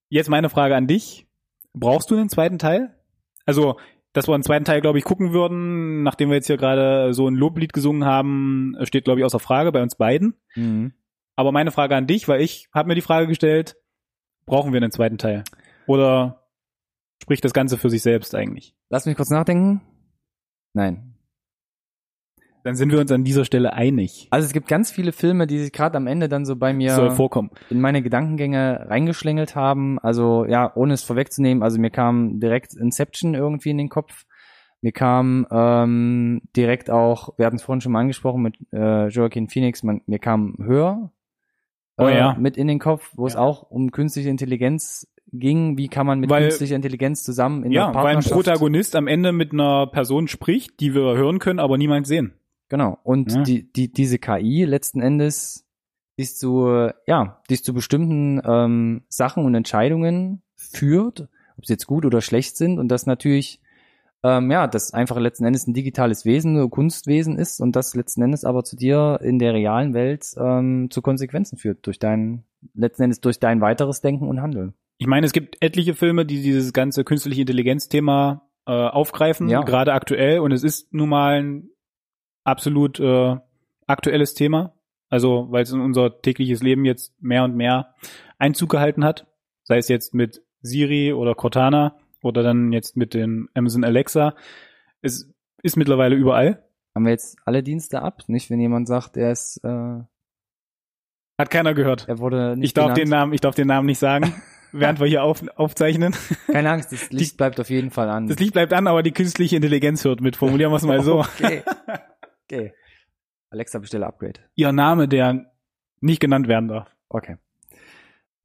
Jetzt 0.08 0.30
meine 0.30 0.50
Frage 0.50 0.74
an 0.74 0.88
dich. 0.88 1.28
Brauchst 1.74 2.10
du 2.10 2.16
einen 2.16 2.28
zweiten 2.28 2.58
Teil? 2.58 2.98
Also, 3.46 3.78
dass 4.12 4.26
wir 4.26 4.34
einen 4.34 4.42
zweiten 4.42 4.64
Teil, 4.64 4.80
glaube 4.80 4.98
ich, 4.98 5.04
gucken 5.04 5.32
würden, 5.32 6.02
nachdem 6.02 6.30
wir 6.30 6.34
jetzt 6.34 6.48
hier 6.48 6.56
gerade 6.56 7.14
so 7.14 7.28
ein 7.28 7.36
Loblied 7.36 7.72
gesungen 7.72 8.04
haben, 8.04 8.74
steht, 8.82 9.04
glaube 9.04 9.20
ich, 9.20 9.24
außer 9.24 9.38
Frage 9.38 9.70
bei 9.70 9.80
uns 9.80 9.94
beiden. 9.94 10.34
mhm. 10.56 10.94
Aber 11.40 11.52
meine 11.52 11.70
Frage 11.70 11.96
an 11.96 12.06
dich, 12.06 12.28
weil 12.28 12.42
ich 12.42 12.68
habe 12.70 12.88
mir 12.88 12.94
die 12.94 13.00
Frage 13.00 13.26
gestellt, 13.26 13.74
brauchen 14.44 14.74
wir 14.74 14.76
einen 14.76 14.90
zweiten 14.90 15.16
Teil? 15.16 15.42
Oder 15.86 16.44
spricht 17.22 17.46
das 17.46 17.54
Ganze 17.54 17.78
für 17.78 17.88
sich 17.88 18.02
selbst 18.02 18.34
eigentlich? 18.34 18.76
Lass 18.90 19.06
mich 19.06 19.16
kurz 19.16 19.30
nachdenken. 19.30 19.80
Nein. 20.74 21.14
Dann 22.62 22.74
sind 22.74 22.92
wir 22.92 23.00
uns 23.00 23.10
an 23.10 23.24
dieser 23.24 23.46
Stelle 23.46 23.72
einig. 23.72 24.28
Also 24.28 24.44
es 24.44 24.52
gibt 24.52 24.68
ganz 24.68 24.90
viele 24.90 25.12
Filme, 25.12 25.46
die 25.46 25.58
sich 25.60 25.72
gerade 25.72 25.96
am 25.96 26.06
Ende 26.06 26.28
dann 26.28 26.44
so 26.44 26.56
bei 26.56 26.74
mir 26.74 26.94
Soll 26.94 27.12
vorkommen. 27.12 27.48
in 27.70 27.80
meine 27.80 28.02
Gedankengänge 28.02 28.84
reingeschlängelt 28.90 29.56
haben. 29.56 29.98
Also 29.98 30.44
ja, 30.44 30.70
ohne 30.74 30.92
es 30.92 31.04
vorwegzunehmen, 31.04 31.62
also 31.62 31.80
mir 31.80 31.90
kam 31.90 32.38
direkt 32.38 32.74
Inception 32.74 33.32
irgendwie 33.32 33.70
in 33.70 33.78
den 33.78 33.88
Kopf. 33.88 34.26
Mir 34.82 34.92
kam 34.92 35.46
ähm, 35.50 36.42
direkt 36.54 36.90
auch, 36.90 37.30
wir 37.38 37.46
hatten 37.46 37.56
es 37.56 37.62
vorhin 37.62 37.80
schon 37.80 37.92
mal 37.92 38.00
angesprochen 38.00 38.42
mit 38.42 38.58
äh, 38.74 39.08
Joaquin 39.08 39.48
Phoenix, 39.48 39.82
man, 39.82 40.02
mir 40.04 40.18
kam 40.18 40.58
Hör 40.62 41.10
Oh 42.00 42.08
äh, 42.08 42.16
ja. 42.16 42.36
mit 42.38 42.56
in 42.56 42.66
den 42.68 42.78
Kopf, 42.78 43.10
wo 43.14 43.26
es 43.26 43.34
Ja. 43.34 43.40
auch 43.40 43.62
um 43.70 43.90
künstliche 43.92 44.28
Intelligenz 44.28 45.06
ging. 45.32 45.78
Wie 45.78 45.88
kann 45.88 46.06
man 46.06 46.18
mit 46.20 46.28
Weil- 46.30 46.44
künstlicher 46.44 46.76
Intelligenz 46.76 47.22
zusammen 47.22 47.62
in 47.64 47.72
Ja, 47.72 47.86
der 47.86 47.94
weil 47.94 48.00
ein 48.06 48.14
Partnerschaft... 48.14 48.34
Protagonist 48.34 48.96
am 48.96 49.06
Ende 49.06 49.32
mit 49.32 49.52
einer 49.52 49.86
Person 49.86 50.26
spricht, 50.28 50.80
die 50.80 50.94
wir 50.94 51.16
hören 51.16 51.38
können, 51.38 51.58
aber 51.60 51.78
niemals 51.78 52.08
sehen. 52.08 52.32
Genau. 52.68 52.98
Und 53.02 53.32
Ja. 53.32 53.42
die, 53.42 53.72
die, 53.72 53.92
diese 53.92 54.18
KI 54.18 54.64
letzten 54.64 55.00
Endes, 55.00 55.66
die 56.18 56.22
ist 56.22 56.38
zu, 56.40 56.88
ja, 57.06 57.40
die 57.48 57.54
ist 57.54 57.64
zu 57.64 57.74
bestimmten 57.74 58.40
ähm, 58.44 59.02
Sachen 59.08 59.44
und 59.44 59.54
Entscheidungen 59.54 60.42
führt, 60.56 61.28
ob 61.56 61.66
sie 61.66 61.72
jetzt 61.74 61.86
gut 61.86 62.04
oder 62.04 62.20
schlecht 62.20 62.56
sind 62.56 62.78
und 62.78 62.88
das 62.88 63.06
natürlich, 63.06 63.60
ähm, 64.22 64.50
ja, 64.50 64.66
das 64.66 64.92
einfach 64.92 65.18
letzten 65.18 65.44
Endes 65.44 65.66
ein 65.66 65.74
digitales 65.74 66.24
Wesen, 66.24 66.60
ein 66.60 66.70
Kunstwesen 66.70 67.38
ist 67.38 67.60
und 67.60 67.74
das 67.76 67.94
letzten 67.94 68.22
Endes 68.22 68.44
aber 68.44 68.64
zu 68.64 68.76
dir 68.76 69.18
in 69.22 69.38
der 69.38 69.54
realen 69.54 69.94
Welt 69.94 70.26
ähm, 70.38 70.88
zu 70.90 71.00
Konsequenzen 71.02 71.56
führt 71.58 71.86
durch 71.86 71.98
dein, 71.98 72.44
letzten 72.74 73.04
Endes 73.04 73.20
durch 73.20 73.38
dein 73.40 73.60
weiteres 73.60 74.00
Denken 74.00 74.28
und 74.28 74.42
Handeln. 74.42 74.74
Ich 74.98 75.06
meine, 75.06 75.24
es 75.26 75.32
gibt 75.32 75.56
etliche 75.62 75.94
Filme, 75.94 76.26
die 76.26 76.42
dieses 76.42 76.72
ganze 76.74 77.04
künstliche 77.04 77.40
Intelligenz-Thema 77.40 78.42
äh, 78.66 78.72
aufgreifen, 78.72 79.48
Ja. 79.48 79.62
gerade 79.62 79.94
aktuell. 79.94 80.40
Und 80.40 80.52
es 80.52 80.62
ist 80.62 80.92
nun 80.92 81.08
mal 81.08 81.42
ein 81.42 81.70
absolut 82.44 83.00
äh, 83.00 83.36
aktuelles 83.86 84.34
Thema. 84.34 84.74
Also, 85.08 85.48
weil 85.50 85.62
es 85.62 85.72
in 85.72 85.80
unser 85.80 86.20
tägliches 86.20 86.62
Leben 86.62 86.84
jetzt 86.84 87.14
mehr 87.20 87.44
und 87.44 87.56
mehr 87.56 87.94
Einzug 88.38 88.70
gehalten 88.70 89.02
hat. 89.04 89.26
Sei 89.64 89.78
es 89.78 89.88
jetzt 89.88 90.14
mit 90.14 90.42
Siri 90.62 91.12
oder 91.14 91.34
Cortana 91.34 91.96
oder 92.22 92.42
dann 92.42 92.72
jetzt 92.72 92.96
mit 92.96 93.14
dem 93.14 93.48
Amazon 93.54 93.84
Alexa. 93.84 94.34
Es 95.02 95.30
ist 95.62 95.76
mittlerweile 95.76 96.16
überall. 96.16 96.64
Haben 96.94 97.04
wir 97.04 97.12
jetzt 97.12 97.38
alle 97.44 97.62
Dienste 97.62 98.02
ab, 98.02 98.22
nicht? 98.26 98.50
Wenn 98.50 98.60
jemand 98.60 98.88
sagt, 98.88 99.16
er 99.16 99.30
ist, 99.30 99.60
äh, 99.64 100.00
Hat 101.38 101.50
keiner 101.50 101.74
gehört. 101.74 102.08
er 102.08 102.18
wurde 102.18 102.56
nicht 102.56 102.66
Ich 102.68 102.74
darf 102.74 102.86
genannt. 102.86 102.98
den 102.98 103.08
Namen, 103.08 103.32
ich 103.32 103.40
darf 103.40 103.54
den 103.54 103.68
Namen 103.68 103.86
nicht 103.86 103.98
sagen, 103.98 104.34
während 104.72 104.98
wir 105.00 105.06
hier 105.06 105.22
auf, 105.22 105.46
aufzeichnen. 105.56 106.14
Keine 106.48 106.70
Angst, 106.70 106.92
das 106.92 107.10
Licht 107.10 107.36
bleibt 107.36 107.60
auf 107.60 107.70
jeden 107.70 107.90
Fall 107.90 108.08
an. 108.08 108.26
Das 108.26 108.38
Licht 108.38 108.52
bleibt 108.52 108.72
an, 108.72 108.86
aber 108.86 109.02
die 109.02 109.12
künstliche 109.12 109.56
Intelligenz 109.56 110.04
hört 110.04 110.20
mit. 110.20 110.36
Formulieren 110.36 110.72
wir 110.72 110.76
es 110.76 110.84
mal 110.84 111.02
so. 111.02 111.24
Okay. 111.38 111.62
okay. 112.44 112.72
Alexa, 113.50 113.78
bestelle 113.78 114.06
Upgrade. 114.06 114.40
Ihr 114.54 114.72
Name, 114.72 115.06
der 115.08 115.52
nicht 116.00 116.20
genannt 116.20 116.48
werden 116.48 116.68
darf. 116.68 116.88
Okay. 117.08 117.36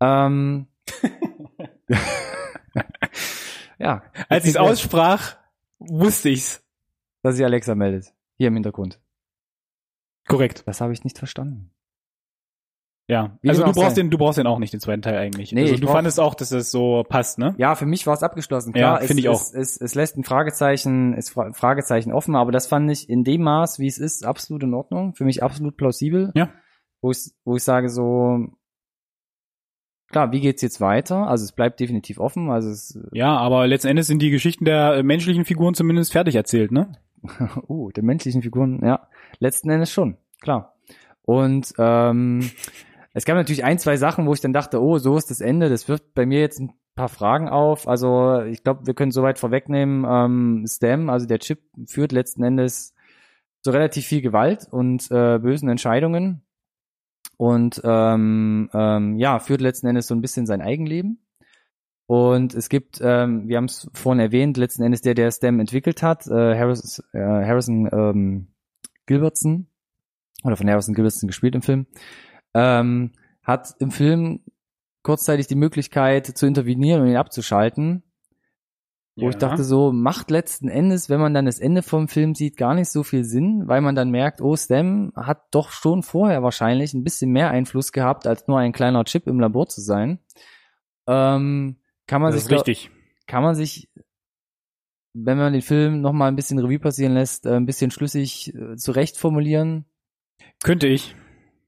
Ähm. 0.02 0.68
ja. 3.86 4.04
Als 4.30 4.46
ich 4.46 4.52
es 4.52 4.58
aussprach, 4.58 5.38
wusste 5.80 6.30
ich's. 6.30 6.64
Dass 7.22 7.36
sich 7.36 7.46
Alexa 7.46 7.76
meldet. 7.76 8.14
Hier 8.38 8.50
im 8.50 8.54
Hintergrund. 8.54 9.00
Korrekt. 10.28 10.64
Das 10.66 10.82
habe 10.82 10.94
ich 10.94 11.04
nicht 11.04 11.18
verstanden. 11.18 11.72
Ja. 13.08 13.38
Wie 13.42 13.50
also 13.50 13.62
du 13.62 13.70
auch 13.70 13.74
brauchst 13.74 13.96
sei. 13.96 14.02
den, 14.02 14.10
du 14.10 14.18
brauchst 14.18 14.40
den 14.40 14.48
auch 14.48 14.58
nicht, 14.58 14.74
den 14.74 14.80
zweiten 14.80 15.04
Teil 15.04 15.18
eigentlich. 15.18 15.52
Nee, 15.52 15.62
also 15.62 15.78
du 15.78 15.88
fandest 15.88 16.20
auch, 16.20 16.34
dass 16.34 16.52
es 16.52 16.72
so 16.72 17.04
passt, 17.08 17.38
ne? 17.38 17.54
Ja, 17.58 17.76
für 17.76 17.86
mich 17.86 18.08
war 18.08 18.16
es 18.16 18.24
abgeschlossen. 18.24 18.74
Ja, 18.76 18.80
Klar, 18.80 19.02
es, 19.02 19.08
finde 19.08 19.22
ich 19.22 19.30
auch. 19.30 19.42
Es, 19.42 19.54
es, 19.54 19.82
es 19.82 19.96
lässt 19.96 20.18
ein 20.18 20.24
Fragezeichen, 20.24 21.14
es 21.14 21.30
Fra 21.30 21.54
Fragezeichen 21.54 22.12
offen, 22.12 22.36
aber 22.36 22.52
das 22.52 22.66
fand 22.66 22.90
ich 22.90 23.08
in 23.08 23.24
dem 23.24 23.44
Maß, 23.44 23.78
wie 23.78 23.88
es 23.88 24.00
ist, 24.00 24.26
absolut 24.26 24.64
in 24.64 24.74
Ordnung. 24.74 25.14
Für 25.14 25.26
mich 25.26 25.44
absolut 25.44 25.78
plausibel. 25.78 26.32
Ja. 26.34 26.50
Wo 27.02 27.12
ich, 27.12 27.32
wo 27.44 27.56
ich 27.56 27.64
sage 27.64 27.90
so, 27.90 28.48
klar, 30.16 30.32
wie 30.32 30.40
geht's 30.40 30.62
jetzt 30.62 30.80
weiter? 30.80 31.28
Also 31.28 31.44
es 31.44 31.52
bleibt 31.52 31.82
definitiv 31.82 32.22
offen. 32.22 32.50
Also 32.50 32.70
es, 32.70 32.98
Ja, 33.12 33.36
aber 33.36 33.68
letzten 33.68 33.90
Endes 33.90 34.08
sind 34.08 34.22
die 34.22 34.30
Geschichten 34.30 34.64
der 34.64 34.94
äh, 34.94 35.04
menschlichen 35.04 35.44
Figuren 35.44 35.74
zumindest 35.74 36.14
fertig 36.14 36.36
erzählt, 36.36 36.72
ne? 36.72 36.94
uh, 37.68 37.92
der 37.92 38.04
menschlichen 38.04 38.42
Figuren, 38.42 38.80
ja, 38.82 39.10
letzten 39.40 39.70
Endes 39.70 39.92
schon, 39.92 40.16
klar. 40.40 40.78
Und 41.24 41.74
ähm, 41.80 42.50
es 43.12 43.26
gab 43.26 43.36
natürlich 43.36 43.66
ein, 43.66 43.78
zwei 43.78 43.98
Sachen, 43.98 44.26
wo 44.26 44.34
ich 44.34 44.40
dann 44.40 44.54
dachte, 44.54 44.82
oh, 44.82 45.00
so 45.00 45.18
ist 45.18 45.32
das 45.32 45.42
Ende. 45.42 45.68
Das 45.68 45.90
wirft 45.90 46.14
bei 46.14 46.26
mir 46.26 46.40
jetzt 46.40 46.62
ein 46.62 46.72
paar 46.96 47.10
Fragen 47.10 47.50
auf. 47.50 47.86
Also 47.86 48.42
ich 48.44 48.64
glaube, 48.64 48.88
wir 48.88 48.94
können 48.94 49.12
soweit 49.12 49.38
vorwegnehmen, 49.38 50.06
ähm, 50.08 50.66
Stem, 50.66 51.10
also 51.10 51.26
der 51.26 51.40
Chip, 51.40 51.60
führt 51.88 52.14
letzten 52.14 52.42
Endes 52.42 52.96
zu 53.64 53.72
relativ 53.72 54.06
viel 54.06 54.22
Gewalt 54.22 54.66
und 54.72 55.12
äh, 55.12 55.40
bösen 55.40 55.68
Entscheidungen 55.68 56.46
und 57.38 57.82
ähm, 57.84 58.70
ähm, 58.74 59.18
ja, 59.18 59.40
führt 59.40 59.62
letzten 59.62 59.88
Endes 59.88 60.08
so 60.08 60.16
ein 60.16 60.22
bisschen 60.22 60.46
sein 60.46 60.62
Eigenleben. 60.62 61.26
Und 62.08 62.54
es 62.54 62.70
gibt, 62.70 63.00
ähm, 63.02 63.48
wir 63.48 63.58
haben 63.58 63.66
es 63.66 63.90
vorhin 63.94 64.20
erwähnt, 64.20 64.58
letzten 64.58 64.84
Endes 64.84 65.02
der, 65.02 65.16
der 65.16 65.32
STEM 65.32 65.60
entwickelt 65.60 66.04
hat, 66.04 66.28
äh, 66.28 66.58
Harrison, 66.58 67.04
äh, 67.14 67.20
Harrison 67.20 67.90
ähm, 67.92 68.48
Gilbertson, 69.08 69.68
oder 70.44 70.56
von 70.56 70.70
Harrison 70.70 70.94
Gilbertson 70.94 71.28
gespielt 71.28 71.56
im 71.56 71.64
Film, 71.64 71.88
ähm, 72.54 73.12
hat 73.44 73.74
im 73.80 73.92
Film 73.92 74.42
kurzzeitig 75.02 75.48
die 75.48 75.56
Möglichkeit 75.56 76.26
zu 76.28 76.46
intervenieren 76.46 77.02
und 77.02 77.08
ihn 77.08 77.18
abzuschalten. 77.18 78.04
Wo 79.18 79.30
ich 79.30 79.38
dachte 79.38 79.64
so, 79.64 79.94
macht 79.94 80.30
letzten 80.30 80.68
Endes, 80.68 81.10
wenn 81.10 81.22
man 81.22 81.34
dann 81.34 81.46
das 81.46 81.60
Ende 81.60 81.84
vom 81.84 82.10
Film 82.10 82.36
sieht, 82.36 82.58
gar 82.58 82.74
nicht 82.74 82.90
so 82.90 83.04
viel 83.04 83.24
Sinn, 83.24 83.64
weil 83.66 83.80
man 83.80 83.96
dann 83.96 84.12
merkt, 84.12 84.42
oh, 84.42 84.58
Stem 84.58 85.14
hat 85.16 85.44
doch 85.52 85.70
schon 85.72 86.04
vorher 86.04 86.44
wahrscheinlich 86.44 86.94
ein 86.94 87.04
bisschen 87.04 87.32
mehr 87.32 87.50
Einfluss 87.50 87.94
gehabt, 87.94 88.28
als 88.28 88.48
nur 88.48 88.60
ein 88.60 88.74
kleiner 88.74 89.06
Chip 89.06 89.28
im 89.28 89.40
Labor 89.40 89.68
zu 89.68 89.80
sein. 89.80 90.20
Ähm, 91.08 91.78
kann 92.08 92.22
man 92.22 92.34
das 92.34 92.44
sich 92.44 92.52
ist 92.52 92.60
richtig. 92.68 92.92
kann 93.26 93.42
man 93.42 93.56
sich, 93.56 93.90
wenn 95.14 95.38
man 95.38 95.54
den 95.54 95.62
Film 95.62 96.02
noch 96.02 96.12
mal 96.12 96.28
ein 96.28 96.36
bisschen 96.36 96.60
Revue 96.60 96.80
passieren 96.80 97.14
lässt, 97.14 97.46
äh, 97.46 97.56
ein 97.56 97.66
bisschen 97.66 97.92
schlüssig 97.92 98.54
äh, 98.54 98.76
zurecht 98.76 99.18
formulieren. 99.18 99.86
Könnte 100.62 100.88
ich. 100.88 101.16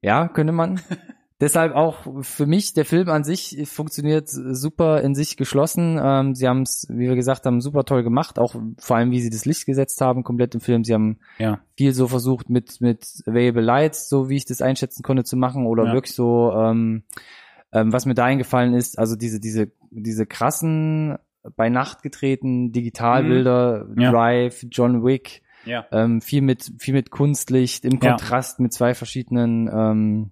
Ja, 0.02 0.28
könnte 0.28 0.52
man. 0.52 0.82
Deshalb 1.40 1.76
auch 1.76 1.98
für 2.22 2.48
mich, 2.48 2.74
der 2.74 2.84
Film 2.84 3.10
an 3.10 3.24
sich 3.24 3.60
funktioniert 3.66 4.28
super 4.28 5.02
in 5.02 5.14
sich 5.14 5.38
geschlossen. 5.38 6.00
Ähm, 6.02 6.34
sie 6.34 6.48
haben 6.48 6.64
es, 6.64 6.88
wie 6.90 7.08
wir 7.08 7.16
gesagt 7.16 7.46
haben, 7.46 7.62
super 7.62 7.86
toll 7.86 8.02
gemacht, 8.02 8.40
auch 8.40 8.56
vor 8.80 8.96
allem, 8.98 9.12
wie 9.12 9.22
sie 9.22 9.30
das 9.30 9.46
Licht 9.46 9.68
gesetzt 9.68 10.02
haben, 10.02 10.24
komplett 10.24 10.56
im 10.56 10.62
Film. 10.62 10.84
Sie 10.84 10.96
haben 10.96 11.20
Ja. 11.38 11.60
viel 11.78 11.94
so 11.94 12.08
versucht 12.08 12.50
mit, 12.50 12.82
mit 12.82 13.06
Available 13.28 13.62
Lights, 13.62 14.10
so 14.10 14.30
wie 14.30 14.38
ich 14.38 14.46
das 14.46 14.64
einschätzen 14.64 15.04
konnte, 15.04 15.24
zu 15.26 15.38
machen, 15.38 15.68
oder 15.68 15.86
Ja. 15.86 15.94
wirklich 15.94 16.16
so, 16.16 16.52
ähm, 16.56 17.04
ähm, 17.72 17.94
was 17.94 18.08
mir 18.08 18.16
da 18.16 18.26
eingefallen 18.26 18.74
ist, 18.74 18.98
also 18.98 19.16
diese, 19.16 19.40
diese, 19.40 19.72
diese 19.92 20.26
krassen, 20.26 21.18
bei 21.56 21.70
Nacht 21.70 22.02
getreten 22.02 22.72
Digitalbilder, 22.72 23.86
Mhm. 23.90 24.02
Ja. 24.02 24.12
Drive, 24.12 24.66
John 24.72 25.04
Wick, 25.06 25.44
Ja. 25.66 25.86
ähm, 25.92 26.20
viel 26.22 26.42
mit, 26.42 26.72
viel 26.80 26.94
mit 26.96 27.12
Kunstlicht 27.12 27.86
im. 27.86 28.00
Kontrast 28.00 28.60
mit 28.60 28.74
zwei 28.74 28.94
verschiedenen 28.96 29.70
ähm, 29.72 30.32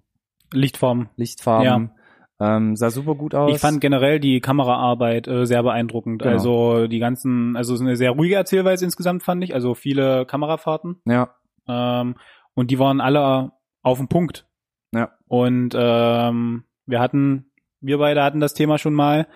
Lichtform. 0.56 1.08
Lichtfarben. 1.16 1.90
Ähm, 2.38 2.76
sah 2.76 2.90
super 2.90 3.14
gut 3.14 3.34
aus. 3.34 3.54
Ich 3.54 3.60
fand 3.60 3.80
generell 3.80 4.20
die 4.20 4.40
Kameraarbeit 4.40 5.26
äh, 5.26 5.46
sehr 5.46 5.62
beeindruckend. 5.62 6.22
Genau. 6.22 6.34
Also 6.34 6.86
die 6.86 6.98
ganzen, 6.98 7.56
also 7.56 7.72
es 7.72 7.80
ist 7.80 7.86
eine 7.86 7.96
sehr 7.96 8.10
ruhige 8.10 8.34
Erzählweise 8.34 8.84
insgesamt 8.84 9.22
fand 9.22 9.42
ich. 9.42 9.54
Also 9.54 9.74
viele 9.74 10.26
Kamerafahrten 10.26 11.00
ja, 11.06 11.34
ähm, 11.66 12.16
und 12.54 12.70
die 12.70 12.78
waren 12.78 13.00
alle 13.00 13.52
auf 13.82 13.98
den 13.98 14.08
Punkt. 14.08 14.46
Ja. 14.92 15.12
Und 15.28 15.74
ähm, 15.74 16.64
wir 16.84 17.00
hatten, 17.00 17.50
wir 17.80 17.98
beide 17.98 18.22
hatten 18.22 18.40
das 18.40 18.54
Thema 18.54 18.78
schon 18.78 18.94
mal. 18.94 19.28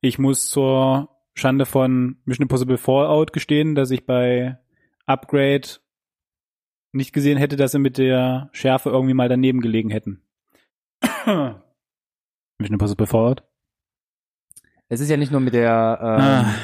Ich 0.00 0.18
muss 0.18 0.48
zur 0.48 1.08
Schande 1.34 1.64
von 1.64 2.16
Mission 2.24 2.44
Impossible 2.44 2.76
Fallout 2.76 3.32
gestehen, 3.32 3.74
dass 3.74 3.90
ich 3.90 4.04
bei 4.04 4.58
Upgrade 5.06 5.68
nicht 6.92 7.12
gesehen 7.12 7.38
hätte, 7.38 7.56
dass 7.56 7.72
sie 7.72 7.78
mit 7.78 7.96
der 7.96 8.50
Schärfe 8.52 8.90
irgendwie 8.90 9.14
mal 9.14 9.28
daneben 9.28 9.60
gelegen 9.60 9.90
hätten. 9.90 10.22
Mission 11.26 12.74
Impossible 12.74 13.06
Fallout. 13.06 13.42
es 14.88 15.00
ist 15.00 15.08
ja 15.10 15.16
nicht 15.16 15.32
nur 15.32 15.40
mit 15.40 15.54
der 15.54 15.98
ähm, 16.00 16.20
Ah, 16.20 16.54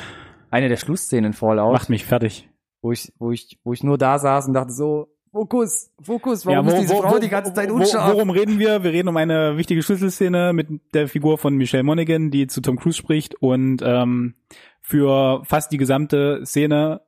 eine 0.51 0.69
der 0.69 0.77
Schlussszenen 0.77 1.27
in 1.27 1.33
Fallout, 1.33 1.73
macht 1.73 1.89
mich 1.91 2.05
fertig. 2.05 2.49
wo 2.83 2.93
ich, 2.93 3.13
wo 3.19 3.33
ich, 3.33 3.59
wo 3.65 3.73
ich 3.73 3.83
nur 3.83 3.99
da 3.99 4.19
saß 4.19 4.47
und 4.49 4.55
dachte 4.55 4.73
so, 4.73 5.15
Fokus, 5.31 5.93
Fokus, 6.01 6.47
warum 6.47 6.67
Ja, 6.67 6.73
ist 6.73 6.77
wo- 6.77 6.81
diese 6.81 6.95
wo- 6.95 7.03
Frau 7.03 7.15
wo- 7.17 7.19
die 7.19 7.29
ganze 7.29 7.53
Zeit 7.53 7.71
unscharf? 7.71 8.13
Worum 8.15 8.31
reden 8.31 8.59
wir? 8.59 8.83
Wir 8.83 8.93
reden 8.93 9.09
um 9.09 9.17
eine 9.19 9.59
wichtige 9.59 9.83
Schlüsselszene 9.83 10.53
mit 10.55 10.69
der 10.95 11.07
Figur 11.07 11.37
von 11.37 11.55
Michelle 11.55 11.83
Monaghan, 11.83 12.31
die 12.31 12.47
zu 12.47 12.63
Tom 12.63 12.79
Cruise 12.79 12.97
spricht 12.97 13.35
und 13.37 13.83
ähm, 13.85 14.35
für 14.81 15.45
fast 15.45 15.71
die 15.71 15.77
gesamte 15.77 16.41
Szene 16.47 17.03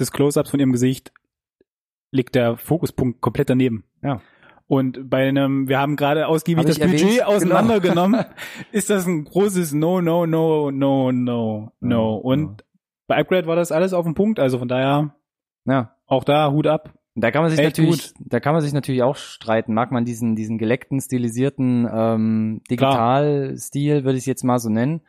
des 0.00 0.10
Close-ups 0.10 0.50
von 0.50 0.58
ihrem 0.58 0.72
Gesicht 0.72 1.12
liegt 2.12 2.34
der 2.34 2.56
Fokuspunkt 2.56 3.20
komplett 3.20 3.50
daneben. 3.50 3.84
Ja. 4.02 4.22
Und 4.68 5.08
bei 5.08 5.28
einem, 5.28 5.68
wir 5.68 5.78
haben 5.78 5.94
gerade 5.96 6.26
ausgiebig 6.26 6.60
Hab 6.60 6.66
das 6.66 6.76
ich 6.76 6.82
erwähnt, 6.82 7.02
Budget 7.02 7.18
genau. 7.18 7.30
auseinandergenommen, 7.30 8.24
ist 8.72 8.90
das 8.90 9.06
ein 9.06 9.24
großes 9.24 9.72
No, 9.72 10.00
No, 10.00 10.26
No, 10.26 10.70
No, 10.70 11.12
No, 11.12 11.72
No. 11.80 12.16
Und 12.16 12.64
bei 13.06 13.16
Upgrade 13.16 13.46
war 13.46 13.54
das 13.54 13.70
alles 13.70 13.92
auf 13.92 14.04
den 14.04 14.14
Punkt, 14.14 14.40
also 14.40 14.58
von 14.58 14.66
daher 14.68 15.14
Ja. 15.64 15.94
auch 16.06 16.24
da 16.24 16.50
Hut 16.50 16.66
ab. 16.66 16.92
Da 17.18 17.30
kann 17.30 17.42
man 17.42 17.50
sich 17.50 17.60
Echt 17.60 17.78
natürlich, 17.78 18.12
da 18.18 18.40
kann 18.40 18.52
man 18.52 18.60
sich 18.60 18.74
natürlich 18.74 19.02
auch 19.02 19.16
streiten. 19.16 19.72
Mag 19.72 19.90
man 19.90 20.04
diesen, 20.04 20.36
diesen 20.36 20.58
geleckten, 20.58 21.00
stilisierten 21.00 21.88
ähm, 21.90 22.60
Digitalstil, 22.70 24.04
würde 24.04 24.18
ich 24.18 24.22
es 24.22 24.26
jetzt 24.26 24.44
mal 24.44 24.58
so 24.58 24.68
nennen. 24.68 25.00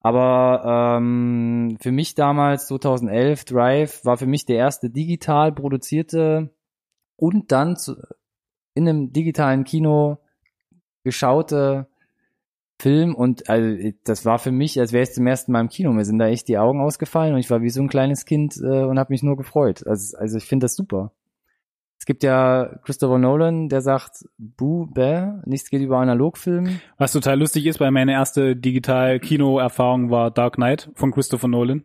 Aber 0.00 0.96
ähm, 0.98 1.76
für 1.80 1.92
mich 1.92 2.14
damals 2.14 2.68
2011 2.68 3.44
Drive 3.44 4.04
war 4.04 4.16
für 4.16 4.26
mich 4.26 4.46
der 4.46 4.56
erste 4.56 4.88
digital 4.90 5.52
produzierte 5.52 6.54
und 7.16 7.52
dann 7.52 7.76
zu, 7.76 7.96
in 8.74 8.88
einem 8.88 9.12
digitalen 9.12 9.64
Kino 9.64 10.18
geschaute 11.04 11.88
Film 12.78 13.14
und 13.14 13.48
also, 13.48 13.90
das 14.04 14.24
war 14.24 14.40
für 14.40 14.50
mich, 14.50 14.80
als 14.80 14.92
wäre 14.92 15.04
ich 15.04 15.12
zum 15.12 15.26
ersten 15.26 15.52
Mal 15.52 15.60
im 15.60 15.68
Kino. 15.68 15.92
Mir 15.92 16.04
sind 16.04 16.18
da 16.18 16.26
echt 16.26 16.48
die 16.48 16.58
Augen 16.58 16.80
ausgefallen 16.80 17.34
und 17.34 17.38
ich 17.38 17.48
war 17.48 17.62
wie 17.62 17.70
so 17.70 17.80
ein 17.80 17.88
kleines 17.88 18.24
Kind 18.24 18.56
äh, 18.56 18.82
und 18.82 18.98
habe 18.98 19.12
mich 19.12 19.22
nur 19.22 19.36
gefreut. 19.36 19.86
Also, 19.86 20.16
also 20.16 20.36
ich 20.36 20.44
finde 20.44 20.64
das 20.64 20.74
super. 20.74 21.12
Es 22.02 22.06
gibt 22.06 22.24
ja 22.24 22.80
Christopher 22.82 23.18
Nolan, 23.18 23.68
der 23.68 23.80
sagt, 23.80 24.24
Buh, 24.36 24.86
bäh, 24.86 25.34
nichts 25.44 25.70
geht 25.70 25.82
über 25.82 25.98
Analogfilm. 25.98 26.80
Was 26.98 27.12
total 27.12 27.38
lustig 27.38 27.66
ist, 27.66 27.78
weil 27.78 27.92
meine 27.92 28.10
erste 28.10 28.56
Digital-Kino-Erfahrung 28.56 30.10
war 30.10 30.32
Dark 30.32 30.56
Knight 30.56 30.90
von 30.96 31.12
Christopher 31.12 31.46
Nolan. 31.46 31.84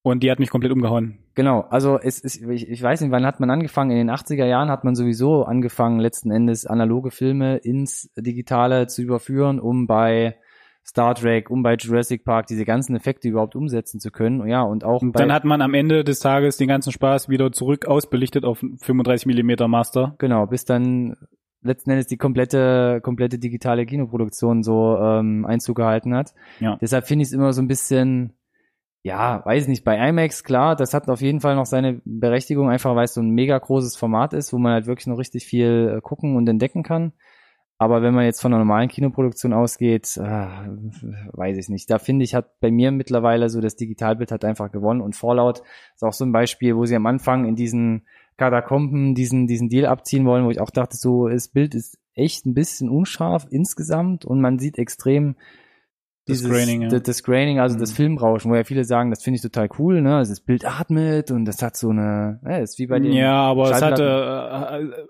Und 0.00 0.22
die 0.22 0.30
hat 0.30 0.38
mich 0.38 0.48
komplett 0.48 0.72
umgehauen. 0.72 1.18
Genau, 1.36 1.66
also 1.68 2.00
es 2.00 2.18
ist, 2.18 2.42
ich, 2.42 2.68
ich 2.68 2.82
weiß 2.82 3.02
nicht, 3.02 3.10
wann 3.10 3.26
hat 3.26 3.40
man 3.40 3.50
angefangen? 3.50 3.90
In 3.90 3.98
den 3.98 4.10
80er 4.10 4.46
Jahren 4.46 4.70
hat 4.70 4.84
man 4.84 4.94
sowieso 4.94 5.44
angefangen, 5.44 6.00
letzten 6.00 6.30
Endes 6.30 6.66
analoge 6.66 7.10
Filme 7.10 7.58
ins 7.58 8.10
Digitale 8.16 8.86
zu 8.86 9.02
überführen, 9.02 9.60
um 9.60 9.86
bei 9.86 10.36
Star 10.82 11.14
Trek, 11.14 11.50
um 11.50 11.62
bei 11.62 11.74
Jurassic 11.74 12.24
Park 12.24 12.46
diese 12.46 12.64
ganzen 12.64 12.96
Effekte 12.96 13.28
überhaupt 13.28 13.54
umsetzen 13.54 14.00
zu 14.00 14.10
können. 14.10 14.48
Ja, 14.48 14.62
und 14.62 14.82
auch 14.82 15.02
Und 15.02 15.12
dann 15.18 15.30
hat 15.30 15.44
man 15.44 15.60
am 15.60 15.74
Ende 15.74 16.04
des 16.04 16.20
Tages 16.20 16.56
den 16.56 16.68
ganzen 16.68 16.90
Spaß 16.90 17.28
wieder 17.28 17.52
zurück 17.52 17.86
ausbelichtet 17.86 18.46
auf 18.46 18.64
35 18.80 19.26
Millimeter 19.26 19.68
Master. 19.68 20.14
genau, 20.18 20.46
bis 20.46 20.64
dann 20.64 21.16
letzten 21.60 21.90
Endes 21.90 22.06
die 22.06 22.16
komplette, 22.16 23.00
komplette 23.02 23.38
digitale 23.38 23.84
Kinoproduktion 23.84 24.62
so 24.62 24.96
ähm, 24.96 25.44
Einzug 25.44 25.76
gehalten 25.76 26.14
hat. 26.14 26.32
Ja. 26.60 26.78
Deshalb 26.80 27.06
finde 27.06 27.24
ich 27.24 27.28
es 27.28 27.34
immer 27.34 27.52
so 27.52 27.60
ein 27.60 27.68
bisschen, 27.68 28.32
ja, 29.06 29.40
weiß 29.46 29.68
nicht, 29.68 29.84
bei 29.84 29.96
IMAX, 30.08 30.42
klar, 30.42 30.74
das 30.74 30.92
hat 30.92 31.08
auf 31.08 31.20
jeden 31.20 31.40
Fall 31.40 31.54
noch 31.54 31.66
seine 31.66 32.00
Berechtigung, 32.04 32.68
einfach 32.68 32.96
weil 32.96 33.04
es 33.04 33.14
so 33.14 33.20
ein 33.20 33.30
mega 33.30 33.56
großes 33.56 33.96
Format 33.96 34.32
ist, 34.32 34.52
wo 34.52 34.58
man 34.58 34.72
halt 34.72 34.88
wirklich 34.88 35.06
noch 35.06 35.18
richtig 35.18 35.46
viel 35.46 35.94
äh, 35.96 36.00
gucken 36.00 36.34
und 36.34 36.48
entdecken 36.48 36.82
kann. 36.82 37.12
Aber 37.78 38.02
wenn 38.02 38.14
man 38.14 38.24
jetzt 38.24 38.40
von 38.42 38.52
einer 38.52 38.64
normalen 38.64 38.88
Kinoproduktion 38.88 39.52
ausgeht, 39.52 40.16
äh, 40.16 40.20
weiß 40.22 41.56
ich 41.56 41.68
nicht. 41.68 41.88
Da 41.88 42.00
finde 42.00 42.24
ich, 42.24 42.34
hat 42.34 42.58
bei 42.58 42.72
mir 42.72 42.90
mittlerweile 42.90 43.48
so 43.48 43.60
das 43.60 43.76
Digitalbild 43.76 44.32
hat 44.32 44.44
einfach 44.44 44.72
gewonnen 44.72 45.02
und 45.02 45.14
Fallout 45.14 45.62
ist 45.94 46.02
auch 46.02 46.12
so 46.12 46.24
ein 46.24 46.32
Beispiel, 46.32 46.74
wo 46.74 46.84
sie 46.84 46.96
am 46.96 47.06
Anfang 47.06 47.44
in 47.44 47.54
diesen 47.54 48.06
Katakomben 48.36 49.14
diesen, 49.14 49.46
diesen 49.46 49.68
Deal 49.68 49.86
abziehen 49.86 50.26
wollen, 50.26 50.46
wo 50.46 50.50
ich 50.50 50.60
auch 50.60 50.70
dachte, 50.70 50.96
so, 50.96 51.28
das 51.28 51.46
Bild 51.46 51.76
ist 51.76 51.96
echt 52.14 52.44
ein 52.44 52.54
bisschen 52.54 52.90
unscharf 52.90 53.46
insgesamt 53.50 54.24
und 54.24 54.40
man 54.40 54.58
sieht 54.58 54.78
extrem 54.78 55.36
Das 56.26 56.38
dieses, 56.38 56.50
Graining, 56.50 56.82
ja. 56.82 56.88
das, 56.88 57.02
das 57.02 57.22
Graining, 57.22 57.60
also 57.60 57.78
das 57.78 57.92
Mhm. 57.92 57.94
Filmrauschen, 57.96 58.50
wo 58.50 58.56
ja 58.56 58.64
viele 58.64 58.84
sagen, 58.84 59.10
das 59.10 59.22
finde 59.22 59.36
ich 59.36 59.42
total 59.42 59.68
cool, 59.78 60.02
ne? 60.02 60.16
Also 60.16 60.32
das 60.32 60.40
Bild 60.40 60.64
atmet 60.64 61.30
und 61.30 61.44
das 61.44 61.62
hat 61.62 61.76
so 61.76 61.90
eine, 61.90 62.40
ja, 62.44 62.58
ist 62.58 62.78
wie 62.78 62.86
bei 62.88 62.98
den, 62.98 63.12
Ja, 63.12 63.34
aber 63.42 63.70
es 63.70 63.80
hatte 63.82 64.90
äh, 64.98 65.02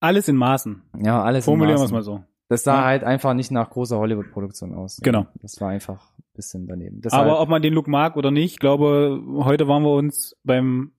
alles 0.00 0.28
in 0.28 0.36
Maßen. 0.36 0.82
ja, 1.00 1.22
alles 1.22 1.44
in 1.46 1.50
Formulieren 1.52 1.78
wir 1.78 1.82
Maßen. 1.84 1.86
es 1.86 1.92
mal 1.92 2.02
so. 2.02 2.24
Das 2.48 2.64
sah 2.64 2.80
Ja. 2.80 2.84
halt 2.86 3.04
einfach 3.04 3.34
nicht 3.34 3.50
nach 3.50 3.70
großer 3.70 3.98
Hollywood-Produktion 3.98 4.74
aus. 4.74 4.98
Genau. 5.02 5.26
Das 5.40 5.60
war 5.60 5.70
einfach 5.70 6.10
ein 6.18 6.24
bisschen 6.34 6.66
daneben. 6.66 7.00
Deshalb, 7.00 7.22
Aber 7.24 7.40
ob 7.40 7.48
man 7.48 7.62
den 7.62 7.72
Look 7.72 7.86
mag 7.88 8.16
oder 8.16 8.30
nicht, 8.30 8.52
ich 8.54 8.58
glaube, 8.58 9.22
heute 9.38 9.68
waren 9.68 9.82
wir 9.84 9.92
uns 9.92 10.36
beim 10.44 10.92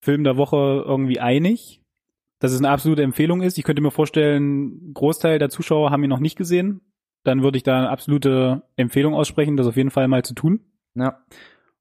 Film 0.00 0.24
der 0.24 0.36
Woche 0.36 0.82
irgendwie 0.86 1.20
einig, 1.20 1.80
dass 2.40 2.50
es 2.52 2.58
eine 2.58 2.70
absolute 2.70 3.02
Empfehlung 3.02 3.42
ist. 3.42 3.56
Ich 3.58 3.64
könnte 3.64 3.82
mir 3.82 3.90
vorstellen, 3.92 4.92
Großteil 4.94 5.38
der 5.38 5.48
Zuschauer 5.50 5.90
haben 5.90 6.02
ihn 6.02 6.10
noch 6.10 6.18
nicht 6.20 6.36
gesehen. 6.36 6.80
Dann 7.24 7.42
würde 7.42 7.56
ich 7.56 7.62
da 7.62 7.78
eine 7.78 7.90
absolute 7.90 8.62
Empfehlung 8.76 9.14
aussprechen, 9.14 9.56
das 9.56 9.66
auf 9.66 9.76
jeden 9.76 9.90
Fall 9.90 10.08
mal 10.08 10.24
zu 10.24 10.34
tun. 10.34 10.60
Ja. 10.94 11.24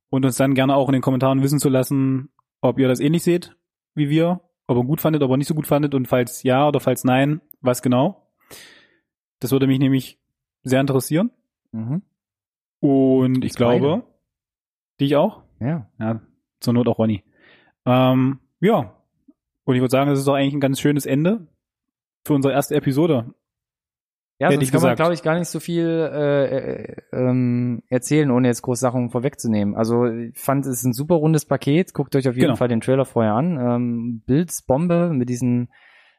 Und 0.09 0.25
uns 0.25 0.37
dann 0.37 0.55
gerne 0.55 0.75
auch 0.75 0.89
in 0.89 0.93
den 0.93 1.01
Kommentaren 1.01 1.41
wissen 1.41 1.59
zu 1.59 1.69
lassen, 1.69 2.29
ob 2.61 2.79
ihr 2.79 2.87
das 2.87 2.99
ähnlich 2.99 3.23
seht 3.23 3.55
wie 3.95 4.09
wir, 4.09 4.41
ob 4.67 4.77
ihr 4.77 4.83
gut 4.83 5.01
fandet, 5.01 5.21
ob 5.23 5.31
ihr 5.31 5.37
nicht 5.37 5.47
so 5.47 5.55
gut 5.55 5.67
fandet 5.67 5.93
und 5.95 6.07
falls 6.07 6.43
ja 6.43 6.67
oder 6.67 6.79
falls 6.79 7.03
nein, 7.03 7.41
was 7.61 7.81
genau. 7.81 8.31
Das 9.39 9.51
würde 9.51 9.67
mich 9.67 9.79
nämlich 9.79 10.19
sehr 10.63 10.81
interessieren. 10.81 11.31
Mhm. 11.71 12.01
Und 12.79 13.45
ich 13.45 13.53
beide. 13.53 13.79
glaube, 13.79 14.03
dich 14.99 15.15
auch. 15.15 15.43
Ja. 15.59 15.89
Ja, 15.99 16.21
zur 16.59 16.73
Not 16.73 16.87
auch 16.87 16.97
Ronny. 16.97 17.23
Ähm, 17.85 18.39
ja. 18.59 18.95
Und 19.65 19.75
ich 19.75 19.81
würde 19.81 19.91
sagen, 19.91 20.09
das 20.09 20.19
ist 20.19 20.27
doch 20.27 20.35
eigentlich 20.35 20.53
ein 20.53 20.59
ganz 20.59 20.79
schönes 20.79 21.05
Ende 21.05 21.47
für 22.25 22.33
unsere 22.33 22.53
erste 22.53 22.75
Episode. 22.75 23.33
Ja, 24.39 24.51
sonst 24.51 24.63
ich 24.63 24.71
kann 24.71 24.81
man, 24.81 24.95
glaube 24.95 25.13
ich, 25.13 25.21
gar 25.23 25.37
nicht 25.37 25.47
so 25.47 25.59
viel 25.59 25.85
äh, 25.87 26.45
äh, 26.45 26.95
ähm, 27.13 27.83
erzählen, 27.87 28.29
ohne 28.31 28.47
jetzt 28.47 28.61
groß 28.63 28.79
Sachen 28.79 29.09
vorwegzunehmen. 29.09 29.75
Also 29.75 30.05
ich 30.05 30.37
fand 30.37 30.65
es 30.65 30.79
ist 30.79 30.83
ein 30.85 30.93
super 30.93 31.15
rundes 31.15 31.45
Paket. 31.45 31.93
Guckt 31.93 32.15
euch 32.15 32.27
auf 32.27 32.35
jeden 32.35 32.47
Genau. 32.47 32.55
Fall 32.57 32.67
den 32.67 32.81
Trailer 32.81 33.05
vorher 33.05 33.33
an. 33.35 33.57
Ähm, 33.57 34.23
Bildsbombe 34.25 35.11
mit 35.13 35.29
diesen, 35.29 35.69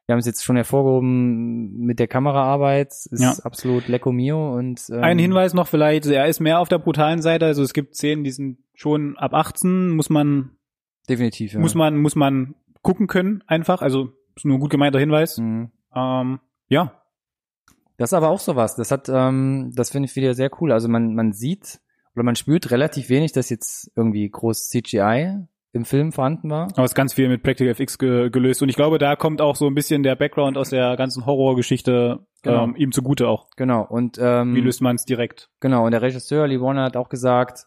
wir 0.07 0.13
haben 0.15 0.21
es 0.21 0.27
jetzt 0.27 0.45
schon 0.45 0.57
hervorgehoben, 0.57 1.77
mit 1.77 1.99
der 1.99 2.07
Kameraarbeit 2.07 2.89
ist 2.89 3.21
Ja. 3.21 3.35
absolut 3.43 3.89
Lecco 3.89 4.13
Mio 4.13 4.55
und 4.57 4.81
ähm, 4.91 5.03
Ein 5.03 5.19
Hinweis 5.19 5.53
noch 5.53 5.67
vielleicht, 5.67 6.07
er 6.07 6.27
ist 6.27 6.41
mehr 6.41 6.61
auf 6.61 6.69
der 6.69 6.79
brutalen 6.79 7.21
Seite, 7.21 7.47
also 7.47 7.63
es 7.63 7.75
gibt 7.75 7.95
Szenen, 7.97 8.23
die 8.25 8.31
sind 8.31 8.59
schon 8.75 9.17
ab 9.19 9.35
18, 9.35 9.91
muss 9.91 10.09
man, 10.09 10.51
definitiv. 11.09 11.55
Ja. 11.55 11.61
muss 11.61 11.75
man, 11.75 11.97
muss 11.99 12.17
man 12.17 12.55
gucken 12.83 13.07
können, 13.07 13.43
einfach. 13.47 13.83
Also 13.83 14.11
ist 14.37 14.45
nur 14.47 14.57
ein 14.57 14.61
gut 14.61 14.71
gemeinter 14.71 14.99
Hinweis. 14.99 15.39
Mhm. 15.39 15.71
Ähm, 15.95 16.39
ja, 16.69 17.01
Das 17.97 18.11
ist 18.11 18.15
aber 18.15 18.29
auch 18.31 18.41
sowas. 18.41 18.77
Das 18.77 18.91
hat, 18.91 19.09
ähm, 19.09 19.73
das 19.75 19.91
finde 19.91 20.09
ich 20.09 20.17
wieder 20.17 20.35
sehr 20.35 20.51
cool. 20.61 20.73
Also 20.73 20.89
man, 20.89 21.15
man 21.15 21.33
sieht 21.33 21.81
oder 22.15 22.25
man 22.25 22.37
spürt 22.37 22.71
relativ 22.71 23.09
wenig, 23.09 23.33
dass 23.33 23.51
jetzt 23.51 23.91
irgendwie 23.97 24.29
groß 24.29 24.69
CGI 24.69 25.47
im 25.73 25.85
Film 25.85 26.13
vorhanden 26.13 26.51
war. 26.51 26.69
aber 26.75 26.85
es 26.85 26.93
ist 26.93 26.95
ganz 26.97 27.15
viel 27.15 27.29
mit 27.29 27.43
Practical 27.43 27.73
FX 27.75 27.99
ge 27.99 28.31
gelöst 28.31 28.63
und 28.63 28.69
ich 28.69 28.77
glaube, 28.77 28.99
da 28.99 29.17
kommt 29.17 29.41
auch 29.41 29.57
so 29.57 29.67
ein 29.67 29.75
bisschen 29.75 30.05
der 30.05 30.15
Background 30.15 30.57
aus 30.57 30.71
der 30.71 30.97
ganzen 30.97 31.27
Horrorgeschichte 31.27 32.21
Genau. 32.43 32.65
ähm, 32.65 32.77
ihm 32.77 32.93
zugute 32.93 33.27
auch. 33.27 33.49
Genau. 33.57 33.83
Und 33.89 34.19
ähm, 34.21 34.55
Wie 34.55 34.61
löst 34.61 34.83
man 34.83 34.97
es 34.97 35.05
direkt? 35.07 35.49
Genau, 35.61 35.87
und 35.87 35.93
der 35.93 36.03
Regisseur 36.03 36.47
Lee 36.47 36.61
Warner 36.61 36.85
hat 36.85 36.97
auch 36.97 37.09
gesagt, 37.09 37.67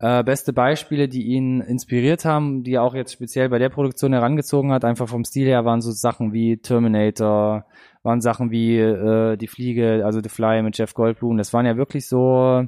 äh, 0.00 0.22
beste 0.24 0.52
Beispiele, 0.52 1.08
die 1.08 1.24
ihn 1.24 1.60
inspiriert 1.60 2.24
haben, 2.24 2.64
die 2.64 2.74
er 2.74 2.82
auch 2.82 2.94
jetzt 2.94 3.12
speziell 3.12 3.48
bei 3.48 3.58
der 3.58 3.68
Produktion 3.68 4.12
herangezogen 4.12 4.72
hat, 4.72 4.84
einfach 4.84 5.08
vom 5.08 5.24
Stil 5.24 5.46
her, 5.46 5.64
waren 5.64 5.80
so 5.80 5.92
Sachen 5.92 6.32
wie 6.32 6.56
Terminator, 6.56 7.66
waren 8.02 8.20
Sachen 8.20 8.50
wie 8.50 8.76
äh, 8.78 9.36
Die 9.36 9.46
Fliege, 9.46 10.02
also 10.04 10.20
The 10.20 10.28
Fly 10.28 10.62
mit 10.62 10.76
Jeff 10.76 10.94
Goldblum. 10.94 11.38
Das 11.38 11.52
waren 11.52 11.66
ja 11.66 11.76
wirklich 11.76 12.06
so 12.06 12.66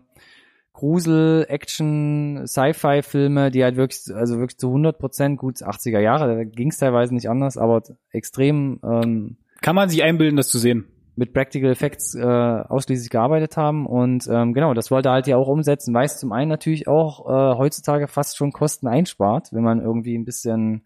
Grusel, 0.72 1.46
Action, 1.48 2.46
Sci-Fi-Filme, 2.46 3.50
die 3.50 3.64
halt 3.64 3.76
wirklich, 3.76 4.14
also 4.14 4.38
wirklich 4.38 4.58
zu 4.58 4.68
100 4.68 4.98
Prozent 4.98 5.38
gut 5.38 5.56
80er 5.56 6.00
Jahre, 6.00 6.36
da 6.36 6.44
ging 6.44 6.68
es 6.68 6.76
teilweise 6.76 7.14
nicht 7.14 7.30
anders, 7.30 7.56
aber 7.56 7.82
extrem 8.10 8.78
ähm, 8.84 9.38
Kann 9.62 9.74
man 9.74 9.88
sich 9.88 10.02
einbilden, 10.02 10.36
das 10.36 10.48
zu 10.48 10.58
sehen? 10.58 10.84
Mit 11.18 11.32
Practical 11.32 11.70
Effects 11.70 12.14
äh, 12.14 12.22
ausschließlich 12.22 13.08
gearbeitet 13.10 13.56
haben 13.56 13.86
und 13.86 14.28
ähm, 14.30 14.52
genau, 14.52 14.74
das 14.74 14.90
wollte 14.90 15.08
er 15.08 15.12
halt 15.12 15.26
ja 15.26 15.36
auch 15.36 15.48
umsetzen, 15.48 15.94
weil 15.94 16.04
es 16.04 16.18
zum 16.18 16.30
einen 16.32 16.50
natürlich 16.50 16.86
auch 16.88 17.26
äh, 17.26 17.56
heutzutage 17.58 18.06
fast 18.06 18.36
schon 18.36 18.52
Kosten 18.52 18.86
einspart, 18.86 19.48
wenn 19.52 19.62
man 19.64 19.80
irgendwie 19.80 20.16
ein 20.16 20.24
bisschen 20.26 20.84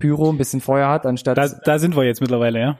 Pyro, 0.00 0.30
ein 0.30 0.38
bisschen 0.38 0.60
Feuer 0.62 0.88
hat, 0.88 1.04
anstatt 1.06 1.36
Da, 1.38 1.46
da 1.46 1.78
sind 1.78 1.94
wir 1.94 2.04
jetzt 2.04 2.20
mittlerweile, 2.20 2.58
ja. 2.58 2.78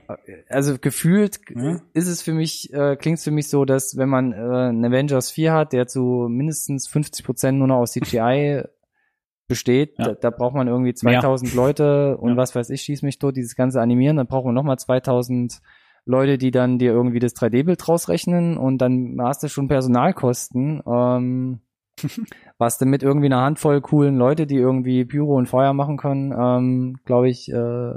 also 0.49 0.79
gefühlt 0.81 1.39
Ja. 1.55 1.81
ist 1.93 2.09
es 2.09 2.23
für 2.23 2.33
mich, 2.33 2.73
äh, 2.73 2.97
klingt 2.97 3.19
es 3.19 3.25
für 3.25 3.31
mich 3.31 3.49
so, 3.49 3.65
dass 3.65 3.97
wenn 3.97 4.09
man 4.09 4.33
äh, 4.33 4.37
einen 4.37 4.85
Avengers 4.85 5.31
4 5.31 5.53
hat, 5.53 5.73
der 5.73 5.87
zu 5.87 6.27
mindestens 6.29 6.89
50 6.89 7.25
Prozent 7.25 7.59
nur 7.59 7.69
noch 7.69 7.77
aus 7.77 7.93
CGI 7.93 8.63
besteht, 9.49 9.99
Ja. 9.99 10.07
da, 10.07 10.15
da 10.15 10.31
braucht 10.31 10.55
man 10.55 10.67
irgendwie 10.67 10.95
2000 10.95 11.55
Leute 11.55 12.17
und 12.17 12.31
Ja. 12.31 12.37
was 12.37 12.55
weiß 12.55 12.71
ich, 12.71 12.83
schieß 12.83 13.03
mich 13.03 13.19
tot, 13.19 13.37
dieses 13.37 13.55
ganze 13.55 13.81
Animieren, 13.81 14.17
dann 14.17 14.27
braucht 14.27 14.47
man 14.47 14.55
nochmal 14.55 14.79
2000 14.79 15.61
Leute, 16.07 16.39
die 16.39 16.51
dann 16.51 16.79
dir 16.79 16.93
irgendwie 16.93 17.19
das 17.19 17.35
3D-Bild 17.37 17.87
rausrechnen 17.89 18.57
und 18.57 18.79
dann 18.79 19.19
hast 19.21 19.43
du 19.43 19.49
schon 19.49 19.69
Personalkosten, 19.69 20.83
ähm, 20.87 21.61
was 22.59 22.79
du 22.79 22.87
mit 22.87 23.03
irgendwie 23.03 23.27
einer 23.27 23.43
Handvoll 23.43 23.81
coolen 23.81 24.17
Leute, 24.17 24.47
die 24.47 24.57
irgendwie 24.57 25.05
Pyro 25.05 25.37
und 25.37 25.47
Feuer 25.49 25.73
machen 25.73 25.97
können, 25.97 26.33
ähm, 26.33 26.97
glaube 27.05 27.29
ich, 27.29 27.51
äh, 27.53 27.95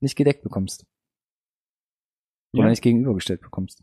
nicht 0.00 0.16
gedeckt 0.16 0.42
bekommst. 0.42 0.86
Oder 2.54 2.64
Ja. 2.64 2.70
nicht 2.70 2.82
gegenübergestellt 2.82 3.40
bekommst. 3.40 3.82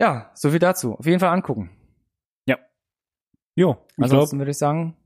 Ja, 0.00 0.30
so 0.34 0.50
viel 0.50 0.58
dazu. 0.58 0.94
Auf 0.94 1.06
jeden 1.06 1.20
Fall 1.20 1.30
angucken. 1.30 1.70
Jo, 3.56 3.72
ich 3.88 3.96
glaube, 3.96 4.04
Ansonsten 4.04 4.38
würde 4.38 4.52
ich 4.52 4.58
sagen, 4.58 4.96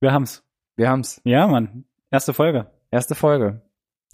wir 0.00 0.12
haben's. 0.12 0.44
wir 0.76 0.90
haben's. 0.90 1.20
Ja, 1.24 1.46
Mann. 1.46 1.84
Erste 2.10 2.34
Folge. 2.34 2.70
Erste 2.90 3.14
Folge. 3.14 3.62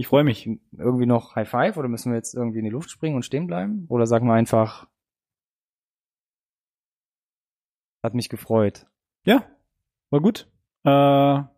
Ich 0.00 0.06
freue 0.06 0.22
mich. 0.22 0.48
Irgendwie 0.76 1.06
noch 1.06 1.34
High 1.34 1.48
Five 1.48 1.76
oder 1.76 1.88
müssen 1.88 2.12
wir 2.12 2.16
jetzt 2.16 2.32
irgendwie 2.34 2.58
in 2.60 2.64
die 2.64 2.70
Luft 2.70 2.88
springen 2.90 3.16
und 3.16 3.24
stehen 3.24 3.48
bleiben? 3.48 3.84
Oder 3.88 4.06
sagen 4.06 4.26
wir 4.28 4.34
einfach, 4.34 4.86
hat 8.04 8.14
mich 8.14 8.28
gefreut. 8.28 8.86
Ja, 9.24 9.44
war 10.10 10.20
gut. 10.20 10.48
Äh, 10.84 10.88
sollen 10.90 11.50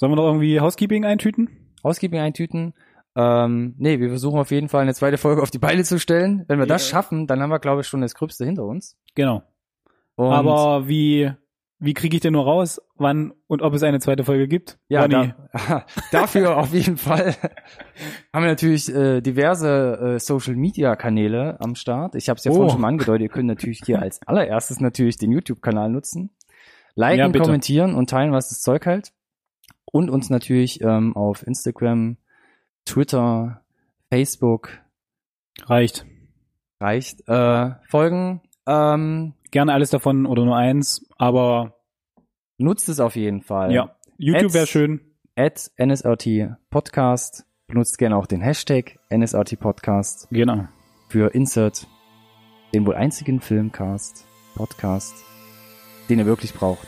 wir 0.00 0.16
noch 0.16 0.26
irgendwie 0.26 0.60
Housekeeping 0.60 1.04
eintüten? 1.04 1.72
Housekeeping 1.84 2.18
eintüten. 2.18 2.74
Ähm, 3.14 3.74
nee, 3.78 4.00
wir 4.00 4.08
versuchen 4.08 4.40
auf 4.40 4.50
jeden 4.50 4.68
Fall 4.68 4.82
eine 4.82 4.94
zweite 4.94 5.16
Folge 5.16 5.40
auf 5.40 5.50
die 5.52 5.60
Beine 5.60 5.84
zu 5.84 6.00
stellen. 6.00 6.44
Wenn 6.48 6.58
wir 6.58 6.66
das 6.66 6.90
Ja. 6.90 6.96
schaffen, 6.96 7.28
dann 7.28 7.40
haben 7.40 7.50
wir, 7.50 7.60
glaube 7.60 7.82
ich, 7.82 7.86
schon 7.86 8.00
das 8.00 8.16
Gröbste 8.16 8.44
hinter 8.44 8.64
uns. 8.64 8.98
Genau. 9.14 9.44
Und 10.16 10.32
Aber 10.32 10.88
wie, 10.88 11.30
wie 11.80 11.92
kriege 11.94 12.16
ich 12.16 12.20
denn 12.22 12.32
nur 12.32 12.44
raus, 12.44 12.80
wann 12.96 13.32
und 13.46 13.60
ob 13.62 13.74
es 13.74 13.82
eine 13.82 13.98
zweite 14.00 14.24
Folge 14.24 14.48
gibt? 14.48 14.78
Ja, 14.88 15.06
da, 15.08 15.34
dafür 16.12 16.56
auf 16.56 16.72
jeden 16.72 16.96
Fall 16.96 17.34
haben 18.32 18.42
wir 18.44 18.48
natürlich 18.50 18.88
äh, 18.94 19.20
diverse 19.20 20.14
äh, 20.14 20.18
Social 20.18 20.54
Media 20.56 20.96
Kanäle 20.96 21.60
am 21.60 21.74
Start. 21.74 22.14
Ich 22.14 22.28
habe 22.28 22.38
es 22.38 22.44
ja 22.44 22.52
Oh. 22.52 22.54
vorhin 22.56 22.70
schon 22.72 22.80
mal 22.80 22.88
angedeutet, 22.88 23.22
ihr 23.22 23.28
könnt 23.28 23.48
natürlich 23.48 23.80
hier 23.84 24.00
als 24.00 24.20
allererstes 24.26 24.80
natürlich 24.80 25.16
den 25.18 25.32
YouTube-Kanal 25.32 25.90
nutzen. 25.90 26.30
Liken, 26.96 27.34
Ja, 27.34 27.40
kommentieren 27.40 27.94
und 27.94 28.08
teilen, 28.08 28.32
was 28.32 28.48
das 28.50 28.60
Zeug 28.60 28.86
hält. 28.86 29.12
Und 29.84 30.10
uns 30.10 30.30
natürlich 30.30 30.80
ähm, 30.80 31.16
auf 31.16 31.46
Instagram, 31.46 32.16
Twitter, 32.84 33.62
Facebook 34.10 34.70
reicht. 35.66 36.06
reicht. 36.80 37.28
Äh, 37.28 37.70
folgen. 37.88 38.40
Ähm, 38.66 39.34
Gerne 39.50 39.72
alles 39.72 39.90
davon 39.90 40.26
oder 40.26 40.44
nur 40.44 40.56
eins, 40.56 41.03
aber 41.24 41.74
nutzt 42.58 42.90
es 42.90 43.00
auf 43.00 43.16
jeden 43.16 43.40
Fall. 43.40 43.72
ja, 43.72 43.96
YouTube 44.18 44.52
wäre 44.52 44.66
schön. 44.66 45.00
At 45.36 45.70
NSRT 45.78 46.54
Podcast. 46.68 47.46
Benutzt 47.66 47.96
gerne 47.96 48.16
auch 48.18 48.26
den 48.26 48.42
Hashtag 48.42 48.98
NSRT 49.08 49.58
Podcast. 49.58 50.28
Genau. 50.30 50.68
für 51.08 51.34
Insert, 51.34 51.88
den 52.74 52.86
wohl 52.86 52.94
einzigen 52.94 53.40
Filmcast, 53.40 54.26
Podcast, 54.54 55.14
den 56.10 56.18
ihr 56.18 56.26
wirklich 56.26 56.52
braucht. 56.52 56.86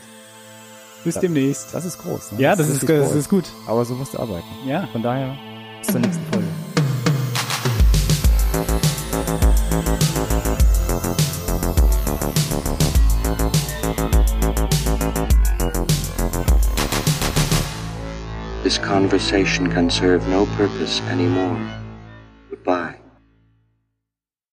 Bis 1.03 1.19
demnächst. 1.19 1.73
Das 1.73 1.85
ist 1.85 1.97
groß. 1.97 2.33
Ne? 2.33 2.41
Ja, 2.41 2.55
das, 2.55 2.69
ist, 2.69 2.83
wirklich 2.83 2.99
das 2.99 3.07
groß. 3.09 3.17
ist 3.17 3.29
gut. 3.29 3.45
Aber 3.67 3.85
so 3.85 3.95
musst 3.95 4.13
du 4.13 4.19
arbeiten. 4.19 4.45
Ja. 4.67 4.85
Von 4.91 5.01
daher, 5.01 5.35
bis 5.79 5.87
zur 5.87 5.99
nächsten 5.99 6.23
Folge. 6.31 6.46
Conversation 18.87 19.69
can 19.69 19.89
serve 19.89 20.25
no 20.29 20.45
purpose 20.55 21.01
anymore. 21.09 21.86